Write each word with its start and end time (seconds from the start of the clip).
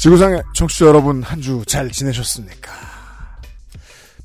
지구상의 0.00 0.42
청취자 0.54 0.86
여러분 0.86 1.22
한 1.22 1.40
주 1.40 1.64
잘 1.64 1.90
지내셨습니까? 1.90 2.70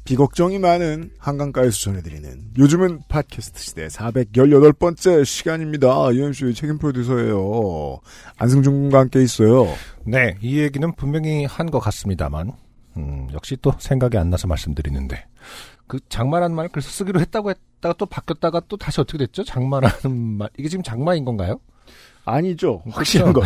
비걱정이 0.06 0.60
많은 0.60 1.10
한강가에서 1.18 1.72
전해드리는 1.80 2.52
요즘은 2.58 3.00
팟캐스트 3.10 3.62
시대 3.62 3.88
418번째 3.88 5.26
시간입니다. 5.26 6.14
UMC의 6.14 6.54
책임 6.54 6.78
프로듀서예요. 6.78 8.00
안승준 8.38 8.72
군과 8.74 9.00
함께 9.00 9.24
있어요. 9.24 9.68
네, 10.06 10.38
이 10.42 10.60
얘기는 10.60 10.96
분명히 10.96 11.46
한 11.46 11.72
것 11.72 11.80
같습니다만, 11.80 12.52
음, 12.98 13.28
역시 13.34 13.58
또 13.62 13.74
생각이 13.80 14.16
안 14.18 14.30
나서 14.30 14.48
말씀드리는데, 14.48 15.26
그 15.88 16.00
장마라는 16.08 16.56
말 16.56 16.70
그래서 16.70 16.90
쓰기로 16.92 17.20
했다고 17.20 17.50
했다가 17.50 17.96
또 17.98 18.06
바뀌었다가 18.06 18.62
또 18.68 18.78
다시 18.78 19.02
어떻게 19.02 19.18
됐죠? 19.18 19.44
장마라는 19.44 20.16
말 20.38 20.50
이게 20.58 20.70
지금 20.70 20.84
장마인 20.84 21.26
건가요? 21.26 21.60
아니죠. 22.26 22.84
확실한 22.92 23.34
건. 23.34 23.44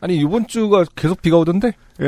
아니 0.00 0.16
이번 0.16 0.46
주가 0.46 0.84
계속 0.94 1.22
비가 1.22 1.38
오던데? 1.38 1.72
예. 2.00 2.04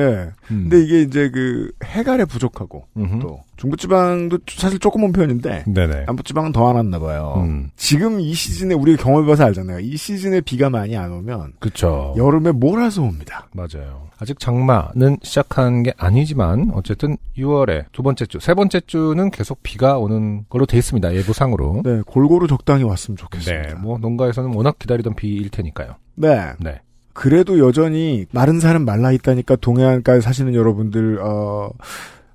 음. 0.50 0.68
근데 0.68 0.82
이게 0.82 1.00
이제 1.02 1.30
그 1.30 1.70
해갈에 1.82 2.24
부족하고 2.26 2.84
음흠. 2.96 3.20
또 3.20 3.40
중부지방도 3.56 4.38
사실 4.48 4.78
조금 4.78 5.02
온 5.04 5.12
편인데 5.12 5.64
네네. 5.66 6.04
남부지방은 6.06 6.52
더 6.52 6.68
안 6.68 6.76
왔나 6.76 6.98
봐요. 6.98 7.34
음, 7.38 7.70
지금 7.76 8.20
이 8.20 8.34
시즌에 8.34 8.74
우리가 8.74 9.02
경험해봐서 9.02 9.44
알잖아요. 9.46 9.80
이 9.80 9.96
시즌에 9.96 10.40
비가 10.42 10.68
많이 10.68 10.96
안 10.96 11.10
오면 11.12 11.54
그쵸. 11.58 12.14
여름에 12.18 12.52
몰아서 12.52 13.02
옵니다. 13.02 13.48
맞아요. 13.52 14.08
아직 14.20 14.38
장마는 14.40 15.18
시작한 15.22 15.82
게 15.84 15.94
아니지만 15.96 16.72
어쨌든 16.74 17.16
6월에 17.38 17.84
두 17.92 18.02
번째 18.02 18.26
주, 18.26 18.38
세 18.40 18.52
번째 18.52 18.80
주는 18.86 19.30
계속 19.30 19.62
비가 19.62 19.96
오는 19.96 20.44
걸로 20.50 20.66
돼 20.66 20.76
있습니다. 20.76 21.14
예보상으로. 21.14 21.82
네, 21.84 22.02
골고루 22.06 22.46
적당히 22.48 22.82
왔으면 22.84 23.16
좋겠습니다. 23.16 23.68
네, 23.68 23.74
뭐 23.74 23.96
농가에서는 23.98 24.52
워낙 24.54 24.78
기다리던 24.78 25.14
비일 25.14 25.48
테니까요. 25.50 25.94
네. 26.16 26.52
네. 26.58 26.80
그래도 27.18 27.58
여전히 27.58 28.26
마른 28.30 28.60
살은 28.60 28.84
말라 28.84 29.10
있다니까 29.10 29.56
동해안가에 29.56 30.20
사시는 30.20 30.54
여러분들 30.54 31.18
어 31.20 31.68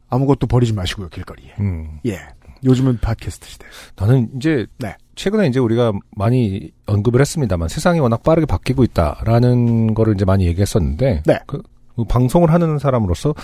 아무것도 0.10 0.48
버리지 0.48 0.74
마시고요 0.74 1.08
길거리에. 1.08 1.54
음. 1.62 2.00
예. 2.06 2.20
요즘은 2.66 3.00
팟캐스트 3.00 3.48
시대. 3.48 3.66
나는 3.96 4.30
이제 4.36 4.66
네. 4.80 4.98
최근에 5.16 5.48
이제 5.48 5.62
우리가 5.62 5.94
많이 6.18 6.72
언급을 6.86 7.22
했습니다만 7.22 7.70
세상이 7.70 8.02
워낙 8.02 8.24
빠르게 8.24 8.46
바뀌고 8.46 8.84
있다라는 8.84 9.94
거를 9.94 10.16
이제 10.16 10.26
많이 10.26 10.48
얘기했었는데 10.48 11.24
네. 11.26 11.40
그, 11.48 11.62
그 11.96 12.04
방송을 12.04 12.52
하는 12.52 12.78
사람으로서 12.78 13.36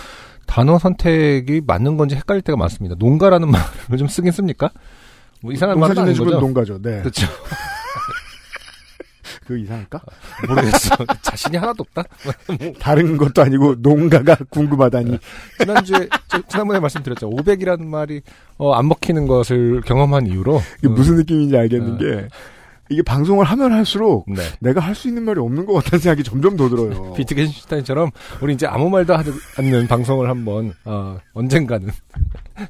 단어 0.46 0.78
선택이 0.78 1.62
맞는 1.66 1.96
건지 1.96 2.16
헷갈릴 2.16 2.42
때가 2.42 2.58
많습니다. 2.58 2.96
농가라는 2.98 3.48
말을 3.88 3.96
좀 3.96 4.08
쓰긴 4.08 4.30
씁니까? 4.30 4.72
뭐 5.40 5.52
이상한 5.52 5.80
말은 5.80 5.94
농사 5.94 6.12
짓는 6.12 6.22
아닌 6.22 6.32
집은? 6.34 6.38
농가죠. 6.38 6.82
네. 6.82 6.98
그렇죠. 7.00 7.26
그 9.50 9.58
이상할까? 9.58 10.00
모르겠어. 10.46 10.94
자신이 11.22 11.56
하나도 11.56 11.82
없다. 11.88 12.04
다른 12.78 13.16
것도 13.16 13.42
아니고 13.42 13.74
농가가 13.80 14.36
궁금하다니. 14.50 15.18
지난주에 15.58 16.08
저 16.28 16.40
지난번에 16.46 16.78
말씀드렸죠. 16.78 17.28
500이라는 17.28 17.84
말이 17.84 18.22
어, 18.58 18.72
안 18.74 18.86
먹히는 18.86 19.26
것을 19.26 19.80
경험한 19.80 20.28
이후로 20.28 20.60
이게 20.78 20.86
음, 20.86 20.94
무슨 20.94 21.16
느낌인지 21.16 21.56
알겠는 21.56 21.94
어. 21.94 21.98
게 21.98 22.28
이게 22.90 23.02
방송을 23.02 23.44
하면 23.44 23.72
할수록 23.72 24.24
네. 24.28 24.40
내가 24.60 24.80
할 24.80 24.94
수 24.94 25.08
있는 25.08 25.24
말이 25.24 25.40
없는 25.40 25.66
것 25.66 25.72
같다는 25.74 25.98
생각이 26.00 26.22
점점 26.22 26.56
더 26.56 26.68
들어요. 26.68 27.12
비트겐슈타인처럼 27.14 28.10
우리 28.40 28.54
이제 28.54 28.66
아무 28.66 28.88
말도 28.88 29.16
하지 29.16 29.32
않는 29.58 29.88
방송을 29.88 30.28
한번 30.28 30.72
어, 30.84 31.18
언젠가는 31.32 31.88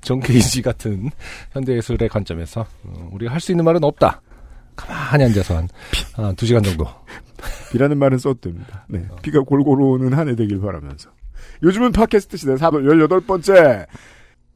존 0.01 0.21
케이지 0.21 0.63
같은 0.63 1.11
현대예술의 1.53 2.09
관점에서 2.09 2.65
어, 2.85 3.11
우리가 3.13 3.33
할 3.35 3.41
수 3.41 3.53
있는 3.53 3.67
말은 3.67 3.85
없다. 3.85 4.23
가만히 4.87 5.25
앉아서 5.25 5.57
한 5.57 5.69
아, 6.17 6.33
두 6.37 6.47
시간 6.47 6.63
정도. 6.63 6.87
비라는 7.73 7.99
말은 7.99 8.19
써둡니다. 8.19 8.85
네. 8.89 9.05
비가 9.23 9.41
골고루 9.41 9.93
오는 9.93 10.13
한 10.13 10.29
해 10.29 10.35
되길 10.37 10.61
바라면서. 10.61 11.11
요즘은 11.63 11.93
팟캐스트 11.93 12.37
시대 12.37 12.55
418번째. 12.55 13.87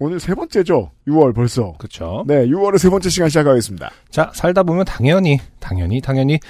오늘 0.00 0.18
세 0.20 0.34
번째죠? 0.34 0.90
6월 1.06 1.34
벌써. 1.34 1.72
그렇죠. 1.78 2.24
네, 2.26 2.46
6월의 2.46 2.78
세 2.78 2.90
번째 2.90 3.08
시간 3.08 3.28
시작하겠습니다. 3.28 3.90
자 4.10 4.30
살다 4.34 4.62
보면 4.64 4.84
당연히 4.84 5.38
당연히 5.60 6.00
당연히 6.00 6.40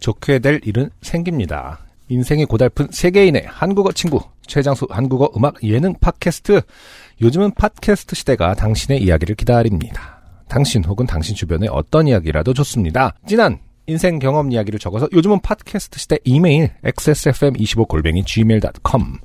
좋게 0.00 0.38
될 0.38 0.60
일은 0.64 0.90
생깁니다. 1.02 1.80
인생이 2.08 2.44
고달픈 2.46 2.88
세계인의 2.90 3.46
한국어 3.48 3.92
친구 3.92 4.20
최장수 4.46 4.86
한국어 4.90 5.30
음악 5.36 5.62
예능 5.62 5.94
팟캐스트 6.00 6.60
요즘은 7.22 7.52
팟캐스트 7.54 8.14
시대가 8.14 8.54
당신의 8.54 9.02
이야기를 9.02 9.36
기다립니다. 9.36 10.13
당신 10.48 10.84
혹은 10.84 11.06
당신 11.06 11.34
주변의 11.34 11.68
어떤 11.72 12.06
이야기라도 12.06 12.54
좋습니다. 12.54 13.14
진한 13.26 13.58
인생 13.86 14.18
경험 14.18 14.50
이야기를 14.50 14.78
적어서 14.78 15.08
요즘은 15.12 15.40
팟캐스트 15.40 15.98
시대 15.98 16.18
이메일 16.24 16.70
xsfm25골뱅이 16.84 18.24
gmail.com 18.24 19.18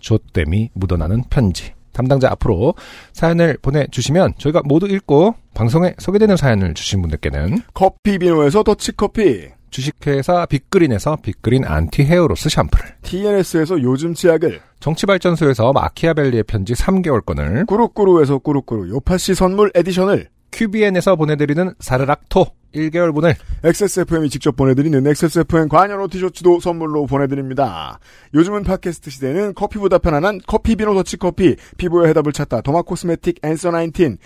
조땜이 0.00 0.70
묻어나는 0.74 1.24
편지 1.30 1.72
담당자 1.92 2.30
앞으로 2.30 2.74
사연을 3.12 3.58
보내주시면 3.60 4.34
저희가 4.38 4.62
모두 4.64 4.86
읽고 4.86 5.34
방송에 5.54 5.94
소개되는 5.98 6.36
사연을 6.36 6.74
주신 6.74 7.02
분들께는 7.02 7.58
커피 7.74 8.18
비노에서 8.18 8.62
더치커피. 8.62 9.48
주식회사 9.70 10.46
빅그린에서 10.46 11.16
빅그린 11.22 11.64
anti 11.64 12.02
hair 12.02 12.25
loss 12.25 12.48
샴푸를 12.48 12.86
TNS에서 13.02 13.80
요즘 13.82 14.14
치약을. 14.14 14.60
정치발전소에서 14.80 15.72
마키아벨리의 15.72 16.42
편지 16.44 16.74
3개월권을 16.74 17.66
꾸루꾸루에서 17.66 18.38
꾸루꾸루 18.38 18.88
요파시 18.90 19.34
선물 19.34 19.70
edition을. 19.74 20.28
큐비엔에서 20.52 21.16
보내드리는 21.16 21.74
사르락토 21.78 22.46
1개월분을 22.74 23.34
XSFM이 23.64 24.30
직접 24.30 24.56
보내드리는 24.56 25.04
XSFM 25.06 25.68
관여로 25.68 26.08
티셔츠도 26.08 26.60
선물로 26.60 27.06
보내드립니다. 27.06 27.98
요즘은 28.34 28.64
팟캐스트 28.64 29.10
시대는 29.10 29.54
커피보다 29.54 29.98
편안한 29.98 30.40
커피 30.46 30.76
비노 30.76 30.94
더치 30.94 31.16
커피. 31.16 31.56
피부의 31.76 32.08
해답을 32.10 32.32
찾다. 32.32 32.60
도마 32.60 32.82
코스메틱 32.82 33.40
앤서 33.42 33.72
19. 33.72 34.16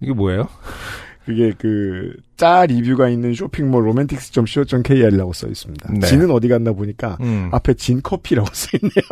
이게 0.00 0.12
뭐예요? 0.12 0.48
그게 1.24 1.52
그, 1.56 2.14
짜 2.36 2.66
리뷰가 2.66 3.08
있는 3.08 3.34
쇼핑몰 3.34 3.86
로맨틱스.co.kr이라고 3.86 5.32
써 5.32 5.46
있습니다. 5.46 5.92
네. 5.92 6.06
진은 6.06 6.30
어디 6.30 6.48
갔나 6.48 6.72
보니까 6.72 7.16
음. 7.20 7.48
앞에 7.52 7.74
진 7.74 8.02
커피라고 8.02 8.48
써 8.52 8.68
있네요. 8.78 9.04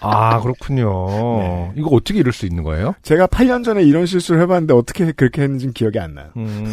아 0.00 0.40
그렇군요. 0.40 1.06
네. 1.40 1.72
이거 1.76 1.88
어떻게 1.90 2.18
이럴 2.20 2.32
수 2.32 2.46
있는 2.46 2.62
거예요? 2.62 2.94
제가 3.02 3.26
8년 3.26 3.64
전에 3.64 3.82
이런 3.82 4.06
실수를 4.06 4.40
해봤는데 4.42 4.74
어떻게 4.74 5.12
그렇게 5.12 5.42
했는지는 5.42 5.74
기억이 5.74 5.98
안 5.98 6.14
나요. 6.14 6.30
음, 6.36 6.64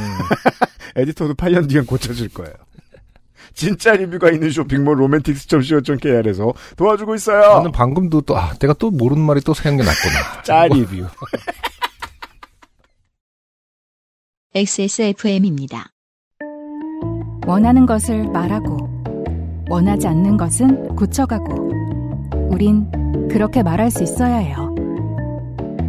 에디터도 0.95 1.33
8년 1.35 1.69
뒤엔 1.69 1.85
고쳐줄 1.85 2.29
거예요. 2.29 2.53
진짜 3.53 3.93
리뷰가 3.93 4.31
있는 4.31 4.49
쇼핑몰 4.49 4.99
로맨틱스.co.kr에서 5.01 6.53
도와주고 6.77 7.15
있어요. 7.15 7.55
나는 7.55 7.71
방금도 7.71 8.21
또 8.21 8.37
아, 8.37 8.53
내가 8.59 8.73
또 8.73 8.89
모르는 8.91 9.21
말이 9.23 9.41
또 9.41 9.53
생겨났구나. 9.53 10.41
짜 10.43 10.65
리뷰. 10.71 11.05
XSFM입니다. 14.53 15.85
원하는 17.47 17.85
것을 17.85 18.27
말하고 18.31 18.89
원하지 19.69 20.09
않는 20.09 20.35
것은 20.35 20.93
고쳐가고 20.97 21.71
우린 22.49 22.85
그렇게 23.29 23.63
말할 23.63 23.89
수 23.89 24.03
있어야 24.03 24.35
해요. 24.39 24.75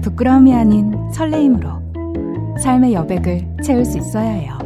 부끄러움이 0.00 0.54
아닌 0.54 0.94
설레임으로 1.10 2.56
삶의 2.62 2.94
여백을 2.94 3.56
채울 3.64 3.84
수 3.84 3.98
있어야 3.98 4.30
해요. 4.30 4.56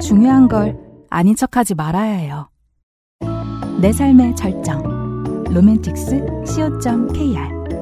중요한 0.00 0.48
걸 0.48 0.76
아닌 1.08 1.36
척하지 1.36 1.76
말아야 1.76 2.14
해요. 2.14 2.48
내 3.80 3.92
삶의 3.92 4.34
절정 4.34 5.44
로맨틱스 5.44 6.44
co.kr 6.46 7.79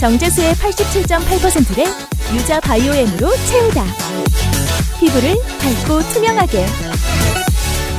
정제수의 0.00 0.54
87.8%를 0.54 1.84
유자 2.36 2.60
바이오엠으로 2.60 3.34
채우다. 3.36 3.84
피부를 5.00 5.34
밝고 5.58 6.00
투명하게. 6.12 6.66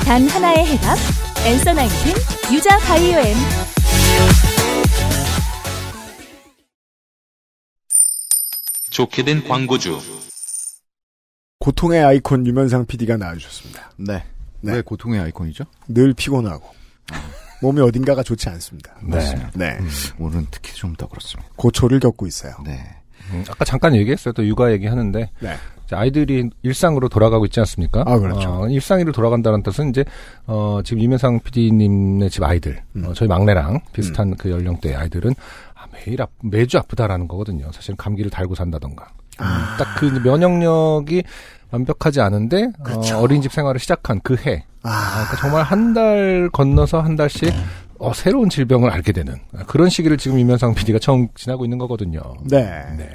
단 0.06 0.28
하나의 0.30 0.66
해답. 0.66 0.98
엔서 1.46 1.74
나인틴 1.74 2.14
유자 2.54 2.78
바이오엠. 2.80 3.36
좋게 8.90 9.24
된 9.24 9.46
광고주. 9.46 10.00
고통의 11.60 12.04
아이콘 12.04 12.48
유면상 12.48 12.86
PD가 12.86 13.18
나와주셨습니다. 13.18 13.92
네. 13.98 14.24
네. 14.62 14.74
왜 14.74 14.82
고통의 14.82 15.20
아이콘이죠? 15.20 15.66
늘 15.90 16.14
피곤하고 16.14 16.74
몸이 17.62 17.82
어딘가가 17.82 18.24
좋지 18.24 18.50
않습니다. 18.50 18.94
네. 19.04 19.20
네. 19.56 19.78
오늘은 20.20 20.48
특히 20.52 20.74
좀 20.74 20.96
더 20.96 21.08
그렇습니다. 21.08 21.50
고초를 21.56 22.00
겪고 22.00 22.26
있어요. 22.28 22.54
네. 22.66 22.80
음, 23.32 23.44
아까 23.50 23.64
잠깐 23.64 23.96
얘기했어요. 23.96 24.34
또 24.34 24.46
육아 24.46 24.72
얘기하는데 24.72 25.30
네. 25.40 25.56
아이들이 25.92 26.50
일상으로 26.62 27.10
돌아가고 27.10 27.46
있지 27.46 27.60
않습니까? 27.62 28.04
아, 28.06 28.18
그렇죠. 28.20 28.64
어, 28.64 28.70
일상으로 28.70 29.12
돌아간다는 29.12 29.64
뜻은 29.64 29.90
이제 29.90 30.04
어, 30.46 30.82
지금 30.84 31.02
유면상 31.02 31.40
PD님네 31.40 32.30
집 32.30 32.44
아이들, 32.44 32.82
음. 32.96 33.06
어, 33.08 33.14
저희 33.14 33.28
막내랑 33.28 33.80
비슷한 33.94 34.36
그 34.36 34.52
연령대 34.52 34.94
아이들은 34.94 35.34
아, 35.76 35.86
매일 35.94 36.22
아, 36.22 36.28
매주 36.44 36.78
아프다라는 36.78 37.28
거거든요. 37.28 37.72
사실 37.72 37.96
감기를 37.96 38.30
달고 38.30 38.56
산다던가. 38.56 39.08
아. 39.40 39.78
딱그 39.80 40.22
명령력이 40.24 41.24
완벽하지 41.72 42.22
않은데 42.22 42.72
그렇죠. 42.84 43.18
어, 43.18 43.22
어린이집 43.22 43.52
생활을 43.52 43.80
시작한 43.80 44.20
그 44.24 44.36
해. 44.46 44.66
아, 44.84 45.12
그러니까 45.26 45.38
정말 45.38 45.64
한 45.64 45.94
달 45.94 46.50
건너서 46.52 47.02
한 47.02 47.16
달씩 47.16 47.54
어, 48.00 48.14
새로운 48.14 48.50
질병을 48.50 48.90
알게 48.92 49.12
되는 49.12 49.36
그런 49.68 49.90
시기를 49.90 50.18
지금 50.18 50.40
유면상 50.40 50.74
PD가 50.74 51.00
처음 51.00 51.28
지나고 51.36 51.66
있는 51.66 51.78
거거든요. 51.78 52.22
네. 52.50 52.64
네. 52.98 53.10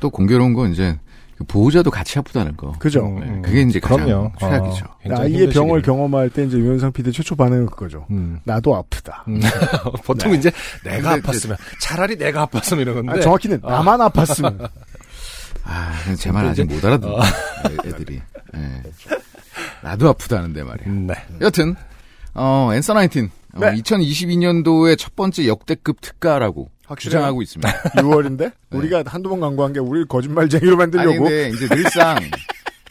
또 0.00 0.10
공교로운 0.10 0.52
건 0.52 0.72
이제 0.72 0.98
그 1.38 1.44
보호자도 1.44 1.90
같이 1.90 2.18
아프다는 2.18 2.56
거. 2.56 2.72
그죠. 2.78 3.04
음, 3.06 3.20
네, 3.20 3.26
음. 3.26 3.42
그게 3.42 3.60
이제 3.62 3.78
가장 3.78 4.06
그럼요. 4.06 4.32
최악이죠. 4.40 4.84
어, 5.10 5.26
힘든 5.28 5.50
병을. 5.50 5.82
경험할 5.82 6.30
때 6.30 6.44
이제 6.44 6.56
유현상 6.56 6.92
PD 6.92 7.12
최초 7.12 7.36
반응은 7.36 7.66
그거죠. 7.66 8.06
음. 8.10 8.38
나도 8.44 8.74
아프다. 8.74 9.24
음. 9.28 9.40
보통 10.04 10.32
네. 10.32 10.38
이제 10.38 10.50
내가 10.82 11.16
아팠으면 11.18 11.56
차라리 11.80 12.16
내가 12.16 12.46
아팠으면 12.46 12.80
이러는데 12.80 13.18
아, 13.18 13.20
정확히는 13.20 13.60
나만 13.62 14.00
아팠으면. 14.00 14.68
아, 15.66 16.14
제말 16.16 16.46
아직 16.46 16.64
못 16.64 16.84
알아듣는 16.84 17.20
애들이. 17.84 18.22
예. 18.56 18.82
나도 19.82 20.08
아프다는데 20.08 20.62
말이야. 20.62 20.86
네. 20.86 21.14
여튼 21.40 21.74
어 22.34 22.70
앤서 22.72 22.94
나인틴 22.94 23.30
어, 23.54 23.60
네. 23.60 23.74
2022년도의 23.74 24.98
첫 24.98 25.16
번째 25.16 25.46
역대급 25.46 26.00
특가라고 26.00 26.70
확실해요? 26.86 27.10
주장하고 27.10 27.42
있습니다. 27.42 27.82
6월인데 27.96 28.52
우리가 28.70 29.02
한두 29.06 29.28
번 29.28 29.40
광고한 29.40 29.72
게 29.72 29.80
우리를 29.80 30.06
거짓말쟁이로 30.06 30.72
아니 30.72 30.78
만들려고. 30.78 31.24
근데 31.24 31.48
이제 31.50 31.68
늘상 31.68 32.18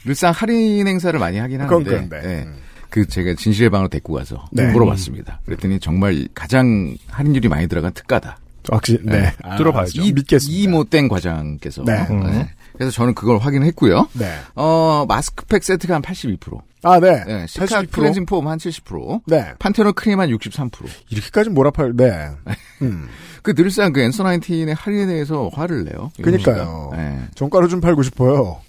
늘상 0.06 0.31
할인 0.31 0.88
행사를 0.88 1.18
많이 1.18 1.38
하긴 1.38 1.62
하는데 1.62 1.89
그런데. 1.89 2.21
예. 2.24 2.44
음. 2.44 2.56
그 2.89 3.06
제가 3.06 3.33
진실의 3.36 3.69
방으로 3.71 3.89
데리고 3.89 4.13
가서 4.13 4.45
네. 4.51 4.71
물어봤습니다. 4.71 5.42
그랬더니 5.45 5.80
정말 5.80 6.28
가장 6.33 6.95
할인율이 7.10 7.50
많이 7.50 7.68
들어간 7.68 7.92
특가다. 7.92 8.38
확실히 8.69 9.00
네. 9.04 9.19
네. 9.19 9.33
아, 9.44 9.57
들어봐야죠. 9.57 10.01
이, 10.01 10.13
믿겠습니다. 10.13 10.63
이모땡 10.63 11.07
과장께서. 11.10 11.83
네. 11.83 12.07
네. 12.10 12.50
그래서 12.77 12.92
저는 12.92 13.13
그걸 13.16 13.38
확인했고요. 13.38 14.10
네. 14.13 14.39
어 14.56 15.06
마스크팩 15.07 15.63
세트가 15.63 15.95
한 15.95 16.01
82%, 16.01 16.60
아, 16.83 17.00
네. 17.00 17.24
네, 17.25 17.48
시카 17.48 17.66
82%? 17.66 17.92
클렌징 17.92 18.25
폼 18.25 18.48
한 18.48 18.57
70%, 18.57 19.22
네. 19.27 19.54
판테놀 19.60 19.94
크림 19.94 20.19
한 20.19 20.30
63%. 20.30 20.86
이렇게까지 21.10 21.50
몰아팔, 21.50 21.94
네. 21.95 22.30
음. 22.81 23.07
그 23.42 23.54
늘상 23.54 23.94
그 23.94 24.01
앤서 24.01 24.24
나인틴의 24.24 24.75
할인에 24.75 25.06
대해서 25.07 25.50
화를 25.54 25.83
내요. 25.86 26.12
그니까요. 26.22 26.92
네. 26.95 27.27
정가로 27.36 27.68
좀 27.68 27.80
팔고 27.81 28.04
싶어요. 28.04 28.60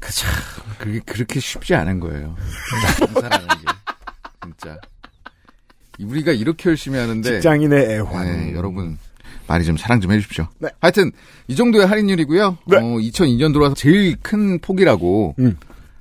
그 0.00 0.12
참, 0.12 0.30
그게 0.78 1.00
그렇게 1.00 1.38
쉽지 1.40 1.74
않은 1.74 2.00
거예요. 2.00 2.34
장사라는 2.98 3.48
게. 3.48 3.54
진짜. 4.44 4.78
우리가 6.02 6.32
이렇게 6.32 6.70
열심히 6.70 6.98
하는데. 6.98 7.30
직장인의 7.30 7.90
애환. 7.90 8.24
네, 8.24 8.54
여러분, 8.54 8.96
많이 9.50 9.64
좀 9.64 9.76
사랑 9.76 10.00
좀 10.00 10.12
해주십시오. 10.12 10.46
네. 10.60 10.68
하여튼, 10.80 11.10
이 11.48 11.56
정도의 11.56 11.84
할인율이고요. 11.86 12.58
네. 12.66 12.76
어, 12.76 12.80
2002년 12.82 13.52
들어와서 13.52 13.74
제일 13.74 14.14
큰 14.22 14.60
폭이라고 14.60 15.34
음. 15.40 15.56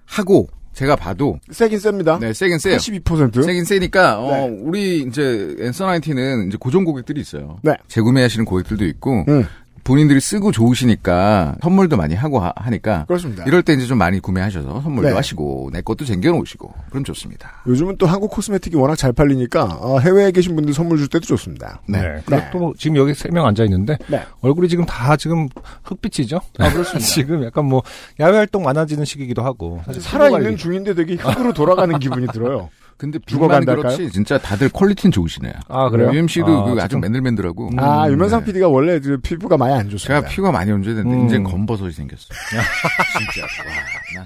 하고, 0.05 0.47
제가 0.73 0.95
봐도, 0.95 1.39
세긴 1.49 1.79
셉니다. 1.79 2.19
네, 2.19 2.31
세긴 2.31 2.59
세요. 2.59 2.77
82%. 2.77 3.43
세긴 3.43 3.65
세니까, 3.65 4.19
어, 4.19 4.31
네. 4.31 4.57
우리 4.61 4.99
이제 4.99 5.55
앤서 5.59 5.87
나인틴은 5.87 6.49
이제 6.49 6.57
고정 6.59 6.83
고객들이 6.85 7.19
있어요. 7.21 7.57
네. 7.63 7.73
재구매하시는 7.87 8.45
고객들도 8.45 8.85
있고, 8.85 9.25
음. 9.27 9.45
본인들이 9.89 10.19
쓰고 10.19 10.51
좋으시니까 10.51 11.55
선물도 11.63 11.97
많이 11.97 12.13
하고 12.13 12.39
하, 12.39 12.53
니까 12.69 13.05
그렇습니다. 13.07 13.43
이럴 13.45 13.63
때 13.63 13.73
이제 13.73 13.87
좀 13.87 13.97
많이 13.97 14.19
구매하셔서 14.19 14.81
선물도 14.81 15.09
네. 15.09 15.15
하시고 15.15 15.71
내 15.73 15.81
것도 15.81 16.05
쟁겨 16.05 16.29
놓으시고 16.29 16.71
그럼 16.91 17.03
좋습니다. 17.03 17.63
요즘은 17.65 17.97
또 17.97 18.05
한국 18.05 18.29
코스메틱이 18.29 18.75
워낙 18.75 18.95
잘 18.95 19.11
팔리니까 19.13 19.63
어, 19.81 19.97
해외에 19.99 20.29
계신 20.31 20.55
분들 20.55 20.75
선물 20.75 20.99
줄 20.99 21.07
때도 21.07 21.25
좋습니다. 21.25 21.81
네. 21.87 22.01
네. 22.01 22.21
그리고 22.25 22.43
또 22.51 22.73
지금 22.77 22.97
여기 22.97 23.15
세 23.15 23.29
명 23.29 23.47
앉아 23.47 23.63
있는데 23.63 23.97
네. 24.07 24.21
얼굴이 24.41 24.67
지금 24.69 24.85
다 24.85 25.15
지금 25.17 25.47
흑빛이죠. 25.83 26.39
아 26.59 26.71
그렇습니다. 26.71 26.99
지금 27.05 27.43
약간 27.43 27.65
뭐 27.65 27.81
야외 28.19 28.37
활동 28.37 28.61
많아지는 28.63 29.05
시기이기도 29.05 29.41
하고 29.43 29.81
사실 29.87 30.01
살아 30.03 30.25
있는 30.27 30.39
피부 30.39 30.45
관리- 30.49 30.57
중인데 30.57 30.93
되게 30.93 31.15
흙으로 31.15 31.53
돌아가는 31.53 31.97
기분이 31.99 32.27
들어요. 32.27 32.69
근데 32.99 33.17
죽어간다 33.25 33.71
죽어간 33.71 33.95
그렇지 33.95 34.11
진짜 34.11 34.37
다들 34.37 34.67
퀄리티는 34.69 35.11
좋으시네요. 35.13 35.53
아 35.69 35.89
그래요? 35.89 36.11
UMC도 36.11 36.45
아, 36.45 36.63
그 36.65 36.81
아주 36.81 36.89
좀- 36.89 37.01
맨들맨들하고 37.01 37.69
아, 37.77 38.05
음, 38.07 38.11
유면상 38.11 38.41
네. 38.41 38.47
PD가 38.47 38.67
원래 38.67 38.99
그 38.99 39.17
피부가 39.23 39.55
많이 39.55 39.73
안 39.73 39.89
좋습니다. 39.89 40.19
제가 40.19 40.27
피부가 40.27 40.51
많이 40.51 40.69
온조됐는데 40.69 41.15
음. 41.21 41.25
이제 41.27 41.39
검버섯이 41.39 41.93
생겼어. 41.93 42.25
진짜 43.17 43.41
와, 43.41 44.25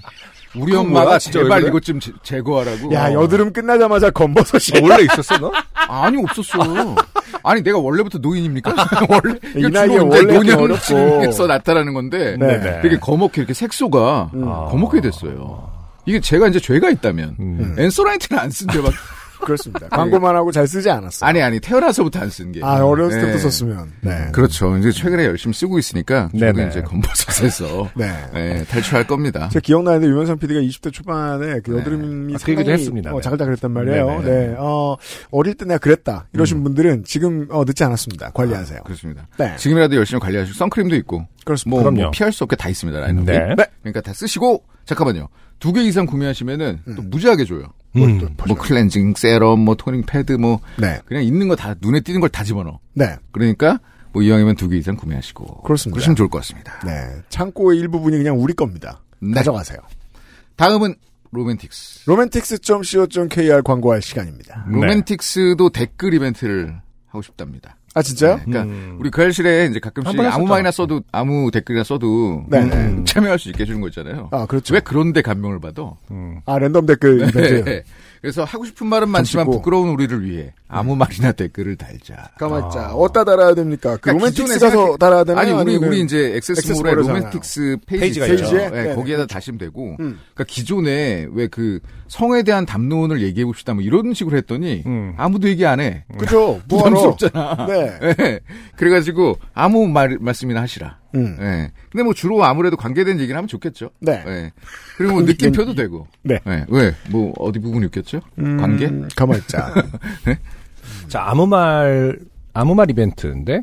우리 0.56 0.74
엄마가 0.74 1.20
제발? 1.20 1.64
이것 1.66 1.84
좀 1.84 2.00
제, 2.00 2.10
제거하라고. 2.24 2.92
야, 2.92 3.10
어. 3.10 3.12
여드름 3.12 3.52
끝나자마자 3.52 4.10
검버섯이. 4.10 4.80
어, 4.82 4.88
원래 4.90 5.04
있었어 5.04 5.38
너? 5.38 5.52
아니 5.74 6.20
없었어. 6.20 6.96
아니 7.44 7.62
내가 7.62 7.78
원래부터 7.78 8.18
노인입니까? 8.18 8.74
원래 9.08 9.38
이 9.54 9.70
나이에 9.70 9.98
원래 9.98 10.34
노년층에서 10.34 11.46
나타나는 11.46 11.94
건데 11.94 12.36
네. 12.40 12.80
되게 12.82 12.98
거먹게 12.98 13.40
이렇게 13.42 13.54
색소가 13.54 14.30
음. 14.34 14.44
거먹게 14.44 15.00
됐어요. 15.00 15.73
이게 16.06 16.20
제가 16.20 16.48
이제 16.48 16.60
죄가 16.60 16.90
있다면 16.90 17.36
음. 17.40 17.74
엔소라이트는 17.78 18.40
안 18.40 18.50
쓴데 18.50 18.78
막 18.80 18.92
그렇습니다. 19.44 19.88
광고만 19.88 20.34
하고 20.36 20.50
잘 20.52 20.66
쓰지 20.66 20.88
않았어요. 20.88 21.28
아니 21.28 21.42
아니 21.42 21.60
태어나서부터 21.60 22.18
안 22.20 22.30
쓴 22.30 22.50
게. 22.52 22.60
아, 22.62 22.82
어렸을 22.82 23.18
네. 23.18 23.26
때부터 23.26 23.42
썼으면. 23.42 23.92
네. 24.00 24.28
그렇죠. 24.32 24.74
이제 24.78 24.90
최근에 24.90 25.26
열심히 25.26 25.52
쓰고 25.52 25.78
있으니까 25.78 26.30
네네. 26.32 26.68
이제 26.68 26.80
검버섯에서 26.80 27.90
네. 27.96 28.10
네, 28.32 28.64
탈출할 28.64 29.06
겁니다. 29.06 29.48
제가 29.50 29.60
기억나는데 29.60 30.06
유면상 30.06 30.38
PD가 30.38 30.60
20대 30.60 30.90
초반에 30.92 31.60
그 31.60 31.72
네. 31.72 31.78
여드름이 31.78 32.34
아, 32.34 32.38
그 32.42 32.52
얘기도 32.52 32.62
상당히 32.62 32.70
했습니다. 32.72 33.12
어, 33.12 33.16
네. 33.16 33.20
자글자글했단 33.22 33.70
말이에요. 33.70 34.06
네네. 34.22 34.46
네. 34.46 34.54
어, 34.56 34.96
어릴 35.30 35.54
때 35.54 35.66
내가 35.66 35.78
그랬다. 35.78 36.26
이러신 36.32 36.62
분들은 36.64 37.04
지금 37.04 37.46
어, 37.50 37.64
늦지 37.66 37.84
않았습니다. 37.84 38.30
관리하세요. 38.30 38.80
그렇습니다. 38.84 39.26
네. 39.36 39.56
지금이라도 39.56 39.96
열심히 39.96 40.20
관리하시고 40.20 40.56
선크림도 40.56 40.96
있고 40.96 41.26
그렇습니다. 41.44 41.70
뭐, 41.70 41.82
그럼요. 41.82 42.02
뭐 42.02 42.10
피할 42.10 42.32
수 42.32 42.44
없게 42.44 42.56
다 42.56 42.68
있습니다. 42.68 42.98
라인업이. 43.00 43.26
네. 43.26 43.54
네. 43.56 43.66
그러니까 43.82 44.00
다 44.00 44.12
쓰시고 44.12 44.64
잠깐만요. 44.84 45.28
두 45.60 45.72
개 45.72 45.82
이상 45.82 46.04
구매하시면은 46.06 46.80
또 46.96 47.02
음. 47.02 47.10
무지하게 47.10 47.44
줘요. 47.44 47.64
음. 47.96 48.18
뭐 48.46 48.56
cleansing 48.56 49.14
serum, 49.16 49.60
뭐 49.60 49.74
toning 49.76 50.02
pad, 50.04 50.32
뭐 50.32 50.60
네. 50.78 50.98
그냥 51.06 51.22
있는 51.24 51.48
거 51.48 51.54
다 51.56 51.74
눈에 51.80 52.00
띄는 52.00 52.20
걸 52.20 52.28
다 52.28 52.42
집어넣어. 52.44 52.80
네. 52.94 53.16
그러니까 53.32 53.78
뭐 54.12 54.22
이왕이면 54.22 54.56
두 54.56 54.68
개 54.68 54.76
이상 54.76 54.96
구매하시고 54.96 55.62
그렇습니다. 55.62 55.94
그러시면 55.94 56.16
좋을 56.16 56.28
것 56.28 56.38
같습니다. 56.38 56.72
네. 56.84 56.92
창고의 57.28 57.78
일부분이 57.78 58.16
그냥 58.18 58.38
우리 58.40 58.52
겁니다. 58.52 59.00
네. 59.20 59.32
가져가세요. 59.32 59.78
다음은 60.56 60.94
로맨틱스. 61.30 62.08
로맨틱스.co.kr 62.08 63.62
광고할 63.62 64.02
시간입니다. 64.02 64.66
네. 64.68 64.74
로맨틱스도 64.74 65.70
댓글 65.70 66.14
이벤트를 66.14 66.80
하고 67.08 67.22
싶답니다. 67.22 67.76
아, 67.94 68.02
진짜요? 68.02 68.36
네, 68.38 68.42
그러니까 68.44 68.62
음. 68.72 68.96
우리 68.98 69.10
그 69.10 69.22
알실에 69.22 69.66
이제 69.66 69.78
가끔씩 69.78 70.18
아무. 70.20 70.46
말이나 70.46 70.70
써도 70.72 71.00
아무 71.12 71.50
댓글이나 71.52 71.84
써도 71.84 72.44
네. 72.48 72.58
음, 72.58 73.04
참여할 73.06 73.38
수 73.38 73.48
있게 73.50 73.62
해주는 73.62 73.80
거 73.80 73.86
있잖아요. 73.88 74.28
아, 74.32 74.46
그렇죠. 74.46 74.74
왜 74.74 74.80
그런데 74.80 75.22
감명을 75.22 75.60
받아? 75.60 75.92
음. 76.10 76.40
아, 76.44 76.58
랜덤 76.58 76.86
댓글. 76.86 77.30
네. 77.64 77.84
그래서 78.24 78.42
하고 78.44 78.64
싶은 78.64 78.86
말은 78.86 79.08
많지만. 79.10 79.44
부끄러운 79.50 79.90
우리를 79.90 80.24
위해 80.24 80.54
아무 80.66 80.96
말이나 80.96 81.32
댓글을 81.32 81.76
달자. 81.76 82.30
가만 82.38 82.66
있자. 82.66 82.86
아. 82.88 82.92
어디다 82.94 83.24
달아야 83.24 83.54
됩니까? 83.54 83.96
그 83.96 84.00
그러니까 84.00 84.26
로맨틱스 84.30 84.58
가서 84.60 84.96
달아야 84.96 85.24
되나요? 85.24 85.40
아니 85.42 85.52
우리 85.52 85.76
우리 85.76 86.00
이제 86.00 86.32
액세스몰에서 86.36 86.94
로맨틱스 87.12 87.76
페이지 87.86 88.18
페이지가. 88.20 88.26
있죠. 88.28 88.56
네, 88.56 88.70
네, 88.70 88.94
거기에다 88.94 89.26
다시면 89.26 89.58
되고. 89.58 89.90
음. 90.00 90.18
그러니까 90.34 90.44
기존에 90.48 91.26
왜 91.32 91.48
그 91.48 91.78
성에 92.08 92.42
대한 92.42 92.64
담론을 92.66 93.20
얘기해 93.22 93.44
봅시다 93.44 93.74
뭐 93.74 93.82
이런 93.82 94.14
식으로 94.14 94.36
했더니 94.38 94.82
음. 94.86 95.14
아무도 95.18 95.46
얘기 95.48 95.64
안 95.66 95.78
해. 95.78 96.04
그죠? 96.18 96.60
부담스럽잖아. 96.68 97.66
네. 97.66 97.98
네. 98.16 98.40
그래가지고 98.76 99.36
아무 99.52 99.86
말 99.86 100.16
말씀이나 100.20 100.62
하시라. 100.62 100.98
음. 101.14 101.36
네. 101.38 101.70
근데 101.90 102.02
뭐 102.04 102.12
주로 102.14 102.44
아무래도 102.44 102.76
관계된 102.76 103.18
얘기를 103.20 103.36
하면 103.36 103.46
좋겠죠. 103.48 103.90
네. 104.00 104.50
그리고 104.96 105.14
뭐 105.14 105.22
느낌표도 105.22 105.74
되고. 105.76 106.06
네. 106.22 106.40
왜? 106.68 106.94
뭐 107.10 107.32
어디 107.38 107.58
부분이 107.58 107.86
웃겼죠? 107.86 108.20
음, 108.38 108.56
관계? 108.58 108.90
가만 109.16 109.38
있자. 109.38 109.72
자 111.08 111.22
아무 111.26 111.46
말 111.46 112.18
아무 112.52 112.74
말 112.74 112.90
이벤트인데 112.90 113.62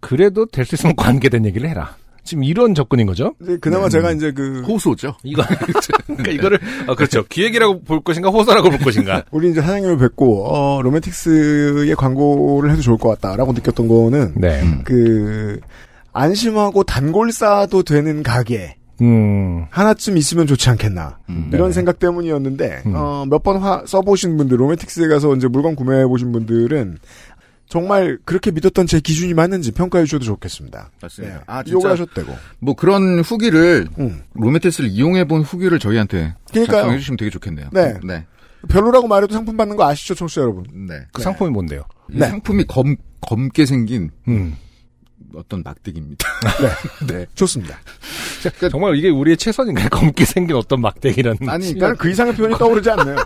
그래도 0.00 0.46
될 0.46 0.64
수 0.66 0.74
있으면 0.74 0.94
관계된 0.96 1.44
얘기를 1.46 1.68
해라. 1.68 1.96
지금 2.22 2.42
이런 2.42 2.74
접근인 2.74 3.06
거죠? 3.06 3.34
이제 3.42 3.58
그나마 3.58 3.90
제가 3.90 4.10
이제 4.12 4.32
그 4.32 4.62
호소죠. 4.62 5.14
이거 5.24 5.42
그러니까 6.06 6.30
이거를 6.30 6.58
아, 6.86 6.94
그렇죠. 6.94 7.22
기획이라고 7.28 7.82
볼 7.82 8.00
것인가 8.00 8.30
호소라고 8.30 8.70
볼 8.70 8.78
것인가. 8.78 9.24
우리 9.30 9.50
이제 9.50 9.60
사장님을 9.60 9.98
뵙고 9.98 10.46
어 10.46 10.80
로맨틱스의 10.82 11.94
광고를 11.96 12.70
해도 12.70 12.80
좋을 12.80 12.96
것 12.96 13.08
같다라고 13.10 13.52
느꼈던 13.52 13.88
거는 13.88 14.34
네. 14.36 14.62
음. 14.62 14.80
그 14.84 15.60
안심하고 16.14 16.84
단골 16.84 17.32
쌓아도 17.32 17.82
되는 17.82 18.22
가게. 18.22 18.76
음. 19.02 19.66
하나쯤 19.70 20.16
있으면 20.16 20.46
좋지 20.46 20.70
않겠나. 20.70 21.18
음. 21.28 21.48
이런 21.52 21.64
네네. 21.64 21.72
생각 21.72 21.98
때문이었는데, 21.98 22.82
음. 22.86 22.92
어, 22.94 23.26
몇 23.28 23.42
번 23.42 23.60
써보신 23.86 24.36
분들, 24.36 24.58
로맨틱스에 24.60 25.08
가서 25.08 25.34
이제 25.34 25.48
물건 25.48 25.74
구매해 25.74 26.06
보신 26.06 26.30
분들은, 26.32 26.98
정말 27.68 28.18
그렇게 28.24 28.52
믿었던 28.52 28.86
제 28.86 29.00
기준이 29.00 29.34
맞는지 29.34 29.72
평가해 29.72 30.04
주셔도 30.04 30.24
좋겠습니다. 30.26 30.90
맞습니다. 31.02 31.34
네. 31.34 31.40
아, 31.48 31.64
욕을 31.68 31.96
진짜 31.96 32.12
되고. 32.14 32.32
뭐 32.60 32.74
그런 32.74 33.18
후기를 33.20 33.88
음. 33.98 34.22
로메테스를 34.34 34.90
이용해 34.90 35.26
본 35.26 35.42
후기를 35.42 35.78
저희한테. 35.80 36.34
작성해 36.52 36.98
주시면 36.98 37.16
되게 37.16 37.30
좋겠네요. 37.30 37.70
네. 37.72 37.94
네. 38.04 38.26
별로라고 38.68 39.08
말해도 39.08 39.34
상품 39.34 39.56
받는 39.56 39.76
거 39.76 39.88
아시죠, 39.88 40.14
청취자 40.14 40.42
여러분? 40.42 40.64
네. 40.88 41.00
그 41.12 41.20
상품이 41.20 41.50
뭔데요? 41.50 41.82
이 42.12 42.18
네. 42.18 42.28
상품이 42.28 42.64
검 42.68 42.94
검게 43.22 43.66
생긴 43.66 44.10
음. 44.28 44.56
어떤 45.36 45.62
막대기입니다. 45.62 46.28
네. 47.08 47.26
좋습니다. 47.34 47.78
정말 48.70 48.96
이게 48.96 49.08
우리의 49.08 49.36
최선인가요? 49.36 49.88
검게 49.90 50.24
생긴 50.24 50.56
어떤 50.56 50.80
막대기라는. 50.80 51.48
아니, 51.48 51.74
나는 51.74 51.96
그 51.96 52.10
이상의 52.10 52.34
표현이 52.34 52.56
떠오르지 52.56 52.90
않네요. 52.90 53.16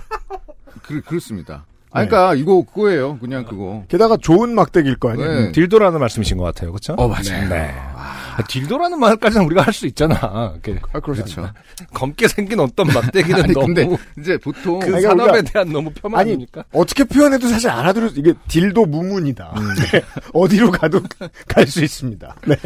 그, 0.83 1.01
그렇습니다. 1.03 1.67
아, 1.91 2.05
그러니까 2.05 2.35
이거 2.35 2.63
그거예요. 2.63 3.19
그냥 3.19 3.45
그거. 3.45 3.85
게다가 3.89 4.17
좋은 4.17 4.55
막대기일 4.55 4.97
거 4.97 5.11
아니에요? 5.11 5.29
네. 5.29 5.53
딜도라는 5.53 5.99
말씀이신 6.01 6.37
것 6.37 6.45
같아요. 6.45 6.71
그렇죠? 6.71 6.95
어, 6.95 7.09
맞아요. 7.09 7.49
네. 7.49 7.75
아, 7.95 8.18
딜도라는 8.47 8.99
말까지는 9.01 9.47
우리가 9.47 9.63
할 9.63 9.73
수 9.73 9.87
있잖아. 9.87 10.53
이렇게 10.65 10.81
아, 10.93 10.99
그렇죠. 11.01 11.23
그렇죠. 11.25 11.51
검게 11.95 12.27
생긴 12.29 12.59
어떤 12.61 12.87
막대기는 12.89 13.43
아니, 13.45 13.53
너무 13.53 13.67
근데 13.67 13.89
이제 14.19 14.37
보통 14.39 14.81
그 14.81 14.93
아니, 14.95 15.03
산업에 15.03 15.31
그러니까- 15.31 15.53
대한 15.53 15.73
너무 15.73 15.91
폄하 15.93 16.19
아니, 16.21 16.31
아닙니까? 16.33 16.65
어떻게 16.73 17.05
표현해도 17.05 17.47
사실 17.49 17.69
알아들을 17.71 18.11
수, 18.11 18.19
이게 18.19 18.35
딜도 18.49 18.87
무문이다. 18.87 19.55
음. 19.57 19.69
네. 19.93 20.03
어디로 20.33 20.71
가도 20.73 21.01
갈 21.47 21.67
수 21.69 21.85
있습니다. 21.85 22.37
네. 22.47 22.57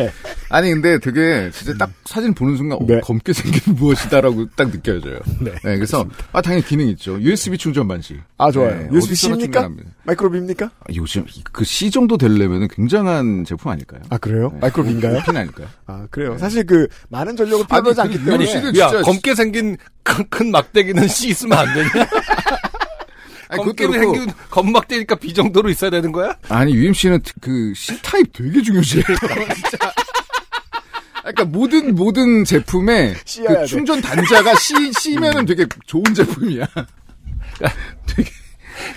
아니 0.48 0.70
근데 0.70 0.98
되게 1.00 1.50
진짜 1.52 1.74
딱 1.76 1.90
사진 2.04 2.32
보는 2.34 2.56
순간 2.56 2.78
어, 2.80 2.86
네. 2.86 3.00
검게 3.00 3.32
생긴 3.32 3.74
무엇이다라고 3.76 4.48
딱 4.56 4.70
느껴져요. 4.70 5.18
네. 5.40 5.50
그래서 5.62 6.06
아 6.32 6.40
당연히 6.40 6.64
기능 6.64 6.86
있죠. 6.88 7.20
USB 7.20 7.58
충전 7.58 7.88
반시. 7.88 8.18
아, 8.38 8.50
좋아요. 8.50 8.70
네? 8.90 8.96
어디서나 8.96 9.36
충전합니다. 9.36 9.90
마이크로비입니까? 10.04 10.66
아, 10.66 10.84
요즘 10.94 11.24
그 11.52 11.64
C 11.64 11.90
정도 11.90 12.16
되려면 12.16 12.66
굉장한 12.68 13.44
제품 13.44 13.70
아닐까요? 13.70 14.00
아, 14.08 14.18
그래요? 14.18 14.50
네. 14.54 14.58
마이크로비인가요? 14.60 15.22
핀 15.24 15.36
아닐까요? 15.36 15.61
아, 15.86 16.06
그래요. 16.10 16.36
사실 16.38 16.64
그, 16.66 16.86
많은 17.08 17.36
전력을 17.36 17.66
필요하지 17.66 17.94
그- 17.94 18.00
않기 18.02 18.16
때문에. 18.24 18.34
아니, 18.34 18.46
CD 18.46 18.78
야, 18.80 18.88
진짜- 18.88 19.02
검게 19.02 19.34
생긴 19.34 19.76
큰, 20.02 20.28
큰 20.28 20.50
막대기는 20.50 21.08
C 21.08 21.28
있으면 21.28 21.58
안 21.58 21.72
되냐? 21.74 21.88
아니, 23.48 23.62
검게 23.64 23.86
생긴 23.86 24.32
검막대니까 24.50 25.16
B 25.16 25.34
정도로 25.34 25.68
있어야 25.68 25.90
되는 25.90 26.10
거야? 26.10 26.34
아니 26.48 26.72
UMC는 26.74 27.20
그 27.40 27.72
C 27.76 28.00
타입 28.00 28.32
되게 28.32 28.62
중요시해요. 28.62 29.04
진짜. 29.54 29.92
그러니까 31.20 31.44
모든 31.44 31.94
모든 31.94 32.44
제품에. 32.44 33.14
그 33.46 33.66
충전 33.66 34.00
단자가 34.00 34.54
C 34.56 34.90
C면은 34.98 35.44
되게 35.46 35.66
좋은 35.86 36.02
제품이야. 36.14 36.66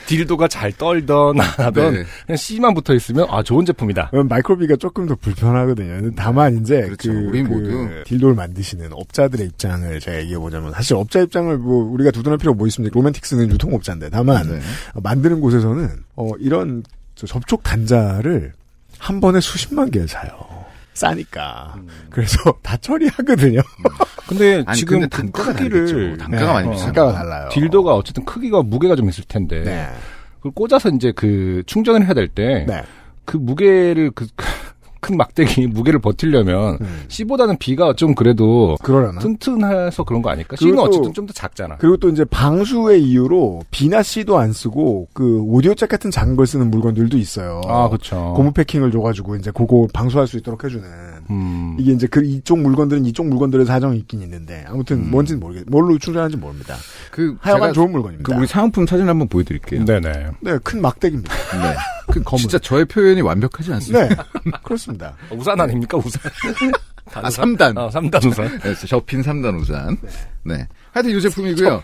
딜도가 0.07 0.47
잘 0.47 0.71
떨던 0.71 1.39
안 1.39 1.47
하던 1.47 1.93
네. 1.93 2.03
그냥 2.25 2.37
C만 2.37 2.73
붙어 2.73 2.93
있으면 2.93 3.27
아 3.29 3.43
좋은 3.43 3.65
제품이다. 3.65 4.09
그럼 4.11 4.27
micro 4.27 4.57
B가 4.57 4.75
조금 4.77 5.07
더 5.07 5.15
불편하거든요. 5.15 6.11
다만 6.15 6.61
이제 6.61 6.81
그렇죠. 6.81 7.11
그, 7.11 7.17
우리 7.17 7.43
그 7.43 7.49
모두. 7.49 8.03
딜도를 8.05 8.35
만드시는 8.35 8.89
업자들의 8.91 9.45
입장을 9.47 9.99
제가 9.99 10.17
얘기해 10.19 10.37
보자면 10.37 10.71
사실 10.73 10.95
업자 10.95 11.19
입장을 11.21 11.57
뭐 11.57 11.83
우리가 11.91 12.11
두둔할 12.11 12.37
필요가 12.37 12.57
뭐 12.57 12.67
있습니까? 12.67 12.93
로맨틱스는 12.93 13.49
유통업자인데 13.51 14.09
다만 14.09 14.47
네. 14.47 14.59
어, 14.93 15.01
만드는 15.01 15.41
곳에서는 15.41 15.89
어, 16.15 16.31
이런 16.39 16.83
저 17.15 17.25
접촉 17.27 17.63
단자를 17.63 18.53
한 18.97 19.19
번에 19.21 19.39
수십만 19.39 19.91
개를 19.91 20.07
사요. 20.07 20.64
싸니까. 20.95 21.75
그래서 22.09 22.37
다 22.63 22.75
처리하거든요. 22.77 23.61
근데 24.27 24.63
아니 24.65 24.77
지금 24.77 25.01
근데 25.01 25.15
그 25.15 25.21
단가가 25.21 25.53
크기를 25.53 25.87
다르겠죠. 25.87 26.17
단가가 26.17 26.53
많이 26.53 26.67
어, 26.67 26.71
비싸. 26.71 26.85
단가가 26.85 27.13
달라요. 27.13 27.49
딜도가 27.51 27.95
어쨌든 27.95 28.25
크기가 28.25 28.63
무게가 28.63 28.95
좀 28.95 29.07
있을 29.09 29.23
텐데 29.25 29.61
네. 29.63 29.87
그걸 30.37 30.51
꽂아서 30.53 30.89
이제 30.89 31.11
그 31.15 31.61
충전을 31.67 32.05
해야 32.05 32.13
될 32.13 32.27
때그 32.27 32.71
네. 32.71 32.83
무게를 33.37 34.11
그 34.11 34.27
큰 35.05 35.17
막대기 35.17 35.67
무게를 35.75 35.99
버티려면 35.99 36.79
음. 36.81 37.03
C보다는 37.09 37.57
B가 37.59 37.93
좀 37.93 38.15
그래도 38.15 38.75
그러려나? 38.81 39.19
튼튼해서 39.19 40.03
그런 40.03 40.21
거 40.23 40.29
아닐까? 40.31 40.55
C는 40.57 40.79
어쨌든 40.79 41.13
좀 41.13 41.25
더 41.25 41.33
작잖아. 41.33 41.77
그리고 41.77 41.97
또 41.97 42.09
이제 42.09 42.23
방수의 42.25 43.03
이유로 43.03 43.63
B나 43.71 44.03
C도 44.03 44.37
안 44.37 44.53
쓰고 44.53 45.07
그 45.13 45.41
오디오 45.41 45.73
잭 45.75 45.89
같은 45.89 46.11
작은 46.11 46.35
걸 46.35 46.45
쓰는 46.47 46.69
물건들도 46.71 47.17
있어요. 47.17 47.61
아 47.67 47.87
그렇죠. 47.89 48.33
고무 48.35 48.51
패킹을 48.53 48.91
줘가지고 48.91 49.35
이제 49.37 49.51
그거 49.51 49.87
방수할 49.93 50.27
수 50.27 50.37
있도록 50.37 50.63
해주는. 50.63 50.83
음. 51.31 51.75
이게 51.79 51.91
이제 51.93 52.05
그 52.07 52.23
이쪽 52.23 52.59
물건들은 52.59 53.05
이쪽 53.05 53.27
물건들의 53.27 53.65
사정이 53.65 53.97
있긴 53.99 54.21
있는데 54.21 54.63
아무튼 54.67 54.97
음. 54.97 55.11
뭔지는 55.11 55.39
모르겠. 55.39 55.63
뭘로 55.67 55.97
충전하는지 55.97 56.37
모릅니다. 56.37 56.75
그 57.11 57.35
하여간 57.39 57.73
좋은 57.73 57.91
물건입니다. 57.91 58.31
그 58.31 58.37
우리 58.39 58.45
사은품 58.47 58.85
사진 58.85 59.09
한번 59.09 59.27
보여드릴게요. 59.27 59.85
네네. 59.85 60.27
네, 60.41 60.57
큰 60.63 60.81
막대기입니다. 60.81 61.33
네. 61.33 61.75
그 62.07 62.21
검은. 62.23 62.39
진짜 62.39 62.59
저의 62.59 62.85
표현이 62.85 63.21
완벽하지 63.21 63.73
않습니다. 63.73 64.07
네, 64.07 64.15
그렇습니다. 64.63 65.15
우산 65.31 65.59
아닙니까 65.59 65.97
우산? 65.97 66.21
아 67.13 67.29
3단. 67.29 67.77
아 67.77 67.89
3단 67.89 68.25
우산. 68.25 68.59
네, 68.59 68.73
접힌 68.87 69.21
3단 69.21 69.59
우산. 69.59 69.97
네. 70.43 70.67
하여튼 70.91 71.15
이 71.15 71.21
제품이고요. 71.21 71.81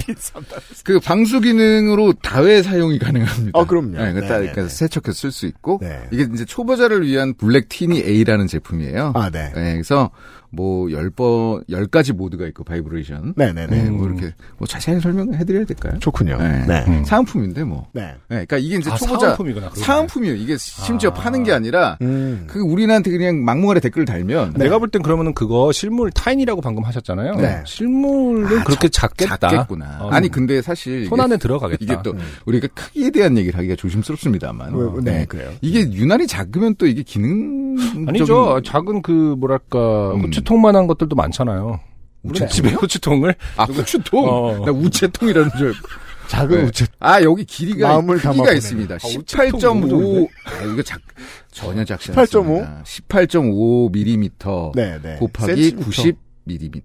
그 0.83 0.99
방수 0.99 1.41
기능으로 1.41 2.13
다회 2.21 2.61
사용이 2.63 2.97
가능합니다. 2.97 3.51
어, 3.59 3.65
그럼요. 3.65 3.91
네, 3.91 4.13
그러니까, 4.13 4.21
네, 4.21 4.27
그러니까 4.27 4.61
네, 4.63 4.67
세척해서 4.69 5.13
쓸 5.13 5.31
수 5.31 5.45
있고 5.45 5.79
네. 5.81 6.07
이게 6.11 6.27
이제 6.33 6.45
초보자를 6.45 7.05
위한 7.05 7.33
black 7.33 7.69
tiny 7.69 7.99
A라는 7.99 8.47
제품이에요. 8.47 9.13
아, 9.15 9.29
네. 9.29 9.51
네, 9.53 9.73
그래서 9.73 10.09
뭐 10.51 10.87
10번 10.87 11.65
10가지 11.69 12.13
모드가 12.13 12.45
있고 12.47 12.63
vibration. 12.63 13.33
네네네. 13.37 13.67
네, 13.83 13.89
뭐 13.89 14.07
이렇게 14.07 14.33
뭐 14.57 14.67
자세히 14.67 14.99
설명해 14.99 15.43
드려야 15.45 15.63
될까요? 15.65 15.93
좋군요. 15.99 16.37
네. 16.37 16.65
네. 16.67 16.85
음. 16.87 17.03
사은품인데 17.05 17.63
뭐. 17.63 17.87
네. 17.93 18.01
네, 18.27 18.45
그러니까 18.45 18.57
이게 18.57 18.75
이제 18.77 18.91
아, 18.91 18.95
초보자 18.95 19.27
사은품이구나. 19.27 19.69
사은품이에요. 19.75 20.35
이게 20.35 20.57
심지어 20.57 21.09
아. 21.11 21.13
파는 21.13 21.43
게 21.43 21.51
아니라 21.53 21.97
음. 22.01 22.45
그 22.47 22.59
우리한테 22.59 23.11
그냥 23.11 23.43
막무가내 23.45 23.79
댓글 23.79 24.05
달면 24.05 24.53
내가 24.57 24.77
볼 24.79 24.89
땐 24.91 25.01
그러면은 25.01 25.33
그거 25.33 25.71
실물 25.71 26.11
tiny라고 26.11 26.59
방금 26.61 26.83
하셨잖아요. 26.83 27.35
네. 27.35 27.63
실물은 27.65 28.59
아, 28.59 28.63
그렇게 28.65 28.89
작겠다. 28.89 29.37
작겠구나. 29.37 29.99
어, 30.01 30.09
아니 30.09 30.27
근데 30.29 30.61
사실 30.61 31.05
손 31.05 31.17
이게- 31.17 31.23
안에 31.23 31.37
들어가겠다. 31.37 31.77
이게 31.81 31.97
또 32.03 32.13
우리가 32.45 32.67
크기에 32.75 33.09
대한 33.11 33.37
얘기를 33.37 33.57
하기가 33.57 33.75
조심스럽습니다만. 33.77 34.73
왜, 34.75 34.85
왜, 34.95 35.01
네, 35.03 35.25
그래요. 35.25 35.49
이게 35.61 35.89
유난히 35.91 36.27
작으면 36.27 36.75
또 36.77 36.85
이게 36.87 37.03
기능 37.03 37.77
아니죠. 38.07 38.59
작은 38.65 39.01
그 39.01 39.35
뭐랄까 39.39 40.11
음. 40.13 40.21
후추통만 40.41 40.75
한 40.75 40.87
것들도 40.87 41.15
많잖아요. 41.15 41.79
우체통이요? 42.23 42.49
집에 42.49 42.69
후추통을 42.71 43.35
아 43.57 43.63
후추통. 43.63 44.25
어. 44.29 44.65
나 44.65 44.71
우체통이라는 44.71 45.51
줄. 45.57 45.73
작은 46.27 46.57
네. 46.57 46.63
우체. 46.63 46.85
아 46.99 47.21
여기 47.23 47.43
길이가 47.43 47.89
마음을 47.89 48.17
크기가. 48.17 48.53
있습니다. 48.53 48.95
아, 48.95 48.97
우체통 49.17 49.59
18.5. 49.59 49.87
너무 49.87 50.27
아, 50.45 50.63
이거 50.63 50.81
작 50.83 51.01
전혀 51.51 51.83
작지 51.83 52.11
18.5? 52.11 52.61
않습니다. 52.61 52.83
18.5 52.85 53.89
mm 53.95 54.29
네, 54.75 54.99
네. 55.01 55.15
곱하기 55.17 55.51
센티미터. 55.63 55.85
90 55.85 56.17
mm. 56.47 56.81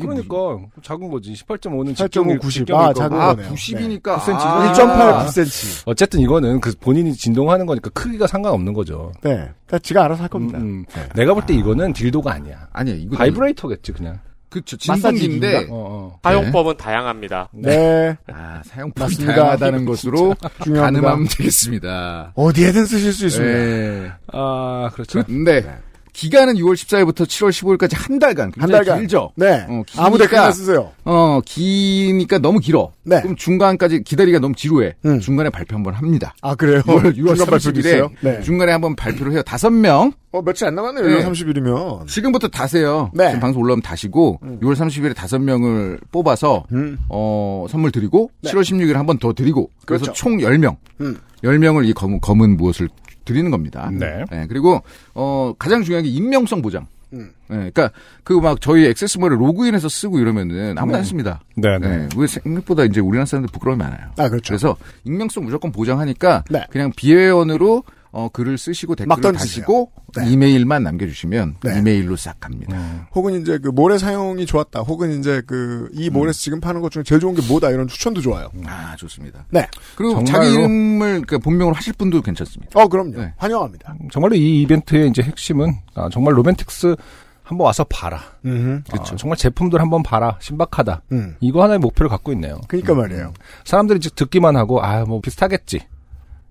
그러니까 0.00 0.34
작은 0.82 1.10
거지. 1.10 1.32
18.5는 1.32 1.94
8.5, 1.94 2.40
90. 2.40 2.70
아, 2.72 2.92
작은 2.92 3.20
아 3.20 3.34
거네요. 3.34 3.50
90이니까 3.52 4.16
9cm. 4.18 4.34
아, 4.38 4.72
1.8, 4.72 5.26
9cm. 5.26 5.82
어쨌든 5.86 6.20
이거는 6.20 6.60
그 6.60 6.72
본인이 6.80 7.12
진동하는 7.12 7.66
거니까 7.66 7.90
크기가 7.90 8.26
상관없는 8.26 8.72
거죠. 8.72 9.12
네. 9.22 9.48
다 9.66 9.78
지가 9.78 10.04
알아서 10.04 10.22
할 10.22 10.28
겁니다. 10.28 10.58
음, 10.58 10.62
음. 10.64 10.84
네. 10.94 11.08
내가 11.16 11.34
볼 11.34 11.44
때 11.46 11.54
이거는 11.54 11.92
딜도가 11.92 12.32
아니야. 12.32 12.68
아니야 12.72 12.94
이거 12.94 13.16
바이브레이터겠지 13.16 13.92
그냥. 13.92 14.18
그쵸 14.48 14.76
마사지 14.86 15.18
진동기인데 15.18 15.46
기기인가? 15.50 15.74
어, 15.74 15.78
어. 16.14 16.18
사용법은 16.22 16.76
다양합니다. 16.76 17.48
네. 17.52 18.16
아 18.32 18.62
사용법이 18.64 19.00
맞습니다. 19.00 19.34
다양하다는 19.34 19.84
것으로. 19.84 20.36
가늠하면 20.60 21.26
되겠습니다. 21.36 22.32
어디에든 22.36 22.86
쓰실 22.86 23.12
수 23.12 23.26
있습니다. 23.26 23.52
네. 23.58 24.12
아 24.32 24.90
그렇죠. 24.92 25.24
근데 25.24 25.76
기간은 26.14 26.54
6월 26.54 26.74
14일부터 26.74 27.26
7월 27.26 27.50
15일까지 27.50 27.92
한 27.96 28.18
달간 28.20 28.52
한 28.56 28.70
달간. 28.70 29.00
길죠. 29.00 29.32
네. 29.34 29.66
어, 29.68 29.82
기니까- 29.84 30.04
아무 30.06 30.16
데나 30.16 30.52
쓰세요. 30.52 30.92
어 31.04 31.40
기니까 31.44 32.38
너무 32.38 32.60
길어. 32.60 32.92
네. 33.02 33.20
그럼 33.20 33.34
중간까지 33.36 34.04
기다리기가 34.04 34.38
너무 34.38 34.54
지루해. 34.54 34.94
음. 35.04 35.18
중간에 35.18 35.50
발표 35.50 35.74
한번 35.74 35.92
합니다. 35.94 36.32
아, 36.40 36.54
그래요? 36.54 36.80
6월, 36.86 37.16
6월 37.16 37.36
중간 37.36 37.46
발표도 37.46 37.60
30일에 37.72 37.78
있어요? 37.86 38.10
네. 38.20 38.40
중간에 38.42 38.70
한번 38.72 38.94
발표를 38.94 39.32
해요. 39.32 39.42
다섯 39.42 39.70
명 39.70 40.12
어, 40.30 40.40
며칠 40.42 40.66
안 40.68 40.74
남았네요. 40.76 41.04
네. 41.06 41.24
6월 41.24 41.32
30일이면. 41.32 42.06
지금부터 42.06 42.46
다세요. 42.48 43.10
네. 43.12 43.26
지금 43.28 43.40
방송 43.40 43.62
올라오면 43.62 43.82
다시고 43.82 44.38
6월 44.62 44.74
30일에 44.76 45.16
다섯 45.16 45.40
명을 45.40 45.98
뽑아서 46.12 46.64
음. 46.72 46.96
어 47.08 47.66
선물 47.68 47.90
드리고 47.90 48.30
네. 48.42 48.50
7월 48.52 48.62
16일에 48.62 48.92
한 48.94 49.04
번 49.06 49.18
더 49.18 49.32
드리고 49.32 49.68
그래서 49.84 50.04
그렇죠. 50.04 50.12
총 50.18 50.38
10명. 50.38 50.76
음. 51.00 51.18
10명을 51.42 51.86
이 51.86 51.92
검은, 51.92 52.20
검은 52.20 52.56
무엇을 52.56 52.88
드리는 53.24 53.50
겁니다. 53.50 53.90
네. 53.92 54.24
그리고 54.48 54.82
어 55.14 55.52
가장 55.58 55.82
중요한 55.82 56.04
게 56.04 56.10
익명성 56.10 56.62
보장. 56.62 56.86
음. 57.12 57.30
네, 57.48 57.70
그러니까 57.72 57.90
그 58.24 58.40
막 58.40 58.60
저희 58.60 58.86
액세스몰에 58.86 59.36
로그인해서 59.36 59.88
쓰고 59.88 60.18
이러면은 60.18 60.76
아무나 60.78 60.98
안 60.98 61.04
씁니다. 61.04 61.40
네 61.56 61.78
네. 61.78 61.98
네. 61.98 62.08
왜 62.16 62.26
생각보다 62.26 62.84
이제 62.84 63.00
우리나라 63.00 63.24
사람들 63.24 63.52
부끄러움이 63.52 63.78
많아요. 63.82 64.08
아, 64.18 64.28
그렇죠. 64.28 64.48
그래서 64.48 64.76
익명성 65.04 65.44
무조건 65.44 65.70
보장하니까 65.70 66.44
네. 66.50 66.66
그냥 66.70 66.90
비회원으로 66.96 67.84
어, 68.16 68.28
글을 68.28 68.56
쓰시고 68.58 68.94
막 69.06 69.16
댓글을. 69.16 69.36
다시고 69.38 69.90
네. 70.16 70.30
이메일만 70.30 70.84
남겨주시면 70.84 71.56
네. 71.64 71.78
이메일로 71.80 72.14
싹 72.16 72.38
갑니다. 72.38 72.76
음. 72.76 73.02
혹은 73.14 73.40
이제 73.42 73.58
그 73.58 73.68
모래 73.70 73.98
사용이 73.98 74.46
좋았다. 74.46 74.80
혹은 74.82 75.18
이제 75.18 75.42
그 75.46 75.88
이 75.92 76.08
모래에서 76.10 76.38
지금 76.38 76.60
파는 76.60 76.80
것 76.80 76.92
중에 76.92 77.02
제일 77.02 77.20
좋은 77.20 77.34
게 77.34 77.42
뭐다 77.48 77.70
이런 77.70 77.88
추천도 77.88 78.20
좋아요. 78.20 78.48
아 78.66 78.94
좋습니다. 78.96 79.44
네. 79.50 79.66
그리고 79.96 80.14
정말로- 80.14 80.26
자기 80.26 80.52
이름을 80.54 81.22
그 81.26 81.38
본명으로 81.40 81.74
하실 81.74 81.92
분도 81.94 82.22
괜찮습니다. 82.22 82.80
어 82.80 82.86
그럼요. 82.86 83.16
네. 83.20 83.32
환영합니다. 83.36 83.96
정말로 84.12 84.36
이 84.36 84.62
이벤트의 84.62 85.08
이제 85.08 85.22
핵심은 85.22 85.74
아, 85.94 86.08
정말 86.12 86.36
로맨틱스 86.38 86.94
한번 87.42 87.66
와서 87.66 87.84
봐라. 87.84 88.20
음. 88.46 88.82
아, 88.92 89.02
정말 89.16 89.36
제품들 89.36 89.80
한번 89.80 90.02
봐라. 90.02 90.38
신박하다. 90.40 91.02
음. 91.12 91.34
이거 91.40 91.62
하나의 91.62 91.78
목표를 91.80 92.08
갖고 92.08 92.32
있네요. 92.32 92.60
그러니까 92.68 92.94
말이에요. 92.94 93.34
사람들이 93.64 93.98
듣기만 93.98 94.56
하고 94.56 94.82
아 94.82 95.04
뭐 95.04 95.20
비슷하겠지. 95.20 95.80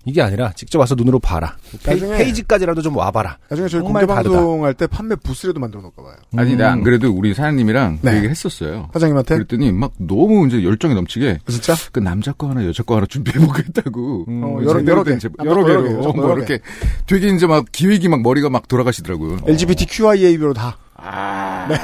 이게 0.05 0.21
아니라 0.21 0.51
직접 0.53 0.79
와서 0.79 0.95
눈으로 0.95 1.17
봐라. 1.19 1.55
페이, 1.83 1.97
나중에- 1.99 2.17
페이지 2.17 2.43
까지라도 2.45 2.81
좀 2.81 2.97
와봐라. 2.97 3.37
나중에 3.49 3.69
저희 3.69 3.81
정말. 3.81 4.05
방송할 4.05 4.73
때 4.73 4.85
판매 4.87 5.15
부스라도 5.15 5.59
만들어 5.61 5.81
놓을까 5.81 6.03
봐요. 6.03 6.15
아니 6.35 6.53
음. 6.53 6.57
나 6.57 6.70
안 6.70 6.83
그래도 6.83 7.09
우리 7.11 7.33
사장님이랑 7.33 7.99
네. 8.01 8.09
그 8.11 8.15
얘기를 8.17 8.29
했었어요. 8.31 8.89
사장님한테 8.93 9.35
그랬더니 9.35 9.71
막 9.71 9.93
너무 9.97 10.45
이제 10.47 10.61
열정이 10.63 10.93
넘치게 10.93 11.39
진짜 11.47 11.73
그 11.93 11.99
남자 11.99 12.33
거 12.33 12.49
하나 12.49 12.65
여자 12.65 12.83
거 12.83 12.97
하나 12.97 13.05
준비해 13.05 13.39
보겠다고. 13.45 14.25
음, 14.27 14.43
어, 14.43 14.55
그 14.57 14.65
여러- 14.65 14.85
여러 14.85 15.03
된 15.05 15.19
개. 15.19 15.29
아, 15.37 15.45
여러 15.45 15.61
여러 15.61 15.65
개로 15.83 15.83
개, 15.83 16.17
뭐 16.19 16.29
여러 16.29 16.37
이렇게 16.37 16.59
되게 17.07 17.27
이제 17.29 17.47
막 17.47 17.65
기획이 17.71 18.09
막 18.09 18.21
머리가 18.21 18.49
막 18.49 18.67
돌아가시더라고요. 18.67 19.37
LGBTQIA로 19.47 20.53
다 20.53 20.77
아, 20.95 21.65
네. 21.69 21.77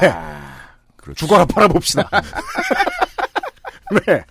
그렇죠. 0.97 1.25
죽어라 1.25 1.45
팔아봅시다. 1.45 2.09
네. 4.05 4.23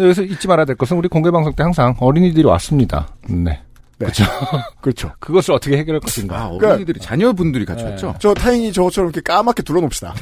여기서 0.00 0.22
잊지 0.22 0.48
말아야 0.48 0.64
될 0.64 0.76
것은 0.76 0.96
우리 0.96 1.08
공개 1.08 1.30
방송 1.30 1.52
때 1.52 1.62
항상 1.62 1.94
어린이들이 1.98 2.46
왔습니다. 2.46 3.08
네. 3.28 3.60
네. 3.98 4.06
그렇죠. 4.06 4.24
그렇죠. 4.80 5.12
그것을 5.20 5.54
어떻게 5.54 5.76
해결할 5.76 6.00
것인가. 6.00 6.36
아, 6.36 6.46
어린이들이 6.48 7.00
자녀분들이 7.00 7.64
같이 7.64 7.84
네. 7.84 7.90
왔죠. 7.90 8.14
저 8.18 8.34
타인이 8.34 8.72
저것처럼 8.72 9.10
이렇게 9.10 9.20
까맣게 9.20 9.62
둘러놓읍시다. 9.62 10.14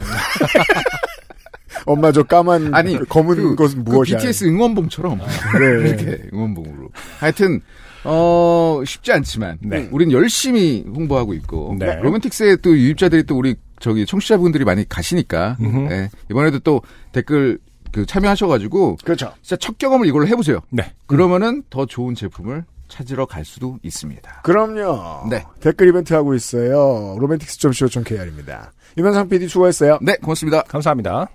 엄마 1.87 2.13
저 2.13 2.23
까만 2.23 2.75
아니 2.75 2.97
그 2.97 3.05
검은 3.07 3.37
그, 3.37 3.57
것은 3.57 3.85
그 3.85 3.91
무엇이야? 3.91 4.19
BTS 4.19 4.45
응원봉처럼 4.45 5.19
네. 5.59 5.89
이렇게 5.89 6.23
응원봉으로. 6.33 6.91
하여튼 7.19 7.61
어 8.05 8.83
쉽지 8.85 9.13
않지만 9.13 9.59
네. 9.63 9.89
우린 9.91 10.13
열심히 10.13 10.85
홍보하고 10.95 11.35
있고 11.35 11.77
네. 11.79 11.97
로맨틱스에 11.97 12.57
또 12.57 12.77
유입자들이 12.77 13.25
또 13.25 13.37
우리 13.37 13.57
저기 13.81 14.07
청취자분들이 14.07 14.65
많이 14.65 14.89
가시니까. 14.89 15.57
예, 15.91 16.09
이번에도 16.31 16.61
또 16.61 16.83
댓글 17.11 17.59
그 17.93 18.07
참여하셔가지고 18.07 18.97
그렇죠. 19.05 19.33
진짜 19.43 19.57
첫 19.57 19.79
경험을 19.79 20.07
이걸로 20.07 20.27
해보세요. 20.27 20.61
네. 20.71 20.93
그러면은 21.07 21.63
더 21.71 21.85
좋은 21.87 22.15
제품을 22.15 22.65
찾으러 22.89 23.27
갈 23.27 23.45
수도 23.45 23.79
있습니다. 23.83 24.43
그럼요. 24.43 25.29
네. 25.31 25.45
댓글 25.61 25.89
이벤트 25.89 26.13
하고 26.15 26.35
있어요. 26.35 27.17
로맨틱스.co.kr입니다. 27.19 28.73
유면상 28.99 29.29
PD 29.29 29.49
수고했어요. 29.49 29.99
네, 30.03 30.17
고맙습니다. 30.17 30.63
감사합니다. 30.63 31.29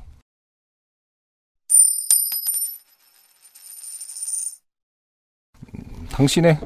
음, 5.75 6.07
당신의 6.11 6.59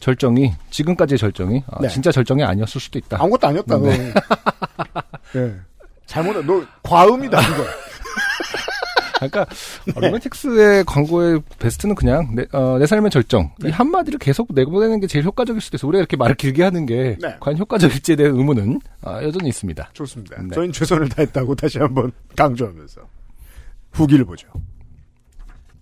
절정이 0.00 0.52
지금까지의 0.70 1.18
절정이 1.18 1.64
아, 1.68 1.80
네. 1.80 1.88
진짜 1.88 2.10
절정이 2.12 2.42
아니었을 2.44 2.80
수도 2.80 2.98
있다. 2.98 3.18
아무것도 3.20 3.46
아니었다. 3.48 3.76
너. 3.78 3.86
네. 3.88 4.12
잘못 6.06 6.44
너 6.44 6.64
과음이다 6.82 7.40
이거. 7.40 7.64
그러니까 9.16 9.46
로맨틱스의 9.94 10.84
광고의 10.84 11.40
베스트는 11.58 11.94
그냥 11.94 12.34
내, 12.34 12.46
어, 12.52 12.78
내 12.78 12.86
삶의 12.86 13.10
절정 13.10 13.50
이 13.64 13.70
한마디를 13.70 14.18
계속 14.18 14.48
내보내는 14.52 15.00
게 15.00 15.06
제일 15.06 15.24
효과적일 15.24 15.60
수도 15.60 15.76
있어. 15.76 15.86
우리가 15.88 16.00
이렇게 16.00 16.16
말을 16.16 16.34
길게 16.36 16.62
하는 16.62 16.86
게 16.86 17.16
네. 17.20 17.36
과연 17.40 17.58
효과적일지에 17.58 18.16
대한 18.16 18.36
의문은 18.36 18.80
아, 19.02 19.22
여전히 19.22 19.48
있습니다. 19.48 19.90
좋습니다. 19.92 20.42
네. 20.42 20.48
저희는 20.54 20.72
최선을 20.72 21.08
다했다고 21.08 21.54
다시 21.54 21.78
한번 21.78 22.12
강조하면서 22.36 23.00
후기를 23.92 24.24
보죠. 24.24 24.48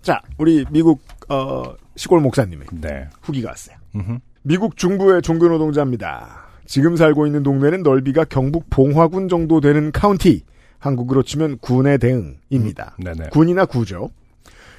자, 0.03 0.21
우리 0.39 0.65
미국 0.71 1.01
어, 1.29 1.63
시골 1.97 2.21
목사님의 2.21 2.67
네. 2.73 3.09
후기가 3.23 3.51
왔어요. 3.51 3.77
음흠. 3.97 4.19
미국 4.43 4.77
중부의 4.77 5.23
종교노동자입니다. 5.23 6.45
지금 6.67 6.97
살고 6.97 7.27
있는 7.27 7.43
동네는 7.43 7.83
넓이가 7.83 8.25
경북 8.25 8.69
봉화군 8.71 9.29
정도 9.29 9.61
되는 9.61 9.91
카운티. 9.93 10.45
한국으로 10.85 11.23
치면 11.23 11.59
군의 11.59 11.99
대응입니다. 11.99 12.97
네네. 13.03 13.31
군이나 13.31 13.65
구죠. 13.65 14.11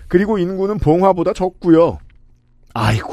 그리고 0.07 0.37
인구는 0.37 0.77
봉화보다 0.77 1.33
적고요. 1.33 1.97
아이고. 2.75 3.11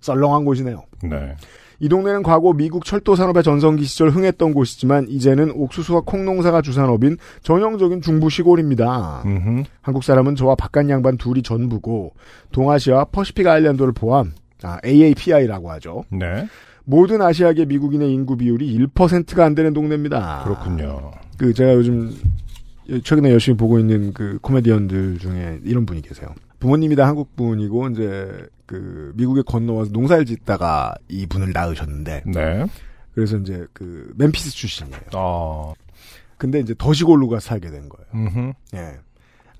썰렁한 0.00 0.44
곳이네요. 0.44 0.82
네. 1.04 1.36
이 1.78 1.88
동네는 1.88 2.24
과거 2.24 2.52
미국 2.52 2.84
철도 2.84 3.14
산업의 3.14 3.44
전성기 3.44 3.84
시절 3.84 4.10
흥했던 4.10 4.54
곳이지만 4.54 5.06
이제는 5.08 5.52
옥수수와 5.52 6.02
콩 6.04 6.24
농사가 6.24 6.62
주산업인 6.62 7.16
전형적인 7.42 8.00
중부 8.00 8.28
시골입니다. 8.28 9.22
음흠. 9.24 9.62
한국 9.80 10.02
사람은 10.02 10.34
저와 10.34 10.56
바깥 10.56 10.88
양반 10.88 11.16
둘이 11.16 11.42
전부고 11.42 12.14
동아시아와 12.50 13.06
퍼시픽 13.06 13.46
아일랜드를 13.46 13.92
포함 13.92 14.32
아, 14.62 14.78
AAPI라고 14.84 15.70
하죠. 15.72 16.04
네. 16.10 16.48
모든 16.84 17.22
아시아계 17.22 17.66
미국인의 17.66 18.12
인구 18.12 18.36
비율이 18.36 18.76
1%가 18.78 19.44
안 19.44 19.54
되는 19.54 19.72
동네입니다. 19.72 20.42
그렇군요. 20.44 21.12
그 21.38 21.52
제가 21.52 21.74
요즘 21.74 22.14
최근에 23.02 23.30
열심히 23.30 23.56
보고 23.56 23.78
있는 23.78 24.12
그 24.12 24.38
코미디언들 24.42 25.18
중에 25.18 25.60
이런 25.64 25.86
분이 25.86 26.02
계세요. 26.02 26.28
부모님이 26.60 26.96
다 26.96 27.06
한국 27.06 27.34
분이고 27.36 27.88
이제 27.88 28.46
그 28.66 29.12
미국에 29.16 29.42
건너와서 29.42 29.90
농사를 29.92 30.24
짓다가 30.26 30.94
이 31.08 31.26
분을 31.26 31.52
낳으셨는데 31.52 32.24
네. 32.26 32.66
그래서 33.14 33.36
이제 33.36 33.66
그 33.72 34.12
멤피스 34.16 34.50
출신이에요. 34.50 35.00
어. 35.14 35.74
근데 36.36 36.60
이제 36.60 36.74
더 36.76 36.92
시골로 36.92 37.28
가 37.28 37.40
살게 37.40 37.70
된 37.70 37.88
거예요. 37.88 38.06
음흠. 38.14 38.52
예. 38.74 38.98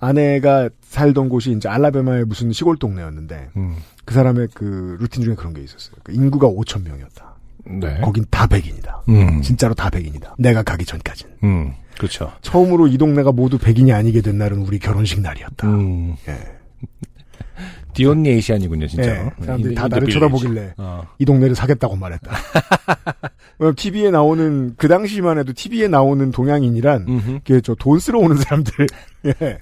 아내가 0.00 0.68
살던 0.82 1.28
곳이 1.28 1.52
이제 1.52 1.68
앨라배마의 1.68 2.24
무슨 2.24 2.52
시골 2.52 2.76
동네였는데 2.76 3.50
음. 3.56 3.76
그 4.04 4.12
사람의 4.12 4.48
그 4.52 4.96
루틴 5.00 5.22
중에 5.22 5.34
그런 5.34 5.54
게 5.54 5.62
있었어요. 5.62 5.96
그 6.02 6.12
인구가 6.12 6.48
5천 6.48 6.82
명이었다. 6.84 7.33
네. 7.66 8.00
거긴 8.00 8.24
다 8.30 8.46
백인이다. 8.46 9.02
음. 9.08 9.42
진짜로 9.42 9.74
다 9.74 9.90
백인이다. 9.90 10.34
내가 10.38 10.62
가기 10.62 10.84
전까진. 10.84 11.28
음. 11.44 11.72
그렇죠. 11.96 12.32
처음으로 12.42 12.86
이 12.88 12.98
동네가 12.98 13.32
모두 13.32 13.56
백인이 13.58 13.92
아니게 13.92 14.20
된 14.20 14.36
날은 14.38 14.58
우리 14.58 14.78
결혼식 14.78 15.20
날이었다. 15.20 15.66
음. 15.68 16.16
예. 16.28 16.38
the 17.94 18.09
only 18.09 18.29
Asian이군요, 18.29 18.88
진짜. 18.88 19.10
예. 19.10 19.30
사람들이 19.44 19.74
다 19.74 19.84
인디- 19.84 19.94
나를 19.94 20.08
쳐다보길래 20.08 20.74
어. 20.78 21.04
이 21.18 21.24
동네를 21.24 21.54
사겠다고 21.54 21.94
말했다. 21.96 22.30
TV에 23.76 24.10
나오는 24.10 24.74
그 24.76 24.88
당시만 24.88 25.38
해도 25.38 25.52
TV에 25.52 25.86
나오는 25.86 26.30
동양인이란 26.32 27.04
음흠. 27.08 27.32
그게 27.44 27.60
저돈 27.60 28.00
쓰러 28.00 28.18
오는 28.18 28.36
사람들, 28.36 28.86
예. 29.26 29.58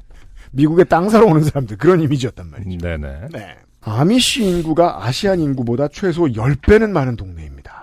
미국에 0.52 0.84
땅 0.84 1.10
사러 1.10 1.26
오는 1.26 1.42
사람들 1.42 1.76
그런 1.76 2.00
이미지였단 2.00 2.50
말이죠. 2.50 2.78
네네. 2.78 3.28
네. 3.32 3.54
아미시 3.82 4.44
인구가 4.44 5.04
Asian 5.04 5.40
인구보다 5.40 5.88
최소 5.88 6.22
10배는 6.24 6.90
많은 6.90 7.16
동네입니다. 7.16 7.81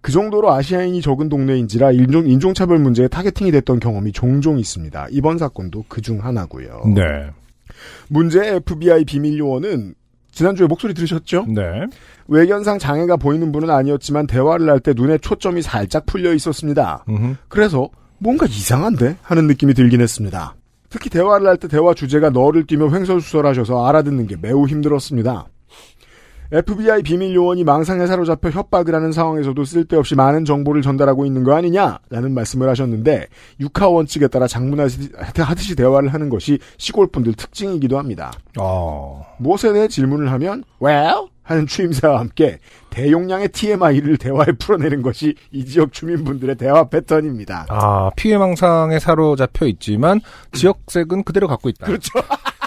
그 0.00 0.12
정도로 0.12 0.52
아시아인이 0.52 1.00
적은 1.02 1.28
동네인지라 1.28 1.92
인종, 1.92 2.26
인종차별 2.28 2.78
문제에 2.78 3.08
targeting이 3.08 3.50
됐던 3.50 3.80
경험이 3.80 4.12
종종 4.12 4.58
있습니다. 4.58 5.08
이번 5.10 5.38
사건도 5.38 5.84
그 5.88 6.00
중 6.00 6.24
하나고요. 6.24 6.82
네. 6.94 7.02
문제의 8.08 8.56
FBI 8.56 9.04
비밀 9.04 9.38
요원은 9.38 9.94
지난주에 10.30 10.66
목소리 10.66 10.94
들으셨죠? 10.94 11.46
네. 11.48 11.62
외견상 12.28 12.78
장애가 12.78 13.16
보이는 13.16 13.50
분은 13.50 13.70
아니었지만 13.70 14.26
대화를 14.26 14.68
할 14.70 14.80
때 14.80 14.92
눈에 14.94 15.18
초점이 15.18 15.62
살짝 15.62 16.06
풀려 16.06 16.32
있었습니다. 16.34 17.04
음흠. 17.08 17.34
그래서 17.48 17.88
뭔가 18.18 18.46
이상한데 18.46 19.16
하는 19.22 19.46
느낌이 19.46 19.74
들긴 19.74 20.00
했습니다. 20.00 20.54
특히 20.90 21.10
대화를 21.10 21.46
할 21.46 21.56
때 21.58 21.66
대화 21.68 21.92
주제가 21.92 22.30
너를 22.30 22.66
띄며 22.66 22.90
횡설수설하셔서 22.94 23.86
알아듣는 23.86 24.26
게 24.28 24.36
매우 24.40 24.66
힘들었습니다. 24.66 25.46
FBI 26.50 27.02
비밀 27.02 27.34
요원이 27.34 27.64
망상에 27.64 28.06
사로잡혀 28.06 28.48
협박을 28.48 28.94
하는 28.94 29.12
상황에서도 29.12 29.62
쓸데없이 29.64 30.14
많은 30.14 30.46
정보를 30.46 30.80
전달하고 30.80 31.26
있는 31.26 31.44
거 31.44 31.54
아니냐라는 31.54 32.32
말씀을 32.32 32.68
하셨는데 32.70 33.26
육하 33.60 33.88
원칙에 33.88 34.28
따라 34.28 34.46
장문하듯이 34.46 35.76
대화를 35.76 36.14
하는 36.14 36.30
것이 36.30 36.58
시골 36.78 37.08
분들 37.08 37.34
특징이기도 37.34 37.98
합니다. 37.98 38.32
어. 38.58 39.26
무엇에 39.38 39.72
대해 39.74 39.88
질문을 39.88 40.32
하면 40.32 40.64
well 40.82 41.28
하는 41.42 41.66
추임새와 41.66 42.20
함께 42.20 42.58
대용량의 42.90 43.48
TMI를 43.48 44.16
대화에 44.16 44.52
풀어내는 44.58 45.02
것이 45.02 45.34
이 45.50 45.64
지역 45.64 45.92
주민분들의 45.92 46.56
대화 46.56 46.88
패턴입니다. 46.88 47.66
아, 47.68 48.10
피해 48.16 48.36
망상에 48.36 48.98
사로잡혀 48.98 49.66
있지만 49.66 50.20
지역색은 50.52 51.24
그대로 51.24 51.46
갖고 51.48 51.68
있다. 51.68 51.86
그렇죠. 51.86 52.10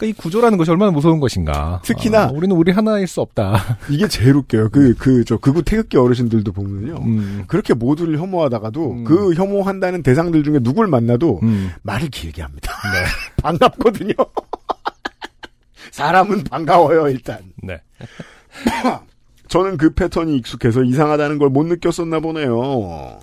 그러니까 0.00 0.06
이 0.06 0.12
구조라는 0.14 0.56
것이 0.56 0.70
얼마나 0.70 0.90
무서운 0.90 1.20
것인가. 1.20 1.80
특히나- 1.84 2.28
아, 2.28 2.30
우리는 2.32 2.56
우리 2.56 2.72
하나일 2.72 3.06
수 3.06 3.20
없다. 3.20 3.78
이게 3.90 4.08
제일 4.08 4.34
웃겨요. 4.36 4.70
그, 4.70 4.94
그, 4.98 5.24
저, 5.24 5.36
극우 5.36 5.62
태극기 5.62 5.98
어르신들도 5.98 6.52
보면요. 6.52 6.96
음. 7.04 7.44
그렇게 7.46 7.74
모두를 7.74 8.18
혐오하다가도 8.18 8.90
음. 8.92 9.04
그 9.04 9.34
혐오한다는 9.34 10.02
대상들 10.02 10.42
중에 10.42 10.58
누굴 10.60 10.86
만나도 10.86 11.40
음. 11.42 11.70
말을 11.82 12.08
길게 12.08 12.40
합니다. 12.42 12.72
네. 12.92 13.04
반갑거든요. 13.42 14.14
사람은 15.92 16.44
반가워요, 16.44 17.08
일단. 17.08 17.38
네. 17.62 17.80
저는 19.48 19.76
그 19.76 19.92
패턴이 19.94 20.36
익숙해서 20.36 20.82
이상하다는 20.82 21.38
걸 21.38 21.50
못 21.50 21.66
느꼈었나 21.66 22.20
보네요. 22.20 23.18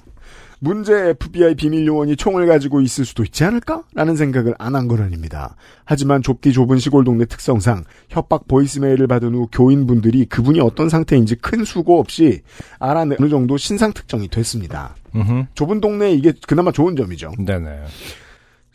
문제 0.60 1.10
FBI 1.10 1.56
비밀 1.56 1.86
요원이 1.86 2.16
총을 2.16 2.48
가지고 2.48 2.82
있을 2.82 3.06
수도 3.06 3.24
있지 3.24 3.44
않을까? 3.44 3.84
라는 3.94 4.16
생각을 4.16 4.56
안 4.58 4.76
한 4.76 4.88
건 4.88 5.02
아닙니다. 5.02 5.56
하지만 5.86 6.22
좁기 6.24 6.52
좁은 6.54 6.78
시골 6.80 7.04
동네 7.04 7.26
특성상 7.26 7.84
협박 8.10 8.48
보이스메일을 8.48 9.08
받은 9.08 9.34
후 9.36 9.48
교인분들이 9.52 10.26
그분이 10.26 10.60
어떤 10.60 10.90
상태인지 10.90 11.36
큰 11.36 11.64
수고 11.64 12.00
없이 12.00 12.42
알아내 12.80 13.18
어느 13.20 13.30
정도 13.30 13.58
신상 13.58 13.94
특정이 13.94 14.28
됐습니다. 14.30 14.96
음흠. 15.16 15.46
좁은 15.54 15.80
동네에 15.82 16.12
이게 16.14 16.34
그나마 16.48 16.72
좋은 16.72 16.96
점이죠. 16.96 17.32
네네. 17.38 17.70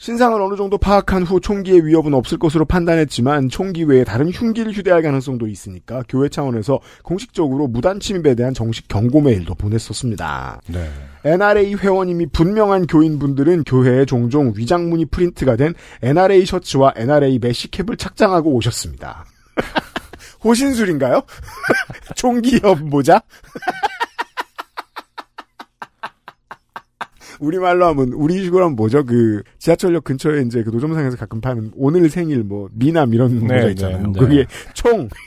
신상을 0.02 0.42
어느 0.42 0.56
정도 0.56 0.78
파악한 0.78 1.22
후 1.22 1.38
총기의 1.40 1.86
위협은 1.86 2.12
없을 2.12 2.36
것으로 2.36 2.64
판단했지만 2.64 3.48
총기 3.48 3.84
외에 3.84 4.02
다른 4.02 4.30
흉기를 4.30 4.72
휴대할 4.72 5.00
가능성도 5.00 5.46
있으니까 5.46 6.02
교회 6.08 6.28
차원에서 6.28 6.80
공식적으로 7.04 7.68
무단 7.68 8.00
침입에 8.00 8.34
대한 8.34 8.52
정식 8.52 8.88
경고 8.88 9.20
메일도 9.20 9.54
보냈었습니다. 9.54 10.62
네. 10.66 10.90
NRA 11.24 11.76
회원임이 11.76 12.30
분명한 12.32 12.88
교인분들은 12.88 13.62
교회에 13.62 14.04
종종 14.04 14.52
위장문이 14.56 15.04
프린트가 15.04 15.54
된 15.54 15.72
NRA 16.02 16.46
셔츠와 16.46 16.94
NRA 16.96 17.38
메시캡을 17.38 17.96
착장하고 17.96 18.50
오셨습니다. 18.54 19.24
호신술인가요? 20.42 21.22
총기협 22.16 22.82
모자? 22.82 23.22
우리말로 27.42 27.86
하면 27.86 28.12
우리식으로 28.12 28.64
하면 28.64 28.76
뭐죠? 28.76 29.04
그 29.04 29.42
지하철역 29.58 30.04
근처에 30.04 30.42
이제 30.42 30.62
그 30.62 30.70
노점상에서 30.70 31.16
가끔 31.16 31.40
파는 31.40 31.72
오늘 31.74 32.08
생일 32.08 32.44
뭐 32.44 32.68
미남 32.72 33.12
이런 33.12 33.40
네, 33.40 33.56
모자 33.56 33.68
있잖아요. 33.70 33.98
네, 33.98 34.12
네. 34.12 34.18
그게 34.18 34.46
총. 34.74 35.08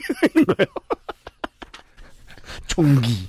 총기. 2.66 3.28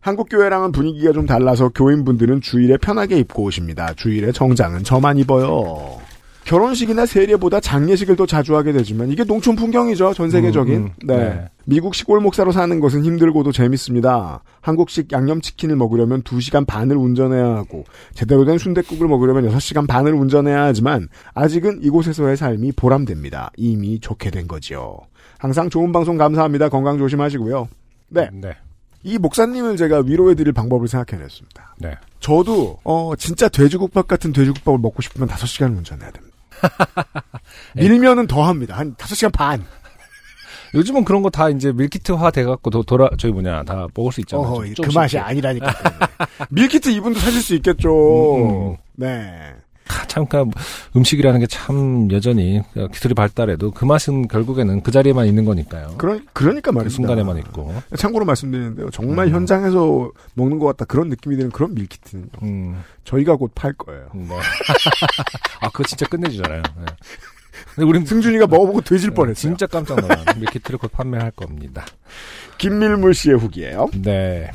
한국 0.00 0.28
교회랑은 0.28 0.72
분위기가 0.72 1.12
좀 1.12 1.26
달라서 1.26 1.68
교인분들은 1.70 2.40
주일에 2.40 2.76
편하게 2.78 3.18
입고 3.18 3.44
오십니다. 3.44 3.94
주일에 3.94 4.32
정장은 4.32 4.82
저만 4.82 5.18
입어요. 5.18 5.99
결혼식이나 6.50 7.06
세례보다 7.06 7.60
장례식을 7.60 8.16
더 8.16 8.26
자주 8.26 8.56
하게 8.56 8.72
되지만 8.72 9.08
이게 9.08 9.22
농촌 9.22 9.54
풍경이죠. 9.54 10.14
전 10.14 10.30
세계적인. 10.30 10.74
음, 10.74 10.82
음, 10.82 11.06
네. 11.06 11.16
네. 11.16 11.48
미국식 11.66 12.08
꼴목사로 12.08 12.50
사는 12.50 12.80
것은 12.80 13.04
힘들고도 13.04 13.52
재밌습니다. 13.52 14.42
한국식 14.60 15.12
양념치킨을 15.12 15.76
먹으려면 15.76 16.24
2시간 16.24 16.66
반을 16.66 16.96
운전해야 16.96 17.44
하고 17.54 17.84
제대로 18.14 18.44
된 18.44 18.58
순댓국을 18.58 19.06
먹으려면 19.06 19.48
6시간 19.48 19.86
반을 19.86 20.12
운전해야 20.12 20.64
하지만 20.64 21.06
아직은 21.34 21.84
이곳에서의 21.84 22.36
삶이 22.36 22.72
보람됩니다. 22.72 23.52
이미 23.56 24.00
좋게 24.00 24.32
된 24.32 24.48
거지요. 24.48 24.98
항상 25.38 25.70
좋은 25.70 25.92
방송 25.92 26.16
감사합니다. 26.16 26.68
건강 26.68 26.98
조심하시고요. 26.98 27.68
네. 28.08 28.28
네. 28.32 28.56
이 29.04 29.18
목사님을 29.18 29.76
제가 29.76 30.02
위로해드릴 30.04 30.52
방법을 30.52 30.88
생각해냈습니다. 30.88 31.76
네. 31.78 31.94
저도 32.18 32.78
어 32.82 33.12
진짜 33.16 33.48
돼지국밥 33.48 34.08
같은 34.08 34.32
돼지국밥을 34.32 34.80
먹고 34.80 35.00
싶으면 35.00 35.28
5시간 35.28 35.76
운전해야 35.76 36.10
됩니다. 36.10 36.29
밀면은 37.76 38.26
더 38.26 38.42
합니다. 38.42 38.76
한 38.76 38.94
5시간 38.96 39.32
반. 39.32 39.64
요즘은 40.74 41.04
그런 41.04 41.22
거 41.22 41.30
다 41.30 41.48
이제 41.48 41.72
밀키트화 41.72 42.30
돼갖고 42.30 42.70
도, 42.70 42.82
돌아 42.84 43.08
저기 43.18 43.32
뭐냐 43.32 43.64
다 43.64 43.86
먹을 43.94 44.12
수 44.12 44.20
있잖아요. 44.20 44.46
어허, 44.46 44.74
좀- 44.74 44.84
그. 44.86 44.92
맛이 44.94 45.18
아니라니까. 45.18 45.66
밀키트 46.50 46.90
이분도 46.90 47.18
사실 47.18 47.40
수 47.42 47.54
있겠죠. 47.56 47.88
음, 48.36 48.70
음. 48.72 48.76
네. 48.94 49.54
아, 49.90 50.06
참, 50.06 50.26
그 50.26 50.44
음식이라는 50.96 51.40
게 51.40 51.46
참 51.48 52.08
여전히 52.12 52.62
기술이 52.92 53.14
발달해도 53.14 53.72
그 53.72 53.84
맛은 53.84 54.28
결국에는 54.28 54.82
그 54.82 54.90
자리에만 54.90 55.26
있는 55.26 55.44
거니까요. 55.44 55.94
그러, 55.98 56.18
그러니까 56.32 56.70
그 56.70 56.76
말입니다. 56.76 56.94
순간에만 56.94 57.38
있고. 57.38 57.74
참고로 57.96 58.24
말씀드리는데요. 58.24 58.90
정말 58.90 59.28
음. 59.28 59.34
현장에서 59.34 60.10
먹는 60.34 60.58
것 60.58 60.66
같다. 60.66 60.84
그런 60.84 61.08
느낌이 61.08 61.36
드는 61.36 61.50
그런 61.50 61.74
밀키트는요. 61.74 62.28
음, 62.42 62.82
저희가 63.04 63.36
곧 63.36 63.50
팔 63.54 63.72
거예요. 63.74 64.08
네. 64.14 64.28
아, 65.60 65.68
그거 65.70 65.84
진짜 65.84 66.06
끝내주잖아요. 66.06 66.62
네. 66.62 66.84
근데 67.74 67.86
우린 67.88 68.06
승준이가 68.06 68.46
먹어보고 68.46 68.80
돼질 68.82 69.10
뻔했어요. 69.10 69.34
진짜 69.34 69.66
깜짝 69.66 70.00
놀란 70.00 70.24
밀키트를 70.38 70.78
곧 70.78 70.90
판매할 70.92 71.30
겁니다. 71.32 71.84
김밀물 72.58 73.12
씨의 73.14 73.36
후기예요. 73.38 73.88
네. 74.02 74.50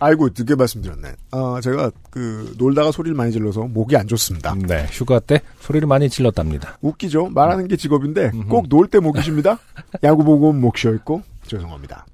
아이고 0.00 0.28
늦게 0.36 0.54
말씀드렸네. 0.54 1.08
아 1.30 1.60
제가 1.62 1.90
그 2.10 2.54
놀다가 2.58 2.90
소리를 2.90 3.14
많이 3.16 3.32
질러서 3.32 3.62
목이 3.62 3.96
안 3.96 4.06
좋습니다. 4.08 4.54
네. 4.66 4.86
휴가 4.90 5.20
때 5.20 5.40
소리를 5.60 5.86
많이 5.86 6.08
질렀답니다. 6.10 6.78
웃기죠. 6.82 7.28
말하는 7.30 7.68
게 7.68 7.76
직업인데. 7.76 8.30
꼭 8.48 8.66
놀 8.68 8.88
때 8.88 8.98
목이 8.98 9.22
쉽니다. 9.22 9.58
야구 10.02 10.24
보고 10.24 10.52
목 10.52 10.76
쉬어 10.78 10.92
있고 10.94 11.22
죄송합니다. 11.46 12.06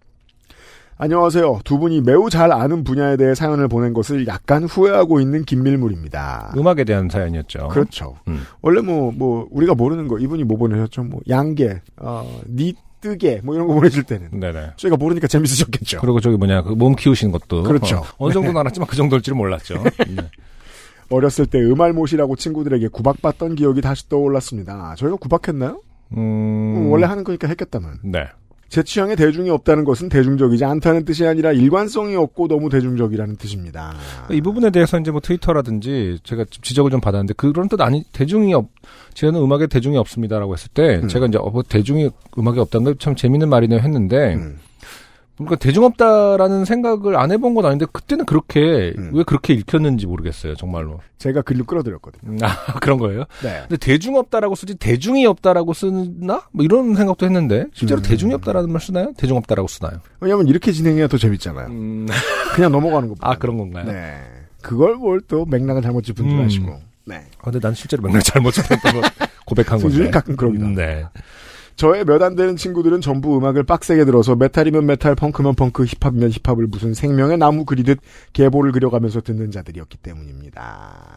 안녕하세요. 1.03 1.61
두 1.65 1.79
분이 1.79 2.03
매우 2.03 2.29
잘 2.29 2.53
아는 2.53 2.85
분야에 2.85 3.17
대해 3.17 3.35
사연을 3.35 3.69
보낸 3.69 3.95
것을 3.95 4.27
약간 4.27 4.65
후회하고 4.65 5.19
있는 5.21 5.45
김밀물입니다. 5.47 6.53
음악에 6.59 6.85
대한 6.85 7.09
사연이었죠. 7.09 7.69
그렇죠. 7.69 8.17
음. 8.29 8.43
원래 8.61 8.83
뭐 8.83 9.11
뭐 9.11 9.49
우리가 9.51 9.75
모르는 9.75 10.09
거 10.09 10.19
이분이 10.19 10.45
뭐 10.45 10.59
보내셨죠? 10.59 11.05
뭐 11.05 11.21
양계, 11.31 11.81
어, 11.97 12.41
니 12.47 12.75
뜨개 13.01 13.41
뭐 13.43 13.55
이런 13.55 13.67
거 13.67 13.75
보내줄 13.75 14.05
때는 14.05 14.29
네네. 14.41 14.73
저희가 14.77 14.97
모르니까 14.97 15.27
재밌으셨겠죠. 15.27 16.01
그리고 16.01 16.21
저기 16.21 16.37
뭐냐, 16.37 16.63
그 16.63 16.75
몸 16.75 16.95
키우시는 16.95 17.33
것도. 17.33 17.63
그렇죠. 17.65 18.03
어, 18.19 18.29
느 18.29 18.33
정도는 18.35 18.59
알았지만 18.61 18.87
그 18.89 18.97
정도일 18.97 19.23
줄 19.23 19.35
몰랐죠. 19.35 19.83
네. 19.83 20.17
어렸을 21.11 21.47
때 21.47 21.59
음알못이라고 21.61 22.37
친구들에게 22.37 22.89
구박받던 22.89 23.57
기억이 23.57 23.81
다시 23.81 24.09
떠올랐습니다. 24.09 24.95
저희가 24.97 25.17
구박했나요? 25.17 25.83
음. 26.17 26.89
원래 26.91 27.07
하는 27.07 27.25
거니까 27.25 27.49
했겠다만. 27.49 27.99
네. 28.05 28.27
제 28.71 28.85
취향에 28.85 29.17
대중이 29.17 29.51
없다는 29.51 29.85
것은 29.85 30.09
대중적이지 30.09 30.65
않다는 30.65 31.05
뜻이 31.05 31.27
아니라 31.27 31.53
일관성이 31.53 32.15
없고 32.15 32.47
너무 32.47 32.71
대중적이라는 32.71 33.37
뜻입니다. 33.37 33.95
이 34.31 34.41
부분에 34.41 34.71
대해서 34.71 34.99
이제 34.99 35.11
뭐 35.11 35.21
트위터라든지 35.21 36.19
제가 36.23 36.45
좀 36.49 36.63
지적을 36.63 36.91
좀 36.93 37.01
받았는데 37.01 37.35
그런 37.35 37.69
뜻 37.69 37.81
아니 37.81 38.05
대중이 38.13 38.55
없 38.55 38.69
저는 39.15 39.41
음악에 39.43 39.67
대중이 39.67 39.97
없습니다라고 39.99 40.55
했을 40.55 40.71
때 40.73 41.01
음. 41.03 41.09
제가 41.09 41.27
이제 41.27 41.37
어, 41.39 41.51
뭐 41.51 41.63
대중이 41.63 42.09
음악이 42.39 42.61
없다는 42.61 42.93
게 42.93 42.99
참 43.01 43.17
재밌는 43.17 43.49
말이네요 43.49 43.81
했는데 43.81 44.35
음. 44.35 44.59
그러니까 45.45 45.57
대중 45.57 45.85
없다라는 45.85 46.65
생각을 46.65 47.17
안 47.17 47.33
해본 47.33 47.55
건 47.55 47.65
아닌데 47.67 47.87
그때는 47.93 48.25
그렇게 48.27 48.95
음. 48.99 49.11
왜 49.15 49.23
그렇게 49.25 49.53
읽혔는지 49.55 50.07
모르겠어요 50.07 50.55
정말로 50.55 51.01
제가 51.19 51.43
글로 51.43 51.65
끌어들였거든요. 51.65 52.33
음, 52.33 52.39
아 52.43 52.75
그런 52.81 52.99
거예요? 52.99 53.25
네. 53.43 53.61
근데 53.69 53.77
대중 53.77 54.17
없다라고 54.17 54.55
쓰지 54.55 54.77
대중이 54.77 55.27
없다라고 55.27 55.73
쓰나 55.75 56.43
뭐 56.53 56.65
이런 56.65 56.95
생각도 56.95 57.27
했는데 57.27 57.67
실제로 57.75 58.01
음. 58.01 58.03
대중이 58.03 58.35
없다라는 58.35 58.71
말 58.71 58.81
쓰나요? 58.81 59.13
대중 59.17 59.37
없다라고 59.37 59.69
쓰나요? 59.69 60.01
왜냐면 60.21 60.47
이렇게 60.49 60.73
진행해야 60.73 61.09
더 61.09 61.17
재밌잖아요. 61.19 61.67
음, 61.69 62.07
그냥 62.55 62.73
넘어가는 62.73 63.09
것보다. 63.09 63.29
아 63.31 63.35
그런 63.37 63.59
건가요? 63.59 63.85
네. 63.87 64.17
그걸 64.63 64.95
뭘 64.97 65.21
또 65.29 65.45
맥락을 65.47 65.83
잘못 65.83 66.03
짚은 66.05 66.29
줄 66.29 66.39
음. 66.39 66.45
아시고. 66.45 66.81
네. 67.07 67.17
아, 67.39 67.45
근데 67.45 67.61
난 67.61 67.75
실제로 67.75 68.03
맥락 68.03 68.23
잘못 68.25 68.53
잡혔던 68.53 68.93
걸 69.01 69.03
고백한 69.47 69.81
건데. 69.81 70.11
가끔 70.11 70.37
그럽니다. 70.37 70.67
음, 70.67 70.75
네. 70.75 71.05
저의 71.81 72.05
몇 72.05 72.21
안 72.21 72.35
되는 72.37 72.57
친구들은 72.57 73.01
전부 73.01 73.39
음악을 73.39 73.63
빡세게 73.63 74.05
들어서 74.05 74.37
메탈이면 74.37 74.85
메탈, 74.85 75.15
펑크면 75.15 75.55
펑크, 75.55 75.87
힙합이면 75.87 76.31
힙합을 76.45 76.67
무슨 76.67 76.93
생명의 76.93 77.39
나무 77.39 77.65
그리듯 77.65 78.01
계보를 78.35 78.73
그려가면서 78.73 79.23
듣는 79.23 79.51
자들이었기 79.51 79.97
때문입니다. 79.97 81.17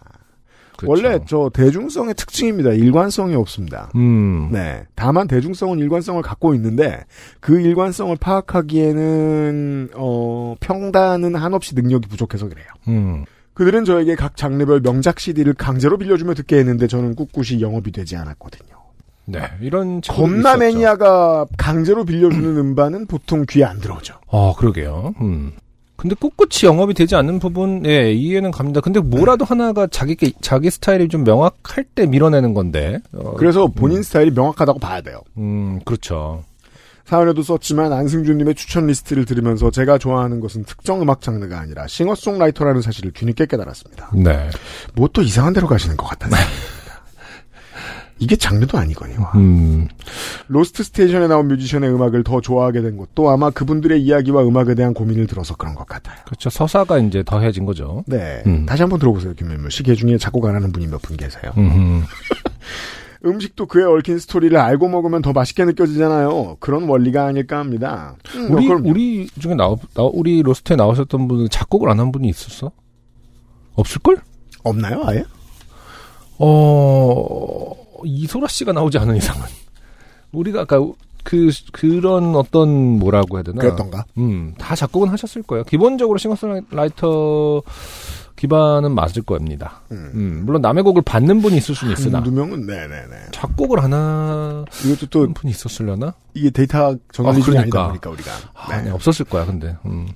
그렇죠. 0.77 0.89
원래 0.89 1.19
저 1.27 1.51
대중성의 1.53 2.13
특징입니다. 2.15 2.71
일관성이 2.71 3.35
없습니다. 3.35 3.91
음. 3.95 4.51
네. 4.53 4.85
다만 4.95 5.27
대중성은 5.27 5.79
일관성을 5.79 6.21
갖고 6.21 6.55
있는데 6.55 7.03
그 7.41 7.59
일관성을 7.59 8.15
파악하기에는 8.15 9.89
어 9.95 10.55
평단은 10.61 11.35
한없이 11.35 11.75
능력이 11.75 12.07
부족해서 12.07 12.47
그래요. 12.47 12.67
음. 12.87 13.25
그들은 13.53 13.83
저에게 13.83 14.15
각 14.15 14.37
장르별 14.37 14.79
명작 14.79 15.19
CD를 15.19 15.55
강제로 15.55 15.97
빌려주며 15.97 16.35
듣게 16.35 16.57
했는데 16.57 16.87
저는 16.87 17.15
꿋꿋이 17.15 17.59
영업이 17.59 17.91
되지 17.91 18.15
않았거든요. 18.15 18.82
네. 19.25 19.39
이런 19.61 20.01
겁나. 20.01 20.57
매니아가 20.57 21.45
강제로 21.57 22.03
빌려주는 22.05 22.43
음반은 22.57 23.07
보통 23.07 23.45
귀에 23.49 23.63
안 23.63 23.79
들어오죠. 23.79 24.15
어, 24.27 24.53
그러게요. 24.55 25.13
음. 25.21 25.53
근데 25.95 26.15
꿋꿋이 26.19 26.65
영업이 26.65 26.93
되지 26.95 27.15
않는 27.15 27.39
부분, 27.39 27.85
예, 27.85 28.11
이해는 28.11 28.51
갑니다. 28.51 28.81
근데 28.81 28.99
뭐라도 28.99 29.45
하나가 29.45 29.87
자기, 29.87 30.17
자기 30.41 30.69
스타일이 30.69 31.07
좀 31.07 31.23
명확할 31.23 31.85
때 31.95 32.05
밀어내는 32.05 32.53
건데. 32.53 32.99
어, 33.13 33.35
그래서 33.37 33.67
본인 33.67 34.03
스타일이 34.03 34.31
명확하다고 34.31 34.79
봐야 34.79 34.99
돼요. 35.01 35.21
음, 35.37 35.79
그렇죠. 35.85 36.43
사연에도 37.05 37.41
썼지만 37.41 37.93
안승준님의 37.93 38.55
추천 38.55 38.87
리스트를 38.87 39.23
들으면서 39.25 39.71
제가 39.71 39.97
좋아하는 39.97 40.39
것은 40.41 40.63
특정 40.65 41.01
음악 41.01 41.21
장르가 41.21 41.59
아니라 41.59 41.85
싱어송라이터라는 41.87 42.81
사실을 42.81 43.11
뒤늦게 43.11 43.45
깨달았습니다. 43.45 44.11
네. 44.15 44.49
뭐 44.95 45.07
또 45.13 45.21
이상한 45.21 45.53
데로 45.53 45.67
가시는 45.67 45.95
것 45.95 46.05
같다는. 46.07 46.37
이게 48.19 48.35
장르도 48.35 48.77
아니거니와. 48.77 49.31
음, 49.35 49.87
로스트 50.47 50.83
스테이션에 50.83 51.27
나온 51.27 51.47
뮤지션의 51.47 51.91
음악을 51.93 52.23
더 52.23 52.39
좋아하게 52.41 52.81
된 52.81 52.95
것도 52.97 53.29
아마 53.29 53.49
그분들의 53.49 54.01
이야기와 54.01 54.43
음악에 54.47 54.75
대한 54.75 54.93
고민을 54.93 55.27
들어서 55.27 55.55
그런 55.55 55.75
것 55.75 55.85
같아요. 55.87 56.17
그렇죠. 56.25 56.49
서사가 56.49 56.99
이제 56.99 57.23
더해진 57.25 57.65
거죠. 57.65 58.03
네. 58.07 58.43
음. 58.45 58.65
다시 58.65 58.83
한번 58.83 58.99
들어보세요, 58.99 59.33
김밀물 59.33 59.71
씨. 59.71 59.95
개중에 59.95 60.17
작곡 60.17 60.45
안 60.45 60.55
하는 60.55 60.71
분이 60.71 60.87
몇 60.87 61.01
분 61.01 61.17
계세요. 61.17 61.51
음, 61.57 62.03
음식도 63.25 63.65
그에 63.67 63.83
얽힌 63.83 64.19
스토리를 64.19 64.55
알고 64.57 64.89
먹으면 64.89 65.21
더 65.21 65.31
맛있게 65.33 65.65
느껴지잖아요. 65.65 66.57
그런 66.59 66.83
원리가 66.87 67.25
아닐까 67.25 67.57
합니다. 67.57 68.15
음, 68.35 68.47
뭐 68.49 68.57
우리 68.57 68.67
그럼요. 68.67 68.89
우리 68.89 69.27
중에 69.39 69.55
나오, 69.55 69.77
나 69.95 70.03
우리 70.03 70.41
로스트에 70.43 70.75
나오셨던 70.75 71.27
분은 71.27 71.49
작곡을 71.49 71.89
안 71.89 71.99
한 71.99 72.11
분이 72.11 72.27
있었어? 72.29 72.71
없을 73.75 74.01
걸? 74.01 74.17
없나요, 74.63 75.01
아예? 75.05 75.23
어 76.37 77.73
이소라 78.05 78.47
씨가 78.47 78.71
나오지 78.73 78.97
않은 78.99 79.15
이상은 79.15 79.45
우리가 80.31 80.61
아까 80.61 80.79
그 81.23 81.49
그런 81.71 82.35
어떤 82.35 82.69
뭐라고 82.99 83.37
해야 83.37 83.43
되나? 83.43 83.61
그랬던가? 83.61 84.05
음, 84.17 84.53
다 84.57 84.75
작곡은 84.75 85.09
하셨을 85.09 85.43
거예요. 85.43 85.63
기본적으로 85.63 86.17
싱어송라이터 86.17 87.61
기반은 88.35 88.93
맞을 88.93 89.21
겁니다. 89.21 89.81
음. 89.91 90.11
음, 90.13 90.41
물론 90.45 90.61
남의 90.61 90.83
곡을 90.83 91.01
받는 91.03 91.41
분이 91.41 91.55
있을 91.57 91.75
수는 91.75 91.93
있으나 91.93 92.17
한두 92.17 92.31
명은, 92.31 92.65
네네네. 92.65 93.27
작곡을 93.31 93.81
하나 93.81 94.65
이것도 94.83 95.05
또, 95.09 95.33
분이 95.33 95.51
있었으려나? 95.51 96.13
이게 96.33 96.49
데이터 96.49 96.97
저널리즘이 97.13 97.57
아, 97.57 97.61
그러니까. 97.61 97.87
보니까 97.87 98.09
우리가. 98.09 98.31
아, 98.53 98.81
네, 98.81 98.89
없었을 98.89 99.25
거야. 99.25 99.45
근데 99.45 99.77
음. 99.85 100.09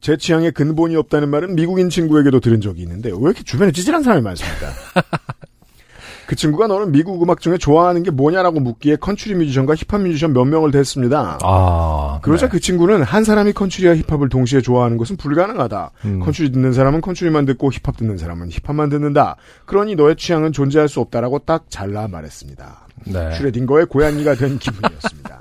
제 0.00 0.16
취향에 0.16 0.50
근본이 0.50 0.96
없다는 0.96 1.28
말은 1.28 1.54
미국인 1.54 1.88
친구에게도 1.90 2.40
들은 2.40 2.60
적이 2.60 2.82
있는데 2.82 3.10
왜 3.10 3.16
이렇게 3.20 3.42
주변에 3.44 3.70
찌질한 3.70 4.02
사람이 4.02 4.22
많습니까? 4.22 4.72
그 6.30 6.36
친구가 6.36 6.68
너는 6.68 6.92
미국 6.92 7.20
음악 7.24 7.40
중에 7.40 7.58
좋아하는 7.58 8.04
게 8.04 8.12
뭐냐라고 8.12 8.60
묻기에 8.60 8.94
컨츄리 9.00 9.34
뮤지션과 9.34 9.74
힙합 9.74 10.02
뮤지션 10.02 10.32
몇 10.32 10.44
명을 10.44 10.70
댔습니다. 10.70 11.40
아, 11.42 12.20
그러자 12.22 12.46
네. 12.46 12.52
그 12.52 12.60
친구는 12.60 13.02
한 13.02 13.24
사람이 13.24 13.52
컨츄리와 13.52 13.96
힙합을 13.96 14.28
동시에 14.28 14.60
좋아하는 14.60 14.96
것은 14.96 15.16
불가능하다. 15.16 15.90
음. 16.04 16.20
컨츄리 16.20 16.52
듣는 16.52 16.72
사람은 16.72 17.00
컨츄리만 17.00 17.46
듣고 17.46 17.72
힙합 17.72 17.96
듣는 17.96 18.16
사람은 18.16 18.48
힙합만 18.48 18.90
듣는다. 18.90 19.34
그러니 19.64 19.96
너의 19.96 20.14
취향은 20.14 20.52
존재할 20.52 20.88
수 20.88 21.00
없다라고 21.00 21.40
딱 21.40 21.64
잘라 21.68 22.06
말했습니다. 22.06 22.86
네. 23.06 23.32
슈레딩거의 23.34 23.86
고양이가 23.86 24.36
된 24.36 24.56
기분이었습니다. 24.60 25.39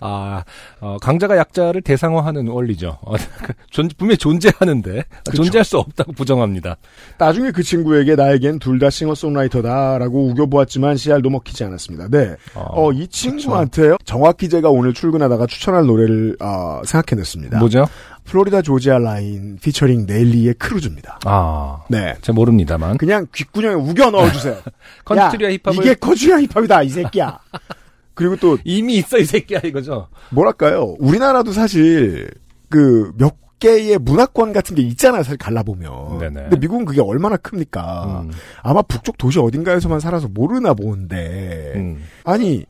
아, 0.00 0.44
어, 0.80 0.96
강자가 1.00 1.36
약자를 1.36 1.82
대상화하는 1.82 2.48
원리죠. 2.48 2.98
어, 3.02 3.14
존, 3.70 3.88
분명히 3.96 4.16
존재하는데 4.18 5.04
존재할 5.34 5.64
수 5.64 5.78
없다고 5.78 6.12
부정합니다. 6.12 6.76
나중에 7.18 7.50
그 7.52 7.62
친구에게 7.62 8.16
나에겐 8.16 8.58
둘 8.58 8.78
다 8.82 8.90
싱어송라이터다라고 8.90 10.26
우겨보았지만 10.30 10.96
씨알도 10.96 11.30
먹히지 11.30 11.62
않았습니다. 11.64 12.08
네. 12.10 12.34
어, 12.54 12.86
어, 12.88 12.92
이 12.92 13.06
친구한테 13.06 13.88
요. 13.90 13.96
정확히 14.04 14.48
제가 14.48 14.70
오늘 14.70 14.92
출근하다가 14.92 15.46
추천할 15.46 15.86
노래를 15.86 16.36
어, 16.40 16.80
생각해냈습니다. 16.84 17.58
뭐죠? 17.60 17.86
Florida 18.24 18.62
Georgia 18.62 18.98
Line 18.98 19.58
featuring 19.60 20.06
Nelly의 20.06 20.54
Cruise입니다. 20.54 21.20
아, 21.24 21.82
네. 21.88 22.14
제가 22.22 22.34
모릅니다만. 22.34 22.96
그냥 22.98 23.26
귓구녕에 23.32 23.74
우겨 23.74 24.10
넣어주세요. 24.10 24.58
컨트리와 25.04 25.52
야, 25.52 25.56
힙합을 25.62 25.84
이게 25.84 25.94
컨트리와 25.94 26.40
힙합이다 26.42 26.82
이 26.82 26.88
새끼야. 26.88 27.38
그리고 28.14 28.36
또 28.36 28.58
이미 28.64 28.96
있어 28.96 29.18
이 29.18 29.24
새끼야 29.24 29.60
이거죠. 29.64 30.08
뭐랄까요? 30.30 30.96
우리나라도 30.98 31.52
사실 31.52 32.30
그 32.68 33.12
몇 33.16 33.34
개의 33.62 33.96
문화권 33.98 34.52
같은 34.52 34.74
게 34.74 34.82
있잖아요. 34.82 35.22
사실 35.22 35.38
갈라보면. 35.38 36.18
네네. 36.18 36.40
근데 36.42 36.56
미국은 36.58 36.84
그게 36.84 37.00
얼마나 37.00 37.36
큽니까? 37.36 38.22
음, 38.24 38.32
아마 38.60 38.82
북쪽 38.82 39.16
도시 39.18 39.38
어딘가에서만 39.38 40.00
살아서 40.00 40.26
모르나 40.26 40.74
보는데. 40.74 41.72
음. 41.76 42.02
아니 42.24 42.64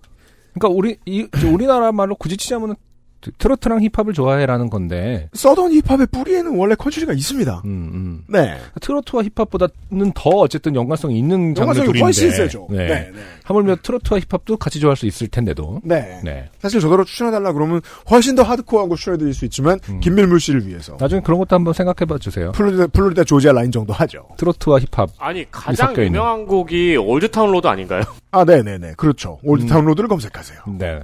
그러니까 0.52 0.68
우리 0.76 0.98
이저 1.06 1.48
우리나라 1.50 1.92
말로 1.92 2.14
굳이 2.14 2.36
치자면은 2.36 2.74
트- 3.22 3.30
트로트랑 3.38 3.80
힙합을 3.82 4.12
좋아해라는 4.12 4.68
건데. 4.68 5.28
Southern 5.32 5.72
힙합의 5.72 6.08
뿌리에는 6.08 6.54
원래 6.56 6.74
컨트리가 6.74 7.12
있습니다. 7.14 7.62
음, 7.64 7.90
음. 7.94 8.24
네. 8.28 8.58
트로트와 8.80 9.22
힙합보다는 9.22 10.12
더 10.14 10.30
어쨌든 10.30 10.74
연관성이 10.74 11.18
있는 11.18 11.54
장르 11.54 11.68
연관성이 11.70 11.86
둘인데. 11.86 12.00
훨씬 12.04 12.30
세죠. 12.32 12.66
네. 12.70 12.76
네. 12.78 12.94
네. 13.14 13.20
하물며 13.44 13.76
트로트와 13.82 14.20
힙합도 14.28 14.56
같이 14.58 14.80
좋아할 14.80 14.96
수 14.96 15.06
있을 15.06 15.28
텐데도. 15.28 15.80
네. 15.84 16.20
네. 16.22 16.48
사실 16.60 16.80
저더러 16.80 17.04
추천해달라 17.04 17.52
그러면 17.52 17.80
훨씬 18.10 18.34
더 18.34 18.42
하드코어한 18.42 18.88
거 18.88 18.96
추천해드릴 18.96 19.32
수 19.32 19.44
있지만 19.46 19.78
음. 19.88 20.00
김밀물 20.00 20.40
씨를 20.40 20.66
위해서 20.66 20.96
나중에 21.00 21.22
그런 21.22 21.38
것도 21.38 21.54
한번 21.56 21.72
생각해봐 21.72 22.18
주세요. 22.18 22.52
Florida, 22.52 22.88
Florida 22.88 23.24
Georgia 23.24 23.52
Line 23.52 23.70
정도 23.70 23.92
하죠. 23.92 24.26
트로트와 24.36 24.80
힙합. 24.80 25.08
아니 25.18 25.48
가장 25.50 25.88
섞여 25.88 26.02
있는. 26.02 26.18
유명한 26.18 26.44
곡이 26.46 26.96
Old 26.96 27.20
Town 27.20 27.52
Road 27.52 27.66
아닌가요? 27.68 28.02
아, 28.32 28.44
네 28.44 28.62
네 28.62 28.78
네. 28.78 28.92
그렇죠. 28.96 29.38
Old 29.44 29.61
Town 29.61 29.84
Road를 29.84 30.08
검색하세요. 30.08 30.58
네. 30.78 31.00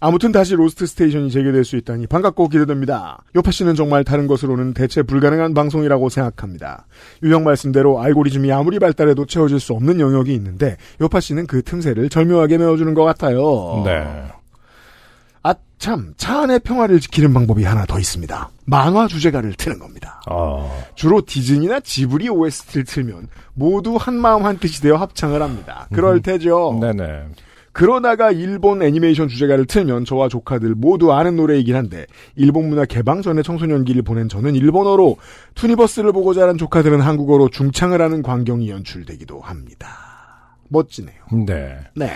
아무튼 0.00 0.30
다시 0.30 0.54
로스트 0.54 0.86
스테이션이 0.86 1.30
재개될 1.30 1.64
수 1.64 1.76
있다니 1.76 2.06
반갑고 2.06 2.48
기대됩니다. 2.48 3.22
요팟시는 3.34 3.74
정말 3.74 4.04
다른 4.04 4.28
것으로는 4.28 4.74
대체 4.74 5.02
불가능한 5.02 5.54
방송이라고 5.54 6.08
생각합니다. 6.08 6.86
유형 7.24 7.42
말씀대로 7.42 8.00
알고리즘이 8.00 8.52
아무리 8.52 8.78
발달해도 8.78 9.26
채워질 9.26 9.58
수 9.58 9.72
없는 9.72 9.98
영역이 9.98 10.32
있는데 10.34 10.76
요팟시는 11.00 11.46
그 11.46 11.62
틈새를 11.62 12.10
절묘하게 12.10 12.58
메워주는 12.58 12.94
것 12.94 13.04
같아요. 13.04 13.82
네. 13.84 14.04
아, 15.42 15.54
참, 15.78 16.14
차 16.16 16.42
안의 16.42 16.60
평화를 16.60 17.00
지키는 17.00 17.34
방법이 17.34 17.64
하나 17.64 17.84
더 17.84 17.98
있습니다. 17.98 18.50
만화 18.66 19.08
주제가를 19.08 19.54
트는 19.54 19.80
겁니다. 19.80 20.20
어. 20.30 20.84
주로 20.94 21.22
디즈니나 21.24 21.80
지브리 21.80 22.28
OST를 22.28 22.84
틀면 22.84 23.28
모두 23.54 23.96
한 23.96 24.14
마음 24.14 24.44
한 24.44 24.58
뜻이 24.58 24.80
되어 24.80 24.96
합창을 24.96 25.42
합니다. 25.42 25.88
그럴 25.92 26.20
테죠. 26.22 26.78
네네. 26.80 27.24
그러다가 27.78 28.32
일본 28.32 28.82
애니메이션 28.82 29.28
주제가를 29.28 29.64
틀면 29.66 30.04
저와 30.04 30.28
조카들 30.28 30.74
모두 30.74 31.12
아는 31.12 31.36
노래이긴 31.36 31.76
한데 31.76 32.06
일본 32.34 32.68
문화 32.68 32.84
개방 32.84 33.22
전에 33.22 33.42
청소년기를 33.42 34.02
보낸 34.02 34.28
저는 34.28 34.56
일본어로 34.56 35.16
투니버스를 35.54 36.12
보고 36.12 36.34
자란 36.34 36.58
조카들은 36.58 37.00
한국어로 37.00 37.50
중창을 37.50 38.02
하는 38.02 38.22
광경이 38.22 38.68
연출되기도 38.68 39.38
합니다. 39.40 39.86
멋지네요. 40.70 41.14
네. 41.46 41.76
네. 41.94 42.10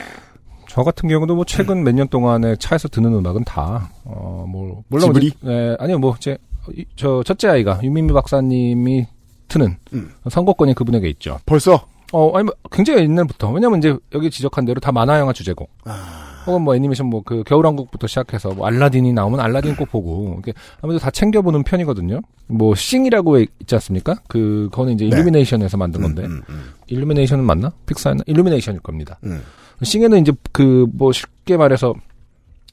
저 0.66 0.82
같은 0.82 1.08
경우도 1.08 1.36
뭐 1.36 1.44
최근 1.44 1.84
몇 1.84 1.94
년 1.94 2.08
동안에 2.08 2.56
차에서 2.56 2.88
듣는 2.88 3.14
음악은 3.14 3.44
다, 3.44 3.88
어, 4.04 4.44
뭐, 4.48 4.82
물론. 4.88 5.06
지브리? 5.12 5.26
이제, 5.26 5.36
네, 5.42 5.76
아니요, 5.78 5.98
뭐, 6.00 6.14
이제, 6.18 6.38
이- 6.74 6.84
저, 6.96 7.22
첫째 7.24 7.48
아이가, 7.48 7.78
유민미 7.82 8.12
박사님이 8.14 9.06
트는 9.48 9.76
음. 9.92 10.10
선곡권이 10.28 10.74
그분에게 10.74 11.08
있죠. 11.10 11.38
벌써 11.46 11.86
어, 12.12 12.36
아니, 12.36 12.44
뭐, 12.44 12.54
굉장히 12.70 13.02
옛날부터. 13.02 13.50
왜냐면 13.50 13.78
이제 13.78 13.96
여기 14.14 14.30
지적한 14.30 14.64
대로 14.64 14.80
다 14.80 14.92
만화영화 14.92 15.32
주제곡. 15.32 15.68
아, 15.84 16.42
혹은 16.46 16.62
뭐 16.62 16.74
애니메이션 16.74 17.06
뭐 17.06 17.22
그 17.24 17.42
겨울왕국부터 17.44 18.06
시작해서 18.08 18.50
뭐 18.50 18.66
알라딘이 18.66 19.12
나오면 19.12 19.38
알라딘 19.40 19.76
꼭 19.76 19.90
보고 19.90 20.32
이렇게 20.34 20.52
아무래도 20.80 21.00
다 21.00 21.10
챙겨보는 21.10 21.62
편이거든요. 21.62 22.20
뭐 22.48 22.74
Sing이라고 22.74 23.38
있지 23.38 23.74
않습니까? 23.76 24.16
그 24.28 24.68
거는 24.72 24.94
이제 24.94 25.04
네. 25.04 25.10
Illumination에서 25.16 25.76
만든 25.76 26.02
건데 26.02 26.24
음, 26.24 26.42
음, 26.48 26.64
Illumination은 26.88 27.44
맞나? 27.44 27.70
Pixar였나? 27.86 28.24
Illumination일 28.26 28.80
겁니다. 28.80 29.18
음. 29.24 29.40
Sing에는 29.82 30.20
이제 30.20 30.32
그 30.52 30.86
뭐 30.92 31.12
쉽게 31.12 31.56
말해서 31.56 31.94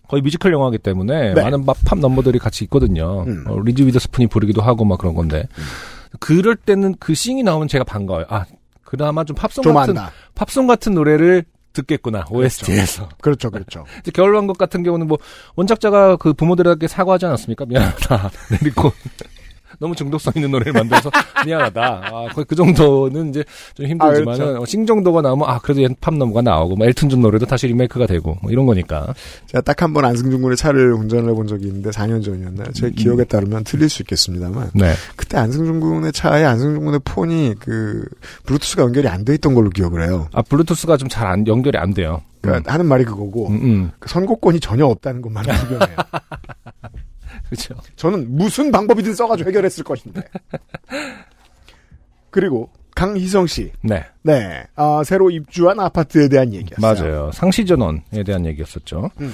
거의 0.07 0.23
뮤지컬 0.23 0.51
영화이기 0.51 0.79
때문에 0.79 1.35
네. 1.35 1.41
많은 1.43 1.63
막 1.65 1.82
팝 1.82 1.99
넘버들이 1.99 2.39
같이 2.39 2.63
있거든요. 2.65 3.23
음. 3.27 3.45
어, 3.47 3.59
리즈 3.59 3.83
위더스푼이 3.83 4.25
부르기도 4.27 4.61
하고 4.63 4.83
막 4.83 4.97
그런 4.97 5.13
건데 5.13 5.47
그럴 6.19 6.55
때는 6.55 6.95
그 6.99 7.13
Sing이 7.13 7.43
나오면 7.43 7.67
제가 7.67 7.83
반가워요. 7.83 8.25
아 8.29 8.45
그나마 8.89 9.23
좀 9.23 9.35
팝송 9.35 9.63
좀 9.63 9.75
같은 9.75 9.95
안다. 9.95 10.11
팝송 10.33 10.65
같은 10.65 10.95
노래를 10.95 11.45
듣겠구나 11.73 12.25
OST에서. 12.31 13.07
그렇죠, 13.21 13.51
그렇죠. 13.51 13.85
이제 14.01 14.09
겨울왕국 14.09 14.57
같은 14.57 14.81
경우는 14.81 15.07
뭐 15.07 15.19
원작자가 15.55 16.15
그 16.15 16.33
부모들에게 16.33 16.87
사과하지 16.87 17.27
않았습니까? 17.27 17.65
미안하다. 17.65 18.31
그리고 18.59 18.91
너무 19.79 19.95
중독성 19.95 20.33
있는 20.35 20.51
노래를 20.51 20.73
만들어서 20.73 21.09
미안하다. 21.45 21.81
아, 22.05 22.27
거의 22.33 22.45
그 22.45 22.55
정도는 22.55 23.29
이제 23.29 23.43
좀 23.73 23.85
힘들지만 23.87 24.35
아, 24.35 24.37
그렇죠. 24.37 24.61
은 24.61 24.71
Sing 24.71 24.85
정도가 24.85 25.21
나오면 25.21 25.49
아 25.49 25.59
그래도 25.59 25.81
옛 25.81 25.97
팝 25.97 26.13
넘버가 26.15 26.41
나오고 26.41 26.75
뭐 26.75 26.85
엘튼 26.85 27.09
존 27.09 27.21
노래도 27.21 27.45
다시 27.45 27.67
리메이크가 27.67 28.05
되고 28.07 28.37
뭐 28.41 28.51
이런 28.51 28.65
거니까. 28.65 29.13
제가 29.47 29.61
딱 29.61 29.81
한 29.81 29.93
번 29.93 30.03
안승준 30.05 30.41
군의 30.41 30.57
차를 30.57 30.93
운전을 30.93 31.31
해본 31.31 31.47
적이 31.47 31.67
있는데 31.67 31.89
4년 31.91 32.23
전이었나요? 32.23 32.67
제 32.73 32.89
기억에 32.91 33.23
따르면 33.23 33.63
틀릴 33.63 33.87
수 33.89 34.01
있겠습니다만 34.03 34.71
네. 34.73 34.93
그때 35.15 35.37
안승준 35.37 35.79
군의 35.79 36.11
차에 36.11 36.43
안승준 36.43 36.83
군의 36.83 36.99
폰이 37.03 37.55
그 37.59 38.05
블루투스가 38.45 38.83
연결이 38.83 39.07
안 39.07 39.23
돼 39.25 39.33
있던 39.35 39.53
걸로 39.55 39.69
기억을 39.69 40.03
해요. 40.03 40.27
아 40.33 40.41
블루투스가 40.41 40.97
좀 40.97 41.07
잘 41.09 41.27
안 41.27 41.47
연결이 41.47 41.77
안 41.77 41.93
돼요. 41.93 42.21
그러니까 42.41 42.73
하는 42.73 42.85
말이 42.85 43.03
그거고 43.05 43.47
음, 43.49 43.55
음. 43.61 43.91
그 43.99 44.07
선곡권이 44.09 44.59
전혀 44.61 44.85
없다는 44.85 45.21
것만은 45.21 45.53
분명해요. 45.55 45.97
그렇죠. 47.49 47.75
저는 47.95 48.35
무슨 48.35 48.71
방법이든 48.71 49.13
써가지고 49.15 49.49
해결했을 49.49 49.83
것인데. 49.83 50.21
그리고 52.29 52.69
강희성 52.95 53.47
씨, 53.47 53.71
네. 53.81 54.03
네, 54.23 54.63
아, 54.75 55.01
새로 55.03 55.31
입주한 55.31 55.79
아파트에 55.79 56.27
대한 56.27 56.53
얘기였어요. 56.53 56.79
맞아요. 57.09 57.31
상시 57.33 57.65
전원에 57.65 58.23
대한 58.25 58.45
얘기였었죠. 58.45 59.09
음. 59.21 59.33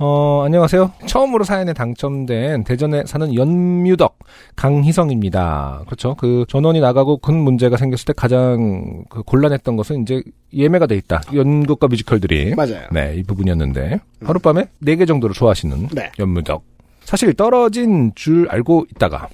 어, 0.00 0.42
안녕하세요. 0.44 0.92
처음으로 1.06 1.42
사연에 1.42 1.72
당첨된 1.72 2.62
대전에 2.62 3.02
사는 3.04 3.34
연뮤덕 3.34 4.18
강희성입니다. 4.54 5.82
그렇죠. 5.86 6.14
그 6.14 6.44
전원이 6.48 6.80
나가고 6.80 7.16
큰 7.18 7.34
문제가 7.34 7.76
생겼을 7.76 8.04
때 8.04 8.12
가장 8.12 9.04
그 9.08 9.24
곤란했던 9.24 9.76
것은 9.76 10.02
이제 10.02 10.22
예매가 10.52 10.86
돼 10.86 10.94
있다. 10.96 11.22
연극과 11.34 11.88
뮤지컬들이. 11.88 12.54
맞아요. 12.54 12.86
네, 12.92 13.16
이 13.16 13.24
부분이었는데 13.24 13.98
하룻밤에 14.22 14.68
4개 14.84 15.08
정도로 15.08 15.32
좋아하시는 15.34 15.88
네. 15.92 16.12
연뮤덕. 16.20 16.62
사실 17.08 17.32
떨어진 17.32 18.12
줄 18.14 18.46
알고 18.50 18.84
있다가 18.90 19.28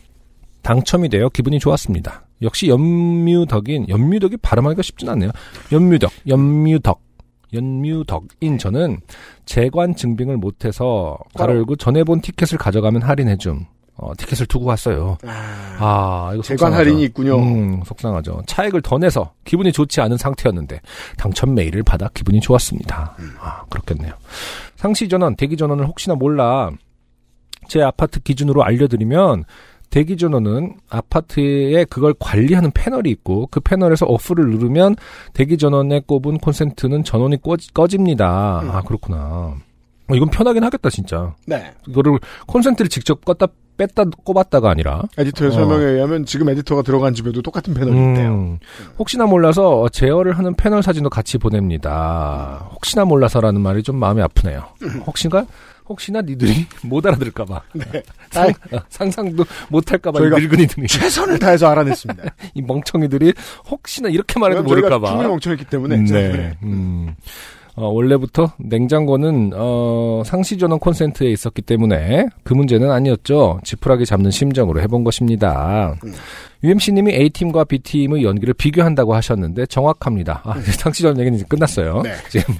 당첨이 0.62 1.08
되어 1.08 1.28
기분이 1.28 1.58
좋았습니다. 1.58 2.24
역시 2.42 2.68
연뮤덕인 2.68 3.88
연뮤덕이 3.88 4.37
발음하기가 4.37 4.80
쉽진 4.80 5.08
않네요. 5.08 5.32
연뮤덕, 5.72 6.12
연뮤덕. 6.28 7.02
연뮤덕인 7.52 8.58
저는 8.58 9.00
재관 9.44 9.96
증빙을 9.96 10.37
못해서 10.37 11.18
가로 11.34 11.56
열고 11.56 11.74
전에 11.74 12.04
본 12.04 12.20
티켓을 12.20 12.58
가져가면 12.58 13.02
할인해줌. 13.02 13.66
어, 13.96 14.12
티켓을 14.18 14.46
두고 14.46 14.66
왔어요. 14.66 15.18
아, 15.24 16.30
이거 16.32 16.44
재관 16.44 16.70
속상하죠. 16.70 16.76
할인이 16.76 17.02
있군요. 17.06 17.38
음, 17.38 17.82
속상하죠. 17.84 18.42
차액을 18.46 18.82
더 18.82 18.98
내서 18.98 19.32
기분이 19.42 19.72
좋지 19.72 20.00
않은 20.00 20.16
상태였는데 20.16 20.80
당첨 21.16 21.54
메일을 21.54 21.82
받아 21.82 22.08
기분이 22.14 22.38
좋았습니다. 22.38 23.16
음. 23.18 23.34
아, 23.40 23.64
그렇겠네요. 23.68 24.12
상시 24.76 25.08
전원, 25.08 25.34
대기 25.34 25.56
전원을 25.56 25.88
혹시나 25.88 26.14
몰라 26.14 26.70
제 27.68 27.83
아파트 27.83 28.20
기준으로 28.20 28.64
알려드리면 28.64 29.44
대기 29.90 30.16
전원은 30.16 30.74
아파트에 30.90 31.85
그걸 31.85 32.14
관리하는 32.18 32.72
패널이 32.72 33.11
있고 33.11 33.46
그 33.50 33.61
패널에서 33.61 34.07
어플을 34.07 34.50
누르면 34.50 34.96
대기 35.35 35.57
전원에 35.57 36.00
꼽은 36.05 36.38
콘센트는 36.38 37.05
전원이 37.05 37.40
꺼, 37.42 37.57
꺼집니다. 37.72 38.61
음. 38.62 38.70
아 38.70 38.83
그렇구나. 38.83 39.55
어, 40.09 40.14
이건 40.14 40.31
편하긴 40.31 40.64
하겠다 40.64 40.90
진짜. 40.90 41.35
네. 41.46 41.72
이거를 41.87 42.18
콘센트를 42.46 42.88
직접 42.88 43.24
껐다 43.24 43.50
뺐다 43.77 44.05
꼽았다가 44.24 44.70
아니라 44.70 45.03
에디터의 45.18 45.50
어. 45.50 45.55
설명에 45.55 45.85
의하면 45.85 46.24
지금 46.24 46.48
에디터가 46.48 46.83
들어간 46.83 47.12
집에도 47.14 47.42
똑같은 47.42 47.74
패널이 47.74 47.96
있대요. 47.96 48.33
음, 48.33 48.59
혹시나 48.98 49.27
몰라서 49.27 49.88
제어를 49.90 50.38
하는 50.38 50.55
패널 50.55 50.83
사진도 50.83 51.11
같이 51.11 51.38
보냅니다. 51.38 52.68
혹시나 52.72 53.05
몰라서라는 53.05 53.61
말이 53.61 53.83
좀 53.83 53.96
마음이 53.96 54.22
아프네요. 54.22 54.64
혹시가 55.07 55.46
혹시나 55.88 56.22
니들이 56.22 56.66
못 56.82 57.04
알아들을까봐 57.06 57.62
상, 58.30 58.48
어, 58.72 58.78
상상도 58.88 59.44
못할까봐 59.68 60.20
늙은이들이 60.20 60.86
최선을 60.86 61.38
다해서 61.38 61.68
알아냈습니다. 61.68 62.22
이 62.54 62.62
멍청이들이 62.62 63.32
혹시나 63.70 64.08
이렇게 64.08 64.38
말해도 64.40 64.62
모를까봐 64.62 65.08
충분히 65.08 65.28
멍청했기 65.28 65.64
때문에. 65.66 65.96
음, 65.96 66.04
네. 66.06 66.32
네. 66.32 66.58
음. 66.62 67.14
어, 67.76 67.88
원래부터 67.88 68.52
냉장고는 68.58 69.50
어, 69.54 70.22
상시 70.24 70.56
전원 70.58 70.78
콘센트에 70.78 71.28
있었기 71.30 71.62
때문에 71.62 72.28
그 72.44 72.54
문제는 72.54 72.90
아니었죠. 72.90 73.60
지푸라기 73.64 74.06
잡는 74.06 74.30
심정으로 74.30 74.80
해본 74.80 75.02
것입니다. 75.02 75.96
UMC님이 76.62 77.14
A팀과 77.14 77.64
B팀의 77.64 78.22
연기를 78.22 78.54
비교한다고 78.54 79.14
하셨는데 79.14 79.66
정확합니다. 79.66 80.42
아, 80.44 80.56
이제 80.58 80.70
상시 80.78 81.02
전원 81.02 81.18
얘기는 81.18 81.36
이제 81.36 81.44
끝났어요. 81.48 82.02
네. 82.02 82.12
지금 82.30 82.54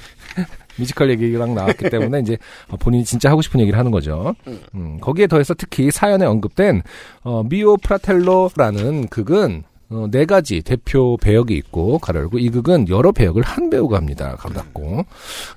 뮤지컬 0.79 1.11
얘기랑 1.11 1.55
나왔기 1.55 1.91
때문에 1.91 2.21
이제 2.21 2.37
본인이 2.81 3.05
진짜 3.05 3.31
하고 3.31 3.43
싶은 3.43 3.61
얘기를 3.61 3.79
하는 3.79 3.91
거죠. 3.91 4.35
음, 4.75 4.99
거기에 5.01 5.27
더해서 5.27 5.55
특히 5.55 5.91
사연에 5.91 6.25
언급된 6.27 6.83
어, 7.23 7.43
미오 7.45 7.77
프라텔로라는 7.79 9.09
극은 9.09 9.63
어, 9.91 10.07
네 10.11 10.25
가지 10.25 10.63
대표 10.63 11.17
배역이 11.19 11.55
있고 11.57 11.99
가로 11.99 12.21
열고 12.21 12.39
이 12.39 12.49
극은 12.51 12.89
여러 12.89 13.13
배역을 13.13 13.43
한 13.43 13.71
배우가 13.71 13.97
합니다. 13.97 14.37
가로 14.39 14.55
닫고 14.55 15.05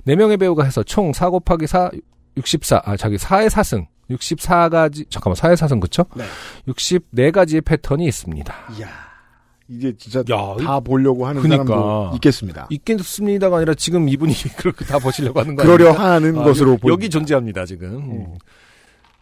네 0.04 0.16
명의 0.16 0.36
배우가 0.36 0.64
해서 0.64 0.82
총 0.82 1.12
4 1.12 1.30
곱하기 1.30 1.66
4 1.66 1.90
64, 2.36 2.82
아, 2.84 2.96
자기 2.96 3.16
4의 3.16 3.48
4승 3.48 3.86
64가지 4.10 5.10
잠깐만 5.10 5.36
4의 5.36 5.56
4승 5.56 5.80
그쵸? 5.80 6.04
네. 6.14 6.24
64가지의 6.68 7.64
패턴이 7.64 8.06
있습니다. 8.06 8.54
이야. 8.78 9.07
이게 9.68 9.94
진짜 9.96 10.20
야, 10.30 10.56
다 10.64 10.80
보려고 10.80 11.26
하는 11.26 11.42
그러니까. 11.42 11.64
사람도 11.66 12.10
있겠습니다. 12.16 12.66
있겠습니다가 12.70 13.58
아니라 13.58 13.74
지금 13.74 14.08
이분이 14.08 14.32
그렇게 14.56 14.84
다 14.84 14.98
보시려고 14.98 15.40
하는 15.40 15.54
거예요. 15.56 15.70
그러려 15.76 15.92
하는 15.92 16.38
아, 16.38 16.44
것으로 16.44 16.72
여-. 16.72 16.88
여기 16.88 17.10
존재합니다 17.10 17.66
지금. 17.66 17.88
음. 17.96 18.26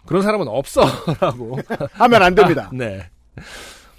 그런 0.07 0.23
사람은 0.23 0.47
없어라고. 0.47 1.59
하면 1.95 2.23
안 2.23 2.35
됩니다. 2.35 2.71
네. 2.75 3.09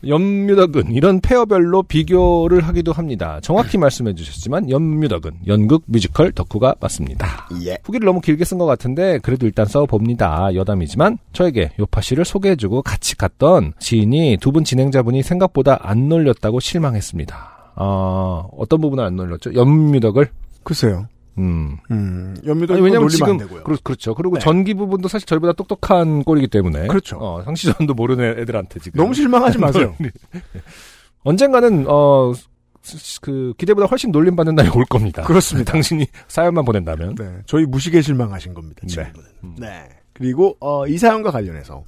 연뮤덕은 0.06 0.92
이런 0.92 1.20
페어별로 1.22 1.84
비교를 1.84 2.62
하기도 2.62 2.92
합니다. 2.92 3.40
정확히 3.42 3.78
말씀해 3.78 4.14
주셨지만 4.14 4.70
연뮤덕은 4.70 5.32
연극 5.48 5.84
뮤지컬 5.88 6.32
덕후가 6.32 6.76
맞습니다. 6.80 7.48
예. 7.66 7.78
후기를 7.84 8.06
너무 8.06 8.22
길게 8.22 8.44
쓴 8.46 8.58
것 8.58 8.66
같은데 8.66 9.18
그래도 9.20 9.46
일단 9.46 9.66
써봅니다. 9.66 10.54
여담이지만 10.56 11.18
저에게 11.34 11.72
요파 11.80 12.02
씨를 12.02 12.26
소개해주고 12.26 12.82
같이 12.84 13.18
갔던 13.18 13.74
지인이 13.80 14.38
두 14.42 14.52
분 14.52 14.64
진행자분이 14.64 15.24
생각보다 15.24 15.78
안 15.82 16.10
놀렸다고 16.10 16.60
실망했습니다. 16.60 17.74
어, 17.76 18.50
어떤 18.58 18.82
부분을 18.82 19.04
안 19.04 19.16
놀렸죠? 19.16 19.54
연뮤덕을? 19.54 20.30
글쎄요. 20.64 21.08
음. 21.38 21.78
음, 21.92 22.36
연미도 22.46 22.74
아니, 22.74 22.84
왜냐면 22.84 23.10
지금. 23.10 23.38
그렇, 23.38 23.78
그렇죠. 23.84 24.16
그리고 24.16 24.36
네. 24.36 24.40
전기 24.40 24.74
부분도 24.74 25.08
사실 25.08 25.26
저희보다 25.28 25.54
똑똑한 25.54 26.24
꼴이기 26.24 26.48
때문에 26.48 26.88
그렇죠. 26.88 27.18
어, 27.20 27.44
상시전도 27.44 27.94
모르는 27.94 28.40
애들한테 28.40 28.80
지금 28.80 28.98
너무 29.00 29.14
실망하지 29.14 29.58
마세요. 29.60 29.96
언젠가는 31.24 31.86
어. 31.88 32.34
스- 32.82 33.20
그 33.20 33.54
기대보다 33.58 33.86
훨씬 33.88 34.12
놀림 34.12 34.38
받는 34.38 34.56
날이 34.56 34.70
올 34.70 34.86
겁니다. 34.86 35.24
그렇습니다. 35.24 35.72
당신이 35.74 36.06
사연만 36.30 36.64
보낸다면. 36.64 37.16
네, 37.16 37.38
저희 37.46 37.66
무식에 37.66 38.02
실망하신 38.02 38.54
겁니다. 38.54 38.80
네. 38.84 38.88
지금은. 38.88 39.14
음. 39.44 39.56
네. 39.60 39.90
그리고 40.14 40.56
어, 40.62 40.88
이 40.88 40.98
사연과 40.98 41.32
관련해서 41.32 41.84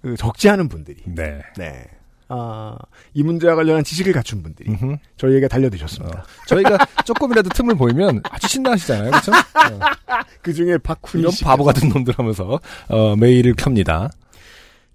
그 0.00 0.16
적지 0.16 0.48
않은 0.48 0.68
분들이 0.68 0.96
네. 1.04 1.42
네. 1.58 1.84
아, 2.32 2.76
이 3.12 3.24
문제와 3.24 3.56
관련한 3.56 3.82
지식을 3.82 4.12
갖춘 4.12 4.42
분들이 4.42 4.70
음흠. 4.70 4.96
저희에게 5.16 5.48
달려드셨습니다. 5.48 6.20
어, 6.20 6.22
저희가 6.46 6.78
조금이라도 7.04 7.48
틈을 7.50 7.74
보이면 7.74 8.22
아주 8.30 8.46
신나하시잖아요. 8.46 9.10
그렇죠? 9.10 9.32
그 10.40 10.54
중에 10.54 10.78
박훈이 10.78 11.22
이런 11.22 11.32
씨 11.32 11.42
바보 11.42 11.64
같은 11.64 11.88
놈들 11.88 12.14
하면서 12.16 12.60
어, 12.88 13.16
메일을 13.16 13.54
켭니다. 13.54 14.10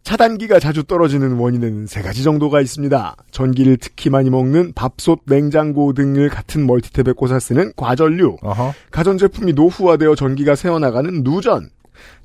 차단기가 0.04 0.60
자주 0.60 0.84
떨어지는 0.84 1.34
원인은 1.34 1.88
세 1.88 2.02
가지 2.04 2.24
정도가 2.24 2.62
있습니다. 2.62 3.16
전기를 3.32 3.78
특히 3.78 4.12
많이 4.12 4.30
먹는 4.30 4.74
밥솥, 4.74 5.22
냉장고 5.26 5.94
등을 5.94 6.30
같은 6.30 6.66
멀티탭에 6.68 7.16
꽂아 7.16 7.40
쓰는 7.40 7.74
과전류, 7.76 8.38
어허. 8.44 8.74
가전제품이 8.92 9.54
노후화되어 9.54 10.14
전기가 10.14 10.56
새어나가는 10.56 11.24
누전, 11.24 11.72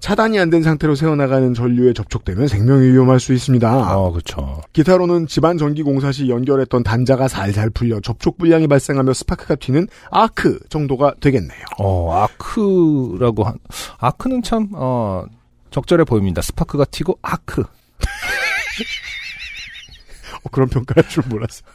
차단이 0.00 0.38
안 0.38 0.50
된 0.50 0.62
상태로 0.62 0.94
새어나가는 0.94 1.54
전류에 1.54 1.92
접촉되면 1.92 2.48
생명이 2.48 2.88
위험할 2.88 3.20
수 3.20 3.32
있습니다. 3.32 3.96
어, 3.96 4.10
그렇죠. 4.12 4.60
기타로는 4.72 5.26
집안 5.26 5.58
전기 5.58 5.82
공사 5.82 6.10
시 6.12 6.28
연결했던 6.28 6.82
단자가 6.82 7.28
살살 7.28 7.70
풀려 7.70 8.00
접촉 8.00 8.38
불량이 8.38 8.66
발생하며 8.66 9.12
스파크가 9.12 9.54
튀는 9.56 9.88
아크 10.10 10.58
정도가 10.68 11.14
되겠네요. 11.20 11.64
어, 11.78 12.24
아크라고 12.24 13.44
한 13.44 13.58
아크는 13.98 14.42
참 14.42 14.68
어, 14.72 15.24
적절해 15.70 16.04
보입니다. 16.04 16.42
스파크가 16.42 16.84
튀고 16.86 17.18
아크. 17.22 17.62
어, 20.42 20.48
그런 20.50 20.68
평가할 20.68 21.08
줄 21.08 21.22
몰랐어요. 21.28 21.68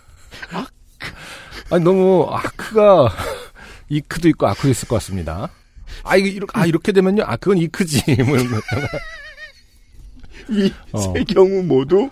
아니 1.71 1.84
너무 1.84 2.27
아크가 2.29 3.10
이크도 3.89 4.27
있고 4.29 4.47
아크도 4.47 4.69
있을 4.69 4.88
것 4.88 4.95
같습니다. 4.97 5.49
아 6.04 6.15
이게 6.15 6.30
이렇게 6.30 6.52
아 6.60 6.65
이렇게 6.65 6.91
되면요. 6.91 7.24
아 7.26 7.36
그건 7.38 7.58
이 7.58 7.67
크지. 7.67 8.04
뭐 8.26 8.38
이런 8.38 8.52
거. 8.52 8.58
이 10.50 10.71
어. 10.91 11.00
세 11.00 11.24
경우 11.24 11.63
모두 11.63 12.10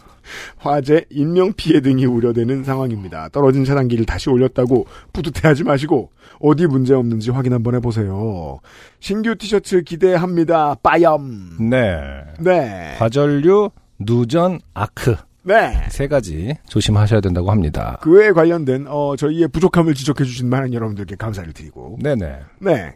화재, 0.57 1.03
인명 1.09 1.53
피해 1.53 1.81
등이 1.81 2.05
우려되는 2.05 2.63
상황입니다. 2.63 3.29
떨어진 3.29 3.65
차단기를 3.65 4.05
다시 4.05 4.29
올렸다고 4.29 4.85
뿌듯해하지 5.11 5.63
마시고 5.63 6.11
어디 6.39 6.67
문제 6.67 6.93
없는지 6.93 7.31
확인 7.31 7.53
한번 7.53 7.75
해보세요. 7.75 8.59
신규 8.99 9.35
티셔츠 9.35 9.81
기대합니다. 9.81 10.75
빠염. 10.75 11.69
네. 11.69 11.99
네. 12.39 12.95
과전류, 12.97 13.71
누전, 13.99 14.59
아크 14.73 15.15
네. 15.43 15.87
세 15.89 16.07
가지 16.07 16.55
조심하셔야 16.67 17.19
된다고 17.19 17.51
합니다. 17.51 17.97
그에 18.01 18.31
관련된 18.31 18.85
어, 18.87 19.15
저희의 19.17 19.49
부족함을 19.49 19.93
지적해 19.93 20.23
주신 20.23 20.49
많은 20.49 20.73
여러분들께 20.73 21.15
감사를 21.15 21.51
드리고 21.51 21.97
네네. 22.01 22.39
네. 22.59 22.95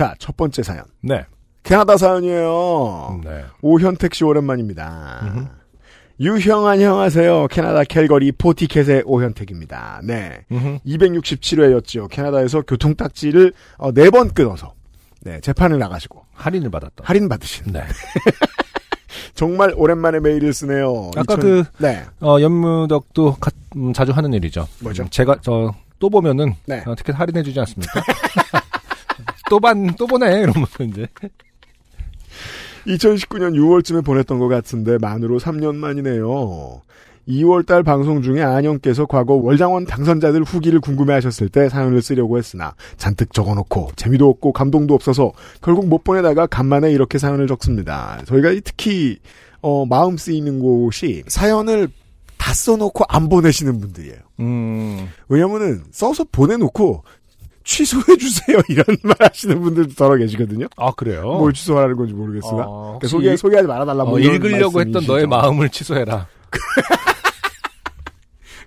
자, 0.00 0.14
첫 0.18 0.34
번째 0.34 0.62
사연. 0.62 0.84
네. 1.02 1.26
캐나다 1.62 1.98
사연이에요. 1.98 3.20
네. 3.22 3.44
오현택 3.60 4.14
씨 4.14 4.24
오랜만입니다. 4.24 5.50
유형 6.20 6.66
안녕하세요. 6.66 7.48
캐나다 7.48 7.84
캘거리 7.84 8.32
포티켓의 8.32 9.02
오현택입니다. 9.04 10.00
네. 10.04 10.46
음흠. 10.52 10.78
267회였죠. 10.86 12.08
캐나다에서 12.08 12.62
교통딱지를 12.62 13.52
어, 13.76 13.92
4번 13.92 14.32
끊어서 14.32 14.72
네, 15.20 15.38
재판을 15.42 15.78
나가시고 15.78 16.24
할인을 16.32 16.70
받았던. 16.70 17.04
할인 17.06 17.28
받으신 17.28 17.70
네. 17.70 17.82
정말 19.36 19.74
오랜만에 19.76 20.18
메일을 20.20 20.54
쓰네요. 20.54 21.10
아까 21.14 21.34
2000 21.34 21.40
그- 21.40 21.64
네. 21.76 22.06
어, 22.22 22.38
연무덕도 22.40 23.34
가- 23.34 23.50
음, 23.76 23.92
자주 23.92 24.12
하는 24.12 24.32
일이죠. 24.32 24.66
뭐죠? 24.80 25.02
음, 25.02 25.08
제가 25.10 25.36
저 25.42 25.74
또 25.98 26.08
보면은 26.08 26.54
네. 26.64 26.82
어, 26.86 26.94
티켓 26.96 27.12
할인해주지 27.12 27.60
않습니까? 27.60 28.02
또 29.50 29.60
반 29.60 29.94
또 29.98 30.06
보네 30.06 30.26
이러면서 30.40 30.84
이제 30.84 31.06
2019년 32.86 33.54
6월쯤에 33.54 34.04
보냈던 34.04 34.38
것 34.38 34.48
같은데 34.48 34.96
만으로 34.98 35.38
3년 35.38 35.74
만이네요. 35.74 36.80
2월달 37.28 37.84
방송 37.84 38.22
중에 38.22 38.42
안영께서 38.42 39.06
과거 39.06 39.34
월장원 39.34 39.84
당선자들 39.84 40.42
후기를 40.42 40.80
궁금해하셨을 40.80 41.48
때 41.50 41.68
사연을 41.68 42.00
쓰려고 42.02 42.38
했으나 42.38 42.74
잔뜩 42.96 43.32
적어놓고 43.32 43.90
재미도 43.96 44.28
없고 44.28 44.52
감동도 44.52 44.94
없어서 44.94 45.32
결국 45.62 45.86
못 45.86 46.02
보내다가 46.02 46.46
간만에 46.46 46.90
이렇게 46.90 47.18
사연을 47.18 47.46
적습니다. 47.46 48.22
저희가 48.26 48.50
특히 48.64 49.18
어, 49.60 49.84
마음 49.84 50.16
쓰이는 50.16 50.58
곳이 50.60 51.22
사연을 51.28 51.88
다 52.38 52.54
써놓고 52.54 53.04
안 53.08 53.28
보내시는 53.28 53.78
분들이에요. 53.80 54.16
음, 54.40 55.08
왜냐면은 55.28 55.82
써서 55.92 56.24
보내놓고 56.32 57.04
취소해 57.70 58.16
주세요 58.16 58.58
이런 58.68 58.84
말 59.04 59.16
하시는 59.20 59.60
분들도 59.60 59.94
더러 59.94 60.16
계시거든요. 60.16 60.66
아 60.76 60.90
그래요. 60.90 61.22
뭘 61.22 61.52
취소하라는 61.52 61.96
건지 61.96 62.12
모르겠으나 62.12 62.64
어, 62.66 62.98
그러니까 62.98 63.06
소개 63.06 63.36
소개하지 63.36 63.68
말아달라고 63.68 64.16
어, 64.16 64.18
읽으려고 64.18 64.80
했던 64.80 65.06
너의 65.06 65.28
마음을 65.28 65.68
취소해라. 65.68 66.26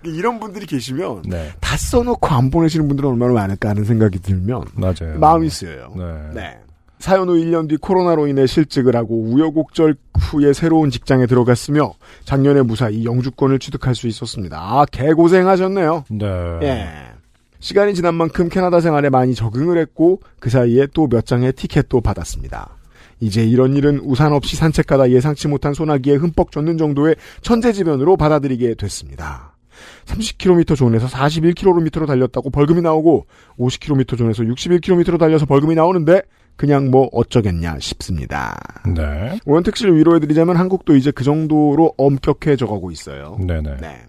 이런 0.06 0.40
분들이 0.40 0.66
계시면 0.66 1.22
네, 1.26 1.52
다 1.60 1.76
써놓고 1.76 2.26
안 2.28 2.50
보내시는 2.50 2.88
분들은 2.88 3.10
얼마나 3.10 3.32
많을까 3.32 3.70
하는 3.70 3.84
생각이 3.84 4.20
들면 4.20 4.64
맞아요. 4.74 5.18
마음이 5.18 5.50
쓰여요. 5.50 5.94
네. 5.96 6.04
네. 6.34 6.58
사연 6.98 7.28
후 7.28 7.34
1년 7.34 7.68
뒤 7.68 7.76
코로나로 7.76 8.26
인해 8.26 8.46
실직을 8.46 8.96
하고 8.96 9.22
우여곡절 9.22 9.96
후에 10.18 10.54
새로운 10.54 10.90
직장에 10.90 11.26
들어갔으며 11.26 11.92
작년에 12.24 12.62
무사히 12.62 13.04
영주권을 13.04 13.58
취득할 13.58 13.94
수 13.94 14.06
있었습니다. 14.08 14.58
아, 14.58 14.86
개고생하셨네요. 14.90 16.04
네. 16.10 16.26
예. 16.62 17.13
시간이 17.64 17.94
지난 17.94 18.14
만큼 18.14 18.50
캐나다 18.50 18.78
생활에 18.78 19.08
많이 19.08 19.34
적응을 19.34 19.78
했고 19.78 20.20
그 20.38 20.50
사이에 20.50 20.86
또 20.88 21.06
몇 21.08 21.24
장의 21.24 21.54
티켓도 21.54 22.02
받았습니다. 22.02 22.76
이제 23.20 23.42
이런 23.42 23.74
일은 23.74 24.00
우산 24.00 24.34
없이 24.34 24.54
산책하다 24.54 25.10
예상치 25.10 25.48
못한 25.48 25.72
소나기에 25.72 26.16
흠뻑 26.16 26.52
젖는 26.52 26.76
정도의 26.76 27.16
천재지변으로 27.40 28.18
받아들이게 28.18 28.74
됐습니다. 28.74 29.56
30km 30.04 30.76
존에서 30.76 31.06
41km로 31.06 32.06
달렸다고 32.06 32.50
벌금이 32.50 32.82
나오고 32.82 33.24
50km 33.58 34.18
존에서 34.18 34.42
61km로 34.42 35.18
달려서 35.18 35.46
벌금이 35.46 35.74
나오는데 35.74 36.20
그냥 36.56 36.90
뭐 36.90 37.08
어쩌겠냐 37.12 37.78
싶습니다. 37.80 38.60
네. 38.94 39.38
원택 39.46 39.78
씨를 39.78 39.96
위로해드리자면 39.96 40.56
한국도 40.56 40.96
이제 40.96 41.10
그 41.12 41.24
정도로 41.24 41.94
엄격해져 41.96 42.66
가고 42.66 42.90
있어요. 42.90 43.38
네네. 43.40 43.76
네. 43.80 44.02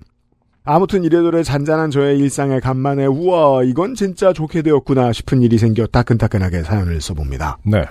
아무튼 0.65 1.03
이래저래 1.03 1.43
잔잔한 1.43 1.91
저의 1.91 2.17
일상에 2.17 2.59
간만에 2.59 3.05
우와 3.05 3.63
이건 3.63 3.93
진짜 3.93 4.33
좋게 4.33 4.63
되었구나 4.63 5.13
싶은 5.13 5.43
일이 5.43 5.59
생겨 5.59 5.85
따끈따끈하게 5.85 6.63
사연을 6.63 6.99
써봅니다. 7.01 7.59
네. 7.63 7.83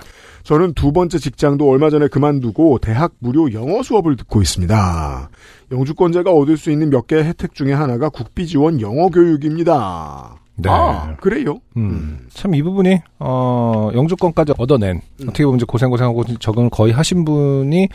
저는 0.43 0.73
두 0.73 0.91
번째 0.91 1.17
직장도 1.17 1.67
얼마 1.67 1.89
전에 1.89 2.07
그만두고 2.07 2.77
대학 2.79 3.13
무료 3.19 3.51
영어 3.53 3.81
수업을 3.81 4.15
듣고 4.17 4.41
있습니다. 4.41 5.29
영주권자가 5.71 6.31
얻을 6.31 6.57
수 6.57 6.69
있는 6.69 6.89
몇 6.91 7.07
개의 7.07 7.23
혜택 7.23 7.55
중에 7.55 7.73
하나가 7.73 8.09
국비 8.09 8.45
지원 8.45 8.79
영어 8.81 9.09
교육입니다. 9.09 10.35
네. 10.57 10.69
아, 10.69 11.15
그래요? 11.17 11.59
음. 11.77 12.27
참이 12.29 12.61
부분이 12.61 12.99
어 13.19 13.89
영주권까지 13.93 14.53
얻어낸 14.57 15.01
음. 15.21 15.29
어떻게 15.29 15.45
보면 15.45 15.57
이제 15.57 15.65
고생 15.67 15.89
고생하고 15.89 16.23
적응을 16.39 16.69
거의 16.69 16.93
하신 16.93 17.25
분이 17.25 17.89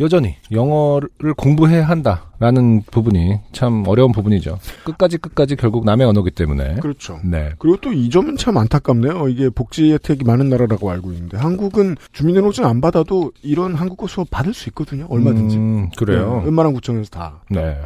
여전히 0.00 0.34
영어를 0.50 1.08
공부해야 1.36 1.86
한다라는 1.86 2.82
부분이 2.90 3.38
참 3.52 3.84
어려운 3.86 4.10
부분이죠. 4.12 4.58
끝까지 4.84 5.18
끝까지 5.18 5.54
결국 5.56 5.84
남의 5.84 6.06
언어기 6.06 6.30
때문에. 6.32 6.74
그렇죠. 6.76 7.20
네. 7.24 7.50
그리고 7.58 7.76
또 7.76 7.92
이 7.92 8.10
점은 8.10 8.36
참 8.36 8.56
안타깝네요. 8.56 9.28
이게 9.28 9.48
복지 9.50 9.92
혜택이 9.92 10.24
많은 10.24 10.48
나라라고 10.48 10.90
알고 10.90 11.12
있는데 11.12 11.36
한국은 11.36 11.96
주민등록증 12.12 12.64
안 12.66 12.80
받아도 12.80 13.30
이런 13.42 13.74
한국어 13.74 14.08
수업 14.08 14.30
받을 14.30 14.52
수 14.52 14.68
있거든요. 14.70 15.06
얼마든지. 15.08 15.56
음, 15.56 15.90
그래요. 15.96 16.38
네, 16.40 16.46
웬만한 16.46 16.72
구청에서 16.74 17.10
다. 17.10 17.40
네. 17.50 17.76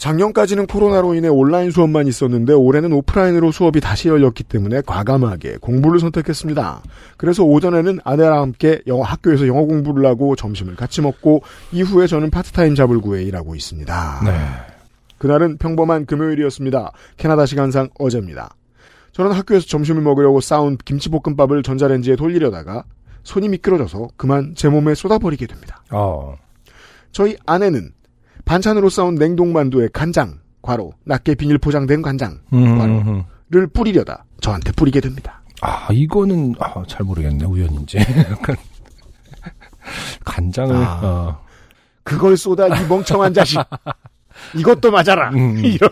작년까지는 0.00 0.66
코로나로 0.66 1.14
인해 1.14 1.28
온라인 1.28 1.70
수업만 1.70 2.06
있었는데 2.06 2.54
올해는 2.54 2.90
오프라인으로 2.90 3.52
수업이 3.52 3.82
다시 3.82 4.08
열렸기 4.08 4.44
때문에 4.44 4.80
과감하게 4.86 5.58
공부를 5.60 6.00
선택했습니다. 6.00 6.80
그래서 7.18 7.44
오전에는 7.44 7.98
아내랑 8.02 8.40
함께 8.40 8.80
영어 8.86 9.02
학교에서 9.02 9.46
영어 9.46 9.66
공부를 9.66 10.06
하고 10.06 10.36
점심을 10.36 10.74
같이 10.74 11.02
먹고 11.02 11.42
이후에 11.70 12.06
저는 12.06 12.30
파트타임 12.30 12.74
잡을 12.74 12.98
구해 13.00 13.22
일하고 13.24 13.54
있습니다. 13.54 14.22
네. 14.24 14.30
그날은 15.18 15.58
평범한 15.58 16.06
금요일이었습니다. 16.06 16.92
캐나다 17.18 17.44
시간상 17.44 17.90
어제입니다. 17.98 18.54
저는 19.12 19.32
학교에서 19.32 19.66
점심을 19.66 20.00
먹으려고 20.00 20.40
싸운 20.40 20.78
김치볶음밥을 20.78 21.62
전자레인지에 21.62 22.16
돌리려다가 22.16 22.84
손이 23.24 23.50
미끄러져서 23.50 24.08
그만 24.16 24.54
제 24.56 24.70
몸에 24.70 24.94
쏟아버리게 24.94 25.46
됩니다. 25.46 25.82
어. 25.90 26.36
저희 27.12 27.36
아내는 27.44 27.92
반찬으로 28.44 28.88
싸운 28.90 29.14
냉동만두에 29.14 29.88
간장, 29.92 30.38
과로, 30.62 30.92
낮게 31.04 31.34
비닐 31.34 31.58
포장된 31.58 32.02
간장을 32.02 32.38
음, 32.52 33.24
음. 33.52 33.68
뿌리려다 33.72 34.24
저한테 34.40 34.72
뿌리게 34.72 35.00
됩니다. 35.00 35.42
아, 35.60 35.88
이거는 35.92 36.54
아, 36.58 36.82
잘 36.88 37.04
모르겠네. 37.04 37.44
우연인지. 37.44 37.98
약간 37.98 38.56
간장을 40.24 40.74
아. 40.74 41.00
어. 41.02 41.40
그걸 42.02 42.36
쏟아 42.36 42.66
이 42.66 42.86
멍청한 42.88 43.34
자식. 43.34 43.60
이것도 44.56 44.90
맞아라. 44.90 45.30
음. 45.30 45.58
이런 45.64 45.90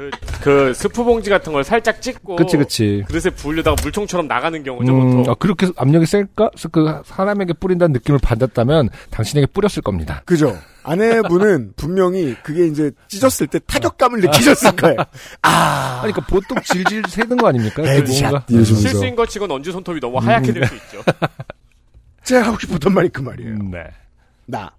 그, 0.00 0.10
그 0.42 0.74
스프 0.74 1.04
봉지 1.04 1.28
같은 1.28 1.52
걸 1.52 1.62
살짝 1.64 2.00
찍고 2.00 2.36
그치 2.36 2.56
그치. 2.56 3.04
그릇에 3.06 3.30
부으려다가 3.34 3.76
물총처럼 3.82 4.26
나가는 4.26 4.62
경우죠 4.62 4.92
음, 4.92 5.16
보통. 5.16 5.32
아, 5.32 5.34
그렇게 5.38 5.68
압력이 5.76 6.06
셀까? 6.06 6.50
그 6.72 7.02
사람에게 7.04 7.52
뿌린다는 7.54 7.92
느낌을 7.92 8.18
받았다면 8.22 8.88
당신에게 9.10 9.46
뿌렸을 9.46 9.82
겁니다. 9.82 10.22
그죠. 10.24 10.56
아내분은 10.82 11.74
분명히 11.76 12.34
그게 12.42 12.66
이제 12.66 12.90
찢었을 13.08 13.46
때 13.48 13.58
타격감을 13.66 14.20
느끼셨을 14.20 14.72
거예요. 14.76 14.96
아, 15.42 16.00
아니, 16.02 16.12
그러니까 16.12 16.26
보통 16.34 16.56
질질 16.64 17.02
새는 17.08 17.36
거 17.36 17.48
아닙니까? 17.48 17.82
그 17.82 17.88
headshot. 17.88 18.30
뭔가. 18.30 18.46
이러시면서. 18.48 18.88
실수인 18.88 19.14
것 19.14 19.28
치곤 19.28 19.50
언주 19.50 19.70
손톱이 19.72 20.00
너무 20.00 20.18
하얗게 20.18 20.52
될 20.52 20.66
수 20.66 20.74
있죠. 20.76 21.02
제가 22.24 22.46
하고 22.46 22.58
싶었던 22.58 22.94
말이 22.94 23.08
그 23.10 23.20
말이에요. 23.20 23.50
음, 23.52 23.70
네. 23.70 23.84
나 24.46 24.70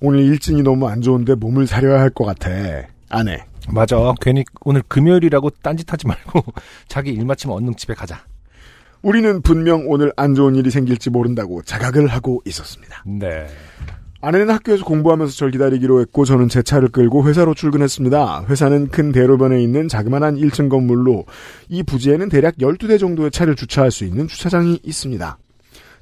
오늘 0.00 0.20
일진이 0.20 0.62
너무 0.62 0.88
안 0.88 1.00
좋은데 1.00 1.34
몸을 1.34 1.66
사려야 1.66 2.00
할 2.00 2.10
것 2.10 2.24
같아. 2.24 2.50
아내. 3.08 3.44
맞아. 3.68 4.14
괜히 4.20 4.44
오늘 4.62 4.82
금요일이라고 4.86 5.50
딴짓하지 5.62 6.06
말고 6.06 6.44
자기 6.88 7.10
일 7.10 7.24
마치면 7.24 7.56
얼른 7.56 7.76
집에 7.76 7.94
가자. 7.94 8.24
우리는 9.02 9.40
분명 9.42 9.84
오늘 9.86 10.12
안 10.16 10.34
좋은 10.34 10.56
일이 10.56 10.70
생길지 10.70 11.10
모른다고 11.10 11.62
자각을 11.62 12.08
하고 12.08 12.42
있었습니다. 12.44 13.04
네. 13.06 13.46
아내는 14.20 14.50
학교에서 14.50 14.84
공부하면서 14.84 15.32
절 15.34 15.50
기다리기로 15.50 16.00
했고 16.00 16.24
저는 16.24 16.48
제 16.48 16.62
차를 16.62 16.88
끌고 16.88 17.28
회사로 17.28 17.54
출근했습니다. 17.54 18.46
회사는 18.48 18.88
큰 18.88 19.12
대로변에 19.12 19.62
있는 19.62 19.88
자그마한 19.88 20.36
1층 20.36 20.68
건물로 20.68 21.26
이 21.68 21.82
부지에는 21.82 22.28
대략 22.28 22.56
12대 22.56 22.98
정도의 22.98 23.30
차를 23.30 23.54
주차할 23.54 23.90
수 23.90 24.04
있는 24.04 24.26
주차장이 24.26 24.80
있습니다. 24.82 25.38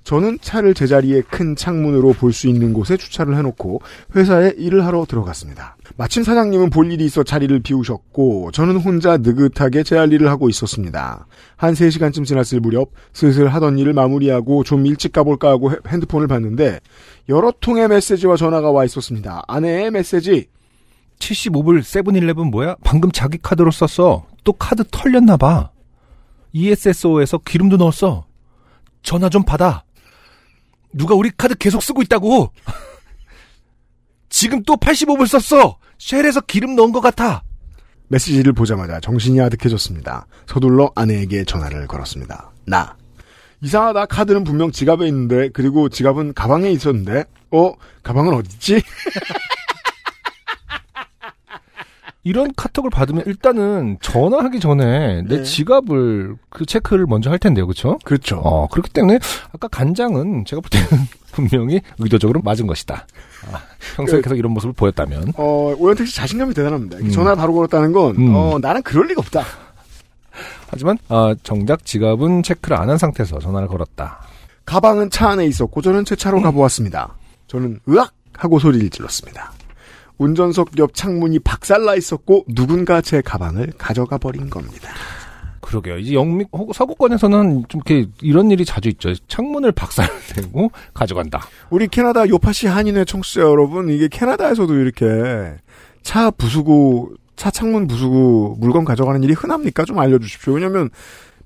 저는 0.05 0.39
차를 0.43 0.75
제자리에 0.75 1.23
큰 1.23 1.57
창문으로 1.57 2.13
볼 2.13 2.33
수 2.35 2.47
있는 2.47 2.73
곳에 2.75 2.97
주차를 2.97 3.37
해놓고 3.39 3.81
회사에 4.15 4.53
일을 4.59 4.85
하러 4.85 5.07
들어갔습니다. 5.09 5.77
마침 5.97 6.23
사장님은 6.23 6.69
볼 6.71 6.93
일이 6.93 7.05
있어 7.07 7.23
자리를 7.23 7.59
비우셨고 7.61 8.51
저는 8.53 8.77
혼자 8.79 9.17
느긋하게 9.17 9.83
제 9.83 9.97
할 9.97 10.13
일을 10.13 10.29
하고 10.29 10.49
있었습니다. 10.51 11.27
한 11.57 11.73
3시간쯤 11.75 12.27
지났을 12.27 12.61
무렵 12.61 12.91
슬슬 13.13 13.49
하던 13.49 13.79
일을 13.79 13.93
마무리하고 13.95 14.63
좀 14.65 14.85
일찍 14.87 15.13
가볼까 15.13 15.49
하고 15.51 15.71
헤- 15.73 15.77
핸드폰을 15.89 16.27
봤는데 16.27 16.81
여러 17.29 17.53
통의 17.61 17.89
메시지와 17.89 18.37
전화가 18.37 18.71
와 18.73 18.85
있었습니다. 18.85 19.43
아내의 19.49 19.91
메시지 19.93 20.49
75불 21.21 21.83
세븐일레븐 21.83 22.49
뭐야? 22.51 22.77
방금 22.85 23.11
자기 23.13 23.39
카드로 23.39 23.71
썼어. 23.71 24.27
또 24.43 24.53
카드 24.53 24.83
털렸나 24.91 25.37
봐. 25.39 25.71
ESSO에서 26.53 27.39
기름도 27.39 27.77
넣었어. 27.79 28.27
전화 29.03 29.29
좀 29.29 29.45
받아. 29.45 29.85
누가 30.95 31.15
우리 31.15 31.31
카드 31.37 31.55
계속 31.55 31.83
쓰고 31.83 32.03
있다고. 32.03 32.53
지금 34.29 34.63
또 34.63 34.75
85불 34.77 35.27
썼어. 35.27 35.77
쉘에서 35.99 36.41
기름 36.41 36.75
넣은 36.77 36.93
것 36.93 37.01
같아. 37.01 37.43
메시지를 38.09 38.53
보자마자 38.53 39.01
정신이 39.01 39.41
아득해졌습니다. 39.41 40.27
서둘러 40.47 40.91
아내에게 40.95 41.45
전화를 41.45 41.87
걸었습니다. 41.87 42.51
나. 42.67 42.97
이상하다. 43.63 44.07
카드는 44.07 44.45
분명 44.45 44.71
지갑에 44.71 45.07
있는데, 45.09 45.49
그리고 45.49 45.89
지갑은 45.89 46.35
가방에 46.35 46.71
있었는데, 46.71 47.25
어? 47.51 47.73
가방은 48.03 48.35
어딨지? 48.35 48.83
이런 52.25 52.53
카톡을 52.57 52.91
받으면 52.91 53.25
일단은 53.27 53.99
전화하기 54.01 54.59
전에 54.61 55.23
내 55.23 55.37
네. 55.39 55.43
지갑을 55.43 56.37
그 56.49 56.65
체크를 56.67 57.07
먼저 57.07 57.31
할 57.31 57.39
텐데요, 57.39 57.67
그렇죠? 57.67 57.99
그렇죠. 58.05 58.37
어 58.39 58.67
그렇기 58.69 58.91
때문에 58.91 59.19
아까 59.53 59.69
간장은 59.69 60.45
제가 60.47 60.61
볼 60.61 60.71
때는 60.71 61.07
분명히 61.33 61.81
의도적으로 61.99 62.41
맞은 62.43 62.67
것이다. 62.67 63.07
아, 63.53 63.61
평소에 63.97 64.23
계속 64.23 64.37
이런 64.37 64.53
모습을 64.53 64.73
보였다면 64.73 65.35
어, 65.37 65.75
오현택 65.79 66.07
씨 66.09 66.17
자신감이 66.17 66.55
대단합니다. 66.55 66.97
음. 66.99 67.11
전화를 67.11 67.37
바로 67.37 67.53
걸었다는 67.53 67.93
건, 67.93 68.17
음. 68.17 68.35
어, 68.35 68.59
나는 68.59 68.83
그럴 68.83 69.07
리가 69.09 69.21
없다. 69.21 69.45
하지만 70.69 70.97
아, 71.09 71.35
정작 71.43 71.85
지갑은 71.85 72.43
체크를 72.43 72.77
안 72.79 72.89
한 72.89 72.97
상태에서 72.99 73.39
전화를 73.39 73.69
걸었다. 73.69 74.21
가방은 74.65 75.11
차 75.11 75.29
안에 75.29 75.45
있었고, 75.47 75.83
저는 75.83 76.05
제 76.07 76.17
차로 76.17 76.41
가보았습니다. 76.41 77.15
저는 77.49 77.81
으악! 77.91 78.13
하고 78.37 78.59
소리를 78.59 78.89
질렀습니다. 78.91 79.53
운전석 80.19 80.79
옆 80.79 80.95
창문이 80.95 81.41
박살나 81.41 81.95
있었고, 81.97 82.45
누군가 82.49 83.01
제 83.01 83.21
가방을 83.21 83.73
가져가 83.79 84.19
버린 84.19 84.49
겁니다. 84.51 84.91
그러게요. 85.61 85.99
이제 85.99 86.15
영미 86.15 86.45
혹 86.53 86.75
서구권에서는 86.75 87.65
좀 87.69 87.81
이렇게 87.87 88.09
이런 88.21 88.51
일이 88.51 88.65
자주 88.67 88.91
있죠. 88.91 89.15
창문을 89.29 89.73
박살내고 89.73 90.71
가져간다. 90.93 91.41
우리 91.71 91.89
캐나다 91.89 92.29
요파시 92.29 92.67
한인회 92.67 93.05
청취자 93.07 93.41
여러분, 93.41 93.89
이게 93.89 94.07
캐나다에서도 94.09 94.75
이렇게 94.75 95.55
차 96.03 96.31
부수고, 96.31 97.13
차 97.37 97.51
창문 97.51 97.87
부수고 97.87 98.57
물건 98.61 98.85
가져가는 98.85 99.21
일이 99.23 99.33
흔합니까? 99.33 99.85
좀 99.85 99.99
알려주십시오. 99.99 100.53
왜냐면, 100.53 100.91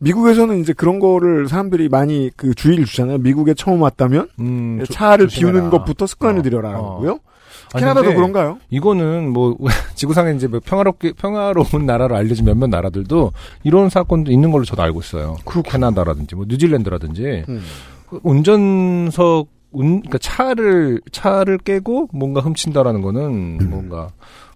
미국에서는 0.00 0.60
이제 0.60 0.72
그런 0.72 0.98
거를 1.00 1.48
사람들이 1.48 1.88
많이 1.88 2.30
그 2.36 2.54
주의를 2.54 2.84
주잖아요. 2.84 3.18
미국에 3.18 3.54
처음 3.54 3.82
왔다면, 3.82 4.28
음, 4.40 4.80
조- 4.84 4.92
차를 4.92 5.28
조심해라. 5.28 5.52
비우는 5.54 5.70
것부터 5.70 6.06
습관을 6.06 6.40
어, 6.40 6.42
들여라라고요. 6.42 7.10
어. 7.12 7.14
아, 7.14 7.38
캐나다도 7.76 8.02
근데 8.02 8.14
그런가요? 8.16 8.58
이거는 8.70 9.30
뭐 9.30 9.56
지구상에 9.94 10.32
이제 10.32 10.46
뭐 10.46 10.60
평화롭게 10.64 11.12
평화로운 11.12 11.86
나라로 11.86 12.16
알려진 12.16 12.44
몇몇 12.44 12.68
나라들도 12.68 13.32
이런 13.64 13.88
사건도 13.90 14.32
있는 14.32 14.50
걸로 14.50 14.64
저도 14.64 14.82
알고 14.82 15.00
있어요. 15.00 15.36
캐나다라든지 15.64 16.34
뭐 16.34 16.46
뉴질랜드라든지 16.48 17.44
음. 17.48 17.62
그 18.08 18.20
운전석 18.22 19.48
운 19.70 20.00
그러니까 20.00 20.18
차를 20.18 21.00
차를 21.12 21.58
깨고 21.58 22.08
뭔가 22.12 22.40
훔친다라는 22.40 23.02
거는 23.02 23.20
음. 23.60 23.70
뭔가 23.70 24.08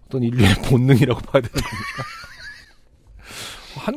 어떤 0.06 0.22
인류의 0.22 0.54
본능이라고 0.68 1.20
봐야 1.20 1.42
되는 1.42 1.52
겁니까? 1.52 2.04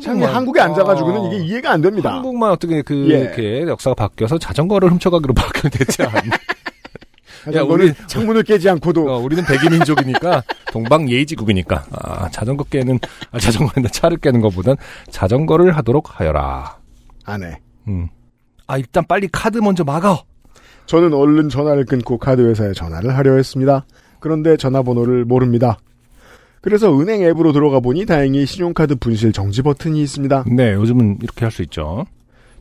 참 0.01 0.23
한국에 0.23 0.61
앉아가지고는 0.61 1.25
이게 1.25 1.45
이해가 1.45 1.71
안 1.71 1.81
됩니다. 1.81 2.13
한국만 2.13 2.51
어떻게 2.51 2.81
그 2.81 3.07
예. 3.11 3.19
이렇게 3.19 3.61
역사가 3.67 3.93
바뀌어서 3.93 4.37
자전거를 4.37 4.89
훔쳐가기로 4.91 5.33
바뀌었지 5.35 6.03
않나? 6.03 6.37
자전거는 7.45 7.93
창문을 8.07 8.43
깨지 8.43 8.69
않고도 8.69 9.07
어, 9.09 9.17
우리는 9.19 9.43
백인민족이니까 9.45 10.43
동방 10.71 11.09
예의지국이니까 11.09 11.85
아, 11.91 12.29
자전거 12.29 12.63
깨는 12.65 12.99
아, 13.31 13.39
자전거나 13.39 13.87
차를 13.89 14.17
깨는 14.17 14.41
것보단 14.41 14.75
자전거를 15.09 15.75
하도록 15.77 16.19
하여라. 16.19 16.77
안 17.25 17.43
해. 17.43 17.59
음. 17.87 18.07
아 18.67 18.77
일단 18.77 19.03
빨리 19.07 19.27
카드 19.31 19.59
먼저 19.59 19.83
막아. 19.83 20.19
저는 20.87 21.13
얼른 21.13 21.49
전화를 21.49 21.85
끊고 21.85 22.17
카드 22.17 22.41
회사에 22.47 22.73
전화를 22.73 23.15
하려 23.15 23.35
했습니다. 23.35 23.85
그런데 24.19 24.57
전화번호를 24.57 25.25
모릅니다. 25.25 25.77
그래서 26.61 26.91
은행 26.99 27.21
앱으로 27.21 27.53
들어가 27.53 27.79
보니 27.79 28.07
다행히 28.07 28.45
신용카드 28.47 28.95
분실 28.95 29.31
정지 29.31 29.61
버튼이 29.61 30.01
있습니다. 30.01 30.45
네, 30.47 30.73
요즘은 30.73 31.19
이렇게 31.21 31.45
할 31.45 31.51
수 31.51 31.61
있죠. 31.63 32.05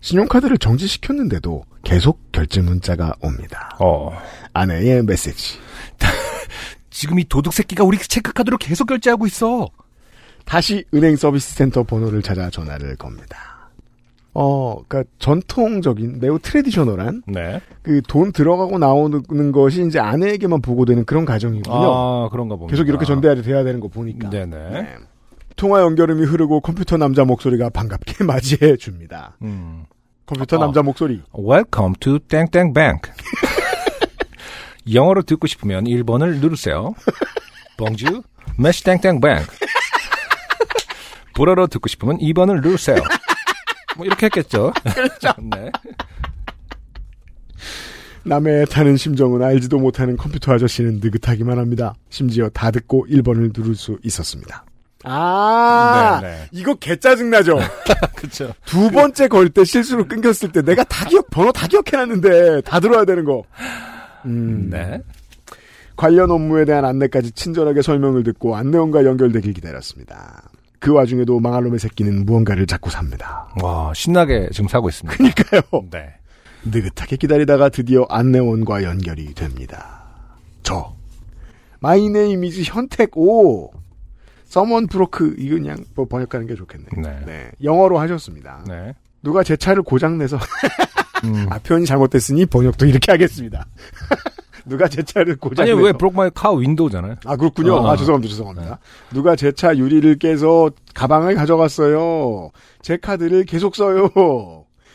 신용카드를 0.04 0.58
정지시켰는데도 0.58 1.64
계속 1.82 2.20
결제 2.30 2.60
문자가 2.60 3.14
옵니다. 3.22 3.74
어. 3.80 4.10
아내의 4.52 5.02
메시지. 5.02 5.58
지금 6.90 7.18
이 7.18 7.24
도둑 7.24 7.54
새끼가 7.54 7.84
우리 7.84 7.96
체크카드로 7.96 8.58
계속 8.58 8.84
결제하고 8.84 9.26
있어. 9.26 9.66
다시 10.44 10.84
은행 10.92 11.16
서비스 11.16 11.54
센터 11.54 11.84
번호를 11.84 12.20
찾아 12.20 12.50
전화를 12.50 12.96
겁니다. 12.96 13.70
어, 14.34 14.76
그니까 14.86 15.08
전통적인 15.18 16.18
매우 16.20 16.38
트레디셔널한 16.38 17.22
네. 17.26 17.62
그 17.82 18.02
돈 18.06 18.30
들어가고 18.32 18.78
나오는 18.78 19.52
것이 19.52 19.86
이제 19.86 19.98
아내에게만 20.00 20.60
보고되는 20.60 21.06
그런 21.06 21.24
가정이군요. 21.24 21.74
아 21.74 22.28
그런가 22.30 22.56
봅니다. 22.56 22.72
계속 22.76 22.88
이렇게 22.90 23.06
전달이 23.06 23.40
돼야 23.42 23.64
되는 23.64 23.80
거 23.80 23.88
보니까. 23.88 24.28
네네. 24.28 24.70
네. 24.70 24.94
통화 25.56 25.80
연결음이 25.80 26.26
흐르고 26.26 26.60
컴퓨터 26.60 26.98
남자 26.98 27.24
목소리가 27.24 27.70
반갑게 27.70 28.24
맞이해 28.24 28.76
줍니다. 28.76 29.38
음. 29.40 29.86
컴퓨터 30.26 30.56
어. 30.56 30.60
남자 30.60 30.82
목소리. 30.82 31.22
Welcome 31.36 31.94
to 32.00 32.18
땡땡 32.18 32.72
bank. 32.72 33.10
영어로 34.92 35.22
듣고 35.22 35.46
싶으면 35.46 35.84
1번을 35.84 36.40
누르세요. 36.40 36.94
Bonjour, 37.76 38.22
Monsieur 38.58 38.98
땡땡 39.00 39.20
bank. 39.20 39.46
불어로 41.34 41.66
듣고 41.66 41.88
싶으면 41.88 42.18
2번을 42.18 42.62
누르세요. 42.62 42.96
뭐 43.96 44.06
이렇게 44.06 44.26
했겠죠. 44.26 44.72
그렇죠. 44.94 45.28
네. 45.42 45.70
남의 48.24 48.66
타는 48.66 48.96
심정은 48.96 49.42
알지도 49.42 49.78
못하는 49.78 50.16
컴퓨터 50.16 50.52
아저씨는 50.52 51.00
느긋하기만 51.02 51.58
합니다. 51.58 51.94
심지어 52.08 52.48
다 52.48 52.70
듣고 52.70 53.06
1번을 53.10 53.52
누를 53.56 53.74
수 53.74 53.98
있었습니다. 54.02 54.64
아, 55.04 56.18
네, 56.22 56.28
네. 56.28 56.48
이거 56.52 56.74
개 56.74 56.96
짜증나죠? 56.96 57.58
그렇죠. 58.16 58.52
두 58.64 58.90
번째 58.90 59.28
걸 59.28 59.48
때 59.50 59.64
실수로 59.64 60.06
끊겼을 60.08 60.50
때 60.52 60.62
내가 60.62 60.82
다 60.84 61.04
기억, 61.06 61.28
번호 61.30 61.52
다 61.52 61.66
기억해놨는데 61.66 62.62
다 62.62 62.80
들어야 62.80 63.04
되는 63.04 63.24
거. 63.24 63.42
음, 64.24 64.68
네. 64.70 65.00
관련 65.96 66.30
업무에 66.30 66.64
대한 66.64 66.84
안내까지 66.84 67.32
친절하게 67.32 67.82
설명을 67.82 68.24
듣고 68.24 68.56
안내원과 68.56 69.04
연결되길 69.04 69.52
기다렸습니다. 69.52 70.42
그 70.80 70.92
와중에도 70.92 71.38
망할 71.40 71.62
놈의 71.64 71.78
새끼는 71.78 72.26
무언가를 72.26 72.66
자꾸 72.66 72.90
삽니다. 72.90 73.48
와, 73.62 73.92
신나게 73.94 74.48
지금 74.52 74.68
사고 74.68 74.88
있습니다. 74.88 75.16
그러니까요. 75.16 75.62
네. 75.90 76.14
느긋하게 76.64 77.16
기다리다가 77.16 77.68
드디어 77.68 78.06
안내원과 78.08 78.82
연결이 78.82 79.32
됩니다. 79.34 80.02
저 80.62 80.94
my 81.80 82.08
name 82.08 82.42
is 82.44 82.62
현택 82.64 83.16
오 83.16 83.70
someone 84.54 84.86
broke 84.86 85.34
이거 85.36 85.56
그냥 85.56 85.76
뭐 85.96 86.06
번역하는 86.06 86.46
게 86.46 86.54
좋겠네요. 86.54 86.88
네. 87.02 87.24
네. 87.26 87.50
영어로 87.64 87.98
하셨습니다. 87.98 88.62
네. 88.68 88.94
누가 89.20 89.42
제 89.42 89.56
차를 89.56 89.82
고장 89.82 90.16
내서 90.16 90.38
음. 91.24 91.46
아 91.50 91.58
표현이 91.58 91.86
잘못됐으니 91.86 92.46
번역도 92.46 92.86
이렇게 92.86 93.10
하겠습니다. 93.10 93.66
누가 94.64 94.86
제 94.86 95.02
차를 95.02 95.32
아니, 95.32 95.40
고장내서 95.40 95.76
왜 95.78 95.92
broke 95.92 96.14
my 96.14 96.30
car 96.32 96.52
window잖아요. 96.52 97.16
아 97.24 97.34
그렇군요. 97.34 97.74
어. 97.74 97.90
아 97.90 97.96
죄송합니다. 97.96 98.30
죄송합니다. 98.30 98.78
누가 99.12 99.34
제 99.34 99.50
차 99.50 99.76
유리를 99.76 100.18
깨서 100.20 100.70
가방을 100.94 101.34
가져갔어요. 101.34 102.50
제 102.80 102.96
카드를 102.96 103.46
계속 103.46 103.74
써요. 103.74 104.08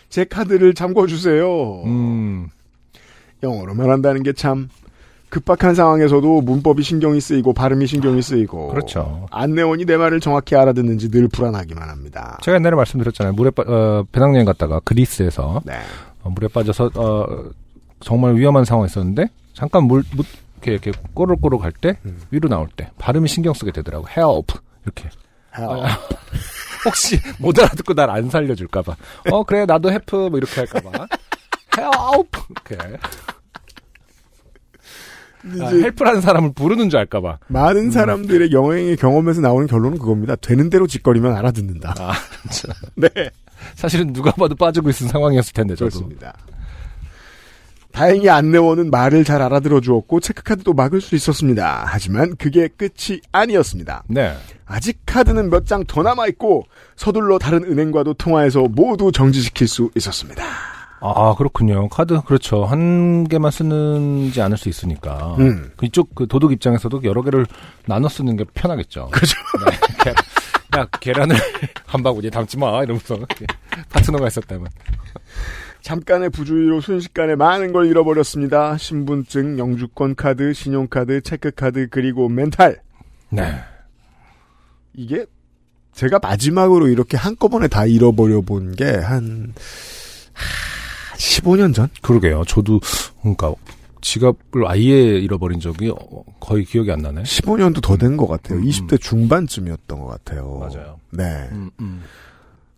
제 0.07 0.23
카드를 0.23 0.73
잠궈 0.73 1.05
주세요. 1.05 1.83
음. 1.83 2.47
영어로 3.43 3.73
말한다는 3.73 4.23
게 4.23 4.31
참 4.31 4.69
급박한 5.29 5.75
상황에서도 5.75 6.41
문법이 6.41 6.81
신경이 6.83 7.21
쓰이고 7.21 7.53
발음이 7.53 7.85
신경이 7.87 8.21
쓰이고 8.21 8.69
그렇죠. 8.69 9.27
안내원이 9.31 9.85
내 9.85 9.95
말을 9.97 10.19
정확히 10.19 10.55
알아듣는지 10.55 11.09
늘 11.11 11.27
불안하기만 11.27 11.87
합니다. 11.89 12.37
제가 12.41 12.55
옛날에 12.57 12.75
말씀드렸잖아요. 12.75 13.33
물에 13.33 13.51
빠, 13.51 13.63
어, 13.67 14.03
배낭여행 14.11 14.45
갔다가 14.45 14.79
그리스에서 14.81 15.61
네. 15.65 15.73
어, 16.23 16.29
물에 16.29 16.47
빠져서 16.47 16.91
어, 16.95 17.25
정말 17.99 18.35
위험한 18.35 18.65
상황이 18.65 18.87
있었는데 18.87 19.27
잠깐 19.53 19.83
물, 19.83 20.03
물 20.15 20.25
이렇게, 20.63 20.71
이렇게 20.89 20.91
꼬르꼬르 21.13 21.57
갈때 21.59 21.97
음. 22.05 22.19
위로 22.31 22.49
나올 22.49 22.67
때 22.75 22.89
발음이 22.97 23.27
신경 23.27 23.53
쓰게 23.53 23.71
되더라고. 23.71 24.07
help 24.09 24.55
이렇게. 24.83 25.09
hel. 25.57 25.63
아, 25.65 25.97
혹시 26.85 27.19
못 27.39 27.57
알아듣고 27.59 27.93
날 27.93 28.09
안 28.09 28.29
살려줄까봐. 28.29 28.95
어 29.31 29.43
그래 29.43 29.65
나도 29.65 29.91
help 29.91 30.15
뭐 30.29 30.37
이렇게 30.37 30.61
할까봐. 30.61 31.07
help 31.77 32.39
이렇게. 32.67 32.97
근데 35.41 35.65
아, 35.65 35.69
이제 35.71 35.81
help라는 35.83 36.21
사람을 36.21 36.53
부르는 36.53 36.89
줄 36.89 36.99
알까봐. 36.99 37.39
많은 37.47 37.91
사람들의 37.91 38.51
여행의 38.51 38.97
경험에서 38.97 39.41
나오는 39.41 39.67
결론은 39.67 39.97
그겁니다. 39.97 40.35
되는 40.35 40.69
대로 40.69 40.85
지껄이면 40.87 41.35
알아듣는다. 41.35 41.95
아. 41.97 42.11
네. 42.95 43.09
사실은 43.75 44.13
누가 44.13 44.31
봐도 44.31 44.55
빠지고 44.55 44.89
있는 44.89 45.09
상황이었을 45.09 45.53
텐데 45.53 45.75
저도. 45.75 45.89
그렇습니다. 45.91 46.33
다행히 47.91 48.29
안내원은 48.29 48.91
말을 48.91 49.23
잘 49.23 49.41
알아들어 49.41 49.81
주었고 49.81 50.19
체크카드도 50.19 50.73
막을 50.73 51.01
수 51.01 51.15
있었습니다. 51.15 51.85
하지만 51.87 52.35
그게 52.35 52.67
끝이 52.67 53.19
아니었습니다. 53.31 54.03
네. 54.07 54.35
아직 54.65 54.99
카드는 55.05 55.49
몇 55.49 55.65
장 55.65 55.83
더 55.87 56.03
남아 56.03 56.27
있고 56.27 56.65
서둘러 56.95 57.39
다른 57.39 57.63
은행과도 57.63 58.13
통화해서 58.13 58.67
모두 58.69 59.11
정지시킬 59.11 59.67
수 59.67 59.89
있었습니다. 59.95 60.43
아 61.01 61.33
그렇군요. 61.37 61.87
카드 61.89 62.19
그렇죠. 62.21 62.65
한 62.65 63.25
개만 63.27 63.51
쓰는지 63.51 64.41
않을 64.41 64.57
수 64.57 64.67
있으니까. 64.69 65.35
음. 65.39 65.71
이쪽 65.81 66.13
그 66.13 66.27
도둑 66.27 66.51
입장에서도 66.51 67.03
여러 67.03 67.21
개를 67.21 67.45
나눠 67.85 68.09
쓰는 68.09 68.35
게 68.35 68.43
편하겠죠. 68.53 69.09
그렇죠. 69.11 69.35
네, 69.65 69.77
계- 70.03 70.79
야 70.79 70.85
계란을 70.99 71.35
한 71.87 72.03
바구니에 72.03 72.29
담지 72.29 72.57
마 72.57 72.83
이러면서 72.83 73.17
파트너가 73.89 74.27
있었다면. 74.27 74.67
잠깐의 75.81 76.29
부주의로 76.31 76.81
순식간에 76.81 77.35
많은 77.35 77.71
걸 77.71 77.85
잃어버렸습니다. 77.87 78.77
신분증, 78.77 79.57
영주권 79.57 80.15
카드, 80.15 80.53
신용카드, 80.53 81.21
체크카드 81.21 81.87
그리고 81.89 82.27
멘탈. 82.27 82.81
네. 83.29 83.53
이게 84.93 85.25
제가 85.93 86.19
마지막으로 86.21 86.89
이렇게 86.89 87.15
한꺼번에 87.15 87.67
다 87.69 87.85
잃어버려 87.85 88.41
본 88.41 88.75
게한 88.75 89.53
15년 91.19 91.73
전? 91.75 91.89
그러게요. 92.01 92.43
저도 92.47 92.79
그러니까 93.21 93.53
지갑을 94.01 94.65
아예 94.65 95.19
잃어버린 95.19 95.59
적이 95.59 95.89
어, 95.89 95.97
거의 96.39 96.63
기억이 96.65 96.91
안 96.91 97.01
나네. 97.01 97.23
15년도 97.23 97.81
더 97.83 97.97
된 97.97 98.15
것 98.17 98.27
같아요. 98.27 98.59
음, 98.59 98.63
20대 98.65 98.99
중반쯤이었던 99.01 99.99
것 99.99 100.07
같아요. 100.07 100.57
맞아요. 100.59 100.99
네. 101.11 101.23
음, 101.51 101.69
음. 101.81 102.01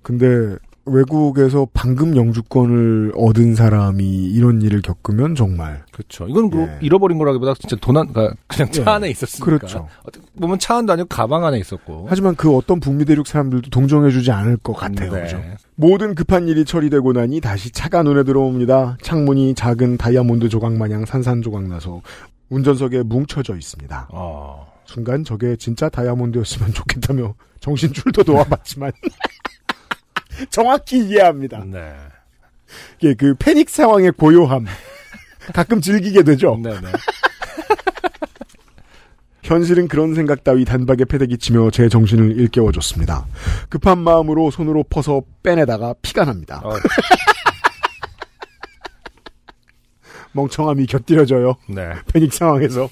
근데 0.01 0.57
외국에서 0.85 1.67
방금 1.73 2.15
영주권을 2.15 3.13
얻은 3.15 3.55
사람이 3.55 4.03
이런 4.03 4.61
일을 4.61 4.81
겪으면 4.81 5.35
정말 5.35 5.83
그렇죠. 5.91 6.27
이건 6.27 6.49
뭐 6.49 6.67
예. 6.67 6.79
잃어버린 6.81 7.17
거라기보다 7.17 7.53
진짜 7.59 7.75
돈 7.79 7.97
안, 7.97 8.11
그러니까 8.11 8.35
그냥 8.47 8.71
차 8.71 8.81
예. 8.81 8.85
안에 8.85 9.09
있었으니까. 9.09 9.45
그렇죠. 9.45 9.87
보면 10.39 10.59
차 10.59 10.77
안도 10.77 10.93
아니고 10.93 11.07
가방 11.07 11.45
안에 11.45 11.59
있었고. 11.59 12.07
하지만 12.09 12.35
그 12.35 12.55
어떤 12.55 12.79
북미 12.79 13.05
대륙 13.05 13.27
사람들도 13.27 13.69
동정해주지 13.69 14.31
않을 14.31 14.57
것 14.57 14.73
같아요. 14.73 15.11
네. 15.11 15.23
그죠? 15.23 15.41
모든 15.75 16.15
급한 16.15 16.47
일이 16.47 16.65
처리되고 16.65 17.13
나니 17.13 17.41
다시 17.41 17.71
차가 17.71 18.01
눈에 18.03 18.23
들어옵니다. 18.23 18.97
창문이 19.01 19.53
작은 19.55 19.97
다이아몬드 19.97 20.49
조각 20.49 20.73
마냥 20.73 21.05
산산조각 21.05 21.67
나서 21.67 22.01
운전석에 22.49 23.03
뭉쳐져 23.03 23.55
있습니다. 23.55 24.09
어. 24.11 24.71
순간 24.85 25.23
저게 25.23 25.55
진짜 25.55 25.87
다이아몬드였으면 25.89 26.73
좋겠다며 26.73 27.33
정신 27.61 27.93
줄도 27.93 28.23
놓아봤지만 28.29 28.91
정확히 30.49 30.99
이해합니다. 30.99 31.63
네. 31.65 31.93
이게 32.99 33.13
그 33.13 33.35
패닉 33.35 33.69
상황의 33.69 34.11
고요함 34.13 34.65
가끔 35.53 35.81
즐기게 35.81 36.23
되죠. 36.23 36.57
네, 36.61 36.71
네. 36.71 36.87
현실은 39.43 39.87
그런 39.87 40.15
생각 40.15 40.43
따위 40.43 40.65
단박에 40.65 41.05
패대기 41.05 41.37
치며 41.37 41.71
제 41.71 41.89
정신을 41.89 42.39
일깨워줬습니다. 42.39 43.25
급한 43.69 43.97
마음으로 43.99 44.51
손으로 44.51 44.83
퍼서 44.83 45.23
빼내다가 45.43 45.95
피가 46.01 46.25
납니다. 46.25 46.61
어, 46.63 46.71
멍청함이 50.33 50.85
곁들여져요. 50.85 51.55
네. 51.67 51.91
패닉 52.13 52.33
상황에서 52.33 52.89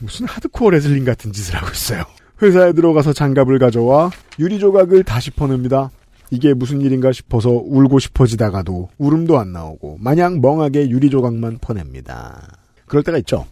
무슨 0.00 0.26
하드코어 0.26 0.70
레슬링 0.70 1.04
같은 1.04 1.32
짓을 1.32 1.54
하고 1.56 1.70
있어요. 1.70 2.02
회사에 2.42 2.74
들어가서 2.74 3.14
장갑을 3.14 3.58
가져와 3.58 4.10
유리 4.38 4.58
조각을 4.58 5.04
다시 5.04 5.30
퍼냅니다. 5.30 5.90
이게 6.30 6.54
무슨 6.54 6.80
일인가 6.80 7.12
싶어서 7.12 7.50
울고 7.50 7.98
싶어지다가도 7.98 8.88
울음도 8.98 9.38
안 9.38 9.52
나오고 9.52 9.98
마냥 10.00 10.40
멍하게 10.40 10.88
유리 10.90 11.08
조각만 11.10 11.58
퍼냅니다. 11.60 12.42
그럴 12.86 13.02
때가 13.02 13.18
있죠. 13.18 13.46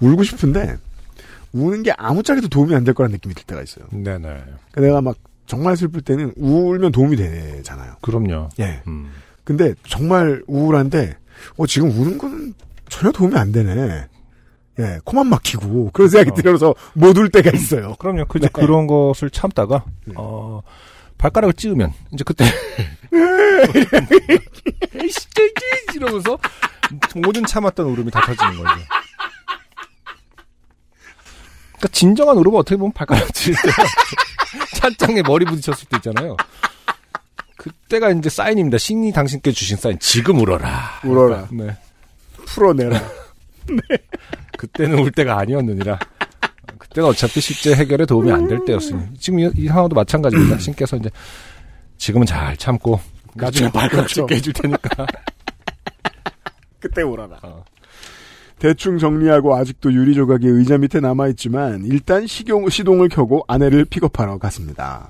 울고 0.00 0.22
싶은데 0.24 0.76
우는 1.52 1.82
게 1.82 1.92
아무짝에도 1.96 2.48
도움이 2.48 2.74
안 2.74 2.84
될 2.84 2.94
거라는 2.94 3.14
느낌이 3.14 3.34
들 3.34 3.44
때가 3.44 3.62
있어요. 3.62 3.86
네네. 3.90 4.18
그러니까 4.18 4.80
내가 4.80 5.00
막 5.00 5.16
정말 5.46 5.76
슬플 5.76 6.02
때는 6.02 6.32
울면 6.36 6.92
도움이 6.92 7.16
되잖아요. 7.16 7.94
그럼요. 8.02 8.48
예. 8.60 8.82
음. 8.86 9.10
근데 9.44 9.74
정말 9.86 10.42
우울한데 10.46 11.16
어 11.56 11.66
지금 11.66 11.90
우는 11.90 12.18
거는 12.18 12.52
전혀 12.88 13.10
도움이 13.12 13.34
안 13.36 13.52
되네. 13.52 14.06
예, 14.80 15.00
코만 15.04 15.26
막히고 15.28 15.90
그런 15.92 16.08
생각이 16.08 16.30
어. 16.30 16.34
들어서 16.42 16.74
못 16.94 17.16
울 17.16 17.30
때가 17.30 17.50
있어요. 17.50 17.94
그럼요. 17.98 18.26
그, 18.26 18.38
이 18.38 18.42
네. 18.42 18.48
그런 18.52 18.86
것을 18.86 19.28
참다가, 19.30 19.84
네. 20.04 20.14
어, 20.16 20.62
발가락을 21.18 21.54
찌우면, 21.54 21.92
이제 22.12 22.24
그때, 22.24 22.44
에이씨, 24.94 25.28
이러면서 25.96 26.38
모든 27.16 27.44
참았던 27.44 27.86
울음이 27.86 28.10
다 28.10 28.20
터지는 28.20 28.56
거죠. 28.56 28.80
그러니까 31.78 31.88
진정한 31.92 32.36
울음은 32.36 32.58
어떻게 32.58 32.76
보면 32.76 32.92
발가락 32.92 33.32
찌을 33.34 33.54
때 33.54 33.70
찬장에 34.78 35.22
머리 35.22 35.44
부딪혔을 35.44 35.88
때 35.88 35.96
있잖아요. 35.98 36.36
그때가 37.56 38.10
이제 38.10 38.28
사인입니다. 38.30 38.78
신이 38.78 39.12
당신께 39.12 39.52
주신 39.52 39.76
사인. 39.76 39.98
지금 39.98 40.40
울어라. 40.40 41.00
울어라. 41.04 41.48
네. 41.52 41.76
풀어내라. 42.46 43.00
그때는 44.56 44.98
울 45.00 45.10
때가 45.12 45.38
아니었느니라. 45.38 45.98
그때는 46.98 47.08
어차피 47.10 47.40
실제 47.40 47.74
해결에 47.74 48.04
도움이 48.06 48.30
안 48.32 48.48
될 48.48 48.64
때였으니. 48.64 49.00
지금 49.18 49.38
이, 49.40 49.50
이 49.56 49.66
상황도 49.68 49.94
마찬가지입니다. 49.94 50.58
신께서 50.58 50.96
이제 50.96 51.10
지금은 51.96 52.26
잘 52.26 52.56
참고 52.56 52.98
나중에 53.34 53.70
발가락 53.70 54.06
그렇죠. 54.08 54.26
해줄 54.30 54.52
테니까. 54.52 55.06
그때 56.80 57.02
울어라. 57.02 57.36
어. 57.42 57.64
대충 58.58 58.98
정리하고 58.98 59.54
아직도 59.54 59.92
유리 59.92 60.14
조각이 60.14 60.46
의자 60.46 60.78
밑에 60.78 60.98
남아 61.00 61.28
있지만 61.28 61.84
일단 61.84 62.26
시동, 62.26 62.68
시동을 62.68 63.08
켜고 63.08 63.44
아내를 63.46 63.84
픽업하러 63.84 64.38
갔습니다. 64.38 65.08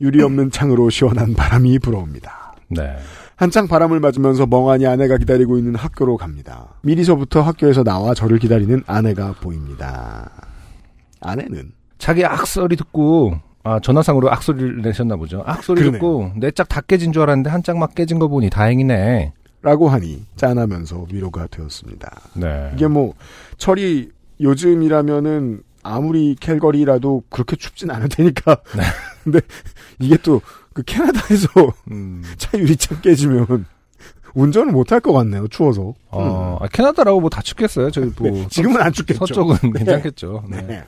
유리 0.00 0.22
없는 0.22 0.50
창으로 0.50 0.90
시원한 0.90 1.34
바람이 1.34 1.78
불어옵니다. 1.78 2.54
네. 2.68 2.96
한창 3.36 3.68
바람을 3.68 4.00
맞으면서 4.00 4.46
멍하니 4.46 4.86
아내가 4.86 5.16
기다리고 5.18 5.58
있는 5.58 5.74
학교로 5.76 6.16
갑니다. 6.16 6.68
미리서부터 6.82 7.42
학교에서 7.42 7.84
나와 7.84 8.14
저를 8.14 8.38
기다리는 8.38 8.82
아내가 8.86 9.32
보입니다. 9.40 10.30
아내는 11.22 11.72
자기 11.98 12.24
악소리 12.24 12.76
듣고 12.76 13.34
아 13.64 13.78
전화상으로 13.80 14.30
악소리를 14.32 14.82
내셨나 14.82 15.16
보죠. 15.16 15.42
악소리 15.46 15.80
그러네요. 15.80 16.00
듣고 16.00 16.32
내 16.36 16.50
짝 16.50 16.68
다 16.68 16.80
깨진 16.80 17.12
줄 17.12 17.22
알았는데 17.22 17.48
한 17.50 17.62
짝만 17.62 17.90
깨진 17.94 18.18
거 18.18 18.28
보니 18.28 18.50
다행이네. 18.50 19.32
라고 19.62 19.88
하니 19.88 20.24
짠하면서 20.36 21.06
위로가 21.12 21.46
되었습니다. 21.46 22.20
네. 22.34 22.72
이게 22.74 22.88
뭐 22.88 23.14
철이 23.58 24.10
요즘이라면은 24.40 25.62
아무리 25.84 26.34
캘거리라도 26.40 27.22
그렇게 27.28 27.54
춥진 27.56 27.90
않을 27.90 28.08
테니까. 28.08 28.56
네. 28.76 28.82
근데 29.24 29.40
이게 30.00 30.16
또 30.18 30.40
그 30.74 30.82
캐나다에서 30.84 31.48
음. 31.90 32.22
차 32.38 32.56
유리창 32.56 33.02
깨지면 33.02 33.66
운전을 34.34 34.72
못할 34.72 35.00
것 35.00 35.12
같네요. 35.12 35.46
추워서. 35.48 35.92
어, 36.10 36.56
아, 36.62 36.66
캐나다라고 36.68 37.20
뭐 37.20 37.28
다 37.28 37.42
춥겠어요. 37.42 37.90
저기 37.90 38.10
뭐 38.18 38.30
네, 38.30 38.46
지금은 38.48 38.80
안 38.80 38.90
춥겠죠. 38.90 39.18
서쪽은 39.26 39.70
괜찮겠죠. 39.74 40.44
네. 40.48 40.82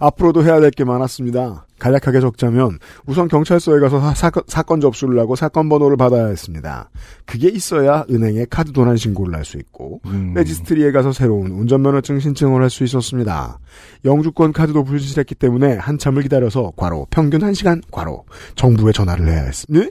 네. 0.00 0.06
앞으로도 0.06 0.44
해야 0.44 0.60
될 0.60 0.70
게 0.70 0.84
많았습니다. 0.84 1.66
간략하게 1.78 2.20
적자면 2.20 2.78
우선 3.06 3.28
경찰서에 3.28 3.80
가서 3.80 4.00
사, 4.14 4.62
건 4.62 4.80
접수를 4.80 5.18
하고 5.18 5.36
사건 5.36 5.68
번호를 5.68 5.96
받아야 5.96 6.26
했습니다. 6.26 6.88
그게 7.26 7.48
있어야 7.48 8.04
은행에 8.10 8.46
카드 8.50 8.72
도난 8.72 8.96
신고를 8.96 9.34
할 9.36 9.44
수 9.44 9.58
있고 9.58 10.00
음. 10.06 10.32
레지스트리에 10.34 10.90
가서 10.92 11.12
새로운 11.12 11.50
운전면허증 11.52 12.18
신청을 12.20 12.62
할 12.62 12.70
수 12.70 12.82
있었습니다. 12.84 13.58
영주권 14.04 14.52
카드도 14.52 14.84
불실했기 14.84 15.34
때문에 15.34 15.76
한참을 15.76 16.22
기다려서 16.22 16.72
과로 16.76 17.06
평균 17.10 17.40
1시간 17.42 17.82
과로 17.90 18.24
정부에 18.54 18.92
전화를 18.92 19.28
해야 19.28 19.42
했습니다. 19.42 19.86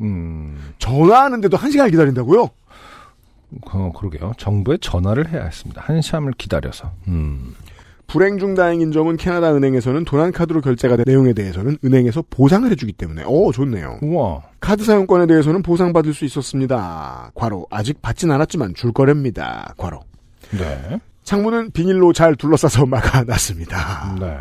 음. 0.00 0.56
전화하는데도 0.78 1.56
1시간을 1.56 1.90
기다린다고요? 1.90 2.50
어, 3.72 3.92
그러게요. 3.96 4.32
정부에 4.38 4.76
전화를 4.80 5.28
해야 5.30 5.44
했습니다. 5.44 5.82
한참을 5.84 6.32
기다려서. 6.36 6.90
음. 7.08 7.54
불행 8.06 8.38
중 8.38 8.54
다행인 8.54 8.92
점은 8.92 9.16
캐나다 9.16 9.54
은행에서는 9.54 10.04
도난 10.04 10.32
카드로 10.32 10.60
결제가 10.60 10.96
된 10.96 11.04
내용에 11.06 11.32
대해서는 11.32 11.76
은행에서 11.84 12.24
보상을 12.30 12.70
해주기 12.70 12.92
때문에 12.92 13.22
어 13.26 13.50
좋네요. 13.52 13.98
우와. 14.02 14.42
카드 14.60 14.84
사용권에 14.84 15.26
대해서는 15.26 15.62
보상받을 15.62 16.14
수 16.14 16.24
있었습니다. 16.24 17.30
과로 17.34 17.66
아직 17.70 18.00
받진 18.02 18.30
않았지만 18.30 18.74
줄 18.74 18.92
거랍니다. 18.92 19.74
과로 19.76 20.00
네. 20.52 21.00
창문은 21.24 21.72
비닐로 21.72 22.12
잘 22.12 22.36
둘러싸서 22.36 22.86
막아놨습니다. 22.86 24.16
네. 24.20 24.36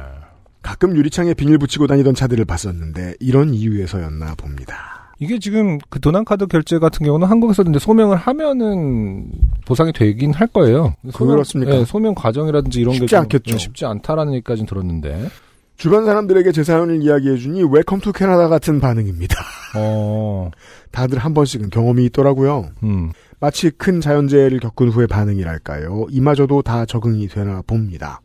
가끔 0.61 0.95
유리창에 0.95 1.34
비닐 1.34 1.57
붙이고 1.57 1.88
다니던 1.88 2.16
차들을 2.16 2.43
봤었는데 2.45 3.16
이런 3.20 3.53
이유에서였나 3.53 4.36
봅니다. 4.36 5.05
이게 5.20 5.39
지금 5.39 5.78
그 5.89 5.99
도난카드 5.99 6.47
결제 6.47 6.80
같은 6.80 7.05
경우는 7.05 7.28
한국에서도 7.28 7.70
이제 7.70 7.80
소명을 7.80 8.18
하면은 8.18 9.32
보상이 9.66 9.93
되긴 9.93 10.34
할 10.34 10.47
거예요. 10.47 10.93
소명, 11.11 11.36
그렇습니까? 11.36 11.76
예, 11.76 11.86
소명 11.86 12.13
과정이라든지 12.16 12.82
이런 12.82 12.93
쉽지 12.93 13.05
게 13.05 13.07
좀, 13.07 13.20
않겠죠. 13.22 13.53
예, 13.53 13.57
쉽지 13.57 13.86
않다라는 13.86 14.34
얘기까지는 14.34 14.68
들었는데. 14.68 15.30
주변 15.78 16.05
사람들에게 16.05 16.51
제 16.51 16.63
사연을 16.63 17.01
이야기해주니 17.03 17.63
Welcome 17.70 18.00
to 18.00 18.14
Canada 18.14 18.48
같은 18.47 18.80
반응입니다. 18.80 19.36
어, 19.76 20.49
다들 20.91 21.18
한 21.18 21.34
번씩은 21.34 21.70
경험이 21.70 22.05
있더라고요. 22.05 22.70
음, 22.84 23.11
마치 23.39 23.70
큰 23.72 23.99
자연재해를 23.99 24.59
겪은 24.59 24.89
후의 24.89 25.07
반응이랄까요. 25.07 26.07
이마저도 26.09 26.61
다 26.61 26.86
적응이 26.86 27.28
되나 27.28 27.61
봅니다. 27.68 28.22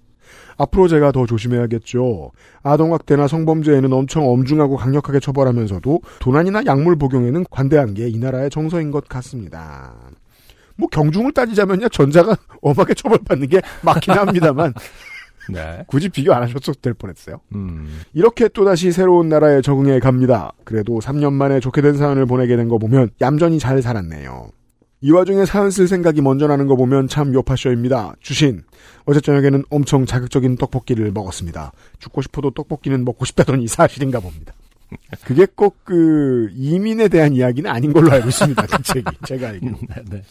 앞으로 0.61 0.89
제가 0.89 1.13
더 1.13 1.27
조심해야겠죠. 1.27 2.31
아동학대나 2.63 3.27
성범죄에는 3.29 3.93
엄청 3.93 4.29
엄중하고 4.29 4.77
강력하게 4.77 5.21
처벌하면서도 5.21 6.01
도난이나 6.21 6.63
약물 6.67 6.97
복용에는 6.97 7.45
관대한 7.51 7.95
게 7.95 8.09
이 8.11 8.19
나라의 8.19 8.51
정서인 8.51 8.91
것 8.91 9.09
같습니다. 9.09 9.93
뭐 10.77 10.89
경중을 10.89 11.33
따지자면요 11.33 11.89
전자가 11.91 12.37
엄하게 12.63 12.95
처벌받는 12.95 13.49
게 13.49 13.61
맞긴 13.83 14.15
합니다만 14.15 14.73
네. 15.51 15.83
굳이 15.87 16.09
비교 16.09 16.33
안 16.33 16.43
하셔도 16.43 16.73
될 16.75 16.95
뻔했어요. 16.95 17.41
음, 17.55 18.01
이렇게 18.13 18.49
또다시 18.49 18.93
새로운 18.93 19.29
나라에 19.29 19.63
적응해 19.63 19.99
갑니다. 20.01 20.53
그래도 20.65 20.99
3년 21.01 21.33
만에 21.33 21.59
좋게 21.61 21.83
된 21.83 21.97
사연을 21.97 22.27
보내게 22.27 22.57
된 22.57 22.69
거 22.69 22.79
보면 22.79 23.11
얌전히 23.21 23.59
잘 23.59 23.83
살았네요. 23.83 24.51
이 25.03 25.11
와중에 25.11 25.45
사연 25.47 25.71
쓸 25.71 25.89
생각이 25.89 26.21
먼저 26.21 26.47
나는 26.47 26.67
거 26.67 26.77
보면 26.77 27.09
참 27.09 27.33
요파쇼입니다. 27.33 28.15
주신 28.21 28.63
어제 29.07 29.21
저녁에는 29.21 29.65
엄청 29.71 30.05
자극적인 30.07 30.57
떡볶이를 30.57 31.11
먹었습니다. 31.13 31.73
죽고 31.99 32.23
싶어도 32.23 32.51
떡볶이는 32.51 33.05
먹고 33.05 33.25
싶다더니 33.25 33.67
사실인가 33.67 34.21
봅니다. 34.21 34.53
그게 35.25 35.47
꼭 35.47 35.77
그 35.85 36.51
이민에 36.55 37.09
대한 37.09 37.33
이야기는 37.33 37.69
아닌 37.71 37.93
걸로 37.93 38.11
알고 38.13 38.29
있습니다. 38.29 38.67
그 38.67 38.83
책이 38.83 39.05
제가 39.27 39.49
알기로. 39.49 39.77
네. 40.11 40.23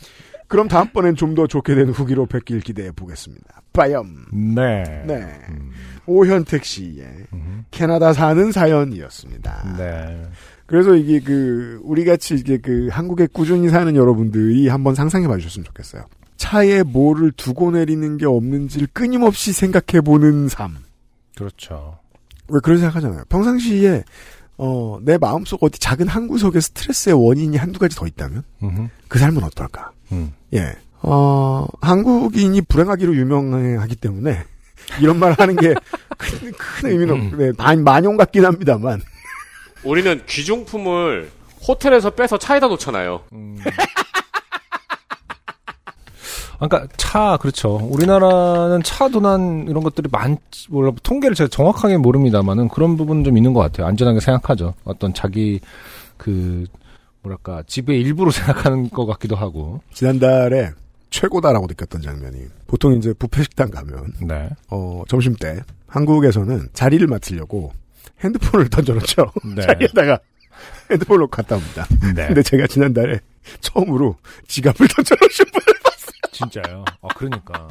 그럼 0.48 0.68
다음번엔 0.68 1.16
좀 1.16 1.36
더 1.36 1.48
좋게 1.48 1.76
된 1.76 1.90
후기로 1.90 2.26
뵙길 2.26 2.60
기대해 2.62 2.92
보겠습니다. 2.92 3.62
빠염. 3.74 4.26
네. 4.34 4.84
네. 5.06 5.40
오현택 6.06 6.64
씨의 6.66 7.06
캐나다 7.72 8.14
사는 8.14 8.52
사연이었습니다. 8.52 9.76
네. 9.78 10.24
그래서 10.70 10.96
이게 10.96 11.20
그 11.20 11.82
우리 11.84 12.06
같이 12.06 12.36
이게 12.36 12.58
그 12.58 12.90
한국에 12.92 13.28
꾸준히 13.34 13.70
사는 13.70 13.96
여러분들이 13.96 14.68
한번 14.68 14.94
상상해 14.94 15.28
봐 15.28 15.36
주셨으면 15.38 15.66
좋겠어요. 15.66 16.04
차에 16.38 16.84
뭐를 16.84 17.32
두고 17.32 17.72
내리는 17.72 18.18
게 18.18 18.28
없는지를 18.28 18.88
끊임없이 18.94 19.52
생각해 19.52 20.02
보는 20.02 20.48
삶. 20.48 20.78
그렇죠. 21.36 21.98
왜 22.50 22.60
그런 22.62 22.78
생각하잖아요. 22.78 23.24
평상시에 23.30 24.04
어, 24.58 25.00
내 25.02 25.18
마음속 25.18 25.64
어디 25.64 25.80
작은 25.80 26.08
한 26.08 26.28
구석에 26.28 26.60
스트레스의 26.60 27.16
원인이 27.16 27.58
한두 27.58 27.80
가지 27.80 27.96
더 27.96 28.06
있다면 28.06 28.44
음흠. 28.62 28.88
그 29.08 29.18
삶은 29.18 29.44
어떨까? 29.44 29.92
음. 30.12 30.34
예. 30.54 30.76
어, 31.02 31.66
한국인이 31.82 32.62
불행하기로 32.62 33.16
유명하기 33.16 33.96
때문에 33.96 34.44
이런 35.02 35.18
말 35.18 35.32
하는 35.34 35.56
게 35.56 35.74
큰, 36.18 36.52
큰 36.52 36.90
의미는 36.92 37.14
없, 37.14 37.36
네, 37.38 37.52
만, 37.58 37.84
만용 37.84 38.18
같긴 38.18 38.46
합니다만. 38.46 39.02
우리는 39.84 40.22
귀중품을 40.26 41.32
호텔에서 41.68 42.12
빼서 42.12 42.38
차에다 42.38 42.68
놓잖아요. 42.68 43.22
그러니까 46.60 46.88
차 46.98 47.38
그렇죠. 47.38 47.76
우리나라는 47.76 48.84
차 48.84 49.08
도난 49.08 49.66
이런 49.70 49.82
것들이 49.82 50.10
많 50.12 50.38
몰라 50.70 50.92
통계를 51.04 51.34
제가 51.36 51.48
정확하게 51.48 51.98
모릅니다만은 51.98 52.68
그런 52.68 52.98
부분은 52.98 53.24
좀 53.24 53.38
있는 53.38 53.54
것 53.54 53.62
같아요. 53.62 53.88
안전하게 53.88 54.20
생각하죠. 54.20 54.74
어떤 54.84 55.14
자기 55.14 55.62
그 56.18 56.66
뭐랄까 57.22 57.64
집의 57.66 58.02
일부로 58.02 58.32
생각하는 58.32 58.90
것 58.90 59.06
같기도 59.06 59.36
하고. 59.38 59.82
지난달에 59.94 60.72
최고다라고 61.10 61.68
느꼈던 61.68 62.02
장면이 62.02 62.48
보통 62.68 62.94
이제 62.94 63.14
부페 63.14 63.42
식당 63.44 63.72
가면 63.72 64.14
네. 64.22 64.50
어, 64.70 65.04
점심 65.08 65.36
때 65.36 65.62
한국에서는 65.88 66.70
자리를 66.74 67.06
맡으려고 67.08 67.72
핸드폰을 68.24 68.70
던져놓죠. 68.70 69.32
네. 69.56 69.62
자리에다가 69.62 70.20
핸드폰을 70.92 71.22
놓고 71.22 71.32
갔다 71.32 71.56
옵니다. 71.56 71.86
네. 72.16 72.28
근데 72.28 72.42
제가 72.44 72.68
지난달에 72.68 73.20
처음으로 73.62 74.18
지갑을 74.48 74.88
던져놓으신 74.96 75.46
분을 75.46 75.80
봤어요. 75.84 76.12
진짜요. 76.32 76.86
아 77.02 77.08
그러니까. 77.16 77.68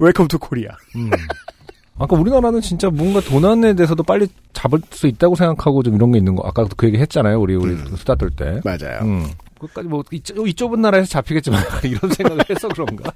Welcome 0.00 0.28
to 0.28 0.38
Korea. 0.38 0.70
음. 0.96 1.10
아까 1.96 2.16
우리나라는 2.16 2.60
진짜 2.60 2.90
뭔가 2.90 3.20
도난에 3.20 3.74
대해서도 3.74 4.02
빨리 4.02 4.26
잡을 4.52 4.80
수 4.90 5.06
있다고 5.06 5.36
생각하고 5.36 5.82
좀 5.82 5.94
이런 5.94 6.10
게 6.12 6.18
있는 6.18 6.34
거. 6.34 6.46
아까도 6.46 6.70
그 6.76 6.86
얘기 6.86 6.98
했잖아요. 6.98 7.40
우리 7.40 7.54
우리 7.54 7.76
수다 7.96 8.16
떨 8.16 8.30
때. 8.30 8.60
맞아요. 8.64 9.00
음. 9.02 9.26
끝까지 9.60 9.88
뭐 9.88 10.02
이, 10.10 10.20
이 10.46 10.54
좁은 10.54 10.80
나라에서 10.80 11.06
잡히겠지만 11.08 11.62
이런 11.84 12.10
생각을 12.12 12.44
해서 12.50 12.68
그런가. 12.68 13.12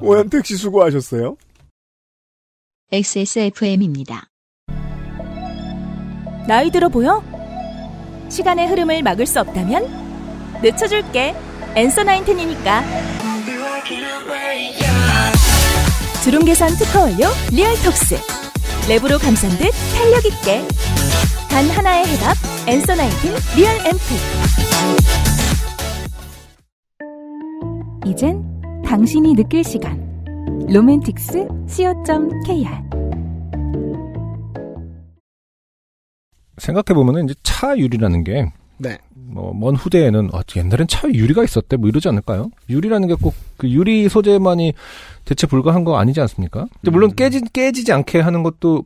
오현택 0.00 0.46
씨 0.46 0.56
수고하셨어요. 0.56 1.36
XSFM입니다. 2.90 4.30
나이 6.48 6.70
들어 6.70 6.88
보여? 6.88 7.22
시간의 8.30 8.66
흐름을 8.66 9.02
막을 9.02 9.26
수 9.26 9.40
없다면 9.40 10.60
늦춰줄게. 10.62 11.34
Answer 11.74 12.02
Nineteen이니까. 12.04 12.82
주름 16.24 16.46
개선 16.46 16.70
특허 16.76 17.00
완료 17.00 17.26
리얼톡스. 17.52 18.16
랩으로 18.88 19.20
감싼 19.20 19.50
듯 19.58 19.70
탄력 19.94 20.24
있게. 20.24 20.66
단 21.50 21.68
하나의 21.68 22.06
해답 22.06 22.36
Answer 22.66 22.94
Nineteen 22.94 23.34
리얼 23.54 23.70
앰플. 23.84 23.98
이젠 28.06 28.42
당신이 28.82 29.34
느낄 29.34 29.62
시간. 29.62 30.07
로맨틱스 30.72 31.48
co.kr 31.68 32.68
생각해 36.58 36.94
보면은 36.94 37.24
이제 37.26 37.34
차 37.42 37.76
유리라는 37.76 38.24
게 38.24 38.50
네. 38.78 38.98
뭐, 39.14 39.52
먼 39.54 39.76
후대에는, 39.76 40.30
아, 40.32 40.42
옛날엔 40.56 40.86
차에 40.88 41.12
유리가 41.12 41.44
있었대, 41.44 41.76
뭐 41.76 41.88
이러지 41.88 42.08
않을까요? 42.08 42.50
유리라는 42.70 43.08
게 43.08 43.14
꼭 43.14 43.34
그 43.58 43.68
유리 43.68 44.08
소재만이 44.08 44.72
대체 45.24 45.46
불가한 45.46 45.84
거 45.84 45.98
아니지 45.98 46.20
않습니까? 46.20 46.66
근데 46.80 46.90
물론 46.92 47.12
깨지, 47.14 47.40
깨지지 47.52 47.92
않게 47.92 48.20
하는 48.20 48.42
것도, 48.44 48.84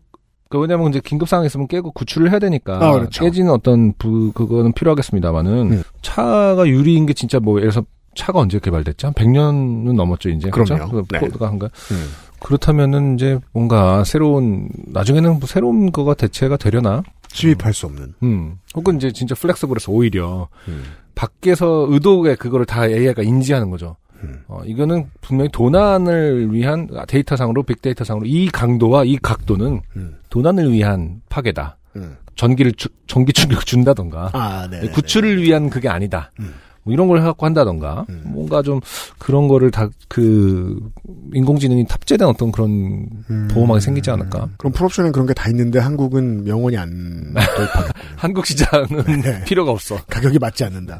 그 0.48 0.58
왜냐면 0.58 0.88
이제 0.90 1.00
긴급 1.04 1.28
상황 1.28 1.44
있으면 1.46 1.68
깨고 1.68 1.92
구출을 1.92 2.30
해야 2.30 2.38
되니까. 2.38 2.76
아, 2.76 2.92
그렇죠. 2.92 3.22
깨지는 3.24 3.50
어떤 3.52 3.92
부, 3.98 4.32
그거는 4.32 4.72
필요하겠습니다만은, 4.72 5.72
음. 5.72 5.82
차가 6.02 6.66
유리인 6.66 7.06
게 7.06 7.12
진짜 7.12 7.38
뭐, 7.38 7.58
예를 7.60 7.70
들어서 7.70 7.86
차가 8.14 8.40
언제 8.40 8.58
개발됐죠? 8.58 9.08
한 9.08 9.14
100년은 9.14 9.94
넘었죠, 9.94 10.28
이제. 10.30 10.50
그럼요. 10.50 10.88
그렇죠? 10.90 11.06
네. 11.10 11.18
포드가 11.20 11.46
한가? 11.48 11.66
음. 11.90 12.08
그렇다면은 12.40 13.14
이제 13.14 13.38
뭔가 13.52 14.04
새로운, 14.04 14.68
나중에는 14.86 15.38
뭐 15.38 15.46
새로운 15.46 15.92
거가 15.92 16.14
대체가 16.14 16.56
되려나? 16.56 17.02
수입할 17.28 17.72
수 17.72 17.86
없는. 17.86 18.14
음. 18.24 18.58
혹은 18.74 18.96
이제 18.96 19.10
진짜 19.12 19.34
플렉서블해서 19.34 19.90
오히려 19.92 20.48
음. 20.68 20.84
밖에서 21.14 21.86
의도에 21.88 22.34
그거를 22.34 22.66
다 22.66 22.86
AI가 22.86 23.22
인지하는 23.22 23.70
거죠. 23.70 23.96
음. 24.22 24.40
어, 24.48 24.60
이거는 24.66 25.08
분명히 25.20 25.50
도난을 25.50 26.52
위한 26.52 26.88
데이터상으로 27.08 27.62
빅데이터상으로 27.62 28.26
이 28.26 28.48
강도와 28.48 29.04
이 29.04 29.16
각도는 29.16 29.80
음. 29.96 30.16
도난을 30.30 30.72
위한 30.72 31.22
파괴다. 31.28 31.76
음. 31.96 32.16
전기를 32.34 32.72
주- 32.72 32.88
전기 33.06 33.32
충격을 33.32 33.62
준다던가 33.64 34.30
아, 34.32 34.66
네. 34.70 34.88
구출을 34.90 35.42
위한 35.42 35.68
그게 35.70 35.88
아니다. 35.88 36.30
음. 36.82 36.84
뭐 36.84 36.92
이런 36.94 37.06
걸 37.08 37.18
해갖고 37.20 37.46
한다던가 37.46 38.04
음. 38.08 38.22
뭔가 38.26 38.62
좀 38.62 38.80
그런 39.18 39.46
거를 39.48 39.70
다 39.70 39.88
그 40.08 40.78
인공지능이 41.32 41.86
탑재된 41.86 42.26
어떤 42.28 42.52
그런 42.52 43.08
음. 43.30 43.48
보호막이 43.52 43.80
생기지 43.80 44.10
않을까. 44.10 44.48
그럼 44.58 44.72
풀옵션엔 44.72 45.12
그런 45.12 45.26
게 45.26 45.32
다 45.32 45.48
있는데 45.48 45.78
한국은 45.78 46.46
영원히 46.46 46.76
안. 46.76 47.34
한국 48.16 48.44
시장은 48.46 48.88
네. 49.22 49.44
필요가 49.44 49.70
없어. 49.70 49.96
가격이 50.10 50.38
맞지 50.38 50.64
않는다. 50.64 50.98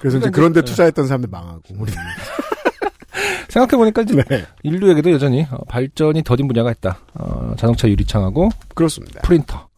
그래서 0.00 0.16
이제 0.18 0.28
그러니까 0.28 0.30
그런데 0.32 0.60
이제- 0.60 0.70
투자했던 0.70 1.06
사람들 1.06 1.28
망하고 1.30 1.60
우리는 1.78 1.98
생각해보니까 3.48 4.02
이제 4.02 4.22
네 4.28 4.44
인류에게도 4.62 5.12
여전히 5.12 5.46
어, 5.50 5.58
발전이 5.68 6.22
더딘 6.24 6.48
분야가 6.48 6.70
있다. 6.72 6.98
어, 7.14 7.54
자동차 7.56 7.88
유리창하고 7.88 8.48
그렇습니다. 8.74 9.20
프린터. 9.22 9.68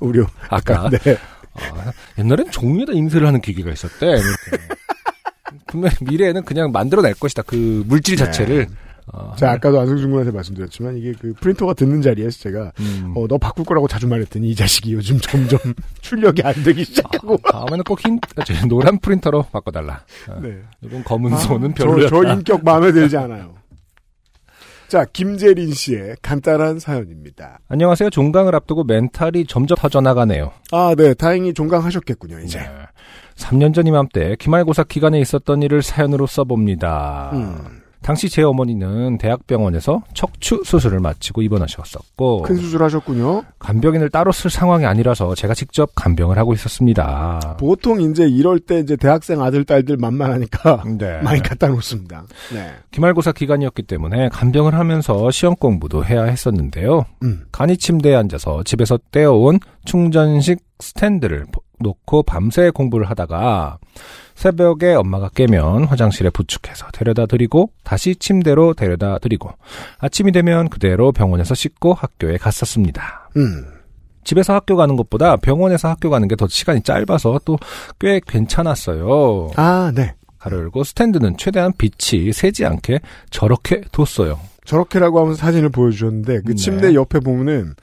우려. 0.00 0.26
아까 0.48 0.88
네. 0.90 0.98
어, 1.54 1.90
옛날엔 2.18 2.50
종이에다 2.50 2.92
인쇄를 2.92 3.26
하는 3.26 3.40
기계가 3.40 3.70
있었대. 3.70 4.16
분명히 5.66 5.94
미래에는 6.02 6.44
그냥 6.44 6.72
만들어낼 6.72 7.14
것이다. 7.14 7.42
그 7.42 7.84
물질 7.86 8.16
자체를. 8.16 8.66
어, 9.12 9.34
자 9.36 9.50
아까도 9.50 9.80
안승준 9.80 10.10
군한테 10.10 10.30
말씀드렸지만 10.30 10.96
이게 10.96 11.12
그 11.20 11.34
프린터가 11.40 11.74
듣는 11.74 12.02
자리에서 12.02 12.38
제가 12.38 12.72
음. 12.78 13.12
어, 13.16 13.26
너 13.26 13.36
바꿀 13.36 13.64
거라고 13.64 13.88
자주 13.88 14.06
말했더니 14.06 14.48
이 14.50 14.54
자식이 14.54 14.92
요즘 14.92 15.18
점점 15.18 15.58
출력이 16.00 16.42
안 16.42 16.54
되기 16.62 16.84
시작하고. 16.84 17.38
아, 17.44 17.52
다음에는 17.52 17.82
꼭 17.84 18.04
흰, 18.04 18.20
그치, 18.20 18.54
노란 18.68 18.98
프린터로 18.98 19.42
바꿔달라. 19.50 20.04
어, 20.28 20.40
네. 20.40 20.56
이건 20.82 21.02
검은 21.04 21.32
아, 21.32 21.36
손은 21.36 21.74
저, 21.76 21.84
별로였다. 21.84 22.08
저 22.10 22.32
인격 22.32 22.64
마음에 22.64 22.92
들지 22.92 23.16
않아요. 23.16 23.54
자 24.92 25.06
김재린 25.10 25.72
씨의 25.72 26.16
간단한 26.20 26.78
사연입니다. 26.78 27.60
안녕하세요. 27.68 28.10
종강을 28.10 28.54
앞두고 28.54 28.84
mental이 28.84 29.46
점점 29.46 29.74
터져나가네요. 29.78 30.52
아, 30.70 30.94
네. 30.94 31.14
다행히 31.14 31.54
종강하셨겠군요, 31.54 32.40
이제. 32.40 32.58
네. 32.58 32.68
3년 33.36 33.72
전 33.72 33.86
이맘때 33.86 34.36
기말고사 34.38 34.84
기간에 34.84 35.18
있었던 35.18 35.62
일을 35.62 35.80
사연으로 35.80 36.26
써봅니다. 36.26 37.30
음. 37.32 37.81
당시 38.02 38.28
제 38.28 38.42
어머니는 38.42 39.18
대학병원에서 39.18 40.02
척추 40.14 40.62
수술을 40.64 41.00
마치고 41.00 41.42
입원하셨었고 41.42 42.42
큰 42.42 42.56
수술하셨군요. 42.56 43.42
간병인을 43.58 44.10
따로 44.10 44.32
쓸 44.32 44.50
상황이 44.50 44.84
아니라서 44.86 45.34
제가 45.34 45.54
직접 45.54 45.90
간병을 45.94 46.36
하고 46.38 46.52
있었습니다. 46.52 47.56
보통 47.58 48.00
이제 48.00 48.24
이럴 48.28 48.58
때 48.58 48.80
이제 48.80 48.96
대학생 48.96 49.40
아들, 49.42 49.64
딸들 49.64 49.96
만만하니까 49.96 50.82
네. 50.98 51.20
많이 51.22 51.40
갖다 51.42 51.68
놓습니다. 51.68 52.24
네. 52.52 52.70
기말고사 52.90 53.32
기간이었기 53.32 53.82
때문에 53.82 54.28
간병을 54.30 54.74
하면서 54.74 55.30
시험 55.30 55.54
공부도 55.56 56.04
해야 56.04 56.24
했었는데요. 56.24 57.04
음. 57.22 57.44
간이 57.52 57.76
침대에 57.76 58.14
앉아서 58.14 58.62
집에서 58.64 58.98
떼어온 59.12 59.60
충전식 59.84 60.58
스탠드를 60.80 61.44
보- 61.52 61.62
놓고 61.82 62.22
밤새 62.24 62.70
공부를 62.70 63.08
하다가 63.10 63.78
새벽에 64.34 64.94
엄마가 64.94 65.28
깨면 65.34 65.84
화장실에 65.84 66.30
부축해서 66.30 66.86
데려다 66.92 67.26
드리고 67.26 67.70
다시 67.84 68.16
침대로 68.16 68.74
데려다 68.74 69.18
드리고 69.18 69.50
아침이 69.98 70.32
되면 70.32 70.68
그대로 70.68 71.12
병원에서 71.12 71.54
씻고 71.54 71.94
학교에 71.94 72.38
갔었습니다. 72.38 73.30
음. 73.36 73.66
집에서 74.24 74.54
학교 74.54 74.76
가는 74.76 74.96
것보다 74.96 75.36
병원에서 75.36 75.88
학교 75.88 76.08
가는 76.08 76.28
게 76.28 76.36
더 76.36 76.46
시간이 76.48 76.82
짧아서 76.82 77.40
또 77.44 77.58
꽤 77.98 78.20
괜찮았어요. 78.26 79.50
아, 79.56 79.92
네. 79.94 80.14
가로 80.38 80.58
열고 80.58 80.82
스탠드는 80.84 81.36
최대한 81.36 81.72
빛이 81.76 82.32
새지 82.32 82.64
않게 82.64 83.00
저렇게 83.30 83.82
뒀어요. 83.92 84.38
저렇게라고 84.64 85.20
하면서 85.20 85.38
사진을 85.38 85.68
보여주셨는데 85.70 86.40
그 86.42 86.48
네. 86.50 86.54
침대 86.54 86.94
옆에 86.94 87.20
보면은 87.20 87.74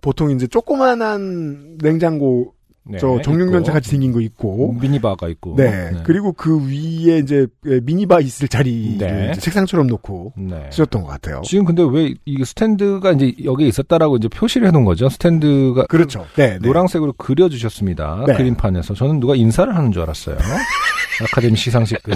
보통 0.00 0.30
이제 0.30 0.46
조그만한 0.46 1.76
냉장고 1.78 2.54
네, 2.82 2.98
저 2.98 3.20
정육면차. 3.22 3.72
같이 3.72 3.90
생긴 3.90 4.10
거 4.12 4.20
있고 4.20 4.72
미니바가 4.80 5.28
있고. 5.28 5.54
네. 5.56 5.92
그리고 6.04 6.32
그 6.32 6.58
위에 6.66 7.18
이제 7.18 7.46
미니바 7.62 8.20
있을 8.20 8.48
자리 8.48 8.96
네. 8.98 9.32
책상처럼 9.34 9.86
놓고 9.86 10.32
네. 10.38 10.66
쓰셨던 10.70 11.02
것 11.02 11.08
같아요. 11.08 11.42
지금 11.44 11.64
근데 11.66 11.82
왜 11.88 12.14
이 12.24 12.44
스탠드가 12.44 13.12
이제 13.12 13.34
여기에 13.44 13.68
있었다라고 13.68 14.16
이제 14.16 14.28
표시를 14.28 14.66
해놓은 14.68 14.84
거죠? 14.84 15.08
스탠드가 15.08 15.86
그렇죠. 15.86 16.26
네, 16.36 16.52
네. 16.52 16.58
노란색으로 16.60 17.12
그려주셨습니다. 17.14 18.24
네. 18.26 18.34
그림판에서 18.36 18.94
저는 18.94 19.20
누가 19.20 19.34
인사를 19.36 19.74
하는 19.74 19.92
줄 19.92 20.02
알았어요. 20.02 20.36
아카데미 21.22 21.56
시상식 21.56 22.02
그, 22.02 22.12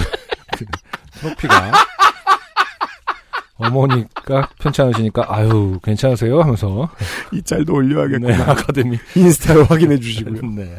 그 0.57 0.65
트로피가 1.21 1.73
어머니가 3.57 4.49
편찮으시니까 4.61 5.27
아유 5.29 5.79
괜찮으세요 5.83 6.41
하면서 6.41 6.89
이 7.33 7.41
짤도 7.43 7.73
올려야겠구나. 7.75 8.37
네, 8.37 8.43
아카데미 8.43 8.99
인스타로 9.15 9.65
확인해 9.65 9.99
주시고요. 9.99 10.41
네. 10.57 10.75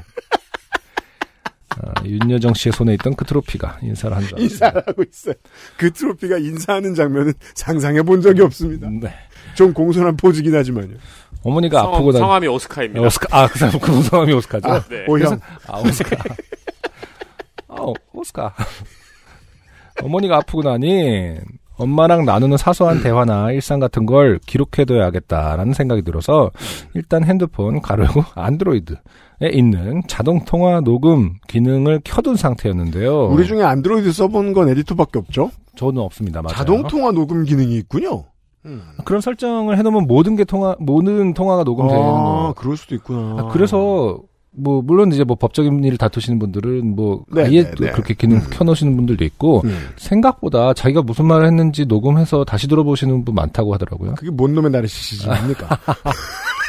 아, 1.78 1.92
윤여정 2.06 2.54
씨의 2.54 2.72
손에 2.74 2.94
있던 2.94 3.16
그 3.16 3.26
트로피가 3.26 3.80
인사를 3.82 4.16
한줄 4.16 4.34
알았어요. 4.36 4.44
인사를 4.44 4.84
하고 4.88 5.04
있어요. 5.04 5.34
그 5.78 5.92
트로피가 5.92 6.38
인사하는 6.38 6.96
장면은 6.96 7.34
상상해 7.54 8.02
본 8.02 8.22
적이 8.22 8.42
없습니다. 8.44 8.88
네. 8.90 9.14
좀 9.56 9.74
공손한 9.74 10.16
포즈긴 10.16 10.56
하지만요. 10.56 10.96
어머니가 11.44 11.82
성함- 11.82 11.96
아프고 11.96 12.12
난 12.14 12.20
성함이 12.22 12.48
오스카입니다. 12.48 13.02
오스카 13.02 13.38
아그 13.44 13.60
사람 13.60 13.80
그 13.80 14.02
성함이 14.04 14.34
오스카죠. 14.34 14.70
아, 14.70 14.82
네. 14.84 15.06
오형. 15.08 15.40
아 15.68 15.80
오스카. 15.80 16.16
아 17.68 17.76
오스카. 18.14 18.54
어머니가 20.02 20.38
아프고 20.38 20.62
나니 20.64 21.38
엄마랑 21.78 22.26
나누는 22.26 22.58
사소한 22.58 23.02
대화나 23.02 23.52
일상 23.52 23.80
같은 23.80 24.06
걸 24.06 24.40
기록해둬야겠다라는 24.46 25.74
생각이 25.74 26.04
들어서 26.04 26.52
일단 26.94 27.24
핸드폰 27.24 27.82
가르고 27.82 28.24
안드로이드에 28.36 28.98
있는 29.52 30.02
자동 30.08 30.46
통화 30.46 30.82
녹음 30.82 31.34
기능을 31.48 32.02
켜둔 32.04 32.36
상태였는데요. 32.36 33.28
우리 33.28 33.46
중에 33.46 33.64
안드로이드 33.64 34.12
써본 34.12 34.54
건 34.54 34.70
에디터밖에 34.70 35.20
없죠? 35.20 35.52
저는 35.76 36.02
없습니다. 36.02 36.42
맞아요. 36.42 36.56
자동 36.56 36.84
통화 36.88 37.12
녹음 37.12 37.44
기능이 37.44 37.76
있군요. 37.78 38.26
그런 39.04 39.22
설정을 39.22 39.78
해놓으면 39.78 40.08
모든 40.08 40.36
게 40.36 40.44
통화 40.44 40.76
모든 40.80 41.36
통화가 41.36 41.64
녹음되는 41.64 42.02
아, 42.02 42.04
거. 42.04 42.54
그럴 42.58 42.76
수도 42.78 42.96
있구나. 42.96 43.36
아, 43.40 43.50
그래서 43.52 44.20
뭐 44.58 44.82
물론 44.82 45.12
이제 45.12 45.24
뭐 45.24 45.36
법적인 45.36 45.84
일을 45.84 45.98
다투시는 45.98 46.40
분들은 46.40 46.96
뭐 46.96 47.24
네, 47.32 47.44
아예 47.44 47.64
네, 47.64 47.72
또 47.72 47.86
네. 47.86 47.92
그렇게 47.92 48.14
기능 48.14 48.40
켜놓으시는 48.40 48.96
분들도 48.96 49.24
있고 49.26 49.62
음. 49.66 49.90
생각보다 49.98 50.74
자기가 50.74 51.02
무슨 51.02 51.26
말을 51.26 51.48
했는지 51.48 51.86
녹음해서 51.86 52.46
다시 52.46 52.68
들어보시는 52.68 53.26
분 53.26 53.36
많다고 53.36 53.74
하더라고요. 53.74 54.16
그게 54.16 54.32
뭔 54.32 54.54
놈의 54.56 54.72
나르시시즘입니까? 54.72 55.68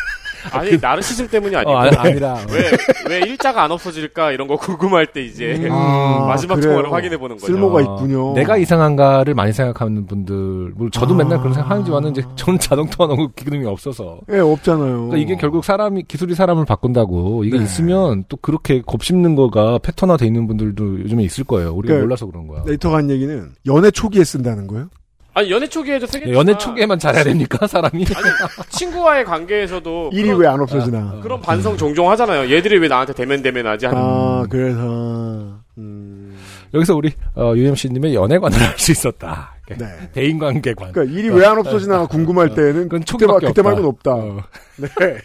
아니 0.52 0.76
나르시즘 0.80 1.28
때문이 1.28 1.54
아니고 1.56 1.70
어, 1.70 1.76
아, 1.76 1.90
아니라 1.96 2.38
왜, 2.50 2.70
왜 3.08 3.20
일자가 3.26 3.62
안 3.64 3.72
없어질까 3.72 4.32
이런 4.32 4.48
거 4.48 4.56
궁금할 4.56 5.06
때 5.06 5.22
이제 5.22 5.68
아, 5.70 6.24
마지막 6.28 6.56
그래요. 6.56 6.70
통화를 6.70 6.92
확인해 6.92 7.16
보는 7.16 7.36
거죠. 7.36 7.46
쓸모가 7.46 7.78
어, 7.78 7.80
있군요. 7.82 8.32
내가 8.34 8.56
이상한가를 8.56 9.34
많이 9.34 9.52
생각하는 9.52 10.06
분들, 10.06 10.34
물론 10.74 10.90
저도 10.90 11.14
아. 11.14 11.16
맨날 11.18 11.38
그런 11.38 11.52
생각하지만은 11.54 12.10
이제 12.12 12.22
저는 12.36 12.58
자동 12.58 12.88
통화 12.88 13.08
녹음 13.08 13.28
기능이 13.34 13.66
없어서. 13.66 14.18
예, 14.32 14.38
없잖아요. 14.38 15.08
그러니까 15.08 15.16
이게 15.16 15.36
결국 15.36 15.64
사람이 15.64 16.04
기술이 16.04 16.34
사람을 16.34 16.64
바꾼다고 16.64 17.44
이게 17.44 17.58
네. 17.58 17.64
있으면 17.64 18.24
또 18.28 18.36
그렇게 18.36 18.82
곱씹는 18.82 19.34
거가 19.36 19.78
패턴화 19.78 20.16
돼 20.16 20.26
있는 20.26 20.46
분들도 20.46 21.00
요즘에 21.00 21.22
있을 21.24 21.44
거예요. 21.44 21.70
우리가 21.72 21.94
그러니까 21.94 22.04
몰라서 22.06 22.26
그런 22.26 22.46
거야. 22.46 22.62
데이터가 22.64 22.98
한 22.98 23.10
얘기는 23.10 23.50
연애 23.66 23.90
초기에 23.90 24.24
쓴다는 24.24 24.66
거예요? 24.66 24.88
아니 25.36 25.50
연애 25.50 25.66
초기에도 25.66 26.06
되겠지만 26.06 26.34
연애 26.34 26.56
초기에만 26.56 26.98
잘해야 26.98 27.22
됩니까 27.22 27.66
사람이? 27.66 28.06
아니, 28.16 28.28
친구와의 28.70 29.26
관계에서도 29.26 30.08
일이 30.14 30.32
왜 30.32 30.46
안 30.46 30.60
없어지나? 30.60 31.20
그런 31.22 31.42
반성 31.42 31.76
종종 31.76 32.08
하잖아요. 32.10 32.50
얘들이 32.50 32.78
왜 32.78 32.88
나한테 32.88 33.12
대면 33.12 33.42
대면하지? 33.42 33.88
아, 33.90 34.46
그래서 34.48 35.58
음, 35.76 36.38
여기서 36.72 36.94
우리 36.96 37.12
어, 37.34 37.52
UMC님의 37.54 38.14
연애관을 38.14 38.58
알 38.58 38.78
수 38.78 38.92
있었다. 38.92 39.54
네. 39.68 39.86
대인관계관. 40.14 40.92
그러니까 40.92 41.14
일이 41.14 41.28
왜 41.28 41.44
안 41.44 41.58
없어지나 41.58 42.06
궁금할 42.06 42.54
때는 42.54 42.88
그건 42.88 43.00
그때, 43.00 43.26
그때. 43.48 43.60
말고는 43.62 43.88
없다. 43.90 44.12
어. 44.14 44.42
네. 44.76 44.88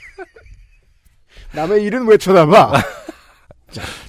남의 1.53 1.83
일은 1.83 2.05
왜 2.07 2.17
쳐다봐? 2.17 2.73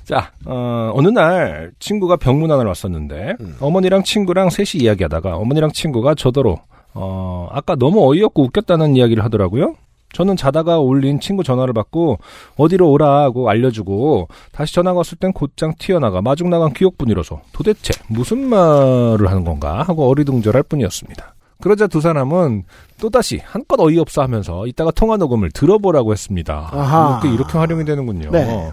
자, 0.05 0.33
어, 0.45 0.93
어느 0.95 1.09
날 1.09 1.73
친구가 1.79 2.17
병문안을 2.17 2.67
왔었는데 2.67 3.37
음. 3.41 3.57
어머니랑 3.61 4.03
친구랑 4.03 4.51
셋이 4.51 4.83
이야기하다가 4.83 5.37
어머니랑 5.37 5.73
친구가 5.73 6.15
저더러 6.15 6.57
어, 6.95 7.49
아까 7.51 7.75
너무 7.77 8.11
어이없고 8.11 8.43
웃겼다는 8.45 8.97
이야기를 8.97 9.25
하더라고요. 9.25 9.75
저는 10.13 10.37
자다가 10.37 10.79
올린 10.79 11.21
친구 11.21 11.43
전화를 11.43 11.73
받고 11.73 12.19
어디로 12.57 12.91
오라고 12.91 13.49
알려주고 13.49 14.29
다시 14.53 14.75
전화가 14.75 14.99
왔을 14.99 15.17
땐 15.17 15.33
곧장 15.33 15.73
튀어나가 15.79 16.21
마중 16.21 16.51
나간 16.51 16.73
기억뿐이라서 16.73 17.41
도대체 17.53 17.95
무슨 18.09 18.47
말을 18.47 19.27
하는 19.27 19.45
건가 19.45 19.83
하고 19.83 20.09
어리둥절할 20.11 20.65
뿐이었습니다. 20.65 21.35
그러자 21.63 21.87
두 21.87 22.01
사람은 22.01 22.65
또다시 23.01 23.41
한껏 23.45 23.79
어이없어 23.81 24.21
하면서 24.23 24.67
이따가 24.67 24.91
통화 24.91 25.17
녹음을 25.17 25.51
들어보라고 25.53 26.13
했습니다. 26.13 26.69
아하. 26.73 27.21
이렇게, 27.23 27.35
이렇게 27.35 27.57
활용이 27.59 27.85
되는군요. 27.85 28.31
네. 28.33 28.73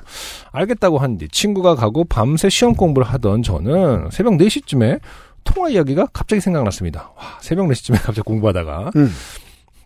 알겠다고 0.51 0.97
한 0.97 1.17
뒤 1.17 1.27
친구가 1.29 1.75
가고 1.75 2.03
밤새 2.03 2.49
시험 2.49 2.73
공부를 2.73 3.07
하던 3.07 3.43
저는 3.43 4.09
새벽 4.11 4.33
4시쯤에 4.33 4.99
통화 5.43 5.69
이야기가 5.69 6.07
갑자기 6.13 6.39
생각났습니다. 6.41 7.11
와, 7.15 7.23
새벽 7.41 7.67
4시쯤에 7.67 7.93
갑자기 8.03 8.21
공부하다가 8.21 8.91
음. 8.95 9.09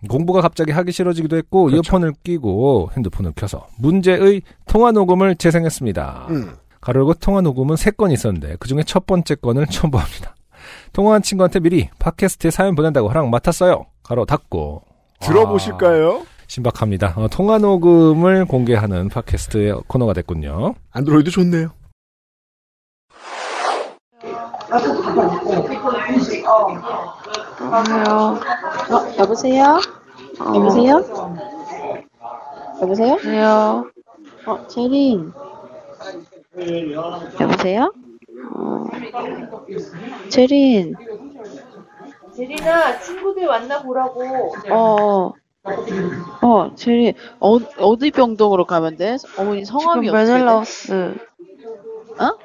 공부가 0.10 0.42
갑자기 0.42 0.72
하기 0.72 0.92
싫어지기도 0.92 1.38
했고 1.38 1.66
그렇죠. 1.66 1.78
이어폰을 1.78 2.14
끼고 2.24 2.92
핸드폰을 2.96 3.32
켜서 3.36 3.68
문제의 3.78 4.42
통화 4.68 4.92
녹음을 4.92 5.36
재생했습니다. 5.36 6.28
음. 6.30 6.56
가로고 6.82 7.14
통화 7.14 7.40
녹음은 7.42 7.76
3건 7.76 8.12
있었는데 8.12 8.58
그중에 8.60 8.84
첫 8.84 9.06
번째 9.06 9.36
건을 9.36 9.66
첨부합니다. 9.72 10.36
통화한 10.94 11.24
친구한테 11.24 11.60
미리 11.60 11.90
팟캐스트에 12.00 12.52
사연 12.52 12.76
보낸다고 12.76 13.10
허락 13.10 13.30
맡았어요. 13.30 13.88
가로 14.04 14.26
닫고 14.26 14.84
들어보실까요? 15.22 16.26
신박합니다. 16.48 17.14
어, 17.18 17.28
통화 17.30 17.58
녹음을 17.58 18.46
공개하는 18.46 19.10
팟캐스트의 19.10 19.82
코너가 19.88 20.14
됐군요. 20.14 20.76
안드로이드 20.92 21.32
좋네요. 21.32 21.72
여보세요. 24.72 26.46
어, 28.90 29.16
여보세요? 29.18 29.80
여보세요? 30.54 30.96
여보세요? 32.82 33.10
여보세요? 33.12 33.92
어, 34.46 34.68
제린. 34.68 35.32
여보세요? 37.40 37.92
어, 38.52 38.86
제린. 40.30 40.96
제리나 42.36 43.00
친구들 43.00 43.48
만나보라고. 43.48 44.54
어, 44.72 45.32
어, 46.42 46.76
제린. 46.76 47.14
어, 47.40 47.58
어디 47.80 48.12
병동으로 48.12 48.66
가면 48.66 48.98
돼? 48.98 49.16
어머니 49.38 49.64
성함이 49.66 50.08
지금 50.08 50.18
어떻게 50.18 50.26
돼? 50.26 50.34
메넬라우스. 50.34 51.16
어? 52.20 52.38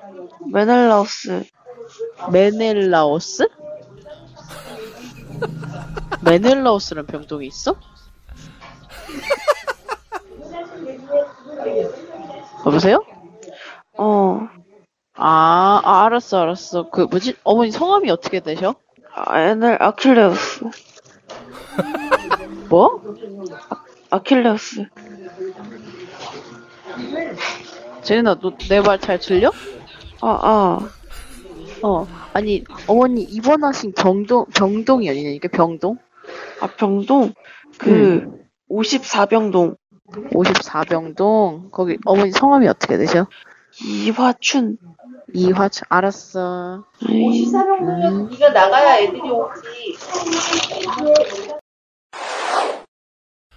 메넬라우스. 0.52 1.44
메넬라오스? 2.30 3.48
메넬라오스라는 6.24 7.06
병동이 7.06 7.46
있어? 7.46 7.74
여보세요? 12.66 13.02
어, 13.96 14.48
아, 15.18 15.80
아, 15.84 16.04
알았어, 16.04 16.40
알았어. 16.42 16.90
그, 16.90 17.02
뭐지? 17.02 17.34
어머니 17.44 17.70
성함이 17.70 18.10
어떻게 18.10 18.40
되셔? 18.40 18.74
아, 19.14 19.40
에넬 19.40 19.78
아킬레우스. 19.80 20.64
뭐? 22.70 23.02
아 24.10 24.22
킬레우스. 24.22 24.86
제리나, 28.02 28.36
너내 28.36 28.80
말 28.80 28.98
잘 29.00 29.18
들려? 29.18 29.52
아, 30.20 30.38
아. 30.42 30.78
어. 31.82 32.06
아니, 32.32 32.64
어머니 32.86 33.22
입원하신 33.22 33.92
병동, 33.92 34.46
병동이 34.54 35.08
어디냐니까, 35.10 35.48
병동? 35.48 35.98
아, 36.60 36.66
병동? 36.68 37.34
그, 37.78 38.26
54병동. 38.70 39.76
54병동? 40.32 41.70
거기, 41.70 41.98
어머니 42.06 42.30
성함이 42.32 42.66
어떻게 42.68 42.96
되셔? 42.98 43.26
이화춘. 43.84 44.78
이화춘, 45.34 45.84
알았어. 45.88 46.84
54병동이면 47.00 48.30
네가 48.30 48.48
나가야 48.50 48.98
애들이 49.02 49.20
오지. 49.30 49.96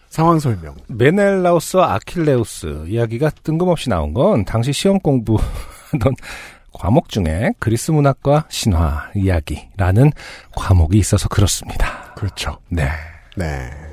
상황 0.09 0.39
설명. 0.39 0.75
메넬라우스와 0.87 1.93
아킬레우스 1.93 2.85
이야기가 2.87 3.29
뜬금없이 3.43 3.89
나온 3.89 4.13
건 4.13 4.43
당시 4.45 4.73
시험 4.73 4.99
공부하던 4.99 6.15
과목 6.73 7.09
중에 7.09 7.51
그리스 7.59 7.91
문학과 7.91 8.45
신화 8.49 9.09
이야기라는 9.15 10.11
과목이 10.55 10.97
있어서 10.97 11.29
그렇습니다. 11.29 12.13
그렇죠. 12.15 12.57
네. 12.69 12.89
네. 13.37 13.90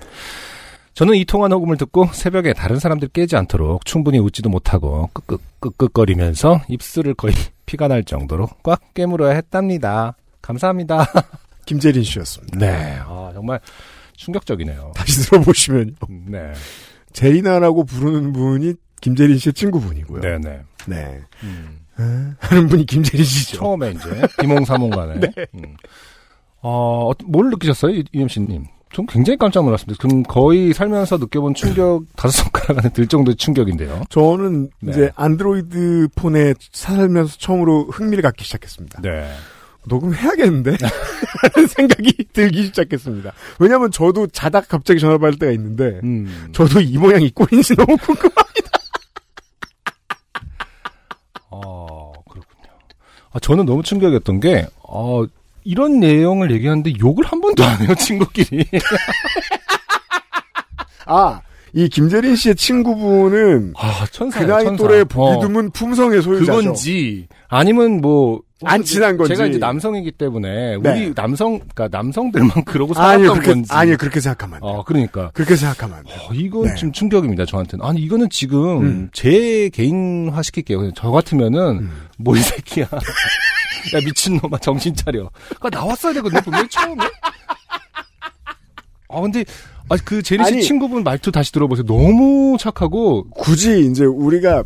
저는 0.99 1.14
이 1.14 1.24
통화 1.24 1.46
녹음을 1.46 1.76
듣고 1.76 2.07
새벽에 2.12 2.53
다른 2.53 2.80
사람들 2.80 3.11
깨지 3.11 3.36
않도록 3.36 3.84
충분히 3.84 4.18
웃지도 4.18 4.51
못하고 4.51 5.09
끄끄끄끄거리면서 5.12 6.62
입술을 6.68 7.14
거의 7.14 7.34
피가 7.66 7.86
날 7.86 8.03
정도로 8.03 8.49
꽉 8.64 8.94
깨물어야 8.94 9.36
했답니다. 9.36 10.16
감사합니다. 10.42 11.07
김재린 11.66 12.03
씨였습니다. 12.03 12.59
네. 12.59 12.99
아, 13.01 13.30
정말 13.32 13.61
충격적이네요. 14.16 14.90
다시 14.96 15.20
들어보시면 15.20 15.94
네. 16.26 16.53
제리나라고 17.12 17.84
부르는 17.84 18.32
분이 18.32 18.74
김재린 19.01 19.38
씨의 19.38 19.53
친구분이고요. 19.53 20.20
네네. 20.20 20.62
네. 20.88 21.20
음. 21.44 21.78
에? 22.01 22.03
하는 22.40 22.66
분이 22.66 22.86
김재린 22.86 23.24
씨죠. 23.24 23.59
처음에 23.59 23.92
이제 23.92 24.22
비몽사몽간에. 24.40 25.14
네. 25.20 25.30
음. 25.55 25.76
어, 26.61 27.12
뭘 27.24 27.51
느끼셨어요, 27.51 27.92
이- 27.94 28.05
이엠씨님? 28.12 28.64
좀 28.91 29.07
굉장히 29.07 29.36
깜짝 29.36 29.64
놀랐습니다. 29.64 30.01
그럼 30.01 30.22
거의 30.22 30.72
살면서 30.72 31.18
느껴본 31.18 31.55
충격 31.55 32.05
다섯 32.16 32.43
손가락 32.43 32.78
안에 32.78 32.93
들 32.93 33.07
정도의 33.07 33.36
충격인데요. 33.36 34.03
저는 34.09 34.70
네. 34.80 34.93
이제 34.93 35.11
안드로이드 35.14 36.09
폰에 36.14 36.55
살면서 36.72 37.36
처음으로 37.39 37.86
흥미를 37.91 38.22
갖기 38.22 38.45
시작했습니다. 38.45 39.03
네. 39.03 39.30
녹음해야겠는데? 39.86 40.76
라는 41.55 41.68
생각이 41.68 42.12
들기 42.32 42.64
시작했습니다. 42.64 43.32
왜냐면 43.59 43.91
저도 43.91 44.26
자다 44.26 44.61
갑자기 44.62 45.01
전화 45.01 45.16
받을 45.18 45.39
때가 45.39 45.53
있는데, 45.53 46.01
음. 46.05 46.49
저도 46.53 46.80
이 46.80 46.99
모양이 46.99 47.30
꼴인지 47.30 47.74
너무 47.74 47.97
궁금합니다. 47.97 48.70
어, 51.51 52.12
그렇군요. 52.28 52.68
아, 53.32 53.39
저는 53.41 53.64
너무 53.64 53.82
충격이었던 53.82 54.41
게, 54.41 54.66
어, 54.82 55.24
이런 55.69 56.01
내용을 56.01 56.51
얘기하는데 56.51 56.95
욕을 56.99 57.27
한 57.27 57.43
번도 57.43 57.62
안 57.62 57.79
해요, 57.83 57.95
친구끼리. 57.95 58.64
아, 61.05 61.43
이 61.75 61.91
김재린 61.91 62.37
씨의 62.37 62.57
친구분은 62.57 63.75
아, 63.77 64.05
그 64.07 64.11
천사예요, 64.11 64.49
나이 64.49 64.64
천사. 64.64 64.83
또래 64.83 65.05
보기 65.05 65.37
어. 65.37 65.41
드문 65.41 65.71
품성의 65.71 66.23
소유자죠. 66.23 66.57
그건지, 66.57 67.27
아니면 67.49 68.01
뭐, 68.01 68.41
안 68.64 68.83
친한 68.83 69.19
건지. 69.19 69.35
제가 69.35 69.47
이제 69.47 69.59
남성이기 69.59 70.12
때문에, 70.12 70.79
네. 70.79 70.91
우리 70.91 71.14
남성, 71.14 71.59
그니까 71.59 71.89
남성들만 71.91 72.64
그러고 72.64 72.95
아니요, 72.97 73.27
살았던 73.27 73.33
그렇게, 73.35 73.53
건지. 73.53 73.69
아니요, 73.71 73.97
그렇게 73.99 74.21
생각하면. 74.21 74.61
어, 74.62 74.83
그러니까. 74.85 75.31
그렇게 75.35 75.55
생각하면. 75.55 75.99
어, 76.07 76.33
이건 76.33 76.69
네. 76.69 76.75
좀 76.77 76.93
충격입니다, 76.93 77.45
저한테는. 77.45 77.85
아니, 77.85 78.01
이거는 78.01 78.31
지금 78.31 78.83
음. 78.83 79.11
제 79.12 79.69
개인화 79.69 80.43
시킬게요. 80.43 80.93
저 80.93 81.11
같으면은, 81.11 81.61
음. 81.79 81.93
뭐이 82.16 82.41
새끼야. 82.41 82.87
야, 83.95 84.01
미친놈아, 84.05 84.59
정신 84.61 84.95
차려. 84.95 85.30
그니까 85.49 85.70
나왔어야 85.70 86.12
되거든요, 86.14 86.41
분명히 86.43 86.68
처음에. 86.68 87.05
아, 89.11 89.20
근데, 89.20 89.45
아, 89.89 89.97
그 90.05 90.22
제리 90.22 90.45
씨 90.45 90.53
아니. 90.55 90.62
친구분 90.62 91.03
말투 91.03 91.32
다시 91.32 91.51
들어보세요. 91.53 91.86
너무 91.86 92.57
착하고, 92.61 93.28
굳이 93.30 93.89
이제 93.91 94.05
우리가 94.05 94.64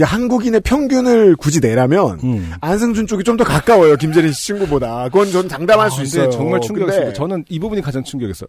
한국인의 0.00 0.60
평균을 0.62 1.36
굳이 1.36 1.60
내라면 1.60 2.18
음. 2.24 2.52
안승준 2.60 3.06
쪽이 3.06 3.22
좀 3.22 3.36
더 3.36 3.44
가까워요 3.44 3.96
김재린 3.96 4.32
씨 4.32 4.46
친구보다. 4.46 5.04
그건 5.04 5.30
전 5.30 5.48
장담할 5.48 5.86
아, 5.86 5.90
수 5.90 6.02
있어요. 6.02 6.30
정말 6.30 6.60
충격이었어요. 6.60 7.12
저는 7.12 7.44
이 7.48 7.60
부분이 7.60 7.80
가장 7.80 8.02
충격이었어요. 8.02 8.48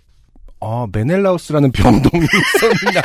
아, 0.62 0.88
메넬라우스라는 0.92 1.72
병동이 1.72 2.26
있었냐. 2.26 3.02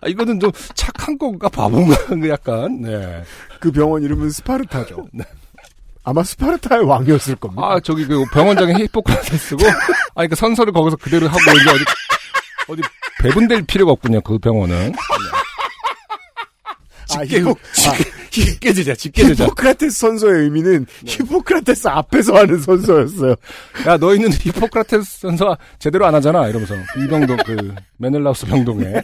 아, 0.00 0.08
이거는 0.08 0.38
좀 0.40 0.50
착한 0.74 1.18
건가, 1.18 1.48
바본가, 1.48 1.96
약간, 2.28 2.80
네. 2.82 3.22
그 3.60 3.70
병원 3.72 4.02
이름은 4.02 4.30
스파르타죠. 4.30 5.08
아마 6.04 6.22
스파르타의 6.22 6.84
왕이었을 6.84 7.36
겁니다. 7.36 7.62
아, 7.64 7.80
저기 7.80 8.06
그 8.06 8.24
병원장의 8.32 8.76
히포크라테스고, 8.76 9.64
아, 10.14 10.26
그 10.26 10.34
선서를 10.34 10.72
거기서 10.72 10.96
그대로 10.96 11.26
하고, 11.28 11.38
이제 11.38 11.70
어디, 11.70 11.84
어디 12.68 12.82
배분될 13.22 13.62
필요가 13.62 13.92
없군요, 13.92 14.20
그 14.22 14.38
병원은. 14.38 14.92
아, 17.16 17.24
집게, 17.24 17.40
히포- 17.42 17.56
집게 18.30 18.72
주자, 18.74 18.94
집게 18.94 19.24
주자. 19.24 19.44
히포크라테스 19.44 19.98
선서의 19.98 20.42
의미는 20.44 20.84
네. 21.04 21.12
히포크라테스 21.12 21.88
앞에서 21.88 22.36
하는 22.36 22.60
선서였어요. 22.60 23.34
야, 23.86 23.96
너희는 23.96 24.30
히포크라테스 24.32 25.20
선서 25.20 25.56
제대로 25.78 26.06
안 26.06 26.14
하잖아, 26.14 26.46
이러면서. 26.48 26.74
이 26.98 27.06
병동, 27.08 27.36
그, 27.46 27.74
메넬라우스 27.96 28.46
병동에. 28.46 29.02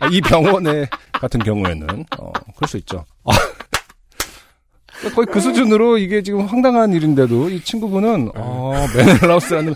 아, 0.00 0.08
이 0.10 0.20
병원에 0.20 0.88
같은 1.12 1.40
경우에는, 1.40 2.04
어, 2.18 2.32
그럴 2.56 2.68
수 2.68 2.76
있죠. 2.78 3.04
아, 3.24 3.32
거의 5.14 5.26
그 5.26 5.40
수준으로 5.40 5.98
이게 5.98 6.22
지금 6.22 6.46
황당한 6.46 6.92
일인데도 6.92 7.48
이 7.50 7.62
친구분은, 7.62 8.32
어, 8.34 8.86
메넬라우스라는 8.96 9.74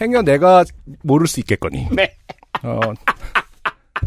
행여 0.00 0.22
내가 0.22 0.64
모를 1.02 1.26
수 1.26 1.40
있겠거니. 1.40 1.88
네. 1.92 2.16
어, 2.62 2.80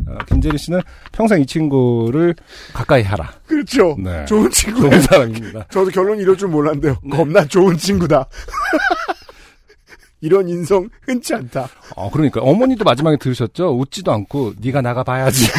어, 0.08 0.18
김재리 0.28 0.58
씨는 0.58 0.82
평생 1.12 1.40
이 1.42 1.46
친구를 1.46 2.36
가까이 2.74 3.04
하라. 3.04 3.32
그렇죠. 3.46 3.96
네. 4.00 4.26
좋은 4.26 4.50
친구. 4.50 4.82
좋은 4.82 5.02
사람입니다. 5.02 5.68
저도 5.70 5.92
결론이 5.92 6.22
이럴 6.24 6.36
줄 6.36 6.48
몰랐는데요. 6.48 6.98
네. 7.04 7.18
겁나 7.18 7.46
좋은 7.46 7.78
친구다. 7.78 8.28
이런 10.24 10.48
인성 10.48 10.88
흔치 11.02 11.36
않다. 11.36 11.68
어, 11.98 12.10
그러니까 12.10 12.40
어머니도 12.40 12.86
마지막에 12.86 13.18
들으셨죠? 13.18 13.78
웃지도 13.78 14.10
않고 14.14 14.54
네가 14.62 14.80
나가 14.82 15.04
봐야지. 15.04 15.48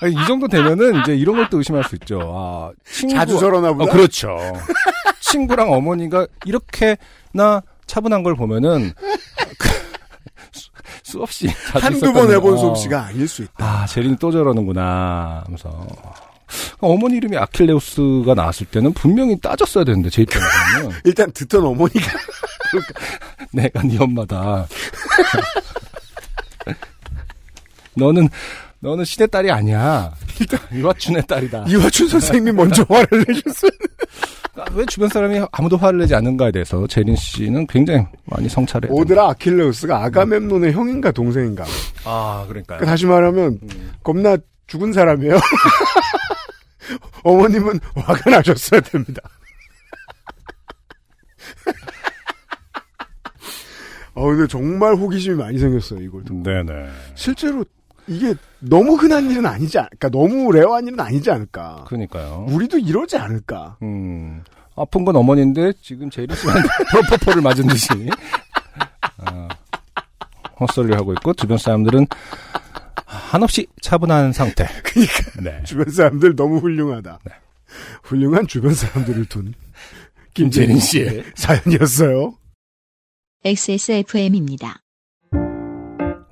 아니, 0.00 0.12
이 0.14 0.26
정도 0.26 0.48
되면은 0.48 1.02
이제 1.02 1.14
이런 1.14 1.36
걸 1.36 1.50
또 1.50 1.58
의심할 1.58 1.84
수 1.84 1.94
있죠. 1.96 2.20
아, 2.34 2.72
친구 2.90 3.14
자주 3.14 3.38
저러나 3.38 3.70
보다. 3.74 3.84
어, 3.84 3.94
그렇죠. 3.94 4.38
친구랑 5.20 5.70
어머니가 5.72 6.26
이렇게나 6.46 7.60
차분한 7.86 8.22
걸 8.22 8.34
보면은 8.34 8.92
그, 9.58 9.68
수- 10.52 10.70
수없이 11.02 11.48
한두 11.66 12.12
번 12.14 12.30
해본 12.30 12.54
어. 12.54 12.56
솜씨가 12.56 13.06
아닐 13.06 13.28
수 13.28 13.42
있다. 13.42 13.52
아, 13.82 13.86
제린이 13.86 14.16
또 14.18 14.30
저러는구나 14.30 15.42
하면서 15.44 15.86
어머니 16.80 17.16
이름이 17.16 17.36
아킬레우스가 17.36 18.34
나왔을 18.34 18.66
때는 18.66 18.92
분명히 18.92 19.38
따졌어야 19.38 19.84
되는데 19.84 20.10
제 20.10 20.22
입장에서는 20.22 20.96
일단 21.04 21.30
듣던 21.32 21.64
어머니가 21.64 22.06
내가 23.52 23.82
네 23.82 23.96
엄마다. 23.98 24.66
너는 27.94 28.28
너는 28.80 29.04
시대 29.04 29.26
딸이 29.26 29.50
아니야. 29.50 30.12
이화춘의 30.72 31.24
딸이다. 31.26 31.66
이화춘 31.68 32.08
선생님이 32.08 32.52
먼저 32.52 32.82
화를 32.88 33.24
내셨어요. 33.28 33.70
아, 34.56 34.64
왜 34.74 34.84
주변 34.86 35.08
사람이 35.08 35.40
아무도 35.52 35.76
화를 35.76 35.98
내지 36.00 36.14
않는가에 36.14 36.50
대해서 36.50 36.86
제린 36.86 37.14
씨는 37.14 37.66
굉장히 37.66 38.04
많이 38.24 38.48
성찰해. 38.48 38.88
오드라 38.90 39.28
아킬레우스가 39.30 40.02
아가멤논의 40.04 40.72
형인가 40.72 41.10
동생인가. 41.12 41.64
아, 42.04 42.44
그러니까요. 42.48 42.78
그러니까 42.78 42.86
다시 42.86 43.06
말하면 43.06 43.58
음. 43.62 43.92
겁나 44.02 44.36
죽은 44.66 44.92
사람이에요. 44.92 45.34
어머님은 47.24 47.80
화가 47.94 48.30
나셨어야 48.30 48.80
됩니다. 48.80 49.22
어, 54.14 54.26
근데 54.30 54.46
정말 54.46 54.94
호기심이 54.94 55.36
많이 55.36 55.58
생겼어요, 55.58 56.00
이걸. 56.00 56.24
듣고. 56.24 56.42
네네. 56.42 56.88
실제로 57.14 57.64
이게 58.06 58.34
너무 58.58 58.94
흔한 58.94 59.30
일은 59.30 59.46
아니지 59.46 59.78
않을까. 59.78 59.96
그러니까 59.98 60.18
너무 60.18 60.52
rare한 60.52 60.86
일은 60.86 60.98
아니지 60.98 61.30
않을까. 61.30 61.84
그러니까요. 61.86 62.46
우리도 62.48 62.78
이러지 62.78 63.16
않을까. 63.16 63.76
음. 63.82 64.42
아픈 64.76 65.04
건 65.04 65.16
어머니인데 65.16 65.72
지금 65.82 66.08
제린 66.10 66.34
씨한테 66.34 66.68
프로포폴을 66.90 67.42
맞은 67.42 67.66
듯이 67.66 67.88
아, 69.18 69.48
헛소리를 70.58 70.96
하고 70.96 71.12
있고 71.12 71.34
주변 71.34 71.58
사람들은 71.58 72.06
한없이 73.10 73.66
차분한 73.82 74.32
상태. 74.32 74.66
그러니까 74.84 75.42
네. 75.42 75.62
주변 75.64 75.90
사람들 75.90 76.36
너무 76.36 76.58
훌륭하다. 76.58 77.18
훌륭한 78.04 78.46
주변 78.46 78.74
사람들을 78.74 79.26
둔 79.26 79.54
김재린 80.34 80.78
씨의 80.78 81.24
사연이었어요. 81.34 82.34
XSFM입니다. 83.44 84.78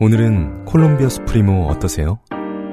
오늘은 0.00 0.66
콜롬비아 0.66 1.08
수프리모 1.08 1.66
어떠세요? 1.68 2.20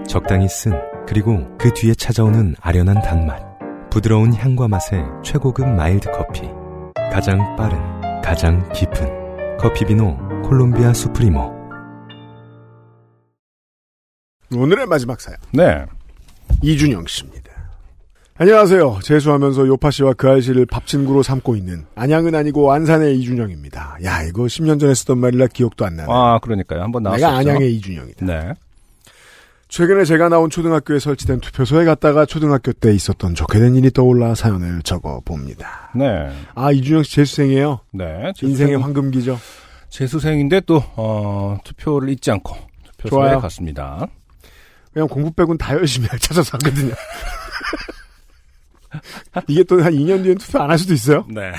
적당히 0.07 0.47
쓴 0.47 0.73
그리고 1.07 1.57
그 1.57 1.73
뒤에 1.73 1.95
찾아오는 1.95 2.55
아련한 2.61 3.01
단맛 3.01 3.41
부드러운 3.89 4.33
향과 4.33 4.67
맛의 4.67 5.03
최고급 5.23 5.67
마일드 5.67 6.11
커피 6.11 6.41
가장 7.11 7.55
빠른 7.55 7.79
가장 8.21 8.67
깊은 8.73 9.57
커피 9.57 9.85
비노 9.85 10.17
콜롬비아 10.43 10.93
수프리모 10.93 11.54
오늘의 14.55 14.85
마지막 14.87 15.19
사연. 15.21 15.37
네. 15.51 15.85
이준영 16.61 17.05
씨입니다. 17.07 17.45
안녕하세요. 18.37 18.99
재수하면서 19.01 19.67
요파 19.67 19.91
씨와 19.91 20.13
그 20.13 20.29
아이씨를 20.29 20.65
밥 20.65 20.85
친구로 20.87 21.23
삼고 21.23 21.55
있는 21.55 21.85
안양은 21.95 22.35
아니고 22.35 22.71
안산의 22.73 23.17
이준영입니다. 23.19 23.99
야 24.03 24.23
이거 24.23 24.43
10년 24.43 24.77
전에 24.79 24.93
쓰던 24.93 25.17
말이라 25.19 25.47
기억도 25.47 25.85
안 25.85 25.95
나네. 25.95 26.11
아, 26.11 26.39
그러니까요. 26.39 26.81
한번 26.81 27.03
나왔었죠. 27.03 27.25
내가 27.25 27.37
안양의 27.37 27.73
이준영이다. 27.75 28.25
네. 28.25 28.53
최근에 29.69 30.03
제가 30.03 30.29
나온 30.29 30.49
초등학교에 30.49 30.99
설치된 30.99 31.39
투표소에 31.39 31.85
갔다가 31.85 32.25
초등학교 32.25 32.71
때 32.73 32.93
있었던 32.93 33.35
좋게 33.35 33.59
된 33.59 33.75
일이 33.75 33.89
떠올라 33.89 34.35
사연을 34.35 34.81
적어 34.83 35.21
봅니다. 35.23 35.91
네. 35.95 36.29
아 36.55 36.71
이준영 36.71 37.03
씨 37.03 37.15
재수생이에요. 37.15 37.79
네. 37.93 38.33
인생의 38.41 38.77
황금기죠. 38.77 39.39
재수생인데 39.89 40.61
또, 40.65 40.83
어, 40.97 41.57
투표를 41.63 42.09
잊지 42.09 42.31
않고 42.31 42.53
투표소에 42.97 43.09
좋아요. 43.09 43.39
갔습니다. 43.39 44.07
그냥 44.95 45.09
공부 45.09 45.29
빼곤 45.33 45.57
다 45.57 45.73
열심히 45.73 46.07
찾아서 46.19 46.57
하거든요. 46.57 46.93
이게 49.49 49.63
또 49.65 49.81
한 49.81 49.91
2년 49.93 50.23
뒤엔 50.23 50.37
투표 50.37 50.59
안 50.61 50.69
할 50.69 50.79
수도 50.79 50.93
있어요. 50.93 51.25
네. 51.29 51.51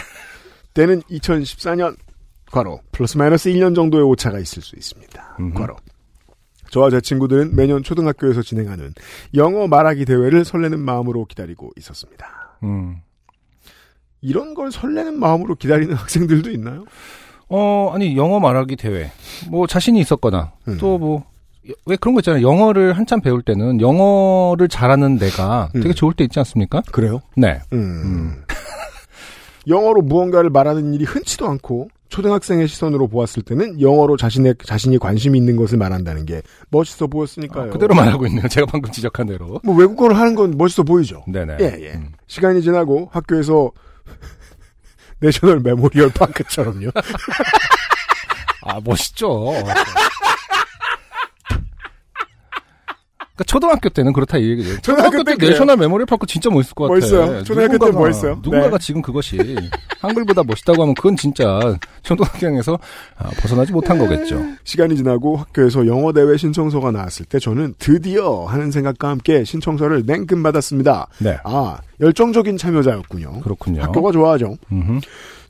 때는 0.73 1.03
2014년 1.03 1.95
과로 2.51 2.81
플러스 2.93 3.19
마이너스 3.19 3.51
1년 3.51 3.75
정도의 3.75 4.05
오차가 4.05 4.39
있을 4.39 4.63
수 4.63 4.75
있습니다. 4.75 5.37
음흠. 5.39 5.59
과로. 5.59 5.77
저와 6.71 6.89
제 6.91 7.01
친구들은 7.03 7.55
매년 7.55 7.83
초등학교에서 7.83 8.41
진행하는 8.43 8.95
영어 9.35 9.67
말하기 9.69 10.07
대회를 10.07 10.47
설레는 10.47 10.81
마음으로 10.81 11.27
기다리고 11.27 11.71
있었습니다. 11.77 12.59
음. 12.63 13.03
이런 14.23 14.55
걸 14.55 14.73
설레는 14.73 15.21
마음으로 15.21 15.57
기다리는 15.57 15.93
학생들도 15.95 16.51
있나요? 16.53 16.87
어, 17.49 17.91
아니, 17.95 18.17
영어 18.17 18.41
말하기 18.41 18.77
대회. 18.77 19.13
뭐, 19.51 19.67
자신이 19.67 20.01
있었거나, 20.01 20.53
음. 20.67 20.79
또 20.79 20.97
뭐, 20.99 21.27
왜 21.87 21.97
그런 21.97 22.15
거 22.15 22.21
있잖아요. 22.21 22.47
영어를 22.47 22.93
한참 22.93 23.21
배울 23.21 23.43
때는 23.43 23.81
영어를 23.81 24.69
잘하는 24.69 25.19
내가 25.19 25.71
음. 25.75 25.83
되게 25.83 25.95
좋을 25.95 26.15
때 26.15 26.25
있지 26.25 26.39
않습니까? 26.41 26.83
그래요? 26.93 27.21
네. 27.37 27.61
음. 27.73 28.43
영어로 29.67 30.03
무언가를 30.03 30.51
말하는 30.51 30.95
일이 30.95 31.05
흔치도 31.05 31.49
않고 31.49 31.89
초등학생의 32.09 32.69
시선으로 32.69 33.09
보았을 33.09 33.43
때는 33.43 33.81
영어로 33.81 34.17
자신의 34.17 34.55
자신이 34.65 34.99
관심이 34.99 35.37
있는 35.37 35.57
것을 35.57 35.77
말한다는 35.77 36.25
게 36.25 36.41
멋있어 36.71 37.09
보였으니까요. 37.09 37.71
아, 37.71 37.73
그대로 37.73 37.95
말하고 37.95 38.27
있네요. 38.29 38.47
제가 38.49 38.67
방금 38.67 38.93
지적한 38.93 39.27
대로. 39.27 39.61
뭐 39.65 39.75
외국어를 39.75 40.17
하는 40.17 40.35
건 40.35 40.55
멋있어 40.57 40.85
보이죠. 40.85 41.25
네네. 41.27 41.57
예, 41.61 41.65
예. 41.65 42.01
시간이 42.29 42.63
지나고 42.63 43.09
학교에서 43.13 43.71
National 45.19 45.61
Memorial 45.61 46.11
Park처럼요. 46.11 46.91
아, 48.63 48.81
멋있죠. 48.85 49.53
그러니까 53.37 53.45
초등학교 53.45 53.89
때는 53.91 54.15
그렇다 54.15 54.39
이 54.39 54.49
얘기죠. 54.51 54.81
초등학교 54.81 55.11
초등학교 55.11 55.25
때때 55.25 55.37
그래요. 55.37 55.51
National 55.53 55.77
Memorial 55.77 56.07
Park 56.07 56.27
진짜 56.27 56.49
멋있을 56.49 56.75
것 56.75 56.85
같아. 56.85 56.95
멋있어요. 56.95 57.45
초등학교 57.45 57.79
때 57.79 57.93
멋있어요. 57.93 58.35
누군가가 58.43 58.79
네. 58.79 58.85
지금 58.85 59.03
그것이 59.03 59.37
한글보다 60.01 60.43
멋있다고 60.45 60.83
하면 60.83 60.95
그건 60.95 61.17
진짜 61.17 61.77
초등학생에서 62.03 62.79
아, 63.19 63.29
벗어나지 63.39 63.73
못한 63.73 63.99
거겠죠. 63.99 64.43
시간이 64.65 64.97
지나고 64.97 65.37
학교에서 65.37 65.87
영어 65.87 66.13
대회 66.15 66.37
신청서가 66.39 66.91
나왔을 66.93 67.27
때 67.27 67.39
저는 67.39 67.75
드디어 67.79 68.47
하는 68.47 68.71
생각과 68.71 69.11
함께 69.11 69.45
신청서를 69.45 70.05
냉큼 70.07 70.43
받았습니다. 70.43 71.09
네. 71.19 71.37
아 71.45 71.79
열정적인 72.01 72.57
참여자였군요. 72.57 73.41
그렇군요. 73.43 73.83
학교가 73.83 74.13
좋아하죠. 74.13 74.57
음흠. 74.73 75.01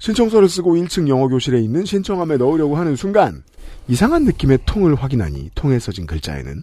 신청서를 0.01 0.49
쓰고 0.49 0.75
1층 0.75 1.09
영어 1.09 1.29
교실에 1.29 1.61
있는 1.61 1.85
신청함에 1.85 2.37
넣으려고 2.37 2.77
하는 2.77 2.97
순간 2.97 3.45
이상한 3.89 4.25
느낌의 4.25 4.59
통을 4.67 4.97
확인하니 4.97 5.51
통에 5.55 5.79
써진 5.79 6.07
글자에는 6.07 6.63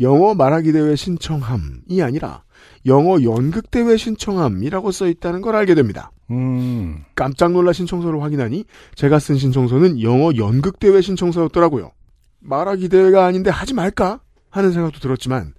영어 0.00 0.34
말하기 0.34 0.72
대회 0.72 0.96
신청함이 0.96 2.02
아니라 2.02 2.42
영어 2.86 3.22
연극 3.22 3.70
대회 3.70 3.96
신청함이라고 3.96 4.92
써 4.92 5.06
있다는 5.06 5.40
걸 5.40 5.56
알게 5.56 5.74
됩니다. 5.74 6.10
음. 6.30 7.04
깜짝 7.14 7.52
놀라 7.52 7.72
신청서를 7.72 8.22
확인하니 8.22 8.64
제가 8.94 9.18
쓴 9.18 9.38
신청서는 9.38 10.02
영어 10.02 10.32
연극 10.36 10.78
대회 10.78 11.00
신청서였더라고요. 11.00 11.92
말하기 12.40 12.88
대회가 12.88 13.26
아닌데 13.26 13.50
하지 13.50 13.74
말까 13.74 14.20
하는 14.50 14.72
생각도 14.72 15.00
들었지만 15.00 15.54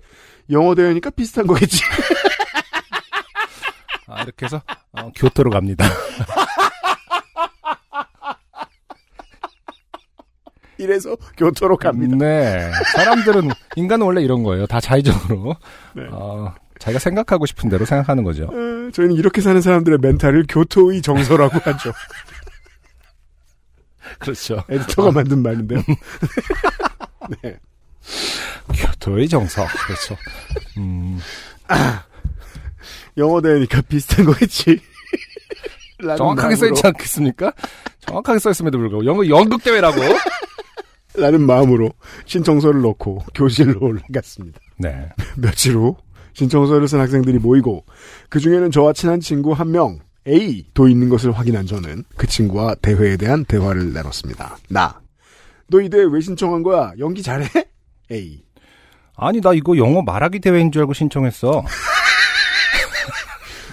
영어 0.51 0.75
대회니까 0.75 1.09
비슷한 1.09 1.47
거겠지. 1.47 1.81
아, 4.07 4.21
이렇게 4.21 4.45
해서 4.45 4.61
어, 4.91 5.09
교토로 5.15 5.49
갑니다. 5.49 5.85
이래서 10.77 11.15
교토로 11.37 11.77
갑니다. 11.77 12.15
네. 12.17 12.71
사람들은 12.95 13.49
인간은 13.75 14.05
원래 14.05 14.21
이런 14.21 14.43
거예요. 14.43 14.65
다 14.67 14.79
자의적으로 14.79 15.55
네. 15.95 16.03
어, 16.11 16.53
자기가 16.79 16.99
생각하고 16.99 17.45
싶은 17.45 17.69
대로 17.69 17.85
생각하는 17.85 18.23
거죠. 18.23 18.43
에, 18.43 18.91
저희는 18.91 19.15
이렇게 19.15 19.41
사는 19.41 19.59
사람들의 19.61 19.99
멘탈을 20.01 20.45
교토의 20.49 21.01
정서라고 21.01 21.59
하죠. 21.71 21.91
그렇죠. 24.19 24.63
에디터가 24.69 25.11
만든 25.11 25.41
말인데요. 25.41 25.81
네. 27.41 27.57
교토의 28.75 29.27
정서. 29.27 29.65
그렇죠. 29.87 30.15
음, 30.77 31.19
영어 33.17 33.41
대회니까 33.41 33.81
비슷한 33.81 34.25
거겠지. 34.25 34.79
정확하게 36.17 36.55
써있지 36.55 36.81
않겠습니까? 36.85 37.51
정확하게 38.01 38.39
써있음에도 38.39 38.77
불구하고 38.77 39.05
영어 39.05 39.25
연극 39.27 39.63
대회라고. 39.63 39.99
라는 41.17 41.41
마음으로 41.41 41.89
신청서를 42.25 42.81
넣고 42.81 43.19
교실로 43.33 43.79
올라갔습니다. 43.81 44.59
네. 44.77 45.09
며칠 45.37 45.75
후 45.75 45.95
신청서를 46.33 46.87
쓴 46.87 46.99
학생들이 46.99 47.39
모이고 47.39 47.85
그 48.29 48.39
중에는 48.39 48.71
저와 48.71 48.93
친한 48.93 49.19
친구 49.19 49.53
한 49.53 49.71
명 49.71 49.99
A도 50.27 50.87
있는 50.89 51.07
것을 51.09 51.31
확인한 51.31 51.65
저는 51.67 52.03
그 52.17 52.25
친구와 52.27 52.73
대회에 52.75 53.15
대한 53.17 53.45
대화를 53.45 53.93
나눴습니다. 53.93 54.57
나. 54.69 54.99
너 55.67 55.79
이 55.81 55.89
대회 55.89 56.03
왜 56.09 56.19
신청한 56.19 56.63
거야? 56.63 56.91
연기 56.99 57.21
잘해? 57.21 57.47
A. 58.11 58.43
아니 59.17 59.39
나 59.39 59.53
이거 59.53 59.77
영어 59.77 60.01
말하기 60.01 60.39
대회인 60.39 60.71
줄 60.71 60.81
알고 60.81 60.93
신청했어. 60.93 61.63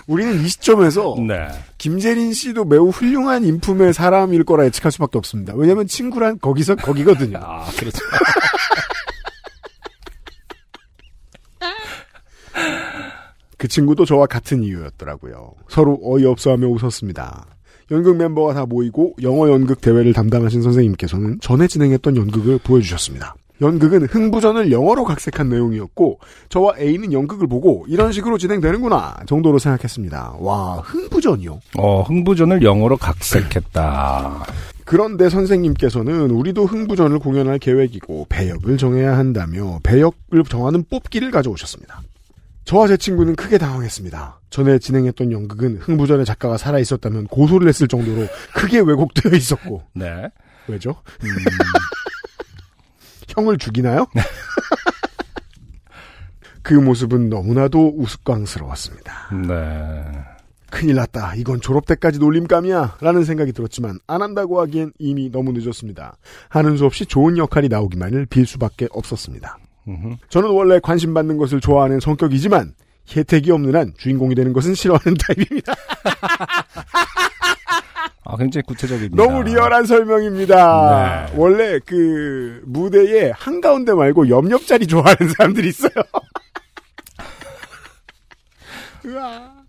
우리는 0.06 0.40
이 0.42 0.48
시점에서 0.48 1.16
네. 1.26 1.48
김재린 1.78 2.32
씨도 2.32 2.64
매우 2.64 2.88
훌륭한 2.88 3.44
인품의 3.44 3.92
사람일 3.92 4.44
거라 4.44 4.64
예측할 4.66 4.90
수밖에 4.92 5.18
없습니다. 5.18 5.54
왜냐하면 5.56 5.86
친구란 5.86 6.38
거기서 6.40 6.76
거기거든요. 6.76 7.38
아 7.40 7.66
그렇죠. 7.78 7.98
그 13.58 13.68
친구도 13.68 14.04
저와 14.04 14.26
같은 14.26 14.64
이유였더라고요. 14.64 15.52
서로 15.68 16.00
어이없어하며 16.02 16.66
웃었습니다. 16.66 17.46
연극 17.92 18.16
멤버가 18.16 18.54
다 18.54 18.66
모이고 18.66 19.14
영어 19.22 19.48
연극 19.48 19.80
대회를 19.80 20.12
담당하신 20.12 20.62
선생님께서는 20.62 21.38
전에 21.40 21.68
진행했던 21.68 22.16
연극을 22.16 22.58
보여주셨습니다. 22.58 23.36
연극은 23.62 24.06
흥부전을 24.06 24.72
영어로 24.72 25.04
각색한 25.04 25.48
내용이었고 25.48 26.18
저와 26.48 26.74
A는 26.78 27.12
연극을 27.12 27.46
보고 27.46 27.86
이런 27.88 28.12
식으로 28.12 28.36
진행되는구나 28.36 29.20
정도로 29.26 29.58
생각했습니다. 29.58 30.36
와 30.40 30.76
흥부전이요? 30.84 31.60
어 31.78 32.02
흥부전을 32.02 32.62
영어로 32.62 32.96
각색했다. 32.96 34.44
그런데 34.84 35.30
선생님께서는 35.30 36.30
우리도 36.32 36.66
흥부전을 36.66 37.20
공연할 37.20 37.58
계획이고 37.60 38.26
배역을 38.28 38.76
정해야 38.76 39.16
한다며 39.16 39.78
배역을 39.84 40.42
정하는 40.48 40.84
뽑기를 40.90 41.30
가져오셨습니다. 41.30 42.02
저와 42.64 42.88
제 42.88 42.96
친구는 42.96 43.36
크게 43.36 43.58
당황했습니다. 43.58 44.40
전에 44.50 44.78
진행했던 44.78 45.32
연극은 45.32 45.78
흥부전의 45.80 46.26
작가가 46.26 46.56
살아 46.56 46.78
있었다면 46.78 47.26
고소를 47.28 47.68
했을 47.68 47.88
정도로 47.88 48.26
크게 48.54 48.80
왜곡되어 48.80 49.32
있었고 49.34 49.82
네. 49.94 50.28
왜죠? 50.68 50.96
형을 53.34 53.58
죽이나요? 53.58 54.06
그 56.62 56.74
모습은 56.74 57.28
너무나도 57.28 57.94
우스꽝스러웠습니다. 57.96 59.30
네. 59.48 60.04
큰일 60.70 60.94
났다. 60.96 61.34
이건 61.34 61.60
졸업 61.60 61.84
때까지 61.86 62.18
놀림감이야. 62.18 62.96
라는 63.00 63.24
생각이 63.24 63.52
들었지만 63.52 63.98
안 64.06 64.22
한다고 64.22 64.60
하기엔 64.62 64.92
이미 64.98 65.30
너무 65.30 65.52
늦었습니다. 65.52 66.16
하는 66.48 66.76
수 66.78 66.86
없이 66.86 67.04
좋은 67.04 67.36
역할이 67.36 67.68
나오기만을 67.68 68.26
빌 68.26 68.46
수밖에 68.46 68.88
없었습니다. 68.90 69.58
음흠. 69.88 70.16
저는 70.30 70.50
원래 70.50 70.80
관심 70.82 71.12
받는 71.12 71.36
것을 71.36 71.60
좋아하는 71.60 72.00
성격이지만 72.00 72.74
혜택이 73.14 73.50
없는 73.50 73.74
한 73.74 73.92
주인공이 73.98 74.34
되는 74.34 74.52
것은 74.52 74.74
싫어하는 74.74 75.16
타입입니다. 75.26 75.74
아 78.24 78.36
굉장히 78.36 78.62
구체적입니다. 78.66 79.16
너무 79.16 79.42
리얼한 79.42 79.86
설명입니다. 79.86 81.26
네. 81.30 81.36
원래 81.36 81.78
그 81.84 82.62
무대에 82.64 83.30
한가운데 83.34 83.92
말고 83.92 84.28
옆옆자리 84.28 84.86
좋아하는 84.86 85.28
사람들이 85.36 85.68
있어요. 85.68 85.90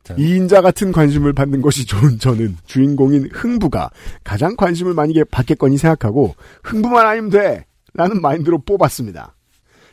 자, 0.03 0.15
2인자 0.15 0.61
같은 0.61 0.91
관심을 0.91 1.33
받는 1.33 1.61
것이 1.61 1.85
좋은 1.85 2.19
저는 2.19 2.57
주인공인 2.65 3.29
흥부가 3.31 3.89
가장 4.23 4.55
관심을 4.55 4.93
많이 4.93 5.13
받겠거니 5.23 5.77
생각하고 5.77 6.35
흥부만 6.63 7.07
아니면 7.07 7.29
돼! 7.29 7.65
라는 7.93 8.21
마인드로 8.21 8.59
뽑았습니다. 8.63 9.33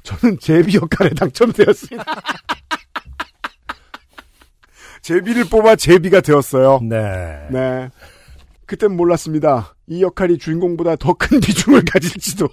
저는 0.02 0.38
제비 0.40 0.76
역할에 0.76 1.10
당첨되었습니다. 1.10 2.04
제비를 5.02 5.44
뽑아 5.44 5.76
제비가 5.76 6.20
되었어요. 6.20 6.80
네. 6.82 7.46
네. 7.50 7.88
그땐 8.70 8.96
몰랐습니다. 8.96 9.74
이 9.88 10.00
역할이 10.00 10.38
주인공보다 10.38 10.94
더 10.94 11.12
큰 11.14 11.40
비중을 11.42 11.84
가질지도. 11.92 12.48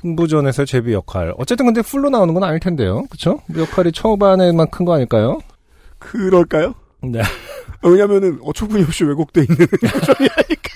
승부전에서 0.00 0.64
제비 0.64 0.94
역할. 0.94 1.34
어쨌든 1.36 1.66
근데 1.66 1.82
풀로 1.82 2.08
나오는 2.08 2.32
건 2.32 2.42
아닐 2.42 2.58
텐데요. 2.60 3.04
그쵸? 3.10 3.40
역할이 3.54 3.92
초반에만 3.92 4.70
큰 4.70 4.86
거 4.86 4.94
아닐까요? 4.94 5.40
그럴까요? 5.98 6.74
네. 7.02 7.20
왜냐면은 7.82 8.38
어처구니 8.42 8.82
없이 8.84 9.04
왜곡돼 9.04 9.42
있는 9.42 9.58
요정이니까. 9.82 10.70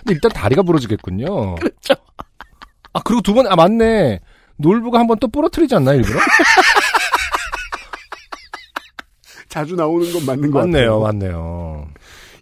근데 0.00 0.14
일단 0.14 0.32
다리가 0.32 0.62
부러지겠군요. 0.64 1.54
그렇죠. 1.54 1.94
아, 2.92 3.00
그리고 3.04 3.22
두 3.22 3.34
번, 3.34 3.46
아, 3.46 3.54
맞네. 3.54 4.18
놀부가 4.56 4.98
한 4.98 5.06
번 5.06 5.18
또 5.20 5.28
부러뜨리지 5.28 5.76
않나, 5.76 5.94
일부러? 5.94 6.18
자주 9.54 9.76
나오는 9.76 10.12
건 10.12 10.26
맞는 10.26 10.50
것 10.50 10.58
맞네요, 10.58 10.98
같아요. 10.98 11.00
맞네요. 11.00 11.88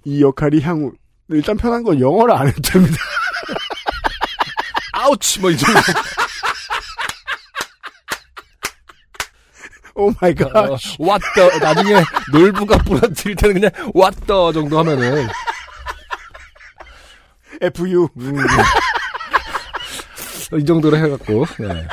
이 0.07 0.23
역할이 0.23 0.63
향후 0.63 0.93
일단 1.29 1.59
편한 1.59 1.83
건 1.83 2.01
영어를 2.01 2.35
안 2.35 2.49
해도 2.49 2.63
됩니다. 2.63 2.97
Ouch, 4.97 5.41
뭐, 5.41 5.51
이 5.51 5.57
정도. 5.59 5.79
Oh 9.95 10.11
my 10.23 10.35
god. 10.35 10.57
어, 10.57 10.79
what 10.99 11.29
the. 11.29 11.59
나중에 11.59 12.03
놀부가 12.33 12.79
부러뜨릴 12.79 13.37
때는 13.37 13.61
그냥 13.61 13.71
what 13.93 14.26
the 14.26 14.51
정도 14.53 14.79
하면은. 14.79 15.29
FU. 17.61 18.09
음, 18.17 18.37
이 20.59 20.65
정도로 20.65 20.97
해갖고, 20.97 21.45
네. 21.59 21.87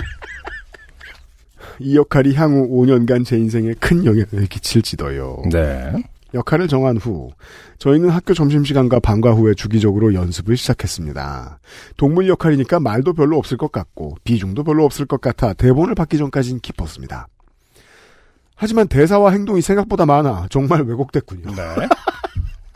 이 1.80 1.96
역할이 1.96 2.34
향후 2.36 2.68
5년간 2.70 3.26
제 3.26 3.38
인생에 3.38 3.74
큰 3.80 4.06
영향을 4.06 4.48
끼칠지도요. 4.50 5.44
네. 5.52 5.94
역할을 6.34 6.68
정한 6.68 6.98
후 6.98 7.32
저희는 7.80 8.10
학교 8.10 8.34
점심시간과 8.34 9.00
방과 9.00 9.32
후에 9.32 9.54
주기적으로 9.56 10.14
연습을 10.14 10.58
시작했습니다. 10.58 11.60
동물 11.98 12.28
역할이니까 12.28 12.80
말도 12.80 13.14
별로 13.14 13.38
없을 13.38 13.58
것 13.58 13.72
같고 13.72 14.16
비중도 14.24 14.64
별로 14.64 14.86
없을 14.86 15.06
것 15.06 15.22
같아 15.22 15.54
대본을 15.54 15.96
받기 15.96 16.18
전까진 16.18 16.60
기뻤습니다. 16.60 17.28
하지만 18.56 18.88
대사와 18.88 19.32
행동이 19.32 19.62
생각보다 19.62 20.06
많아 20.06 20.48
정말 20.50 20.84
왜곡됐군요. 20.84 21.56
네. 21.56 21.88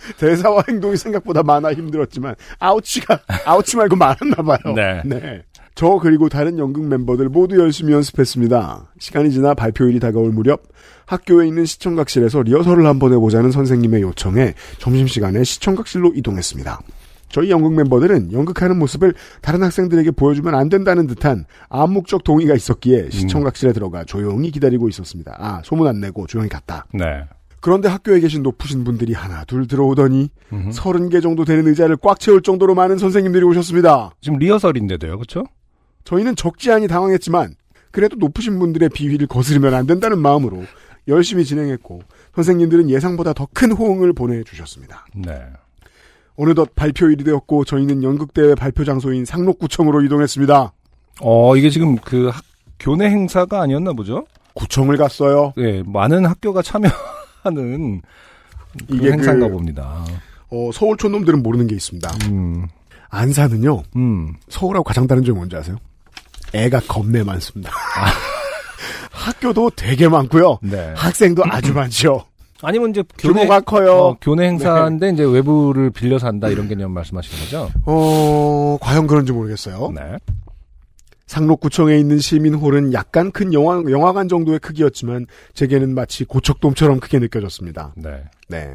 대사와 0.17 0.63
행동이 0.67 0.97
생각보다 0.97 1.43
많아 1.43 1.73
힘들었지만 1.73 2.35
아우치가 2.59 3.19
아우치 3.45 3.77
말고 3.77 3.95
많았나 3.95 4.35
봐요. 4.35 4.73
네. 4.75 5.43
저 5.75 5.97
그리고 6.01 6.29
다른 6.29 6.59
연극 6.59 6.85
멤버들 6.85 7.29
모두 7.29 7.57
열심히 7.57 7.93
연습했습니다. 7.93 8.93
시간이 8.99 9.31
지나 9.31 9.53
발표일이 9.53 9.99
다가올 9.99 10.31
무렵 10.31 10.63
학교에 11.05 11.47
있는 11.47 11.65
시청각실에서 11.65 12.43
리허설을 12.43 12.85
한번 12.85 13.13
해보자는 13.13 13.51
선생님의 13.51 14.01
요청에 14.03 14.53
점심시간에 14.77 15.43
시청각실로 15.43 16.13
이동했습니다. 16.15 16.79
저희 17.29 17.49
연극 17.49 17.73
멤버들은 17.73 18.31
연극하는 18.31 18.77
모습을 18.77 19.15
다른 19.41 19.63
학생들에게 19.63 20.11
보여주면 20.11 20.53
안 20.53 20.69
된다는 20.69 21.07
듯한 21.07 21.45
암묵적 21.69 22.23
동의가 22.23 22.53
있었기에 22.53 23.09
시청각실에 23.09 23.73
들어가 23.73 24.03
조용히 24.03 24.51
기다리고 24.51 24.87
있었습니다. 24.89 25.35
아, 25.39 25.61
소문 25.63 25.87
안 25.87 25.99
내고 25.99 26.27
조용히 26.27 26.47
갔다. 26.47 26.85
네. 26.93 27.03
그런데 27.59 27.89
학교에 27.89 28.19
계신 28.19 28.43
높으신 28.43 28.83
분들이 28.83 29.13
하나 29.13 29.45
둘 29.45 29.67
들어오더니 29.67 30.29
서른 30.71 31.09
개 31.09 31.21
정도 31.21 31.43
되는 31.43 31.65
의자를 31.65 31.97
꽉 31.97 32.19
채울 32.19 32.43
정도로 32.43 32.75
많은 32.75 32.99
선생님들이 32.99 33.43
오셨습니다. 33.45 34.11
지금 34.21 34.37
리허설인데도요, 34.37 35.17
그쵸? 35.17 35.43
저희는 36.03 36.35
적지 36.35 36.71
않이 36.71 36.88
당황했지만 36.88 37.55
그래도 37.91 38.15
높으신 38.17 38.59
분들의 38.59 38.89
비위를 38.89 39.27
거스르면 39.27 39.73
안 39.73 39.85
된다는 39.85 40.19
마음으로 40.19 40.63
열심히 41.07 41.45
진행했고 41.45 42.01
선생님들은 42.35 42.89
예상보다 42.89 43.34
더 43.34 43.47
큰 43.53 43.71
호응을 43.71 44.13
보내주셨습니다. 44.13 45.05
네. 45.15 45.41
어느덧 46.35 46.73
발표일이 46.75 47.23
되었고 47.23 47.63
저희는 47.65 48.01
연극대회 48.03 48.55
발표 48.55 48.84
장소인 48.84 49.25
상록구청으로 49.25 50.01
이동했습니다. 50.03 50.73
어, 51.21 51.55
이게 51.55 51.69
지금 51.69 51.95
그 51.97 52.30
학, 52.30 52.43
교내 52.80 53.05
행사가 53.05 53.61
아니었나 53.61 53.93
보죠? 53.93 54.25
구청을 54.55 54.97
갔어요. 54.97 55.53
네, 55.55 55.84
많은 55.85 56.25
학교가 56.25 56.61
참여하는 56.63 58.01
그 58.88 58.95
이게 58.95 59.11
행사인가 59.11 59.47
그- 59.47 59.53
봅니다. 59.53 60.03
어, 60.49 60.69
서울 60.73 60.97
촌 60.97 61.11
놈들은 61.11 61.43
모르는 61.43 61.67
게 61.67 61.75
있습니다. 61.75 62.11
음, 62.31 62.65
안산은요. 63.09 63.84
음. 63.95 64.34
서울하고 64.49 64.84
가장 64.84 65.05
다른 65.05 65.23
점이 65.23 65.35
뭔지 65.38 65.55
아세요? 65.55 65.77
애가 66.53 66.81
겁내 66.88 67.23
많습니다. 67.23 67.71
학교도 69.11 69.71
되게 69.75 70.07
많고요. 70.07 70.59
네. 70.61 70.93
학생도 70.95 71.43
아주 71.49 71.73
많죠. 71.75 72.25
아니면 72.61 72.91
이제 72.91 73.03
교내, 73.17 73.41
규모가 73.41 73.59
커요. 73.61 73.93
어, 73.93 74.17
교내 74.21 74.47
행사인데 74.47 75.09
이제 75.09 75.23
외부를 75.23 75.89
빌려서 75.89 76.27
한다 76.27 76.47
이런 76.47 76.69
개념 76.69 76.91
말씀하시는 76.91 77.43
거죠? 77.43 77.69
어, 77.85 78.77
과연 78.80 79.05
그런지 79.07 79.34
모르겠어요. 79.34 79.91
네. 79.93 80.17
상록구청에 81.27 81.97
있는 81.97 82.19
시민홀은 82.19 82.93
약간 82.93 83.31
큰 83.31 83.53
영화, 83.53 83.81
영화관 83.89 84.27
정도의 84.30 84.59
크기였지만 84.59 85.25
제게는 85.53 85.93
마치 85.93 86.25
고척돔처럼 86.25 86.99
크게 86.99 87.19
느껴졌습니다. 87.19 87.93
네. 87.97 88.23
네. 88.47 88.69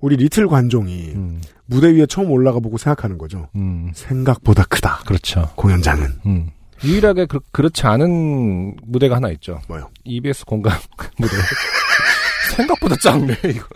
우리 0.00 0.16
리틀 0.16 0.48
관종이 0.48 1.12
음, 1.14 1.40
무대 1.66 1.88
위에 1.90 2.04
처음 2.06 2.30
올라가 2.30 2.58
보고 2.60 2.76
생각하는 2.76 3.16
거죠. 3.16 3.48
음, 3.54 3.90
생각보다 3.94 4.64
크다. 4.64 5.00
그렇죠. 5.06 5.48
공연장은. 5.54 6.06
음. 6.26 6.50
유일하게 6.84 7.26
그, 7.26 7.40
그렇지 7.52 7.86
않은 7.86 8.76
무대가 8.84 9.16
하나 9.16 9.30
있죠. 9.30 9.60
뭐요? 9.68 9.90
EBS 10.04 10.44
공감 10.44 10.72
무대. 11.18 11.32
생각보다 12.56 12.96
작네, 12.96 13.34
이거. 13.46 13.66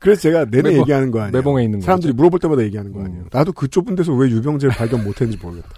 그래서 0.00 0.20
제가 0.22 0.44
내내 0.46 0.70
매봉- 0.70 0.80
얘기하는 0.80 1.10
거 1.10 1.20
아니에요. 1.20 1.32
매봉에 1.32 1.64
있는 1.64 1.80
사람들이 1.80 2.12
거죠. 2.12 2.16
물어볼 2.16 2.38
때마다 2.40 2.62
얘기하는 2.62 2.92
거 2.92 3.00
음. 3.00 3.04
아니에요. 3.06 3.24
나도 3.32 3.52
그 3.52 3.68
좁은 3.68 3.94
데서 3.96 4.12
왜 4.12 4.28
유병재를 4.30 4.74
발견 4.74 5.02
못했는지 5.04 5.42
모르겠다. 5.42 5.68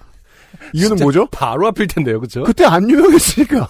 이유는 0.73 0.97
뭐죠? 1.03 1.27
바로 1.31 1.67
앞일 1.69 1.87
텐데요, 1.87 2.21
그쵸? 2.21 2.43
그때 2.43 2.65
안 2.65 2.89
유명했으니까. 2.91 3.69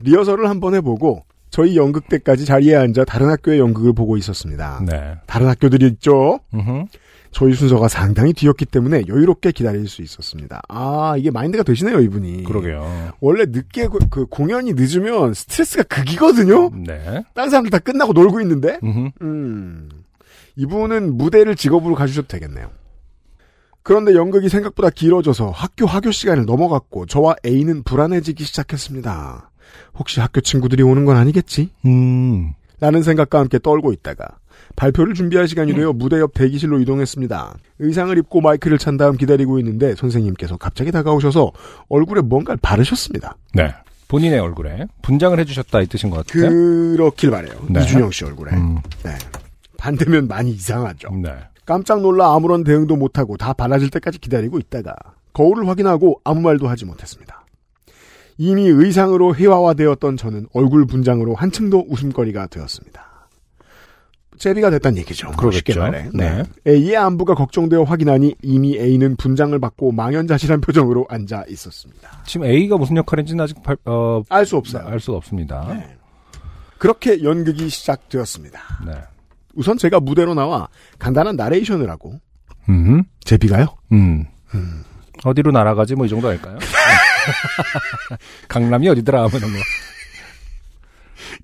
리허설을 0.00 0.48
한번 0.48 0.74
해보고 0.74 1.24
저희 1.50 1.76
연극 1.76 2.08
때까지 2.08 2.44
자리에 2.44 2.74
앉아 2.74 3.04
다른 3.04 3.28
학교의 3.30 3.60
연극을 3.60 3.92
보고 3.92 4.16
있었습니다. 4.16 4.82
네. 4.84 5.14
다른 5.26 5.46
학교들이 5.48 5.86
있죠. 5.86 6.40
음흠. 6.52 6.86
저희 7.34 7.52
순서가 7.52 7.88
상당히 7.88 8.32
뒤였기 8.32 8.64
때문에 8.64 9.02
여유롭게 9.08 9.50
기다릴 9.50 9.88
수 9.88 10.02
있었습니다. 10.02 10.62
아 10.68 11.16
이게 11.18 11.32
마인드가 11.32 11.64
되시네요 11.64 12.00
이분이. 12.00 12.44
그러게요. 12.44 13.12
원래 13.20 13.44
늦게 13.46 13.88
그, 13.88 13.98
그 14.08 14.26
공연이 14.26 14.72
늦으면 14.72 15.34
스트레스가 15.34 15.82
극이거든요. 15.82 16.70
네. 16.86 17.24
다른 17.34 17.50
사람들 17.50 17.70
다 17.70 17.80
끝나고 17.80 18.12
놀고 18.12 18.40
있는데. 18.42 18.78
음흠. 18.84 19.10
음. 19.22 19.88
이분은 20.56 21.16
무대를 21.16 21.56
직업으로 21.56 21.96
가주셔도 21.96 22.28
되겠네요. 22.28 22.70
그런데 23.82 24.14
연극이 24.14 24.48
생각보다 24.48 24.88
길어져서 24.90 25.50
학교 25.50 25.86
하교 25.86 26.12
시간을 26.12 26.46
넘어갔고 26.46 27.06
저와 27.06 27.34
A는 27.44 27.82
불안해지기 27.82 28.44
시작했습니다. 28.44 29.50
혹시 29.98 30.20
학교 30.20 30.40
친구들이 30.40 30.84
오는 30.84 31.04
건 31.04 31.16
아니겠지? 31.16 31.70
음. 31.84 32.52
라는 32.78 33.02
생각과 33.02 33.40
함께 33.40 33.58
떨고 33.58 33.92
있다가 33.92 34.38
발표를 34.76 35.14
준비할 35.14 35.48
시간이 35.48 35.74
되어 35.74 35.92
무대 35.92 36.18
옆 36.18 36.34
대기실로 36.34 36.80
이동했습니다. 36.80 37.54
의상을 37.78 38.16
입고 38.18 38.40
마이크를 38.40 38.78
찬 38.78 38.96
다음 38.96 39.16
기다리고 39.16 39.58
있는데 39.60 39.94
선생님께서 39.94 40.56
갑자기 40.56 40.90
다가오셔서 40.90 41.52
얼굴에 41.88 42.22
뭔가를 42.22 42.58
바르셨습니다. 42.60 43.36
네. 43.54 43.72
본인의 44.08 44.38
얼굴에 44.38 44.86
분장을 45.02 45.38
해주셨다 45.38 45.80
이 45.82 45.86
뜻인 45.86 46.10
것 46.10 46.26
같아요. 46.26 46.48
그렇길 46.48 47.30
바래요. 47.30 47.54
네. 47.68 47.82
이준영 47.82 48.10
씨 48.10 48.24
얼굴에. 48.24 48.52
음. 48.52 48.78
네. 49.02 49.10
반대면 49.78 50.28
많이 50.28 50.50
이상하죠. 50.50 51.10
네. 51.22 51.30
깜짝 51.66 52.00
놀라 52.00 52.34
아무런 52.34 52.62
대응도 52.64 52.96
못하고 52.96 53.36
다 53.36 53.52
발라질 53.52 53.90
때까지 53.90 54.18
기다리고 54.18 54.58
있다가 54.58 54.94
거울을 55.32 55.66
확인하고 55.68 56.20
아무 56.24 56.40
말도 56.40 56.68
하지 56.68 56.84
못했습니다. 56.84 57.44
이미 58.36 58.66
의상으로 58.66 59.34
회화화되었던 59.34 60.16
저는 60.16 60.46
얼굴 60.52 60.86
분장으로 60.86 61.34
한층 61.34 61.70
더 61.70 61.78
웃음거리가 61.86 62.48
되었습니다. 62.48 63.03
제비가 64.44 64.68
됐단 64.68 64.98
얘기죠. 64.98 65.30
그러겠죠. 65.32 65.80
말해. 65.80 66.10
네. 66.12 66.42
A의 66.66 66.98
안부가 66.98 67.34
걱정되어 67.34 67.82
확인하니 67.84 68.34
이미 68.42 68.76
A는 68.76 69.16
분장을 69.16 69.58
받고 69.58 69.92
망연자실한 69.92 70.60
표정으로 70.60 71.06
앉아 71.08 71.44
있었습니다. 71.48 72.22
지금 72.26 72.44
A가 72.46 72.76
무슨 72.76 72.98
역할인지는 72.98 73.42
아직 73.42 73.62
발, 73.62 73.78
어, 73.86 74.22
알 74.28 74.44
수 74.44 74.58
없어요. 74.58 74.86
알 74.86 75.00
수가 75.00 75.16
없습니다. 75.16 75.66
네. 75.70 75.96
그렇게 76.76 77.22
연극이 77.22 77.70
시작되었습니다. 77.70 78.60
네. 78.86 78.92
우선 79.54 79.78
제가 79.78 79.98
무대로 80.00 80.34
나와 80.34 80.68
간단한 80.98 81.36
나레이션을 81.36 81.88
하고 81.88 82.20
음. 82.68 83.02
제비가요? 83.24 83.66
음. 83.92 84.26
어디로 85.24 85.52
날아가지 85.52 85.94
뭐 85.94 86.04
이 86.04 86.08
정도 86.10 86.28
할까요? 86.28 86.58
강남이 88.48 88.90
어디더라 88.90 89.20
뭐 89.28 89.38
이런 89.38 89.50
거. 89.52 89.56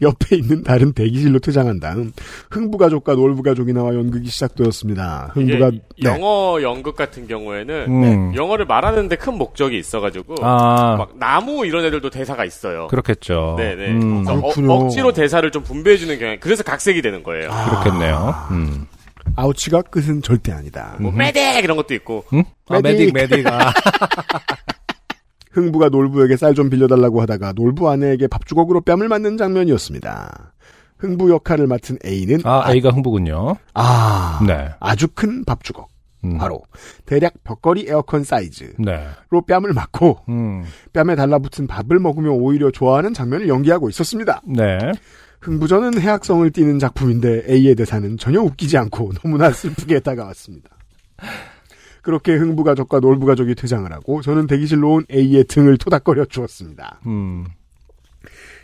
옆에 0.02 0.36
있는 0.36 0.62
다른 0.62 0.92
대기실로 0.92 1.38
퇴장한 1.40 1.80
다음 1.80 2.12
흥부 2.50 2.78
가족과 2.78 3.14
놀부 3.14 3.42
가족이 3.42 3.72
나와 3.72 3.94
연극이 3.94 4.28
시작되었습니다. 4.28 5.32
흥부가 5.34 5.68
이게 5.68 6.08
영어 6.08 6.58
연극 6.62 6.96
같은 6.96 7.26
경우에는 7.26 7.86
음. 7.88 8.00
네, 8.00 8.36
영어를 8.36 8.66
말하는데 8.66 9.14
큰 9.16 9.34
목적이 9.34 9.78
있어가지고 9.78 10.36
아. 10.42 10.96
막 10.96 11.18
나무 11.18 11.66
이런 11.66 11.84
애들도 11.84 12.10
대사가 12.10 12.44
있어요. 12.44 12.88
그렇겠죠. 12.88 13.56
네네. 13.58 13.90
음. 13.92 14.24
그래서 14.24 14.72
어. 14.72 14.74
억지로 14.74 15.12
대사를 15.12 15.48
좀 15.50 15.62
분배해주는 15.62 16.18
경향. 16.18 16.36
그래서 16.40 16.62
각색이 16.62 17.02
되는 17.02 17.22
거예요. 17.22 17.50
그렇겠네요. 17.50 18.34
음. 18.52 18.86
아우치가 19.36 19.82
끝은 19.82 20.22
절대 20.22 20.52
아니다. 20.52 20.96
뭐 20.98 21.12
메딕 21.12 21.62
이런 21.62 21.76
것도 21.76 21.94
있고. 21.94 22.24
음? 22.32 22.42
아, 22.68 22.80
메딕. 22.80 23.12
메딕, 23.12 23.44
메딕. 23.44 23.46
아. 23.46 23.72
흥부가 25.50 25.88
놀부에게 25.88 26.36
쌀 26.36 26.54
좀 26.54 26.70
빌려달라고 26.70 27.20
하다가 27.22 27.52
놀부 27.52 27.88
아내에게 27.90 28.26
밥주걱으로 28.26 28.80
뺨을 28.82 29.08
맞는 29.08 29.36
장면이었습니다. 29.36 30.52
흥부 30.98 31.30
역할을 31.30 31.66
맡은 31.66 31.96
A는 32.04 32.40
아, 32.44 32.72
A가 32.72 32.90
흥부군요. 32.90 33.56
아, 33.74 34.40
네. 34.46 34.68
아주 34.80 35.08
큰 35.14 35.44
밥주걱. 35.44 35.88
음. 36.24 36.36
바로 36.36 36.60
대략 37.06 37.32
벽걸이 37.44 37.86
에어컨 37.88 38.24
사이즈로 38.24 38.72
네. 38.78 39.06
뺨을 39.46 39.72
맞고 39.72 40.18
음. 40.28 40.64
뺨에 40.92 41.16
달라붙은 41.16 41.66
밥을 41.66 41.98
먹으며 41.98 42.30
오히려 42.32 42.70
좋아하는 42.70 43.14
장면을 43.14 43.48
연기하고 43.48 43.88
있었습니다. 43.88 44.42
네. 44.44 44.78
흥부전은 45.40 45.98
해악성을 45.98 46.50
띠는 46.50 46.78
작품인데 46.78 47.44
A의 47.48 47.74
대사는 47.74 48.18
전혀 48.18 48.40
웃기지 48.42 48.76
않고 48.76 49.12
너무나 49.22 49.50
슬프게 49.50 50.00
다가왔습니다. 50.00 50.68
그렇게 52.02 52.34
흥부 52.34 52.64
가족과 52.64 53.00
놀부 53.00 53.26
가족이 53.26 53.54
퇴장을 53.54 53.90
하고 53.92 54.22
저는 54.22 54.46
대기실로 54.46 54.94
온 54.94 55.04
A의 55.12 55.44
등을 55.44 55.76
토닥거려 55.78 56.24
주었습니다. 56.26 57.00
음. 57.06 57.44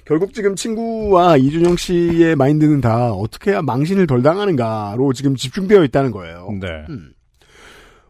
결국 0.04 0.32
지금 0.32 0.54
친구와 0.54 1.36
이준영 1.36 1.76
씨의 1.76 2.36
마인드는 2.36 2.80
다 2.80 3.12
어떻게 3.12 3.50
해야 3.50 3.62
망신을 3.62 4.06
덜 4.06 4.22
당하는가로 4.22 5.12
지금 5.12 5.34
집중되어 5.34 5.82
있다는 5.84 6.12
거예요. 6.12 6.48
네. 6.60 6.68
음. 6.88 7.10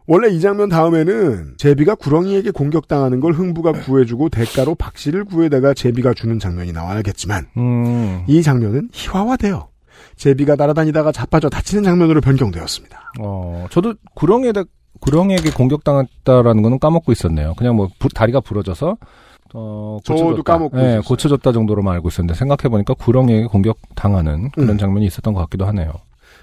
원래 0.05 0.29
이 0.29 0.39
장면 0.39 0.69
다음에는 0.69 1.55
제비가 1.57 1.95
구렁이에게 1.95 2.51
공격당하는 2.51 3.19
걸 3.19 3.33
흥부가 3.33 3.73
구해주고 3.73 4.29
대가로 4.29 4.75
박씨를 4.75 5.25
구해다가 5.25 5.73
제비가 5.73 6.13
주는 6.13 6.39
장면이 6.39 6.71
나와야겠지만 6.71 7.47
음. 7.57 8.23
이 8.27 8.41
장면은 8.41 8.89
희화화되어 8.93 9.67
제비가 10.15 10.55
날아다니다가 10.55 11.11
자빠져 11.11 11.49
다치는 11.49 11.83
장면으로 11.83 12.21
변경되었습니다. 12.21 13.13
어, 13.19 13.67
저도 13.69 13.95
구렁이에다, 14.15 14.63
구렁이에게 14.99 15.51
공격당했다라는 15.51 16.61
거는 16.63 16.79
까먹고 16.79 17.11
있었네요. 17.11 17.53
그냥 17.55 17.75
뭐, 17.75 17.89
부- 17.99 18.09
다리가 18.09 18.39
부러져서, 18.41 18.97
어, 19.53 19.97
저도 20.03 20.23
고쳐졌다. 20.23 20.53
까먹고 20.53 20.77
네, 20.77 20.83
있었어요. 20.83 21.01
고쳐졌다 21.03 21.51
정도로만 21.51 21.93
알고 21.95 22.09
있었는데, 22.09 22.37
생각해보니까 22.37 22.93
구렁이에게 22.95 23.45
공격당하는 23.47 24.51
그런 24.51 24.69
음. 24.71 24.77
장면이 24.77 25.05
있었던 25.07 25.33
것 25.33 25.39
같기도 25.41 25.65
하네요. 25.67 25.91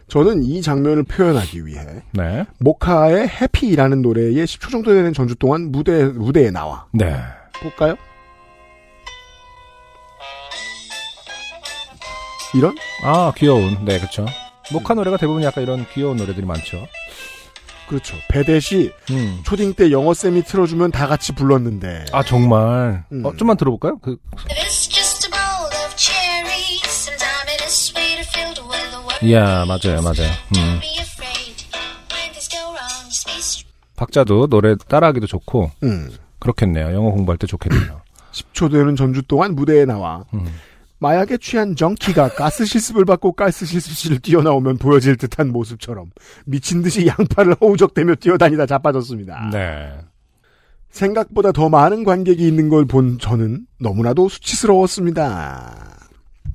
저는 0.09 0.43
이 0.43 0.60
장면을 0.60 1.02
표현하기 1.05 1.64
위해 1.66 1.81
네. 2.12 2.44
모카의 2.59 3.26
해피라는 3.28 4.02
노래의 4.02 4.44
10초 4.44 4.70
정도 4.70 4.93
되는 4.93 5.12
전주 5.14 5.35
동안 5.36 5.72
무대 5.72 6.05
무대에 6.05 6.51
나와 6.51 6.86
네. 6.93 7.14
볼까요? 7.62 7.94
이런 12.55 12.74
아, 13.02 13.32
귀여운. 13.36 13.85
네, 13.85 13.98
그쵸. 13.98 14.26
모카 14.72 14.94
노래가 14.94 15.16
대부분 15.16 15.43
약간 15.43 15.62
이런 15.64 15.85
귀여운 15.93 16.16
노래들이 16.16 16.47
많죠. 16.47 16.86
그렇죠. 17.89 18.16
배댓이 18.28 18.90
음. 19.11 19.40
초딩 19.44 19.74
때 19.74 19.90
영어 19.90 20.15
쌤이 20.15 20.43
틀어주면 20.44 20.90
다 20.90 21.06
같이 21.06 21.32
불렀는데 21.32 22.06
아, 22.12 22.23
정말. 22.23 23.05
음. 23.12 23.24
어, 23.24 23.32
좀만 23.36 23.56
들어볼까요? 23.56 23.98
그. 23.98 24.16
이야, 29.23 29.65
맞아요, 29.65 30.02
맞아요. 30.02 30.31
음. 30.56 30.81
박자도 33.97 34.48
노래 34.48 34.74
따라하기도 34.77 35.27
좋고, 35.27 35.70
음. 35.85 36.11
그렇겠네요. 36.40 36.93
영어 36.93 37.11
공부할 37.11 37.39
때 37.39 37.47
좋겠네요. 37.47 38.02
10초 38.32 38.70
되는 38.70 38.97
전주 38.97 39.23
동안 39.23 39.55
무대에 39.55 39.85
나와 39.85 40.24
음. 40.35 40.47
마약에 40.99 41.37
취한 41.39 41.77
정키가 41.77 42.31
가스 42.31 42.65
실습을 42.65 43.05
받고 43.05 43.33
가스 43.33 43.66
실습실을 43.66 44.21
뛰어나오면 44.21 44.79
보여질 44.79 45.16
듯한 45.16 45.51
모습처럼 45.51 46.11
미친 46.47 46.83
듯이 46.83 47.07
양팔을 47.07 47.57
허우적대며 47.61 48.15
뛰어다니다 48.16 48.66
자빠졌습니다. 48.66 49.51
네. 49.53 49.93
생각보다 50.91 51.51
더 51.53 51.69
많은 51.69 52.05
관객이 52.05 52.47
있는 52.47 52.69
걸 52.69 52.85
본 52.87 53.19
저는 53.19 53.66
너무나도 53.81 54.29
수치스러웠습니다. 54.29 55.99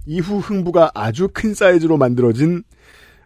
이후 0.06 0.40
흥부가 0.40 0.92
아주 0.96 1.28
큰 1.32 1.54
사이즈로 1.54 1.98
만들어진 1.98 2.64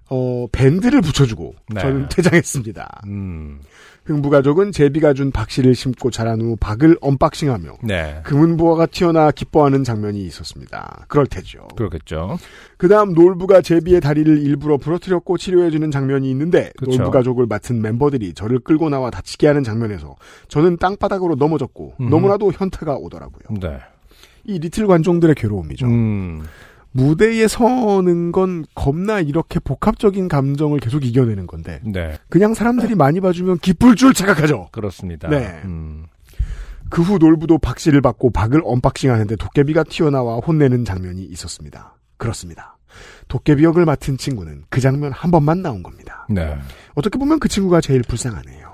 어, 0.10 0.48
밴드를 0.52 1.02
붙여주고 1.02 1.56
네. 1.70 1.82
저는 1.82 2.10
퇴장했습니다. 2.10 3.02
음. 3.08 3.62
흥부가족은 4.06 4.74
제비가 4.74 5.14
준 5.14 5.32
박씨를 5.32 5.76
심고 5.76 6.12
자란 6.12 6.42
후 6.42 6.58
박을 6.60 6.98
unboxing하며 7.02 7.78
네. 7.84 8.20
금은보화가 8.24 8.88
튀어나와 8.88 9.32
기뻐하는 9.32 9.84
장면이 9.84 10.22
있었습니다. 10.26 11.06
그럴 11.08 11.26
테죠. 11.26 11.68
그렇겠죠. 11.76 12.38
그 12.78 12.90
다음 12.90 13.14
놀부가 13.14 13.62
제비의 13.62 14.02
다리를 14.02 14.40
일부러 14.44 14.78
부러뜨렸고 14.78 15.38
치료해주는 15.38 15.90
장면이 15.90 16.30
있는데 16.32 16.72
그쵸. 16.78 16.92
놀부 16.92 17.12
가족을 17.12 17.46
맡은 17.46 17.82
멤버들이 17.82 18.34
저를 18.34 18.60
끌고 18.60 18.90
나와 18.90 19.10
다치게 19.10 19.48
하는 19.48 19.64
장면에서 19.64 20.16
저는 20.50 20.78
땅바닥으로 20.78 21.36
넘어졌고 21.36 21.94
음. 22.02 22.10
너무나도 22.10 22.52
현타가 22.52 22.96
오더라고요. 22.98 23.60
네. 23.62 23.80
이 24.46 24.60
리틀 24.60 24.88
관종들의 24.88 25.36
괴로움이죠. 25.36 25.86
음. 25.86 26.44
무대에 26.94 27.48
서는 27.48 28.32
건 28.32 28.66
겁나 28.76 29.20
이렇게 29.20 29.60
복합적인 29.60 30.28
감정을 30.28 30.80
계속 30.80 31.06
이겨내는 31.06 31.48
건데 31.48 31.82
네. 31.84 32.18
그냥 32.30 32.54
사람들이 32.54 32.96
많이 32.96 33.20
봐주면 33.20 33.60
기쁠 33.60 33.96
줄 33.96 34.14
착각하죠. 34.14 34.70
그렇습니다. 34.72 35.28
네. 35.28 35.62
음. 35.66 36.06
그후 36.90 37.18
놀부도 37.18 37.58
박씨를 37.58 38.02
받고 38.02 38.30
박을 38.30 38.62
언박싱하는데 38.64 39.36
도깨비가 39.38 39.84
튀어나와 39.84 40.38
혼내는 40.38 40.86
장면이 40.86 41.24
있었습니다. 41.24 41.98
그렇습니다. 42.18 42.78
도깨비 43.28 43.64
역을 43.64 43.86
맡은 43.86 44.18
친구는 44.18 44.66
그 44.70 44.80
장면 44.80 45.12
한 45.12 45.32
번만 45.32 45.64
나온 45.64 45.82
겁니다. 45.82 46.28
네. 46.30 46.56
어떻게 46.94 47.18
보면 47.18 47.40
그 47.40 47.50
친구가 47.50 47.82
제일 47.82 48.04
불쌍하네요. 48.04 48.72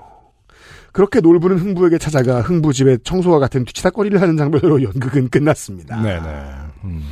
그렇게 0.92 1.20
놀부는 1.20 1.58
흥부에게 1.58 1.96
찾아가 1.96 2.42
흥부 2.42 2.74
집에 2.74 2.98
청소와 2.98 3.38
같은 3.38 3.64
뒤치다거리를 3.64 4.20
하는 4.20 4.36
장면으로 4.36 4.82
연극은 4.82 5.28
끝났습니다. 5.28 6.02
네네. 6.02 6.28
음. 6.84 7.02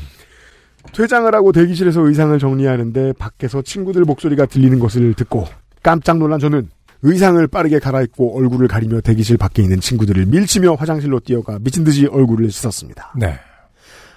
퇴장을 0.93 1.33
하고 1.35 1.53
대기실에서 1.53 2.01
의상을 2.07 2.39
정리하는데 2.39 3.15
밖에서 3.15 3.63
친구들 3.63 4.03
목소리가 4.03 4.47
들리는 4.47 4.79
것을 4.79 5.15
듣고 5.15 5.47
깜짝 5.83 6.19
놀란 6.19 6.39
저는 6.39 6.69
의상을 7.03 7.47
빠르게 7.47 7.79
갈아입고 7.79 8.37
얼굴을 8.39 8.67
가리며 8.69 9.01
대기실 9.03 9.37
밖에 9.37 9.63
있는 9.63 9.81
친구들을 9.81 10.27
밀치며 10.27 10.75
화장실로 10.75 11.21
뛰어가 11.21 11.59
미친 11.61 11.85
듯이 11.85 12.07
얼굴을 12.07 12.51
씻었습니다. 12.51 13.15
네. 13.17 13.39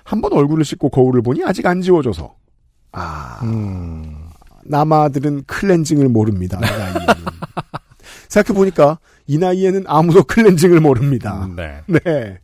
한 0.03 0.19
번 0.19 0.33
얼굴을 0.33 0.65
씻고 0.65 0.89
거울을 0.89 1.21
보니 1.21 1.43
아직 1.45 1.65
안 1.67 1.81
지워져서 1.81 2.33
아 2.91 3.39
음. 3.43 4.15
남아들은 4.65 5.43
클렌징을 5.45 6.09
모릅니다. 6.09 6.59
생각해 8.27 8.55
보니까 8.57 8.99
이 9.27 9.37
나이에는 9.37 9.83
아무도 9.87 10.23
클렌징을 10.23 10.79
모릅니다. 10.79 11.47
네. 11.55 11.81
네. 11.87 12.39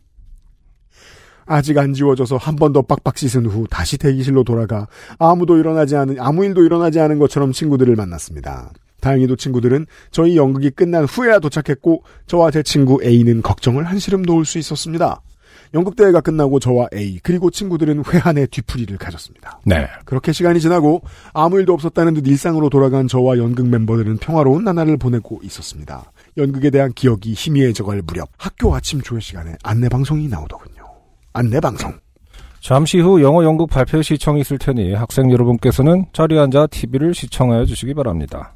아직 1.48 1.78
안 1.78 1.92
지워져서 1.94 2.36
한 2.36 2.56
번 2.56 2.72
더 2.72 2.82
빡빡 2.82 3.16
씻은 3.18 3.46
후 3.46 3.66
다시 3.70 3.96
대기실로 3.98 4.44
돌아가 4.44 4.86
아무도 5.18 5.56
일어나지 5.58 5.96
않은 5.96 6.16
아무 6.20 6.44
일도 6.44 6.64
일어나지 6.64 7.00
않은 7.00 7.18
것처럼 7.18 7.52
친구들을 7.52 7.94
만났습니다. 7.96 8.70
다행히도 9.00 9.36
친구들은 9.36 9.86
저희 10.10 10.36
연극이 10.36 10.70
끝난 10.70 11.04
후에야 11.04 11.38
도착했고 11.38 12.02
저와 12.26 12.50
제 12.50 12.62
친구 12.62 13.02
A는 13.02 13.42
걱정을 13.42 13.84
한시름 13.84 14.22
놓을 14.22 14.44
수 14.44 14.58
있었습니다. 14.58 15.20
연극 15.74 15.96
대회가 15.96 16.20
끝나고 16.20 16.58
저와 16.60 16.88
A 16.94 17.18
그리고 17.22 17.50
친구들은 17.50 18.02
회한의 18.10 18.48
뒤풀이를 18.48 18.96
가졌습니다. 18.98 19.60
네. 19.64 19.86
그렇게 20.04 20.32
시간이 20.32 20.60
지나고 20.60 21.02
아무 21.32 21.60
일도 21.60 21.74
없었다는 21.74 22.14
듯 22.14 22.26
일상으로 22.26 22.70
돌아간 22.70 23.06
저와 23.06 23.38
연극 23.38 23.68
멤버들은 23.68 24.16
평화로운 24.16 24.64
나날을 24.64 24.96
보내고 24.96 25.40
있었습니다. 25.44 26.10
연극에 26.38 26.70
대한 26.70 26.92
기억이 26.92 27.34
희미해져갈 27.34 28.02
무렵 28.04 28.28
학교 28.38 28.74
아침 28.74 29.00
조회 29.02 29.20
시간에 29.20 29.54
안내 29.62 29.88
방송이 29.88 30.26
나오더군요. 30.28 30.77
안내 31.32 31.60
방송. 31.60 31.92
잠시 32.60 32.98
후 32.98 33.22
영어 33.22 33.44
연극 33.44 33.70
발표 33.70 34.02
시청이 34.02 34.40
있을 34.40 34.58
테니 34.58 34.94
학생 34.94 35.30
여러분께서는 35.30 36.06
자리에 36.12 36.38
앉아 36.38 36.66
TV를 36.68 37.14
시청하여 37.14 37.64
주시기 37.64 37.94
바랍니다. 37.94 38.54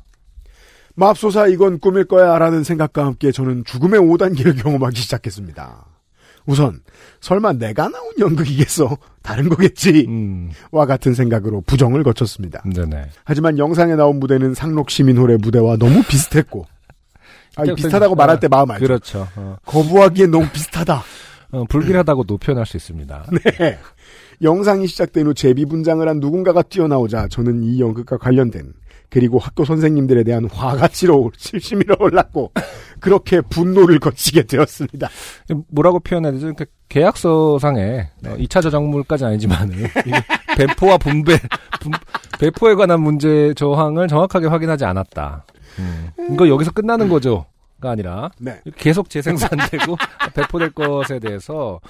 맙소사 0.94 1.46
이건 1.46 1.78
꿈일 1.78 2.04
거야 2.04 2.38
라는 2.38 2.64
생각과 2.64 3.06
함께 3.06 3.32
저는 3.32 3.64
죽음의 3.64 4.00
5단계를 4.00 4.60
경험하기 4.62 5.00
시작했습니다. 5.00 5.86
우선 6.44 6.80
설마 7.20 7.52
내가 7.52 7.88
나온 7.88 8.12
연극이겠어 8.18 8.98
다른 9.22 9.48
거겠지 9.48 10.06
음. 10.08 10.50
와 10.72 10.86
같은 10.86 11.14
생각으로 11.14 11.60
부정을 11.62 12.02
거쳤습니다. 12.02 12.62
네네. 12.64 13.06
하지만 13.24 13.58
영상에 13.58 13.94
나온 13.94 14.18
무대는 14.18 14.54
상록 14.54 14.90
시민홀의 14.90 15.38
무대와 15.38 15.76
너무 15.76 16.02
비슷했고 16.02 16.66
아, 17.56 17.62
비슷하다고 17.62 18.14
말할 18.16 18.40
때 18.40 18.48
마음 18.48 18.70
알죠. 18.70 18.84
그렇죠. 18.84 19.28
어, 19.36 19.56
거부하기엔 19.66 20.30
너무 20.30 20.48
비슷하다. 20.52 21.02
어, 21.52 21.64
불길하다고도 21.68 22.38
표현할 22.38 22.66
수 22.66 22.76
있습니다. 22.76 23.26
네. 23.58 23.78
영상이 24.40 24.86
시작된 24.86 25.26
후 25.26 25.34
제비 25.34 25.66
분장을 25.66 26.06
한 26.08 26.18
누군가가 26.18 26.62
뛰어나오자 26.62 27.28
저는 27.28 27.62
이 27.62 27.80
연극과 27.80 28.16
관련된 28.18 28.72
그리고 29.10 29.38
학교 29.38 29.64
선생님들에 29.64 30.24
대한 30.24 30.48
화가 30.50 30.88
치러 30.88 31.30
실심이러 31.36 31.96
올랐고 32.00 32.50
그렇게 32.98 33.42
분노를 33.42 33.98
거치게 33.98 34.44
되었습니다. 34.44 35.08
뭐라고 35.68 36.00
표현해야 36.00 36.32
되죠? 36.32 36.54
그 36.54 36.64
계약서상에 36.88 38.08
어, 38.26 38.36
2차 38.38 38.62
저작물까지는 38.62 39.32
아니지만은 39.32 39.74
이게 40.06 40.24
배포와 40.56 40.96
분배 40.96 41.36
분- 41.80 41.92
배포에 42.40 42.74
관한 42.74 43.02
문제 43.02 43.52
조항을 43.54 44.08
정확하게 44.08 44.46
확인하지 44.46 44.86
않았다. 44.86 45.44
음. 45.78 46.08
이거 46.32 46.48
여기서 46.48 46.70
끝나는 46.72 47.08
거죠. 47.08 47.44
가 47.82 47.90
아니라 47.90 48.30
네. 48.38 48.60
계속 48.76 49.10
재생산되고 49.10 49.96
배포될 50.34 50.70
것에 50.70 51.18
대해서 51.18 51.80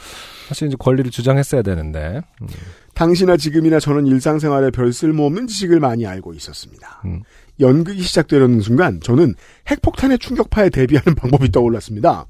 사실 0.49 0.69
이제 0.69 0.77
권리를 0.79 1.11
주장했어야 1.11 1.63
되는데 1.63 2.23
음. 2.41 2.49
당시나 2.95 3.37
지금이나 3.37 3.79
저는 3.79 4.07
일상생활에 4.07 4.71
별 4.71 4.93
쓸모없는 4.93 5.47
지식을 5.47 5.79
많이 5.81 6.07
알고 6.07 6.35
있었습니다. 6.35 7.03
음. 7.05 7.23
연극이 7.61 8.03
시작되려는 8.03 8.61
순간 8.61 9.01
저는 9.01 9.35
핵폭탄의 9.71 10.19
충격파에 10.19 10.71
대비하는 10.71 11.15
방법이 11.15 11.53
떠올랐습니다. 11.53 12.27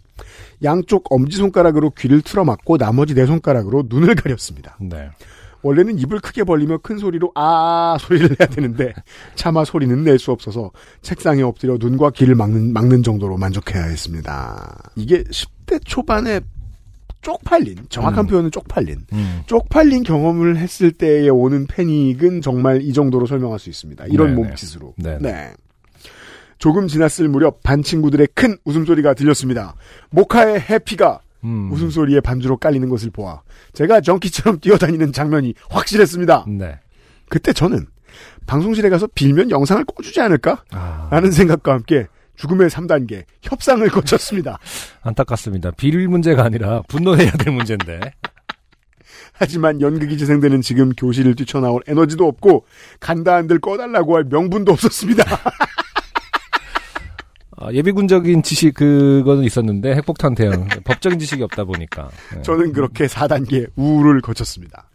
양쪽 0.63 1.11
엄지손가락으로 1.11 1.91
귀를 1.91 2.21
틀어막고 2.21 2.79
나머지 2.79 3.15
네 3.15 3.27
손가락으로 3.27 3.85
눈을 3.89 4.15
가렸습니다. 4.17 4.77
네. 4.81 5.11
원래는 5.63 5.99
입을 5.99 6.21
크게 6.21 6.45
벌리며 6.45 6.79
큰 6.79 6.99
소리로 6.99 7.33
아 7.35 7.97
소리를 8.01 8.37
내야 8.39 8.49
되는데 8.49 8.93
차마 9.35 9.65
소리는 9.65 10.03
낼 10.05 10.19
수 10.19 10.31
없어서 10.33 10.71
책상에 11.01 11.43
엎드려 11.43 11.77
눈과 11.81 12.11
귀를 12.11 12.35
막는, 12.35 12.73
막는 12.73 13.03
정도로 13.03 13.37
만족해야 13.39 13.85
했습니다. 13.85 14.93
이게 14.97 15.23
10대 15.25 15.81
초반에 15.85 16.41
쪽팔린 17.23 17.87
정확한 17.89 18.27
표현은 18.27 18.51
쪽팔린 18.51 19.07
음. 19.13 19.43
쪽팔린 19.47 20.03
경험을 20.03 20.57
했을 20.57 20.91
때에 20.93 21.29
오는 21.29 21.67
패닉은 21.67 22.41
정말 22.41 22.83
이 22.83 22.93
정도로 22.93 23.27
설명할 23.27 23.59
수 23.59 23.71
있습니다. 23.71 24.07
이런 24.07 24.35
네네. 24.35 24.49
몸짓으로. 24.49 24.95
네네. 24.97 25.19
네. 25.21 25.53
조금 26.59 26.87
지났을 26.87 27.29
무렵 27.29 27.63
반 27.63 27.83
친구들의 27.83 28.29
큰 28.35 28.57
웃음소리가 28.65 29.15
들렸습니다. 29.15 29.75
모카의 30.11 30.61
해피가 30.61 31.21
음. 31.45 31.71
웃음소리에 31.73 32.21
반주로 32.21 32.57
깔리는 32.57 32.89
것을 32.89 33.11
보아 33.11 33.43
제가 33.73 34.01
정키처럼 34.01 34.61
뛰어다니는 34.61 35.13
장면이 35.13 35.55
확실했습니다. 35.71 36.47
네. 36.49 36.79
그때 37.29 37.53
저는 37.53 37.87
방송실에 38.47 38.89
가서 38.91 39.09
빌면 39.15 39.51
영상을 39.51 39.85
꺼주지 39.85 40.21
않을까? 40.21 40.65
아. 40.71 41.09
라는 41.11 41.31
생각과 41.31 41.73
함께 41.73 42.07
죽음의 42.37 42.71
3단계 42.71 43.25
협상을 43.43 43.87
거쳤습니다. 43.91 44.59
안타깝습니다. 45.03 45.71
비릴 45.73 46.09
문제가 46.09 46.45
아니라 46.45 46.83
분노해야 46.89 47.31
될 47.33 47.55
문제인데. 47.55 48.01
하지만 49.33 49.81
연극이 49.81 50.19
재생되는 50.19 50.61
지금 50.61 50.93
교실을 50.93 51.35
뛰쳐나올 51.35 51.83
에너지도 51.87 52.27
없고 52.27 52.65
간다 53.01 53.35
한들 53.35 53.61
꺼달라고 53.61 54.17
할 54.17 54.25
명분도 54.25 54.73
없었습니다. 54.73 55.25
아, 57.63 57.73
예비군적인 57.73 58.43
지식 58.43 58.75
그거는 58.75 59.45
있었는데 59.45 59.95
핵폭탄 59.95 60.35
대응 60.35 60.67
법적인 60.85 61.19
지식이 61.19 61.43
없다 61.45 61.65
보니까 61.65 62.11
네. 62.35 62.43
저는 62.43 62.73
그렇게 62.73 63.07
4단계 63.07 63.69
우울을 63.77 64.21
거쳤습니다. 64.21 64.89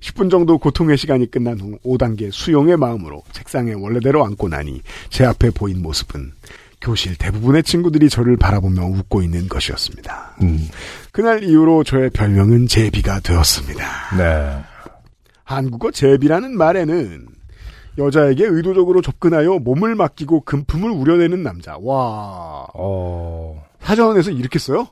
10분 0.00 0.30
정도 0.30 0.58
고통의 0.58 0.98
시간이 0.98 1.30
끝난 1.30 1.58
후 1.58 1.78
5단계 1.82 2.30
수용의 2.30 2.76
마음으로 2.76 3.22
책상에 3.32 3.72
원래대로 3.72 4.24
앉고 4.26 4.48
나니 4.48 4.82
제 5.08 5.24
앞에 5.24 5.50
보인 5.50 5.80
모습은 5.80 6.32
교실 6.82 7.16
대부분의 7.16 7.62
친구들이 7.62 8.10
저를 8.10 8.36
바라보며 8.36 8.84
웃고 8.84 9.22
있는 9.22 9.48
것이었습니다. 9.48 10.36
음. 10.42 10.68
그날 11.10 11.42
이후로 11.42 11.84
저의 11.84 12.10
별명은 12.10 12.66
제비가 12.66 13.20
되었습니다. 13.20 14.16
네. 14.18 14.62
한국어 15.44 15.90
제비라는 15.90 16.56
말에는 16.56 17.33
여자에게 17.98 18.44
의도적으로 18.44 19.02
접근하여 19.02 19.58
몸을 19.58 19.94
맡기고 19.94 20.42
금품을 20.42 20.90
우려내는 20.90 21.42
남자. 21.42 21.76
와. 21.80 22.66
어. 22.74 23.64
사전에서 23.80 24.30
이렇게 24.30 24.58
써요? 24.58 24.88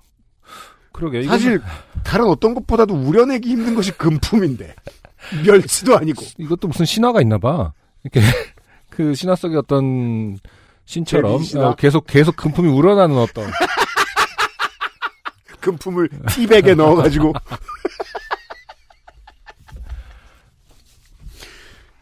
그러게. 0.92 1.22
사실 1.24 1.60
다른 2.04 2.26
어떤 2.26 2.54
것보다도 2.54 2.94
우려내기 2.94 3.48
힘든 3.48 3.74
것이 3.74 3.92
금품인데 3.92 4.74
멸치도 5.44 5.96
아니고 5.96 6.22
이것도 6.38 6.68
무슨 6.68 6.84
신화가 6.84 7.22
있나 7.22 7.38
봐. 7.38 7.72
이렇게 8.04 8.20
그 8.90 9.14
신화 9.14 9.34
속의 9.34 9.56
어떤 9.56 10.38
신처럼? 10.84 11.40
어, 11.56 11.74
계속 11.76 12.06
계속 12.06 12.36
금품이 12.36 12.68
우러나는 12.68 13.16
어떤 13.16 13.50
금품을 15.60 16.10
티백에 16.28 16.74
넣어가지고 16.74 17.32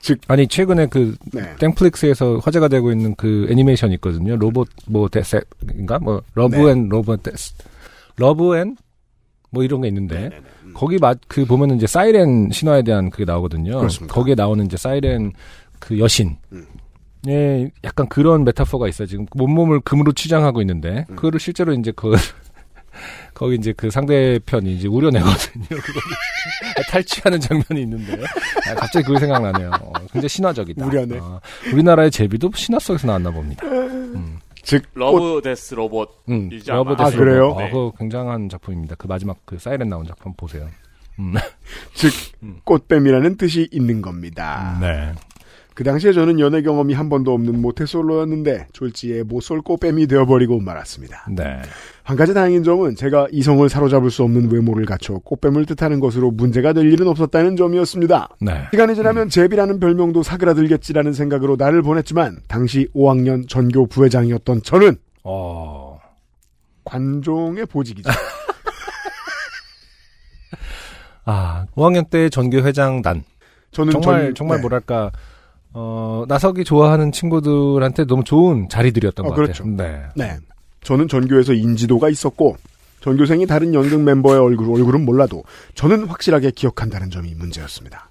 즉 0.00 0.18
아니 0.28 0.46
최근에 0.48 0.86
그 0.86 1.14
네. 1.32 1.54
땡플릭스에서 1.56 2.38
화제가 2.38 2.68
되고 2.68 2.90
있는 2.90 3.14
그 3.16 3.46
애니메이션 3.50 3.92
있거든요. 3.92 4.36
robot 4.36 4.68
뭐 4.86 5.08
death인가 5.08 5.98
뭐 5.98 6.22
love 6.34 6.56
네. 6.56 6.70
and 6.70 6.88
robot 6.88 7.22
death 7.22 7.54
love 8.16 8.56
and 8.56 8.76
뭐 9.50 9.64
이런 9.64 9.80
게 9.82 9.88
있는데 9.88 10.30
음. 10.64 10.72
거기 10.74 10.98
맛 10.98 11.18
그 11.28 11.44
보면은 11.44 11.76
이제 11.76 11.86
사이렌 11.86 12.50
신화에 12.50 12.82
대한 12.82 13.10
그게 13.10 13.24
나오거든요. 13.24 13.78
그렇습니다. 13.78 14.14
거기에 14.14 14.34
나오는 14.34 14.64
이제 14.64 14.76
사이렌 14.76 15.32
그 15.78 15.98
여신. 15.98 16.36
음. 16.52 16.64
예, 17.28 17.70
약간 17.84 18.08
그런 18.08 18.44
메타포가 18.44 18.88
있어요. 18.88 19.06
지금 19.06 19.26
몸몸을 19.34 19.80
금으로 19.80 20.12
치장하고 20.12 20.60
있는데 20.62 21.04
음. 21.10 21.16
그거를 21.16 21.38
실제로 21.38 21.72
이제 21.74 21.92
그 21.94 22.12
거기 23.34 23.56
이제 23.56 23.72
그 23.76 23.90
상대편이 23.90 24.74
이제 24.74 24.88
우려내거든요. 24.88 25.64
탈취하는 26.90 27.40
장면이 27.40 27.82
있는데 27.82 28.22
아, 28.68 28.74
갑자기 28.74 29.06
그게 29.06 29.18
생각나네요. 29.20 29.70
어, 29.80 29.92
굉장히 30.12 30.28
신화적이다. 30.28 30.86
우려내. 30.86 31.18
어, 31.18 31.40
우리나라의 31.72 32.10
제비도 32.10 32.50
신화 32.54 32.78
속에서 32.78 33.06
나왔나 33.06 33.30
봅니다. 33.30 33.66
음. 33.66 34.38
즉 34.62 34.84
love 34.94 35.40
death 35.42 35.74
robot. 35.74 36.22
음, 36.28 36.50
love 36.66 36.96
death 36.96 37.14
아, 37.14 37.18
그래요? 37.18 37.38
robot. 37.40 37.56
어, 37.56 37.60
네. 37.64 37.70
그거 37.70 37.92
굉장한 37.98 38.48
작품입니다. 38.48 38.94
그 38.96 39.06
마지막 39.06 39.38
그 39.44 39.58
사이렌 39.58 39.88
나온 39.88 40.06
작품 40.06 40.34
보세요. 40.34 40.68
음. 41.18 41.34
즉 41.94 42.12
꽃뱀이라는 42.64 43.36
뜻이 43.36 43.68
있는 43.72 44.02
겁니다. 44.02 44.78
네. 44.80 45.12
그 45.74 45.84
당시에 45.84 46.12
저는 46.12 46.40
연애 46.40 46.62
경험이 46.62 46.94
한 46.94 47.08
번도 47.08 47.32
없는 47.32 47.62
모태솔로였는데 47.62 48.66
졸지에 48.72 49.22
모쏠 49.22 49.62
꽃뱀이 49.62 50.08
되어버리고 50.08 50.60
말았습니다. 50.60 51.26
네. 51.30 51.62
한 52.02 52.16
가지 52.16 52.32
다행인 52.34 52.64
점은 52.64 52.96
제가 52.96 53.28
이성을 53.30 53.68
사로잡을 53.68 54.10
수 54.10 54.22
없는 54.22 54.50
외모를 54.50 54.84
갖춰 54.86 55.14
꽃뱀을 55.18 55.66
뜻하는 55.66 56.00
것으로 56.00 56.30
문제가 56.30 56.72
될 56.72 56.90
일은 56.92 57.06
없었다는 57.08 57.56
점이었습니다. 57.56 58.28
네. 58.40 58.62
시간이 58.72 58.94
지나면 58.94 59.28
제비라는 59.28 59.80
별명도 59.80 60.22
사그라들겠지라는 60.22 61.12
생각으로 61.12 61.56
나를 61.56 61.82
보냈지만 61.82 62.38
당시 62.48 62.88
5학년 62.94 63.48
전교 63.48 63.86
부회장이었던 63.86 64.62
저는 64.62 64.96
어. 65.24 65.98
관종의 66.84 67.66
보직이죠. 67.66 68.10
아, 71.24 71.66
5학년 71.76 72.08
때 72.10 72.28
전교 72.28 72.58
회장단. 72.58 73.22
저는 73.72 73.92
정말 73.92 74.22
전- 74.26 74.34
정말 74.34 74.58
네. 74.58 74.62
뭐랄까 74.62 75.12
어, 75.72 76.24
나석이 76.26 76.64
좋아하는 76.64 77.12
친구들한테 77.12 78.04
너무 78.06 78.24
좋은 78.24 78.68
자리들이었던 78.68 79.26
어, 79.26 79.28
것 79.28 79.34
그렇죠. 79.36 79.62
같아요. 79.64 79.76
네. 79.76 80.02
네. 80.16 80.36
저는 80.82 81.08
전교에서 81.08 81.52
인지도가 81.52 82.08
있었고 82.08 82.56
전교생이 83.00 83.46
다른 83.46 83.72
연극 83.72 84.02
멤버의 84.02 84.40
얼굴, 84.40 84.70
얼굴은 84.70 85.04
몰라도 85.04 85.44
저는 85.74 86.04
확실하게 86.04 86.50
기억한다는 86.50 87.10
점이 87.10 87.34
문제였습니다. 87.34 88.09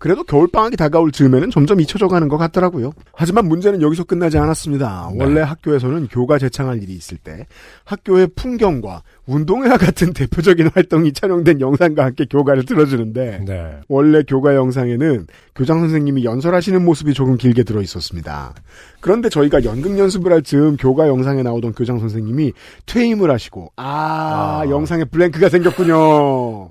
그래도 0.00 0.24
겨울방학이 0.24 0.78
다가올 0.78 1.12
즈음에는 1.12 1.50
점점 1.50 1.78
잊혀져가는 1.78 2.26
것 2.26 2.38
같더라고요. 2.38 2.92
하지만 3.12 3.46
문제는 3.46 3.82
여기서 3.82 4.04
끝나지 4.04 4.38
않았습니다. 4.38 5.10
네. 5.12 5.22
원래 5.22 5.42
학교에서는 5.42 6.08
교가 6.08 6.38
제창할 6.38 6.82
일이 6.82 6.94
있을 6.94 7.18
때 7.18 7.46
학교의 7.84 8.28
풍경과 8.34 9.02
운동회와 9.26 9.76
같은 9.76 10.14
대표적인 10.16 10.70
활동이 10.72 11.12
촬영된 11.12 11.60
영상과 11.60 12.06
함께 12.06 12.24
교가를 12.24 12.64
들어주는데 12.64 13.44
네. 13.46 13.76
원래 13.88 14.22
교가 14.22 14.54
영상에는 14.54 15.26
교장 15.54 15.80
선생님이 15.80 16.24
연설하시는 16.24 16.82
모습이 16.82 17.12
조금 17.12 17.36
길게 17.36 17.64
들어 17.64 17.82
있었습니다. 17.82 18.54
그런데 19.00 19.28
저희가 19.28 19.64
연극 19.64 19.98
연습을 19.98 20.32
할 20.32 20.40
즈음 20.40 20.78
교가 20.78 21.08
영상에 21.08 21.42
나오던 21.42 21.74
교장 21.74 21.98
선생님이 21.98 22.54
퇴임을 22.86 23.30
하시고 23.30 23.72
아, 23.76 24.62
아. 24.62 24.70
영상에 24.70 25.04
블랭크가 25.04 25.50
생겼군요. 25.50 26.70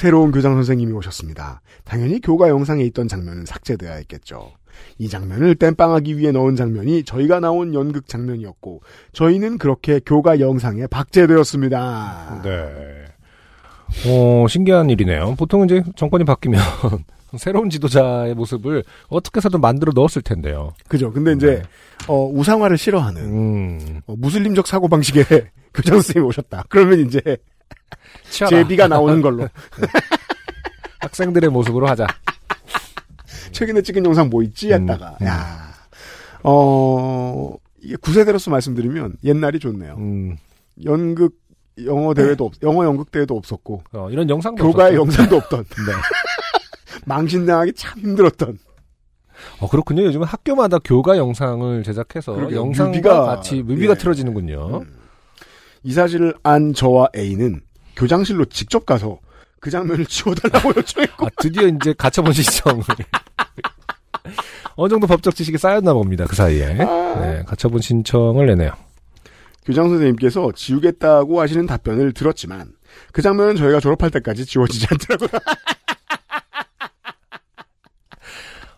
새로운 0.00 0.32
교장 0.32 0.54
선생님이 0.54 0.94
오셨습니다. 0.94 1.60
당연히 1.84 2.22
교가 2.22 2.48
영상에 2.48 2.82
있던 2.84 3.06
장면은 3.06 3.44
삭제돼야 3.44 3.96
했겠죠. 3.96 4.50
이 4.96 5.10
장면을 5.10 5.56
땜빵하기 5.56 6.16
위해 6.16 6.32
넣은 6.32 6.56
장면이 6.56 7.04
저희가 7.04 7.38
나온 7.38 7.74
연극 7.74 8.08
장면이었고 8.08 8.80
저희는 9.12 9.58
그렇게 9.58 10.00
교가 10.00 10.40
영상에 10.40 10.86
박제되었습니다. 10.86 12.40
네. 12.42 13.04
어, 14.06 14.46
신기한 14.48 14.88
일이네요. 14.88 15.34
보통 15.36 15.66
이제 15.66 15.82
정권이 15.96 16.24
바뀌면 16.24 16.58
새로운 17.36 17.68
지도자의 17.68 18.34
모습을 18.34 18.82
어떻게 19.08 19.36
해서든 19.36 19.60
만들어 19.60 19.92
넣었을 19.94 20.22
텐데요. 20.22 20.72
그죠. 20.88 21.12
근데 21.12 21.34
이제 21.34 21.62
어, 22.08 22.26
우상화를 22.26 22.78
싫어하는 22.78 23.22
음. 23.22 24.00
어, 24.06 24.14
무슬림적 24.16 24.66
사고 24.66 24.88
방식의 24.88 25.24
교장 25.74 25.96
선생님이 25.96 26.26
오셨다. 26.26 26.64
그러면 26.70 27.00
이제 27.00 27.36
치아라. 28.30 28.50
제비가 28.50 28.88
나오는 28.88 29.20
걸로. 29.22 29.48
학생들의 31.00 31.50
모습으로 31.50 31.88
하자. 31.88 32.06
최근에 33.52 33.82
찍은 33.82 34.04
영상 34.04 34.28
뭐 34.30 34.42
있지? 34.42 34.72
했다가, 34.72 35.16
음. 35.20 35.26
야 35.26 35.72
어, 36.42 37.54
이게 37.82 37.96
9세대로서 37.96 38.50
말씀드리면 38.50 39.16
옛날이 39.24 39.58
좋네요. 39.58 39.94
음. 39.98 40.36
연극, 40.84 41.34
영어 41.84 42.14
대회도 42.14 42.44
없, 42.46 42.52
영어 42.62 42.84
연극 42.84 43.10
대회도 43.10 43.36
없었고, 43.36 43.82
어, 43.92 44.08
이런 44.10 44.28
영상도 44.30 44.68
없었죠. 44.68 44.94
영상도 44.94 45.36
없던, 45.36 45.64
네. 45.86 45.92
망신당하기 47.06 47.72
참 47.74 47.98
힘들었던, 47.98 48.58
어, 49.60 49.68
그렇군요. 49.68 50.02
요즘은 50.04 50.26
학교마다 50.26 50.78
교가 50.78 51.16
영상을 51.16 51.82
제작해서 51.82 52.34
그러게요. 52.34 52.58
영상과 52.60 52.92
뮤비가- 53.00 53.24
같이 53.26 53.62
뮤비가 53.62 53.94
예. 53.94 53.98
틀어지는군요. 53.98 54.84
이 55.82 55.92
사실을 55.92 56.34
안 56.42 56.74
저와 56.74 57.08
A는 57.16 57.62
교장실로 57.96 58.44
직접 58.46 58.86
가서 58.86 59.18
그 59.60 59.70
장면을 59.70 60.06
지워달라고 60.06 60.70
요청했고, 60.76 61.26
아, 61.26 61.28
드디어 61.38 61.66
이제 61.68 61.94
가처분 61.96 62.32
신청을. 62.32 62.82
어느 64.76 64.88
정도 64.88 65.06
법적 65.06 65.34
지식이 65.34 65.58
쌓였나 65.58 65.92
봅니다. 65.92 66.24
그 66.26 66.34
사이에. 66.34 66.74
네, 66.74 67.42
가처분 67.46 67.80
신청을 67.80 68.46
내네요. 68.46 68.72
교장 69.64 69.88
선생님께서 69.88 70.52
지우겠다고 70.54 71.40
하시는 71.40 71.66
답변을 71.66 72.12
들었지만, 72.12 72.72
그 73.12 73.20
장면은 73.22 73.56
저희가 73.56 73.80
졸업할 73.80 74.10
때까지 74.10 74.46
지워지지 74.46 74.86
않더라고요. 74.90 75.40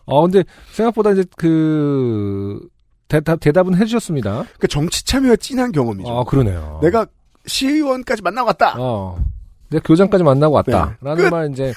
어, 0.05 0.21
근데 0.23 0.43
생각보다 0.73 1.11
이제 1.11 1.23
그 1.37 2.59
대답 3.07 3.39
대답은 3.39 3.75
해주셨습니다. 3.75 4.43
그 4.59 4.67
정치 4.67 5.05
참여가 5.05 5.37
진한 5.37 5.71
경험이죠. 5.71 6.09
아, 6.11 6.23
그러네요. 6.25 6.79
내가 6.81 7.05
시의원까지 7.45 8.21
만나고 8.21 8.47
왔다. 8.47 8.75
어. 8.77 9.23
내가 9.69 9.81
교장까지 9.83 10.23
만나고 10.23 10.55
왔다. 10.55 10.85
네. 11.01 11.07
라는 11.07 11.23
끝. 11.23 11.29
말 11.29 11.51
이제. 11.51 11.73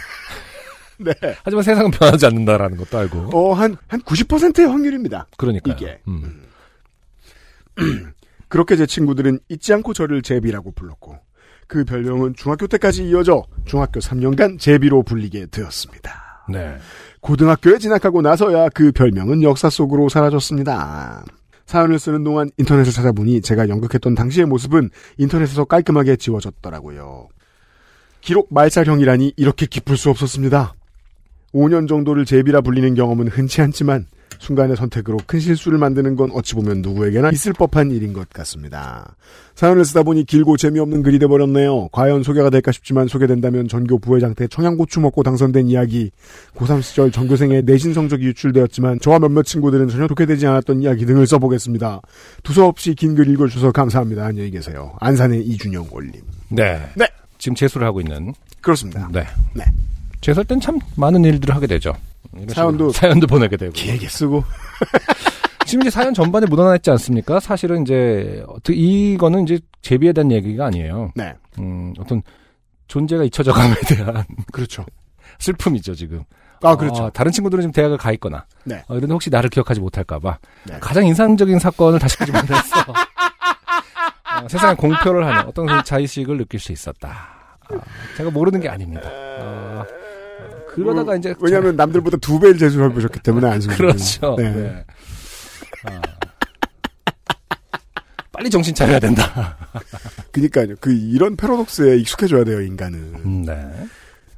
네. 0.99 1.13
하지만 1.43 1.63
세상은 1.63 1.91
변하지 1.91 2.27
않는다라는 2.27 2.77
것도 2.79 2.99
알고. 2.99 3.31
어, 3.33 3.53
한, 3.53 3.77
한 3.89 4.01
90%의 4.03 4.67
확률입니다. 4.67 5.27
그러니까 5.37 5.73
이게. 5.73 6.01
그렇게 8.49 8.77
제 8.77 8.87
친구들은 8.87 9.41
잊지 9.49 9.75
않고 9.75 9.93
저를 9.93 10.23
제비라고 10.23 10.73
불렀고, 10.73 11.19
그 11.67 11.85
별명은 11.85 12.35
중학교 12.37 12.67
때까지 12.67 13.07
이어져 13.09 13.45
중학교 13.65 14.01
3년간 14.01 14.59
제비로 14.59 15.03
불리게 15.03 15.47
되었습니다. 15.47 16.45
네. 16.49 16.77
고등학교에 17.21 17.79
진학하고 17.79 18.23
나서야 18.23 18.69
그 18.69 18.93
별명은 18.93 19.43
역사 19.43 19.69
속으로 19.69 20.09
사라졌습니다. 20.09 21.25
사연을 21.67 21.99
쓰는 21.99 22.25
동안 22.25 22.51
인터넷을 22.57 22.93
찾아보니 22.93 23.43
제가 23.43 23.69
연극했던 23.69 24.15
당시의 24.15 24.47
모습은 24.47 24.91
인터넷에서 25.19 25.65
깔끔하게 25.65 26.17
지워졌더라고요. 26.17 27.29
기록 28.21 28.49
말살형이라니 28.53 29.35
이렇게 29.37 29.67
기쁠 29.67 29.97
수 29.97 30.11
없었습니다. 30.11 30.75
5년 31.53 31.89
정도를 31.89 32.25
제비라 32.25 32.61
불리는 32.61 32.95
경험은 32.95 33.29
흔치 33.29 33.61
않지만 33.63 34.07
순간의 34.39 34.77
선택으로 34.77 35.19
큰 35.27 35.41
실수를 35.41 35.79
만드는 35.79 36.17
건 36.17 36.31
어찌 36.33 36.55
보면 36.55 36.83
누구에게나 36.83 37.31
있을 37.31 37.53
법한 37.53 37.91
일인 37.91 38.13
것 38.13 38.29
같습니다. 38.31 39.17
사연을 39.55 39.85
쓰다 39.85 40.03
보니 40.03 40.25
길고 40.25 40.57
재미없는 40.57 41.03
글이 41.03 41.19
돼버렸네요. 41.19 41.89
과연 41.93 42.23
소개가 42.23 42.51
될까 42.51 42.73
싶지만 42.73 43.09
소개된다면 43.09 43.69
전교 43.69 43.99
부회장 43.99 44.35
때 44.35 44.47
청양고추 44.47 45.01
먹고 45.01 45.23
당선된 45.23 45.69
이야기, 45.69 46.11
고3 46.57 46.83
시절 46.83 47.11
전교생의 47.11 47.63
내신 47.65 47.95
성적이 47.95 48.27
유출되었지만 48.27 49.01
저와 49.01 49.19
몇몇 49.19 49.43
친구들은 49.45 49.89
전혀 49.89 50.07
독해되지 50.07 50.47
않았던 50.47 50.83
이야기 50.83 51.07
등을 51.07 51.27
써보겠습니다. 51.27 52.01
두서없이 52.43 52.95
긴 52.95 53.15
글 53.17 53.29
읽어주셔서 53.31 53.73
감사합니다. 53.73 54.27
안녕히 54.27 54.51
계세요. 54.51 54.95
안산의 55.01 55.41
이준영 55.47 55.87
올림. 55.91 56.13
네. 56.51 56.87
네. 56.95 57.07
지금 57.39 57.55
재수를 57.55 57.87
하고 57.87 58.01
있는. 58.01 58.35
그렇습니다. 58.61 59.09
네. 59.11 59.25
네. 59.55 59.65
재수할 60.21 60.45
땐 60.45 60.61
참 60.61 60.79
많은 60.97 61.25
일들을 61.25 61.55
하게 61.55 61.67
되죠. 61.67 61.95
사연도- 62.49 62.93
사연도 62.93 63.27
보내게 63.27 63.57
되고. 63.57 63.73
길게 63.73 64.09
쓰고. 64.09 64.43
지금 65.67 65.83
이제 65.83 65.91
사연 65.91 66.15
전반에 66.15 66.47
묻어나 66.47 66.77
있지 66.77 66.91
않습니까? 66.91 67.41
사실은 67.41 67.83
이제 67.83 68.45
어떻게 68.47 68.75
이거는 68.75 69.43
이제 69.45 69.59
제비에 69.83 70.13
대한 70.13 70.31
얘기가 70.31 70.67
아니에요. 70.67 71.11
네. 71.17 71.35
음, 71.59 71.93
어떤 71.99 72.23
존재가 72.89 73.25
잊혀져감에 73.25 73.75
대한 73.89 74.25
그렇죠. 74.53 74.85
슬픔이죠 75.41 75.95
지금. 75.95 76.23
아, 76.63 76.77
그렇죠. 76.77 77.05
어, 77.05 77.11
다른 77.11 77.33
친구들은 77.33 77.63
지금 77.63 77.73
대학을 77.73 77.99
가 77.99 78.13
있거나. 78.13 78.47
네. 78.65 78.77
어, 78.89 78.95
이런데 78.97 79.13
혹시 79.13 79.29
나를 79.29 79.51
기억하지 79.51 79.81
못할까봐 79.81 80.39
네. 80.65 80.79
가장 80.81 81.05
인상적인 81.07 81.59
사건을 81.59 81.99
다시 81.99 82.17
보지 82.19 82.31
못했어. 82.33 82.81
어, 84.43 84.49
세상에 84.49 84.75
공표를 84.77 85.27
하는 85.27 85.49
어떤 85.49 85.67
그 85.67 85.83
자의식을 85.85 86.39
느낄 86.39 86.61
수 86.61 86.71
있었다. 86.73 87.29
아, 87.69 87.75
제가 88.17 88.31
모르는 88.31 88.61
게 88.61 88.69
아닙니다. 88.69 89.11
그러다가 90.77 91.17
이제 91.17 91.35
왜냐하면 91.41 91.77
남들보다 91.77 92.19
두 92.19 92.39
배를 92.39 92.59
재수를 92.59 92.91
해보셨기 92.91 93.21
때문에 93.21 93.49
안승준 93.49 93.77
그렇죠. 93.79 94.37
네. 94.39 94.51
네. 94.53 94.85
아. 95.85 96.01
빨리 98.33 98.51
정신 98.51 98.75
차려야 98.75 98.99
된다. 98.99 99.57
그니까요. 100.31 100.75
그 100.81 100.93
이런 100.93 101.37
패러독스에 101.37 101.97
익숙해져야 101.97 102.45
돼요, 102.45 102.61
인간은. 102.61 103.43
네. 103.47 103.67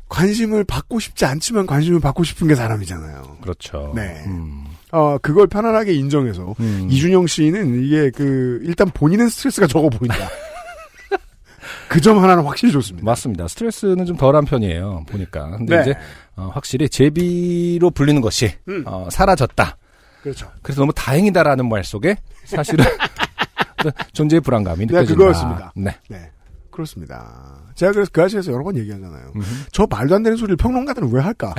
관심을 0.09 0.65
받고 0.65 1.01
싶지 1.01 1.25
않지만 1.25 1.67
관심을 1.67 2.01
받고 2.01 2.23
싶은 2.25 2.47
게 2.49 2.55
사람이잖아요. 2.55 3.39
그렇죠. 3.43 3.93
네. 3.97 4.23
음. 4.27 4.65
어, 4.93 5.19
그걸 5.19 5.49
편안하게 5.49 5.93
인정해서 5.95 6.55
음. 6.61 6.87
이준영 6.91 7.27
씨는 7.27 7.83
이게 7.85 8.11
그 8.11 8.61
일단 8.63 8.89
본인은 8.95 9.29
스트레스가 9.29 9.67
적어 9.67 9.89
보인다. 9.91 10.17
그 11.89 12.01
점 12.01 12.23
하나는 12.23 12.45
확실히 12.45 12.73
좋습니다. 12.73 13.05
맞습니다. 13.05 13.49
스트레스는 13.49 14.07
좀 14.07 14.17
덜한 14.17 14.45
편이에요. 14.45 15.05
보니까. 15.09 15.51
근데 15.57 15.77
네. 15.77 15.83
이제 15.83 15.95
어, 16.39 16.51
확실히 16.55 16.89
제비로 16.89 17.91
불리는 17.91 18.21
것이 18.21 18.55
음. 18.69 18.85
어, 18.87 19.09
사라졌다. 19.11 19.77
그렇죠. 20.23 20.51
그래서 20.63 20.81
너무 20.81 20.93
다행이다라는 20.95 21.69
말 21.69 21.83
속에 21.83 22.17
사실은 22.45 22.85
존재의 24.15 24.41
불안감이 24.41 24.87
네, 24.87 24.95
느껴진다. 24.95 25.15
그거였습니다. 25.19 25.73
네. 25.75 25.97
네. 26.09 26.31
그렇습니다. 26.71 27.59
제가 27.75 27.91
그래서 27.91 28.11
그 28.13 28.23
아시에서 28.23 28.53
여러 28.53 28.63
번 28.63 28.77
얘기하잖아요. 28.77 29.33
저 29.73 29.87
말도 29.91 30.15
안 30.15 30.23
되는 30.23 30.37
소리를 30.37 30.57
평론가들은 30.57 31.13
왜 31.13 31.21
할까? 31.21 31.53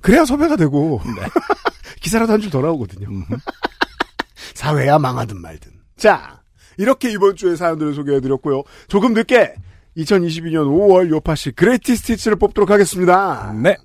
그래야 0.00 0.24
섭외가 0.24 0.56
되고 0.56 1.00
기사라도 2.00 2.32
한줄더 2.32 2.60
나오거든요. 2.62 3.06
사회야 4.54 4.98
망하든 4.98 5.40
말든. 5.42 5.72
자, 5.98 6.40
이렇게 6.78 7.10
이번 7.12 7.36
주에 7.36 7.54
사연들을 7.54 7.92
소개해드렸고요. 7.94 8.62
조금 8.88 9.12
늦게 9.12 9.54
2022년 9.96 10.66
5월 10.66 11.08
요파시 11.10 11.52
그레이티 11.52 11.96
스티치를 11.96 12.36
뽑도록 12.36 12.70
하겠습니다. 12.70 13.52
네. 13.52 13.76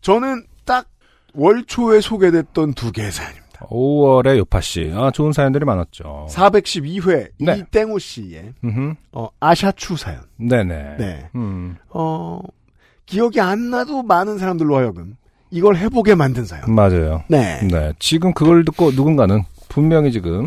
저는 0.00 0.44
딱 0.64 0.86
월초에 1.34 2.00
소개됐던 2.00 2.74
두 2.74 2.92
개의 2.92 3.10
사연입니다. 3.10 3.66
5월에 3.66 4.38
요파 4.38 4.60
씨. 4.60 4.92
아, 4.94 5.10
좋은 5.10 5.32
사연들이 5.32 5.64
많았죠. 5.64 6.28
412회 6.30 7.30
네. 7.40 7.58
이땡우 7.58 7.98
씨의. 7.98 8.54
어, 9.12 9.28
아샤추 9.40 9.96
사연. 9.96 10.20
네네. 10.36 10.96
네. 10.98 11.30
음. 11.34 11.76
어, 11.90 12.40
기억이 13.06 13.40
안 13.40 13.70
나도 13.70 14.02
많은 14.02 14.38
사람들로 14.38 14.76
하여금 14.76 15.16
이걸 15.50 15.76
해보게 15.76 16.14
만든 16.14 16.44
사연. 16.44 16.72
맞아요. 16.72 17.24
네. 17.28 17.60
네. 17.62 17.92
지금 17.98 18.32
그걸 18.32 18.64
듣고 18.64 18.90
누군가는 18.92 19.42
분명히 19.68 20.12
지금 20.12 20.46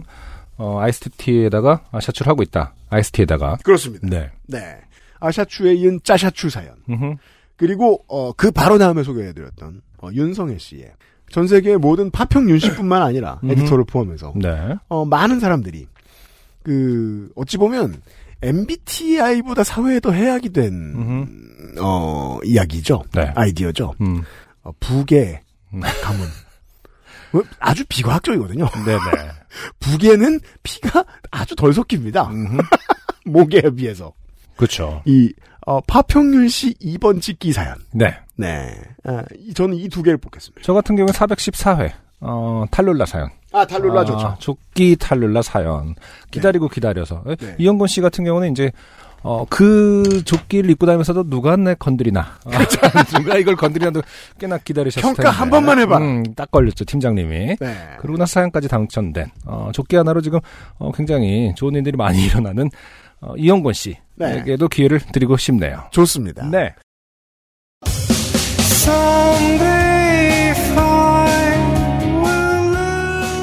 어, 0.61 0.79
아이스티에다가 0.79 1.85
아, 1.91 1.99
샤츠를 1.99 2.29
하고 2.29 2.43
있다. 2.43 2.75
아이스티에다가. 2.91 3.57
그렇습니다. 3.63 4.07
네. 4.07 4.29
네. 4.45 4.77
아샤추에 5.19 5.73
이은 5.73 6.01
짜샤추 6.03 6.51
사연. 6.51 6.75
음흠. 6.87 7.15
그리고 7.57 8.03
어, 8.07 8.31
그 8.33 8.51
바로 8.51 8.77
다음에 8.77 9.01
소개해드렸던 9.01 9.81
어, 10.03 10.09
윤성애 10.13 10.59
씨의 10.59 10.91
전 11.31 11.47
세계의 11.47 11.77
모든 11.77 12.11
파평 12.11 12.47
윤 12.47 12.59
씨뿐만 12.59 13.01
아니라 13.01 13.39
음흠. 13.43 13.53
에디터를 13.53 13.85
포함해서 13.85 14.33
네. 14.35 14.75
어, 14.87 15.03
많은 15.03 15.39
사람들이 15.39 15.87
그 16.61 17.31
어찌 17.35 17.57
보면 17.57 17.99
MBTI보다 18.43 19.63
사회에 19.63 19.99
더 19.99 20.11
해악이 20.11 20.49
된 20.49 20.95
어, 21.79 22.37
이야기죠. 22.43 23.01
네. 23.15 23.31
아이디어죠. 23.35 23.95
음. 24.01 24.21
어, 24.61 24.71
북의 24.79 25.39
가문. 26.03 26.27
뭐, 27.31 27.43
아주 27.59 27.83
비과학적이거든요. 27.87 28.67
네네. 28.85 29.40
북에는 29.79 30.39
피가 30.63 31.03
아주 31.31 31.55
덜 31.55 31.73
섞입니다. 31.73 32.29
목에 33.25 33.61
비해서. 33.75 34.13
그렇죠. 34.55 35.01
이 35.05 35.31
어, 35.65 35.79
파평윤 35.81 36.47
씨 36.49 36.73
2번 36.75 37.21
찍기 37.21 37.51
사연. 37.53 37.75
네. 37.93 38.15
네. 38.35 38.73
아, 39.03 39.23
이- 39.37 39.53
저는 39.53 39.77
이 39.77 39.87
두 39.89 40.01
개를 40.03 40.17
뽑겠습니다. 40.17 40.61
저 40.63 40.73
같은 40.73 40.95
경우는 40.95 41.13
414회. 41.13 41.91
어, 42.21 42.65
탈룰라 42.71 43.05
사연. 43.05 43.29
아, 43.51 43.65
탈룰라 43.65 44.01
아, 44.01 44.05
좋죠. 44.05 44.35
조끼 44.39 44.95
탈룰라 44.95 45.41
사연. 45.41 45.95
기다리고 46.31 46.67
기다려서. 46.67 47.23
네. 47.39 47.55
이영곤 47.59 47.87
씨 47.87 47.99
같은 48.01 48.23
경우는 48.23 48.51
이제, 48.51 48.71
어, 49.23 49.45
그 49.49 50.23
조끼를 50.25 50.69
입고 50.71 50.85
다니면서도 50.85 51.29
누가 51.29 51.55
내 51.55 51.75
건드리나. 51.75 52.21
아, 52.45 53.03
누가 53.17 53.37
이걸 53.37 53.55
건드리나 53.55 53.91
꽤나 54.39 54.57
기다리셨을 54.57 55.01
텐데. 55.01 55.23
평가 55.23 55.29
한 55.29 55.49
번만 55.49 55.79
해봐. 55.79 55.97
음, 55.99 56.23
딱 56.35 56.49
걸렸죠, 56.49 56.85
팀장님이. 56.85 57.57
네. 57.59 57.75
그러고 57.99 58.17
나서 58.17 58.33
사연까지 58.33 58.67
당첨된, 58.67 59.29
어, 59.45 59.69
조끼 59.73 59.95
하나로 59.95 60.21
지금, 60.21 60.39
어, 60.79 60.91
굉장히 60.91 61.53
좋은 61.55 61.75
일들이 61.75 61.95
많이 61.97 62.23
일어나는, 62.25 62.69
어, 63.21 63.33
이영곤 63.37 63.73
씨에게도 63.73 64.67
기회를 64.67 64.99
드리고 64.99 65.37
싶네요. 65.37 65.83
좋습니다. 65.91 66.47
네. 66.47 66.73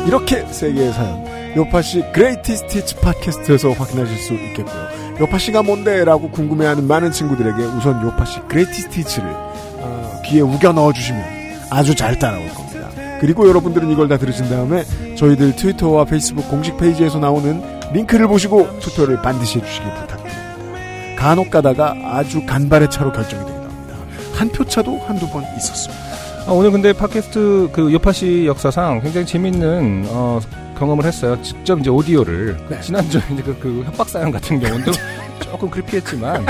이렇게 0.06 0.44
세계의 0.46 0.92
사연 0.92 1.56
요파시 1.56 2.02
greatest 2.12 2.56
hits 2.56 2.96
팟캐스트에서 2.96 3.72
확인하실 3.72 4.16
수 4.16 4.34
있겠고요. 4.34 4.97
요파시가 5.20 5.62
뭔데? 5.62 6.04
라고 6.04 6.30
궁금해하는 6.30 6.86
많은 6.86 7.10
친구들에게 7.12 7.62
우선 7.76 8.02
요파시 8.02 8.40
greatest 8.48 8.72
hits를 8.82 9.28
어, 9.30 10.20
귀에 10.26 10.40
우겨 10.40 10.72
넣어주시면 10.72 11.22
아주 11.70 11.94
잘 11.94 12.18
따라올 12.18 12.48
겁니다. 12.50 12.88
그리고 13.20 13.48
여러분들은 13.48 13.90
이걸 13.90 14.06
다 14.08 14.16
들으신 14.16 14.48
다음에 14.48 14.84
저희들 15.16 15.56
트위터와 15.56 16.04
페이스북 16.04 16.48
공식 16.48 16.76
페이지에서 16.76 17.18
나오는 17.18 17.60
링크를 17.92 18.28
보시고 18.28 18.78
투표를 18.78 19.20
반드시 19.22 19.58
해주시길 19.58 19.92
부탁드립니다. 19.94 21.16
간혹 21.16 21.50
가다가 21.50 21.96
아주 22.04 22.46
간발의 22.46 22.90
차로 22.90 23.10
결정이 23.12 23.44
되기도 23.44 23.64
합니다. 23.64 23.94
한 24.34 24.48
표 24.52 24.64
차도 24.64 25.00
한두 25.06 25.28
번 25.30 25.42
있었습니다. 25.56 26.04
아, 26.46 26.52
오늘 26.52 26.70
근데 26.70 26.92
팟캐스트 26.92 27.70
그 27.72 27.92
요파시 27.92 28.46
역사상 28.46 29.00
굉장히 29.00 29.26
재밌는 29.26 30.04
어, 30.10 30.38
경험을 30.78 31.04
했어요. 31.04 31.36
직접 31.42 31.78
이제 31.80 31.90
오디오를 31.90 32.56
네. 32.68 32.80
지난주에 32.80 33.20
이제 33.32 33.42
그, 33.42 33.56
그 33.58 33.82
협박 33.86 34.08
사연 34.08 34.30
같은 34.30 34.60
경우도 34.60 34.92
조금 35.40 35.68
크리피했지만 35.70 36.46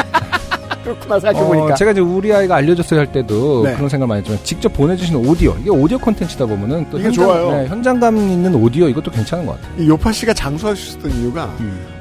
그렇구나 0.85 1.21
생각해보니까. 1.21 1.65
어, 1.67 1.75
제가 1.75 1.91
이제 1.91 2.01
우리 2.01 2.33
아이가 2.33 2.57
알려줬어요 2.57 3.01
할 3.01 3.13
때도 3.13 3.65
네. 3.65 3.75
그런 3.75 3.89
생각 3.89 4.07
많이 4.07 4.21
했지만 4.21 4.39
직접 4.45 4.73
보내주시는 4.73 5.29
오디오 5.29 5.57
이게 5.61 5.71
오디오 5.71 5.99
콘텐츠다 5.99 6.47
보면은 6.47 6.89
또 6.91 6.99
이게 6.99 7.07
현장, 7.09 7.25
좋아요. 7.25 7.51
네, 7.51 7.67
현장감 7.67 8.17
있는 8.17 8.55
오디오 8.55 8.89
이것도 8.89 9.11
괜찮은 9.11 9.47
것 9.47 9.61
같아요. 9.61 9.83
이 9.83 9.89
요파 9.89 10.13
씨가 10.13 10.35
장수하셨던 10.35 11.11
이유가 11.13 11.45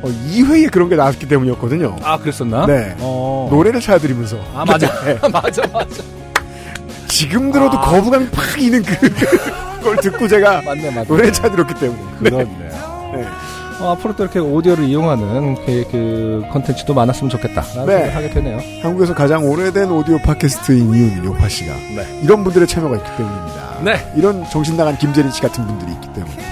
어, 0.01 0.07
2회에 0.31 0.71
그런 0.71 0.89
게 0.89 0.95
나왔기 0.95 1.27
때문이었거든요. 1.27 1.97
아 2.03 2.17
그랬었나? 2.17 2.65
네. 2.65 2.95
어. 2.99 3.49
노래를 3.51 3.81
찾아드리면서. 3.81 4.37
아 4.53 4.63
맞아 4.65 4.87
네. 5.03 5.17
맞아 5.31 5.61
맞아 5.73 6.03
지금 7.17 7.51
들어도 7.51 7.81
거부감이 7.81 8.29
팍 8.29 8.61
있는 8.61 8.83
그, 8.83 8.95
그걸 9.79 9.97
듣고 9.97 10.27
제가 10.27 10.61
맞네 10.61 10.91
맞네 10.91 11.05
노래를 11.07 11.33
찾아들었기 11.33 11.73
때문에. 11.73 12.01
그렇네요. 12.19 13.11
네. 13.15 13.25
어, 13.79 13.93
앞으로 13.93 14.15
또 14.15 14.23
이렇게 14.23 14.37
오디오를 14.37 14.83
이용하는 14.83 15.55
그, 15.65 15.83
그 15.91 16.43
컨텐츠도 16.51 16.93
많았으면 16.93 17.31
좋겠다라는 17.31 17.85
네. 17.87 18.03
생각하게 18.03 18.29
되네요. 18.29 18.59
한국에서 18.83 19.15
가장 19.15 19.49
오래된 19.49 19.89
오디오 19.89 20.19
팟캐스트인 20.19 20.93
이유는 20.93 21.25
요파 21.25 21.49
씨가 21.49 21.73
네. 21.95 22.19
이런 22.21 22.43
분들의 22.43 22.67
참여가 22.67 22.95
있기 22.97 23.09
때문입니다. 23.17 23.79
네. 23.83 24.13
이런 24.15 24.47
정신 24.51 24.77
나간 24.77 24.95
김재린 24.99 25.31
씨 25.31 25.41
같은 25.41 25.65
분들이 25.65 25.93
있기 25.93 26.13
때문이죠. 26.13 26.47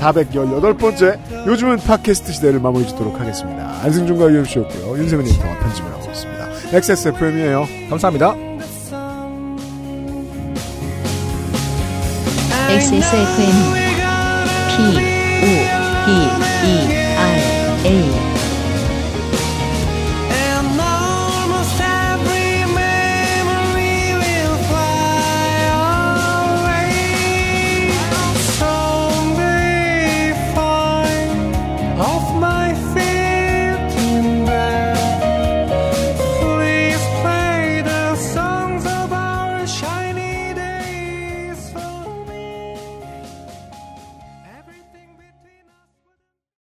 418번째 0.00 1.46
요즘은 1.46 1.76
팟캐스트 1.76 2.32
시대를 2.32 2.58
마무리 2.58 2.84
짓도록 2.88 3.20
하겠습니다. 3.20 3.76
안승준과 3.84 4.28
유엠씨였고요. 4.32 4.98
윤세민 4.98 5.24
에디터가 5.24 5.60
편집을 5.60 5.92
하고 5.92 6.10
있습니다. 6.10 6.48
XSFM이에요. 6.72 7.64
감사합니다. 7.88 8.51
XSFM입니다. 12.78 14.44
P, 14.68 14.82
O, 14.82 15.46
D, 16.06 16.12
E, 16.64 16.88
R, 17.16 17.38
A. 17.84 18.31